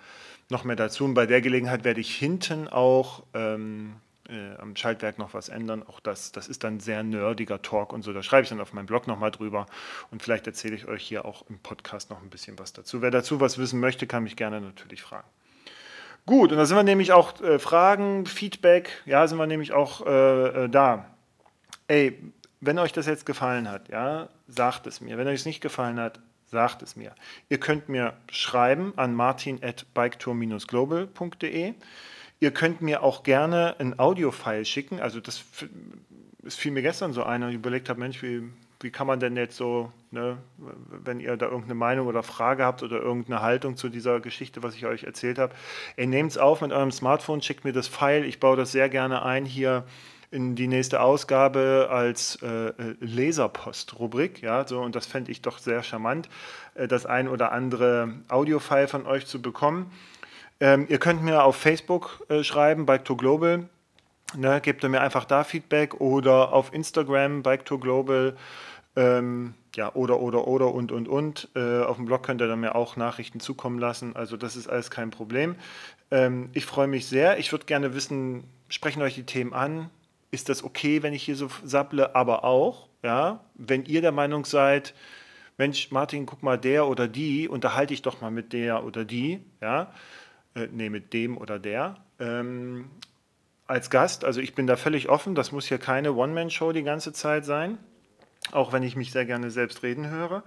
noch 0.50 0.64
mehr 0.64 0.76
dazu. 0.76 1.06
Und 1.06 1.14
bei 1.14 1.26
der 1.26 1.42
Gelegenheit 1.42 1.84
werde 1.84 2.02
ich 2.02 2.16
hinten 2.16 2.68
auch 2.68 3.24
ähm, 3.34 3.96
äh, 4.30 4.56
am 4.58 4.76
Schaltwerk 4.76 5.18
noch 5.18 5.34
was 5.34 5.50
ändern. 5.50 5.84
Auch 5.84 6.00
das, 6.00 6.32
das 6.32 6.48
ist 6.48 6.64
dann 6.64 6.80
sehr 6.80 7.04
nerdiger 7.04 7.62
Talk 7.62 7.94
und 7.94 8.02
so. 8.04 8.14
Da 8.14 8.24
schreibe 8.24 8.44
ich 8.44 8.50
dann 8.50 8.62
auf 8.62 8.74
meinem 8.74 8.86
Blog 8.86 9.08
nochmal 9.08 9.32
drüber. 9.32 9.66
Und 10.12 10.22
vielleicht 10.22 10.48
erzähle 10.48 10.76
ich 10.76 10.88
euch 10.88 11.04
hier 11.04 11.26
auch 11.26 11.44
im 11.50 11.60
Podcast 11.60 12.10
noch 12.10 12.22
ein 12.22 12.30
bisschen 12.30 12.58
was 12.60 12.74
dazu. 12.74 13.02
Wer 13.02 13.12
dazu 13.12 13.40
was 13.40 13.58
wissen 13.58 13.80
möchte, 13.80 14.08
kann 14.08 14.24
mich 14.24 14.36
gerne 14.36 14.62
natürlich 14.62 15.02
fragen. 15.02 15.28
Gut, 16.26 16.52
und 16.52 16.58
da 16.58 16.66
sind 16.66 16.78
wir 16.78 16.84
nämlich 16.84 17.12
auch 17.12 17.40
äh, 17.42 17.60
Fragen, 17.60 18.26
Feedback, 18.26 18.90
ja, 19.06 19.28
sind 19.28 19.38
wir 19.38 19.46
nämlich 19.48 19.74
auch 19.74 20.06
äh, 20.06 20.66
äh, 20.66 20.70
da. 20.70 21.06
Ey, 21.88 22.18
wenn 22.60 22.80
euch 22.80 22.94
das 22.94 23.06
jetzt 23.08 23.26
gefallen 23.26 23.70
hat, 23.70 23.90
ja, 23.90 24.30
sagt 24.48 24.88
es 24.88 25.02
mir. 25.02 25.18
Wenn 25.18 25.28
euch 25.28 25.42
es 25.42 25.46
nicht 25.46 25.60
gefallen 25.62 26.00
hat, 26.00 26.20
sagt 26.46 26.82
es 26.84 26.96
mir. 26.96 27.14
Ihr 27.50 27.60
könnt 27.60 27.90
mir 27.90 28.14
schreiben 28.32 28.94
an 28.98 29.16
martin.biketour-global.de. 29.16 31.74
Ihr 32.40 32.52
könnt 32.52 32.82
mir 32.82 33.04
auch 33.04 33.24
gerne 33.24 33.76
ein 33.80 34.00
Audio-File 34.00 34.66
schicken. 34.66 35.00
Also 35.00 35.20
das 35.20 35.44
es 36.46 36.56
fiel 36.56 36.72
mir 36.72 36.82
gestern 36.82 37.14
so 37.14 37.24
ein 37.24 37.44
und 37.44 37.50
ich 37.50 37.56
überlegt 37.56 37.90
habe, 37.90 38.00
Mensch, 38.00 38.22
wie, 38.24 38.44
wie 38.84 38.92
kann 38.92 39.08
man 39.08 39.20
denn 39.20 39.36
jetzt 39.36 39.58
so, 39.58 39.92
ne, 40.12 40.38
wenn 40.58 41.20
ihr 41.20 41.38
da 41.38 41.46
irgendeine 41.46 41.76
Meinung 41.76 42.08
oder 42.08 42.24
Frage 42.24 42.66
habt 42.66 42.84
oder 42.84 43.02
irgendeine 43.02 43.42
Haltung 43.42 43.78
zu 43.78 43.90
dieser 43.90 44.20
Geschichte, 44.20 44.64
was 44.64 44.76
ich 44.76 44.86
euch 44.86 45.04
erzählt 45.04 45.40
habe, 45.40 45.54
ihr 45.98 46.08
nehmt 46.08 46.32
es 46.32 46.38
auf 46.38 46.62
mit 46.62 46.72
eurem 46.72 46.92
Smartphone, 46.92 47.42
schickt 47.42 47.64
mir 47.64 47.74
das 47.74 47.88
File. 47.88 48.26
Ich 48.26 48.40
baue 48.40 48.58
das 48.58 48.72
sehr 48.72 48.90
gerne 48.90 49.24
ein 49.24 49.46
hier 49.46 49.86
in 50.32 50.56
die 50.56 50.68
nächste 50.68 51.02
Ausgabe 51.02 51.90
als 51.92 52.40
äh, 52.42 52.48
äh, 52.48 52.74
Leserpost-Rubrik. 53.02 54.42
Ja, 54.42 54.66
so, 54.66 54.80
und 54.80 54.96
das 54.96 55.06
fände 55.06 55.30
ich 55.30 55.42
doch 55.42 55.58
sehr 55.58 55.84
charmant, 55.84 56.30
äh, 56.76 56.88
das 56.88 57.06
ein 57.06 57.28
oder 57.28 57.52
andere 57.52 58.14
Audio-File 58.30 58.88
von 58.88 59.06
euch 59.06 59.26
zu 59.26 59.42
bekommen. 59.42 59.92
Ähm, 60.62 60.86
ihr 60.90 61.00
könnt 61.00 61.22
mir 61.22 61.44
auf 61.44 61.58
Facebook 61.58 62.26
äh, 62.30 62.44
schreiben, 62.44 62.86
Bike 62.86 63.04
to 63.04 63.18
Global. 63.18 63.68
Ne, 64.38 64.62
gebt 64.62 64.82
ihr 64.84 64.90
mir 64.90 65.02
einfach 65.02 65.26
da 65.26 65.44
Feedback 65.44 66.00
oder 66.00 66.54
auf 66.54 66.74
Instagram, 66.74 67.44
Bike 67.44 67.66
to 67.66 67.78
Global. 67.78 68.38
Ähm, 68.96 69.54
ja, 69.76 69.94
oder, 69.96 70.20
oder, 70.20 70.48
oder 70.48 70.74
und, 70.74 70.92
und, 70.92 71.08
und. 71.08 71.50
Äh, 71.56 71.82
auf 71.82 71.96
dem 71.96 72.06
Blog 72.06 72.24
könnt 72.24 72.42
ihr 72.42 72.48
dann 72.48 72.60
mir 72.60 72.76
auch 72.76 72.98
Nachrichten 72.98 73.40
zukommen 73.40 73.80
lassen. 73.80 74.16
Also 74.16 74.38
das 74.38 74.56
ist 74.56 74.68
alles 74.68 74.92
kein 74.92 75.12
Problem. 75.12 75.56
Ähm, 76.10 76.50
ich 76.54 76.66
freue 76.66 76.88
mich 76.88 77.08
sehr. 77.08 77.40
Ich 77.40 77.52
würde 77.52 77.66
gerne 77.66 77.94
wissen, 77.94 78.44
sprechen 78.70 79.02
euch 79.02 79.16
die 79.16 79.26
Themen 79.26 79.54
an? 79.54 79.90
ist 80.32 80.48
das 80.48 80.64
okay, 80.64 81.04
wenn 81.04 81.14
ich 81.14 81.24
hier 81.24 81.36
so 81.36 81.50
sapple, 81.64 82.16
aber 82.16 82.44
auch, 82.44 82.88
ja, 83.04 83.44
wenn 83.56 83.86
ihr 83.86 84.02
der 84.02 84.14
Meinung 84.14 84.46
seid, 84.46 84.94
Mensch, 85.58 85.92
Martin, 85.92 86.26
guck 86.26 86.42
mal, 86.42 86.58
der 86.58 86.88
oder 86.88 87.08
die, 87.08 87.48
unterhalte 87.48 87.94
ich 87.94 88.02
doch 88.02 88.22
mal 88.22 88.32
mit 88.32 88.54
der 88.54 88.84
oder 88.86 89.06
die, 89.06 89.42
ja, 89.62 89.94
äh, 90.56 90.68
nee, 90.72 90.90
mit 90.90 91.14
dem 91.14 91.38
oder 91.38 91.60
der, 91.60 91.98
ähm, 92.20 92.90
als 93.68 93.90
Gast. 93.90 94.24
Also 94.24 94.40
ich 94.40 94.56
bin 94.56 94.68
da 94.68 94.78
völlig 94.78 95.10
offen, 95.10 95.36
das 95.36 95.52
muss 95.52 95.68
hier 95.68 95.78
keine 95.78 96.14
One-Man-Show 96.14 96.72
die 96.72 96.84
ganze 96.84 97.14
Zeit 97.14 97.46
sein, 97.46 97.78
auch 98.52 98.74
wenn 98.74 98.84
ich 98.84 98.96
mich 98.96 99.12
sehr 99.12 99.26
gerne 99.26 99.52
selbst 99.52 99.84
reden 99.84 100.10
höre. 100.10 100.44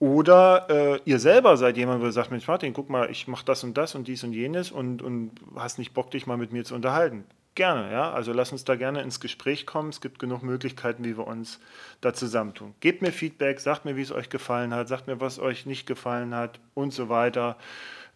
Oder 0.00 0.66
äh, 0.70 1.00
ihr 1.06 1.18
selber 1.18 1.56
seid 1.56 1.76
jemand, 1.76 2.02
der 2.02 2.12
sagt, 2.12 2.30
Mensch 2.30 2.46
Martin, 2.46 2.72
guck 2.72 2.88
mal, 2.88 3.10
ich 3.10 3.26
mache 3.26 3.44
das 3.44 3.64
und 3.64 3.76
das 3.76 3.96
und 3.96 4.06
dies 4.06 4.22
und 4.22 4.32
jenes 4.32 4.70
und, 4.70 5.02
und 5.02 5.32
hast 5.56 5.78
nicht 5.78 5.92
Bock, 5.92 6.10
dich 6.12 6.26
mal 6.26 6.36
mit 6.36 6.52
mir 6.52 6.64
zu 6.64 6.76
unterhalten. 6.76 7.24
Gerne, 7.56 7.90
ja. 7.90 8.12
Also 8.12 8.32
lass 8.32 8.52
uns 8.52 8.64
da 8.64 8.76
gerne 8.76 9.02
ins 9.02 9.18
Gespräch 9.18 9.66
kommen. 9.66 9.88
Es 9.88 10.00
gibt 10.00 10.20
genug 10.20 10.44
Möglichkeiten, 10.44 11.04
wie 11.04 11.18
wir 11.18 11.26
uns 11.26 11.58
da 12.00 12.14
zusammentun. 12.14 12.74
Gebt 12.78 13.02
mir 13.02 13.10
Feedback, 13.10 13.58
sagt 13.58 13.84
mir, 13.84 13.96
wie 13.96 14.02
es 14.02 14.12
euch 14.12 14.30
gefallen 14.30 14.72
hat, 14.72 14.86
sagt 14.86 15.08
mir, 15.08 15.20
was 15.20 15.40
euch 15.40 15.66
nicht 15.66 15.84
gefallen 15.84 16.32
hat 16.32 16.60
und 16.74 16.92
so 16.92 17.08
weiter. 17.08 17.56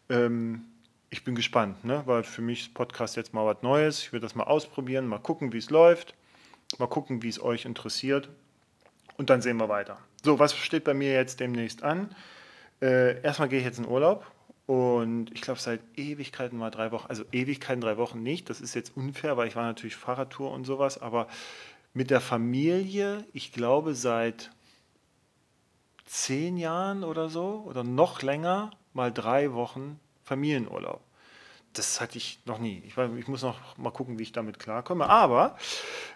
Ähm, 0.09 0.63
ich 1.11 1.25
bin 1.25 1.35
gespannt, 1.35 1.85
ne? 1.85 2.03
weil 2.07 2.23
für 2.23 2.43
mich 2.43 2.61
ist 2.61 2.75
Podcast 2.75 3.17
jetzt 3.17 3.35
mal 3.35 3.45
was 3.45 3.63
Neues. 3.63 3.99
Ich 4.03 4.13
will 4.13 4.21
das 4.21 4.37
mal 4.37 4.45
ausprobieren, 4.45 5.09
mal 5.09 5.19
gucken, 5.19 5.53
wie 5.53 5.59
es 5.59 5.71
läuft, 5.71 6.15
mal 6.79 6.87
gucken, 6.87 7.25
wie 7.25 7.29
es 7.29 7.43
euch 7.43 7.65
interessiert 7.65 8.29
und 9.23 9.31
dann 9.31 9.41
sehen 9.41 9.57
wir 9.59 9.69
weiter. 9.69 9.99
So, 10.25 10.41
was 10.41 10.53
steht 10.57 10.83
bei 10.83 10.95
mir 10.95 11.13
jetzt 11.13 11.39
demnächst 11.39 11.85
an? 11.85 12.13
Äh, 12.81 13.23
erstmal 13.23 13.49
gehe 13.49 13.61
ich 13.61 13.65
jetzt 13.65 13.79
in 13.79 13.87
Urlaub 13.87 14.27
und 14.67 15.31
ich 15.33 15.43
glaube, 15.43 15.61
seit 15.61 15.81
Ewigkeiten 15.97 16.59
mal 16.59 16.71
drei 16.71 16.91
Wochen, 16.91 17.07
also 17.09 17.23
Ewigkeiten 17.31 17.81
drei 17.81 17.99
Wochen 17.99 18.21
nicht. 18.21 18.51
Das 18.51 18.61
ist 18.61 18.75
jetzt 18.75 18.97
unfair, 18.97 19.37
weil 19.37 19.47
ich 19.47 19.55
war 19.55 19.63
natürlich 19.63 19.95
Fahrradtour 19.95 20.51
und 20.51 20.65
sowas, 20.65 21.01
aber 21.01 21.29
mit 21.95 22.11
der 22.11 22.21
Familie, 22.21 23.25
ich 23.33 23.53
glaube, 23.53 23.95
seit 23.95 24.51
zehn 26.05 26.57
Jahren 26.57 27.05
oder 27.05 27.29
so 27.29 27.63
oder 27.65 27.85
noch 27.85 28.23
länger 28.23 28.73
mal 28.93 29.13
drei 29.13 29.53
Wochen 29.53 30.01
Familienurlaub. 30.25 31.01
Das 31.75 32.01
hatte 32.01 32.19
ich 32.19 32.41
noch 32.45 32.59
nie. 32.59 32.83
Ich, 32.87 32.97
ich, 32.99 33.29
muss 33.29 33.43
noch 33.43 33.79
mal 33.79 33.91
gucken, 33.91 34.19
wie 34.19 34.25
ich 34.25 34.33
damit 34.33 34.59
klarkomme. 34.59 35.09
Aber 35.09 35.57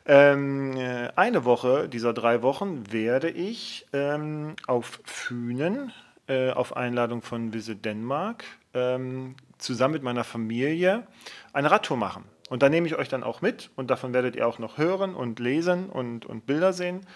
ähm, 0.05 0.77
eine 1.17 1.45
Woche 1.45 1.89
dieser 1.89 2.13
drei 2.13 2.43
Wochen 2.43 2.93
werde 2.93 3.31
ich 3.31 3.87
ähm, 3.93 4.57
auf 4.67 5.01
Fühnen 5.05 5.93
äh, 6.29 6.51
auf 6.51 6.77
Einladung 6.77 7.23
von 7.23 7.53
Visit 7.53 7.85
Denmark 7.85 8.45
ähm, 8.75 9.37
zusammen 9.59 9.95
mit 9.95 10.03
meiner 10.03 10.25
Familie 10.25 11.07
eine 11.53 11.71
Radtour 11.71 11.97
machen. 11.97 12.25
Und 12.49 12.63
da 12.63 12.69
nehme 12.69 12.87
ich 12.87 12.97
euch 12.97 13.09
dann 13.09 13.25
auch 13.25 13.41
mit 13.41 13.71
und 13.77 13.91
davon 13.91 14.13
werdet 14.13 14.37
ihr 14.37 14.47
auch 14.47 14.59
noch 14.59 14.79
hören 14.79 15.15
und 15.15 15.39
lesen 15.41 15.89
und, 15.89 16.27
und 16.27 16.47
Bilder 16.47 16.73
sehen. 16.73 17.07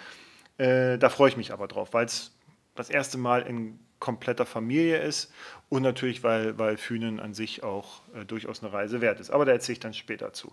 Äh, 0.58 0.98
da 0.98 1.08
freue 1.08 1.28
ich 1.28 1.36
mich 1.36 1.52
aber 1.52 1.68
drauf, 1.68 1.92
weil 1.92 2.06
es 2.06 2.32
das 2.80 2.90
erste 2.90 3.18
Mal 3.18 3.42
in 3.42 3.78
kompletter 4.00 4.46
Familie 4.46 4.98
ist 4.98 5.32
und 5.68 5.82
natürlich, 5.82 6.24
weil, 6.24 6.58
weil 6.58 6.76
Fünen 6.76 7.20
an 7.20 7.34
sich 7.34 7.62
auch 7.62 8.02
äh, 8.14 8.24
durchaus 8.24 8.62
eine 8.62 8.72
Reise 8.72 9.00
wert 9.00 9.20
ist. 9.20 9.30
Aber 9.30 9.44
da 9.44 9.52
erzähle 9.52 9.74
ich 9.74 9.80
dann 9.80 9.94
später 9.94 10.32
zu. 10.32 10.52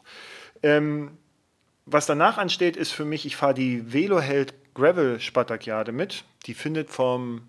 Ähm, 0.62 1.18
was 1.86 2.06
danach 2.06 2.38
ansteht, 2.38 2.76
ist 2.76 2.92
für 2.92 3.06
mich, 3.06 3.26
ich 3.26 3.38
fahre 3.38 3.54
die 3.54 3.94
Veloheld 3.94 4.54
Gravel 4.76 5.20
Spartakiade 5.20 5.94
mit. 5.94 6.26
Die 6.46 6.54
findet 6.54 6.90
vom 6.90 7.48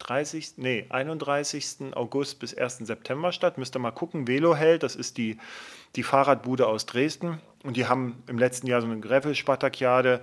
30, 0.00 0.58
nee, 0.58 0.86
31. 0.90 1.94
August 1.94 2.38
bis 2.38 2.54
1. 2.54 2.78
September 2.78 3.32
statt. 3.32 3.56
Müsst 3.56 3.74
ihr 3.74 3.78
mal 3.78 3.90
gucken. 3.90 4.28
Veloheld, 4.28 4.82
das 4.82 4.94
ist 4.94 5.16
die, 5.16 5.38
die 5.96 6.02
Fahrradbude 6.02 6.66
aus 6.66 6.84
Dresden. 6.84 7.40
Und 7.62 7.78
die 7.78 7.86
haben 7.86 8.22
im 8.26 8.38
letzten 8.38 8.66
Jahr 8.66 8.82
so 8.82 8.86
eine 8.86 9.00
Gravel-Spartakiade 9.00 10.20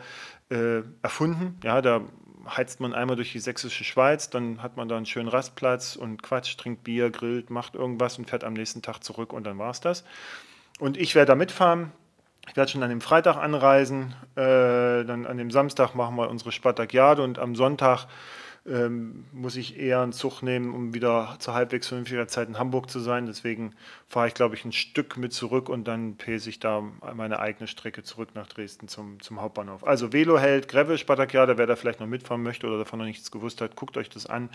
äh, 0.52 0.84
erfunden. 1.02 1.60
Ja, 1.64 1.82
da 1.82 2.02
heizt 2.48 2.80
man 2.80 2.94
einmal 2.94 3.16
durch 3.16 3.32
die 3.32 3.40
sächsische 3.40 3.84
Schweiz, 3.84 4.30
dann 4.30 4.62
hat 4.62 4.78
man 4.78 4.88
da 4.88 4.98
einen 4.98 5.06
schönen 5.06 5.28
Rastplatz 5.28 5.96
und 5.96 6.24
quatscht, 6.24 6.60
trinkt 6.60 6.84
Bier, 6.84 7.10
grillt, 7.10 7.50
macht 7.50 7.76
irgendwas 7.76 8.18
und 8.18 8.30
fährt 8.30 8.44
am 8.44 8.54
nächsten 8.54 8.82
Tag 8.82 9.04
zurück 9.04 9.34
und 9.34 9.46
dann 9.46 9.58
war 9.58 9.72
es 9.72 9.82
das. 9.82 10.04
Und 10.80 10.98
ich 10.98 11.16
werde 11.16 11.30
da 11.30 11.36
mitfahren. 11.36 11.92
Ich 12.48 12.58
werde 12.58 12.72
schon 12.72 12.82
an 12.82 12.90
dem 12.90 13.02
Freitag 13.02 13.38
anreisen, 13.38 14.16
äh, 14.36 15.06
dann 15.06 15.28
an 15.28 15.38
dem 15.38 15.52
Samstag 15.52 15.94
machen 15.94 16.16
wir 16.16 16.30
unsere 16.30 16.52
Spartakiade 16.52 17.22
und 17.22 17.38
am 17.38 17.56
Sonntag 17.56 18.08
ähm, 18.68 19.26
muss 19.32 19.56
ich 19.56 19.80
eher 19.80 20.02
einen 20.02 20.14
Zug 20.14 20.44
nehmen, 20.44 20.74
um 20.74 20.94
wieder 20.94 21.36
zu 21.40 21.54
halbwegs 21.54 21.88
vernünftiger 21.88 22.28
Zeit 22.28 22.48
in 22.48 22.60
Hamburg 22.60 22.92
zu 22.92 23.00
sein. 23.00 23.26
Deswegen 23.26 23.74
fahre 24.08 24.28
ich, 24.28 24.36
glaube 24.36 24.54
ich, 24.56 24.64
ein 24.66 24.72
Stück 24.72 25.18
mit 25.18 25.34
zurück 25.34 25.68
und 25.68 25.88
dann 25.88 26.16
pese 26.16 26.50
ich 26.50 26.60
da 26.60 26.84
meine 27.16 27.40
eigene 27.40 27.68
Strecke 27.68 28.04
zurück 28.04 28.30
nach 28.36 28.48
Dresden 28.48 28.88
zum, 28.88 29.20
zum 29.20 29.42
Hauptbahnhof. 29.42 29.84
Also 29.84 30.14
Veloheld, 30.14 30.68
Gravel, 30.68 31.00
Spartakiade, 31.00 31.58
wer 31.58 31.66
da 31.66 31.76
vielleicht 31.76 32.00
noch 32.00 32.08
mitfahren 32.08 32.44
möchte 32.44 32.68
oder 32.68 32.78
davon 32.78 33.00
noch 33.00 33.06
nichts 33.06 33.32
gewusst 33.32 33.62
hat, 33.62 33.76
guckt 33.76 33.98
euch 33.98 34.10
das 34.10 34.28
an. 34.28 34.50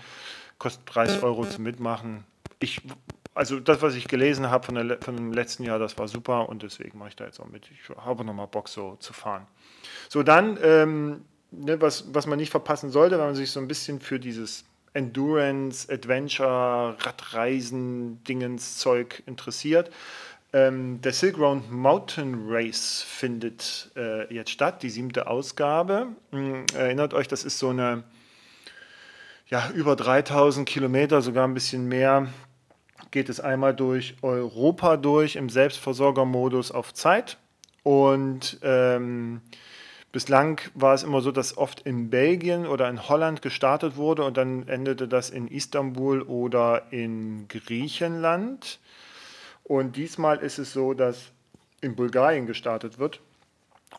Kostet 0.59 0.95
30 0.95 1.23
Euro 1.25 1.45
zum 1.45 1.65
Mitmachen. 1.65 2.25
Ich, 2.61 2.83
also 3.35 3.59
das, 3.59 3.83
was 3.83 3.97
ich 3.97 4.07
gelesen 4.07 4.51
habe 4.51 4.65
von, 4.65 4.97
von 5.01 5.17
dem 5.17 5.33
letzten 5.33 5.65
Jahr, 5.65 5.81
das 5.81 5.99
war 5.99 6.07
super 6.07 6.49
und 6.49 6.63
deswegen 6.63 6.99
mache 6.99 7.09
ich 7.09 7.17
da 7.17 7.25
jetzt 7.25 7.41
auch 7.41 7.49
mit. 7.49 7.69
Ich 7.73 7.97
habe 7.97 8.25
nochmal 8.25 8.47
Bock, 8.47 8.69
so 8.69 8.97
zu 9.01 9.13
fahren. 9.13 9.49
So, 10.09 10.23
dann 10.23 10.59
ähm, 10.63 11.25
ne, 11.51 11.81
was, 11.81 12.05
was 12.13 12.27
man 12.27 12.39
nicht 12.39 12.51
verpassen 12.51 12.91
sollte, 12.91 13.19
wenn 13.19 13.27
man 13.27 13.35
sich 13.35 13.51
so 13.51 13.61
ein 13.61 13.69
bisschen 13.69 14.01
für 14.01 14.19
dieses 14.19 14.65
Endurance, 14.95 15.93
Adventure, 15.93 16.97
Radreisen, 16.99 18.23
Dingens, 18.25 18.79
Zeug 18.79 19.23
interessiert. 19.27 19.91
Ähm, 20.53 21.01
der 21.03 21.13
Silk 21.13 21.39
Road 21.39 21.71
Mountain 21.71 22.47
Race 22.49 23.05
findet 23.07 23.91
äh, 23.97 24.33
jetzt 24.33 24.51
statt, 24.51 24.83
die 24.83 24.91
siebte 24.91 25.27
Ausgabe. 25.27 26.09
Ähm, 26.33 26.65
erinnert 26.75 27.13
euch, 27.15 27.29
das 27.29 27.45
ist 27.45 27.59
so 27.59 27.69
eine 27.71 28.05
ja, 29.49 29.71
über 29.75 29.97
3000 29.97 30.69
Kilometer, 30.69 31.23
sogar 31.23 31.47
ein 31.47 31.55
bisschen 31.55 31.87
mehr, 31.87 32.29
geht 33.11 33.29
es 33.29 33.39
einmal 33.39 33.75
durch 33.75 34.17
Europa 34.23 34.97
durch 34.97 35.37
im 35.37 35.49
Selbstversorgermodus 35.49 36.73
auf 36.73 36.93
Zeit. 36.93 37.39
Und 37.83 38.59
ähm, 38.63 39.41
Bislang 40.17 40.63
war 40.73 40.95
es 40.95 41.03
immer 41.03 41.21
so, 41.21 41.31
dass 41.31 41.59
oft 41.59 41.83
in 41.83 42.09
Belgien 42.09 42.67
oder 42.67 42.89
in 42.89 43.07
Holland 43.07 43.43
gestartet 43.43 43.97
wurde 43.97 44.25
und 44.25 44.39
dann 44.39 44.67
endete 44.67 45.09
das 45.09 45.29
in 45.29 45.47
Istanbul 45.47 46.23
oder 46.23 46.91
in 46.91 47.49
Griechenland. 47.49 48.81
Und 49.63 49.97
diesmal 49.97 50.39
ist 50.39 50.57
es 50.57 50.73
so, 50.73 50.95
dass 50.95 51.33
in 51.83 51.97
Bulgarien 51.97 52.47
gestartet 52.47 52.99
wird 52.99 53.21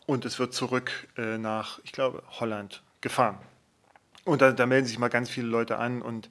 und 0.06 0.24
es 0.24 0.40
wird 0.40 0.54
zurück 0.54 0.90
äh, 1.16 1.38
nach, 1.38 1.78
ich 1.84 1.92
glaube, 1.92 2.24
Holland 2.40 2.82
gefahren. 3.00 3.38
Und 4.24 4.42
da, 4.42 4.50
da, 4.50 4.66
melden 4.66 4.88
sich 4.88 4.98
mal 4.98 5.06
ganz 5.06 5.30
viele 5.30 5.46
Leute 5.46 5.78
an 5.78 6.02
und 6.02 6.28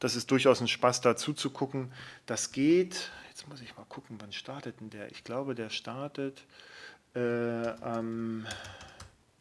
das 0.00 0.16
ist 0.16 0.30
durchaus 0.30 0.60
ein 0.60 0.68
Spaß, 0.68 1.00
da 1.00 1.16
zuzugucken. 1.16 1.90
Das 2.26 2.52
geht, 2.52 3.10
jetzt 3.30 3.48
muss 3.48 3.62
ich 3.62 3.74
mal 3.74 3.86
gucken, 3.88 4.18
wann 4.20 4.32
startet 4.32 4.80
denn 4.80 4.90
der? 4.90 5.10
Ich 5.10 5.24
glaube, 5.24 5.54
der 5.54 5.70
startet 5.70 6.44
äh, 7.14 7.68
am 7.80 8.44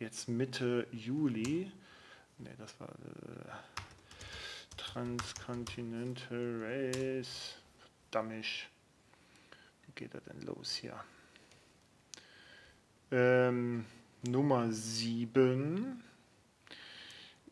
jetzt 0.10 0.28
Mitte 0.28 0.88
Juli. 0.91 1.72
Ne, 2.39 2.49
das 2.57 2.80
war 2.80 2.88
äh, 2.88 3.51
Transcontinental 4.76 6.64
Race. 6.64 7.57
Verdammt. 8.10 8.45
Wie 9.86 9.91
geht 9.93 10.16
er 10.16 10.22
denn 10.22 10.41
los 10.41 10.74
hier? 10.74 10.95
Ähm, 13.12 13.86
Nummer 14.24 14.72
7. 14.72 16.03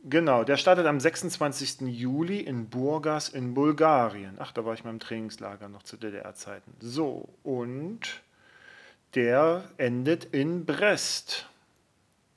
Genau, 0.06 0.44
der 0.44 0.58
startet 0.58 0.88
am 0.88 1.00
26. 1.00 1.82
Juli 1.82 2.40
in 2.40 2.70
Burgas 2.70 3.30
in 3.30 3.54
Bulgarien. 3.54 4.36
Ach, 4.40 4.52
da 4.52 4.66
war 4.66 4.74
ich 4.74 4.84
mal 4.84 4.90
im 4.90 5.00
Trainingslager 5.00 5.70
noch 5.70 5.84
zu 5.84 5.96
DDR-Zeiten. 5.96 6.74
So, 6.80 7.30
und 7.44 8.24
der 9.14 9.70
endet 9.78 10.26
in 10.26 10.66
Brest. 10.66 11.48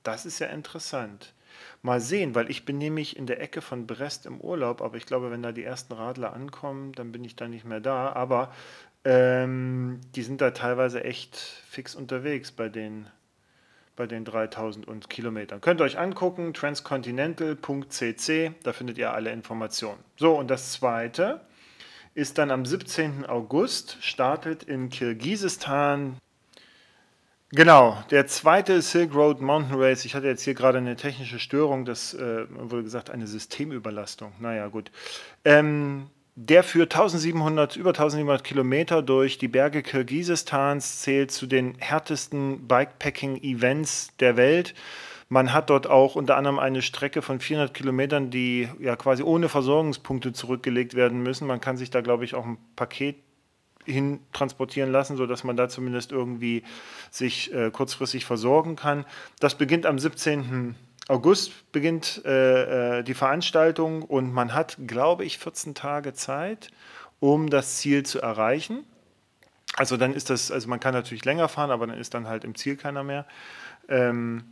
Das 0.03 0.27
ist 0.27 0.39
ja 0.39 0.49
interessant. 0.49 1.35
Mal 1.83 2.01
sehen, 2.01 2.35
weil 2.35 2.51
ich 2.51 2.65
bin 2.65 2.79
nämlich 2.79 3.17
in 3.17 3.27
der 3.27 3.41
Ecke 3.41 3.61
von 3.61 3.87
Brest 3.87 4.27
im 4.27 4.41
Urlaub, 4.41 4.81
aber 4.83 4.97
ich 4.97 5.07
glaube, 5.07 5.31
wenn 5.31 5.43
da 5.43 5.53
die 5.53 5.65
ersten 5.65 5.93
Radler 5.93 6.33
ankommen, 6.33 6.93
dann 6.93 7.13
bin 7.13 7.25
ich 7.25 7.37
da 7.37 7.49
nicht 7.49 7.65
mehr 7.65 7.81
da. 7.81 8.13
Aber 8.13 8.53
ähm, 9.05 10.01
die 10.15 10.23
sind 10.23 10.41
da 10.41 10.51
teilweise 10.51 11.05
echt 11.05 11.37
fix 11.37 11.95
unterwegs 11.95 12.53
bei 12.53 12.69
den, 12.69 13.07
bei 13.97 14.07
den 14.07 14.25
3000 14.25 14.87
und 14.87 15.11
Kilometern. 15.11 15.61
Könnt 15.61 15.81
ihr 15.81 15.85
euch 15.85 15.99
angucken, 15.99 16.55
transcontinental.cc, 16.55 18.53
da 18.63 18.73
findet 18.73 18.99
ihr 18.99 19.13
alle 19.13 19.33
Informationen. 19.33 20.03
So, 20.17 20.39
und 20.39 20.49
das 20.49 20.73
zweite 20.73 21.41
ist 22.15 22.39
dann 22.39 22.51
am 22.51 22.67
17. 22.67 23.25
August, 23.25 23.97
startet 24.01 24.65
in 24.65 24.91
Kirgisistan 24.91 26.19
Genau, 27.53 28.01
der 28.13 28.29
zweite 28.29 28.81
Silk 28.81 29.13
Road 29.13 29.41
Mountain 29.41 29.81
Race, 29.81 30.05
ich 30.05 30.15
hatte 30.15 30.29
jetzt 30.29 30.45
hier 30.45 30.55
gerade 30.55 30.79
eine 30.79 30.95
technische 30.95 31.41
Störung, 31.41 31.85
das 31.85 32.15
äh, 32.15 32.47
wurde 32.49 32.85
gesagt, 32.85 33.11
eine 33.11 33.27
Systemüberlastung. 33.27 34.33
Naja, 34.39 34.69
gut. 34.69 34.93
Ähm, 35.45 36.07
der 36.37 36.63
führt 36.63 36.95
1700, 36.95 37.75
über 37.75 37.91
1700 37.91 38.45
Kilometer 38.45 39.03
durch 39.03 39.37
die 39.39 39.49
Berge 39.49 39.83
Kirgisistans, 39.83 41.01
zählt 41.01 41.33
zu 41.33 41.47
den 41.47 41.75
härtesten 41.79 42.69
Bikepacking-Events 42.69 44.17
der 44.21 44.37
Welt. 44.37 44.75
Man 45.29 45.53
hat 45.53 45.71
dort 45.71 45.89
auch 45.89 46.15
unter 46.15 46.37
anderem 46.37 46.61
eine 46.61 46.83
Strecke 46.83 47.21
von 47.21 47.41
400 47.41 47.75
Kilometern, 47.75 48.31
die 48.31 48.69
ja 48.79 48.95
quasi 48.95 49.25
ohne 49.25 49.49
Versorgungspunkte 49.49 50.33
zurückgelegt 50.33 50.95
werden 50.95 51.21
müssen. 51.23 51.49
Man 51.49 51.61
kann 51.61 51.77
sich 51.77 51.91
da, 51.91 52.01
glaube 52.01 52.25
ich, 52.25 52.35
auch 52.35 52.47
ein 52.47 52.59
Paket 52.77 53.17
hin 53.91 54.21
transportieren 54.33 54.92
lassen, 54.92 55.17
sodass 55.17 55.45
man 55.45 55.57
da 55.57 55.68
zumindest 55.68 56.12
irgendwie 56.12 56.62
sich 57.11 57.53
äh, 57.53 57.71
kurzfristig 57.71 58.25
versorgen 58.25 58.76
kann. 58.76 59.04
Das 59.41 59.57
beginnt 59.57 59.87
am 59.87 59.99
17. 59.99 60.75
August 61.08 61.72
beginnt 61.72 62.22
äh, 62.25 62.99
äh, 62.99 63.03
die 63.03 63.14
Veranstaltung 63.14 64.03
und 64.03 64.33
man 64.33 64.54
hat, 64.54 64.76
glaube 64.87 65.25
ich, 65.25 65.38
14 65.38 65.75
Tage 65.75 66.14
Zeit, 66.14 66.71
um 67.18 67.50
das 67.50 67.79
Ziel 67.79 68.04
zu 68.04 68.21
erreichen. 68.21 68.84
Also 69.76 69.96
dann 69.96 70.14
ist 70.14 70.30
das, 70.30 70.53
also 70.53 70.68
man 70.68 70.79
kann 70.79 70.95
natürlich 70.95 71.25
länger 71.25 71.49
fahren, 71.49 71.71
aber 71.71 71.87
dann 71.87 71.99
ist 71.99 72.14
dann 72.14 72.29
halt 72.29 72.45
im 72.45 72.54
Ziel 72.54 72.76
keiner 72.76 73.03
mehr. 73.03 73.26
Ähm, 73.88 74.45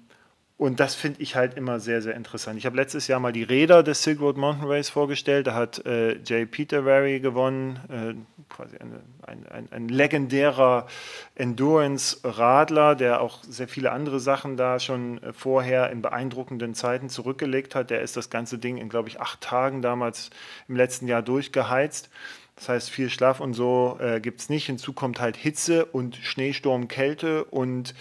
und 0.59 0.80
das 0.80 0.97
finde 0.97 1.22
ich 1.22 1.36
halt 1.36 1.55
immer 1.55 1.78
sehr, 1.78 2.02
sehr 2.02 2.16
interessant. 2.16 2.59
Ich 2.59 2.66
habe 2.66 2.74
letztes 2.74 3.06
Jahr 3.06 3.20
mal 3.20 3.32
die 3.32 3.44
Räder 3.44 3.85
des 3.85 4.02
Silk 4.02 4.20
Road 4.20 4.36
Mountain 4.36 4.66
Race 4.66 4.90
vorgestellt. 4.90 5.47
Da 5.47 5.55
hat 5.55 5.86
äh, 5.86 6.18
Jay 6.24 6.47
Peterberry 6.47 7.20
gewonnen, 7.20 7.78
äh, 7.89 8.14
quasi 8.52 8.76
eine, 8.78 9.01
ein, 9.24 9.47
ein, 9.47 9.68
ein, 9.70 9.89
legendärer 9.89 10.89
Endurance-Radler, 11.36 12.97
der 12.97 13.20
auch 13.20 13.44
sehr 13.44 13.68
viele 13.68 13.93
andere 13.93 14.18
Sachen 14.18 14.56
da 14.56 14.80
schon 14.80 15.22
äh, 15.22 15.32
vorher 15.32 15.90
in 15.90 16.02
beeindruckenden 16.02 16.74
Zeiten 16.74 17.09
zurückgelegt 17.09 17.76
hat. 17.76 17.90
Der 17.90 18.02
ist 18.02 18.16
das 18.16 18.28
ganze 18.28 18.59
Ding 18.59 18.78
in, 18.78 18.89
glaube 18.89 19.09
ich, 19.09 19.20
acht 19.20 19.40
Tagen 19.40 19.80
damals 19.80 20.30
im 20.66 20.74
letzten 20.74 21.06
Jahr 21.06 21.22
durchgeheizt. 21.22 22.10
Das 22.56 22.68
heißt, 22.68 22.90
viel 22.90 23.09
Schlaf 23.09 23.39
und 23.39 23.55
so 23.55 23.97
äh, 24.01 24.18
gibt 24.20 24.40
es 24.40 24.48
nicht. 24.48 24.66
Hinzu 24.66 24.93
kommt 24.93 25.20
halt 25.20 25.36
Hitze 25.36 25.85
und 25.85 26.16
Schneesturm, 26.16 26.89
Kälte 26.89 27.44
und 27.44 27.94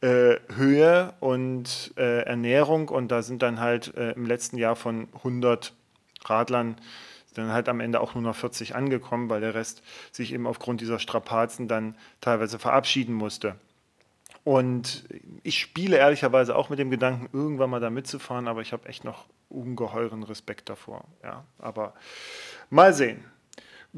äh, 0.00 0.36
Höhe 0.54 1.14
und 1.20 1.92
äh, 1.96 2.22
Ernährung 2.22 2.88
und 2.88 3.08
da 3.08 3.22
sind 3.22 3.42
dann 3.42 3.60
halt 3.60 3.94
äh, 3.96 4.12
im 4.12 4.26
letzten 4.26 4.56
Jahr 4.56 4.76
von 4.76 5.08
100 5.14 5.72
Radlern 6.24 6.76
dann 7.34 7.52
halt 7.52 7.68
am 7.68 7.80
Ende 7.80 8.00
auch 8.00 8.14
nur 8.14 8.22
noch 8.22 8.34
40 8.34 8.74
angekommen, 8.74 9.30
weil 9.30 9.40
der 9.40 9.54
Rest 9.54 9.82
sich 10.12 10.32
eben 10.32 10.46
aufgrund 10.46 10.80
dieser 10.80 10.98
Strapazen 10.98 11.68
dann 11.68 11.94
teilweise 12.20 12.58
verabschieden 12.58 13.14
musste. 13.14 13.56
Und 14.42 15.04
ich 15.42 15.58
spiele 15.58 15.98
ehrlicherweise 15.98 16.56
auch 16.56 16.70
mit 16.70 16.78
dem 16.78 16.90
Gedanken, 16.90 17.28
irgendwann 17.32 17.70
mal 17.70 17.80
da 17.80 17.90
mitzufahren, 17.90 18.48
aber 18.48 18.62
ich 18.62 18.72
habe 18.72 18.88
echt 18.88 19.04
noch 19.04 19.26
ungeheuren 19.48 20.22
Respekt 20.22 20.68
davor. 20.68 21.04
Ja, 21.22 21.44
aber 21.58 21.94
mal 22.70 22.94
sehen. 22.94 23.22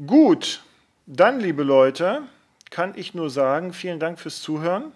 Gut, 0.05 0.63
dann, 1.05 1.39
liebe 1.39 1.63
Leute, 1.63 2.23
kann 2.71 2.93
ich 2.95 3.13
nur 3.13 3.29
sagen, 3.29 3.73
vielen 3.73 3.99
Dank 3.99 4.19
fürs 4.19 4.41
Zuhören. 4.41 4.91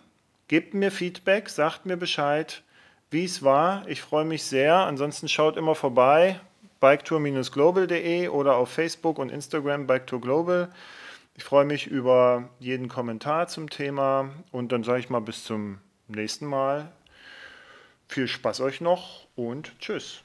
Gebt 0.47 0.73
mir 0.73 0.91
Feedback, 0.91 1.49
sagt 1.49 1.85
mir 1.85 1.97
Bescheid, 1.97 2.63
wie 3.11 3.25
es 3.25 3.43
war. 3.43 3.87
Ich 3.87 4.01
freue 4.01 4.25
mich 4.25 4.43
sehr. 4.43 4.75
Ansonsten 4.75 5.27
schaut 5.27 5.57
immer 5.57 5.75
vorbei, 5.75 6.39
biketour-global.de 6.79 8.29
oder 8.29 8.55
auf 8.55 8.69
Facebook 8.69 9.19
und 9.19 9.29
Instagram 9.29 9.87
biketourglobal. 9.87 10.71
Ich 11.35 11.43
freue 11.43 11.65
mich 11.65 11.87
über 11.87 12.49
jeden 12.59 12.87
Kommentar 12.87 13.47
zum 13.47 13.69
Thema 13.69 14.29
und 14.51 14.71
dann 14.71 14.83
sage 14.83 14.99
ich 14.99 15.09
mal 15.09 15.19
bis 15.19 15.43
zum 15.43 15.79
nächsten 16.07 16.45
Mal. 16.45 16.91
Viel 18.07 18.27
Spaß 18.27 18.61
euch 18.61 18.79
noch 18.79 19.27
und 19.35 19.77
tschüss. 19.79 20.23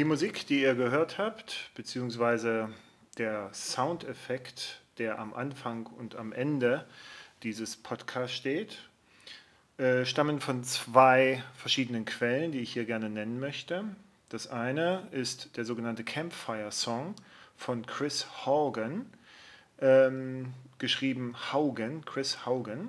Die 0.00 0.04
Musik, 0.04 0.46
die 0.46 0.62
ihr 0.62 0.74
gehört 0.76 1.18
habt, 1.18 1.72
beziehungsweise 1.74 2.70
der 3.18 3.52
Soundeffekt, 3.52 4.80
der 4.96 5.18
am 5.18 5.34
Anfang 5.34 5.84
und 5.88 6.16
am 6.16 6.32
Ende 6.32 6.86
dieses 7.42 7.76
Podcasts 7.76 8.34
steht, 8.34 8.78
äh, 9.76 10.06
stammen 10.06 10.40
von 10.40 10.64
zwei 10.64 11.44
verschiedenen 11.54 12.06
Quellen, 12.06 12.50
die 12.50 12.60
ich 12.60 12.72
hier 12.72 12.86
gerne 12.86 13.10
nennen 13.10 13.40
möchte. 13.40 13.84
Das 14.30 14.46
eine 14.46 15.06
ist 15.10 15.58
der 15.58 15.66
sogenannte 15.66 16.02
Campfire 16.02 16.72
Song 16.72 17.14
von 17.58 17.84
Chris 17.84 18.46
Haugen, 18.46 19.04
ähm, 19.82 20.54
geschrieben 20.78 21.36
Haugen, 21.52 22.06
Chris 22.06 22.46
Haugen. 22.46 22.88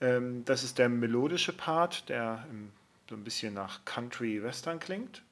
Ähm, 0.00 0.44
das 0.44 0.64
ist 0.64 0.78
der 0.78 0.88
melodische 0.88 1.52
Part, 1.52 2.08
der 2.08 2.44
so 3.08 3.14
ein 3.14 3.22
bisschen 3.22 3.54
nach 3.54 3.84
Country 3.84 4.42
Western 4.42 4.80
klingt. 4.80 5.22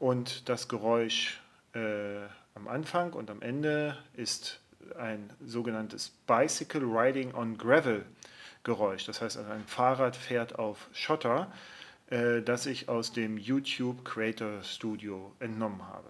Und 0.00 0.48
das 0.48 0.66
Geräusch 0.66 1.40
äh, 1.74 2.22
am 2.54 2.68
Anfang 2.68 3.12
und 3.12 3.30
am 3.30 3.42
Ende 3.42 3.98
ist 4.14 4.58
ein 4.98 5.30
sogenanntes 5.44 6.10
Bicycle 6.26 6.82
Riding 6.82 7.34
on 7.34 7.58
Gravel 7.58 8.06
Geräusch. 8.64 9.04
Das 9.04 9.20
heißt, 9.20 9.36
ein 9.36 9.64
Fahrrad 9.66 10.16
fährt 10.16 10.58
auf 10.58 10.88
Schotter, 10.92 11.52
äh, 12.08 12.40
das 12.40 12.64
ich 12.64 12.88
aus 12.88 13.12
dem 13.12 13.36
YouTube 13.36 14.02
Creator 14.02 14.62
Studio 14.62 15.34
entnommen 15.38 15.86
habe. 15.86 16.08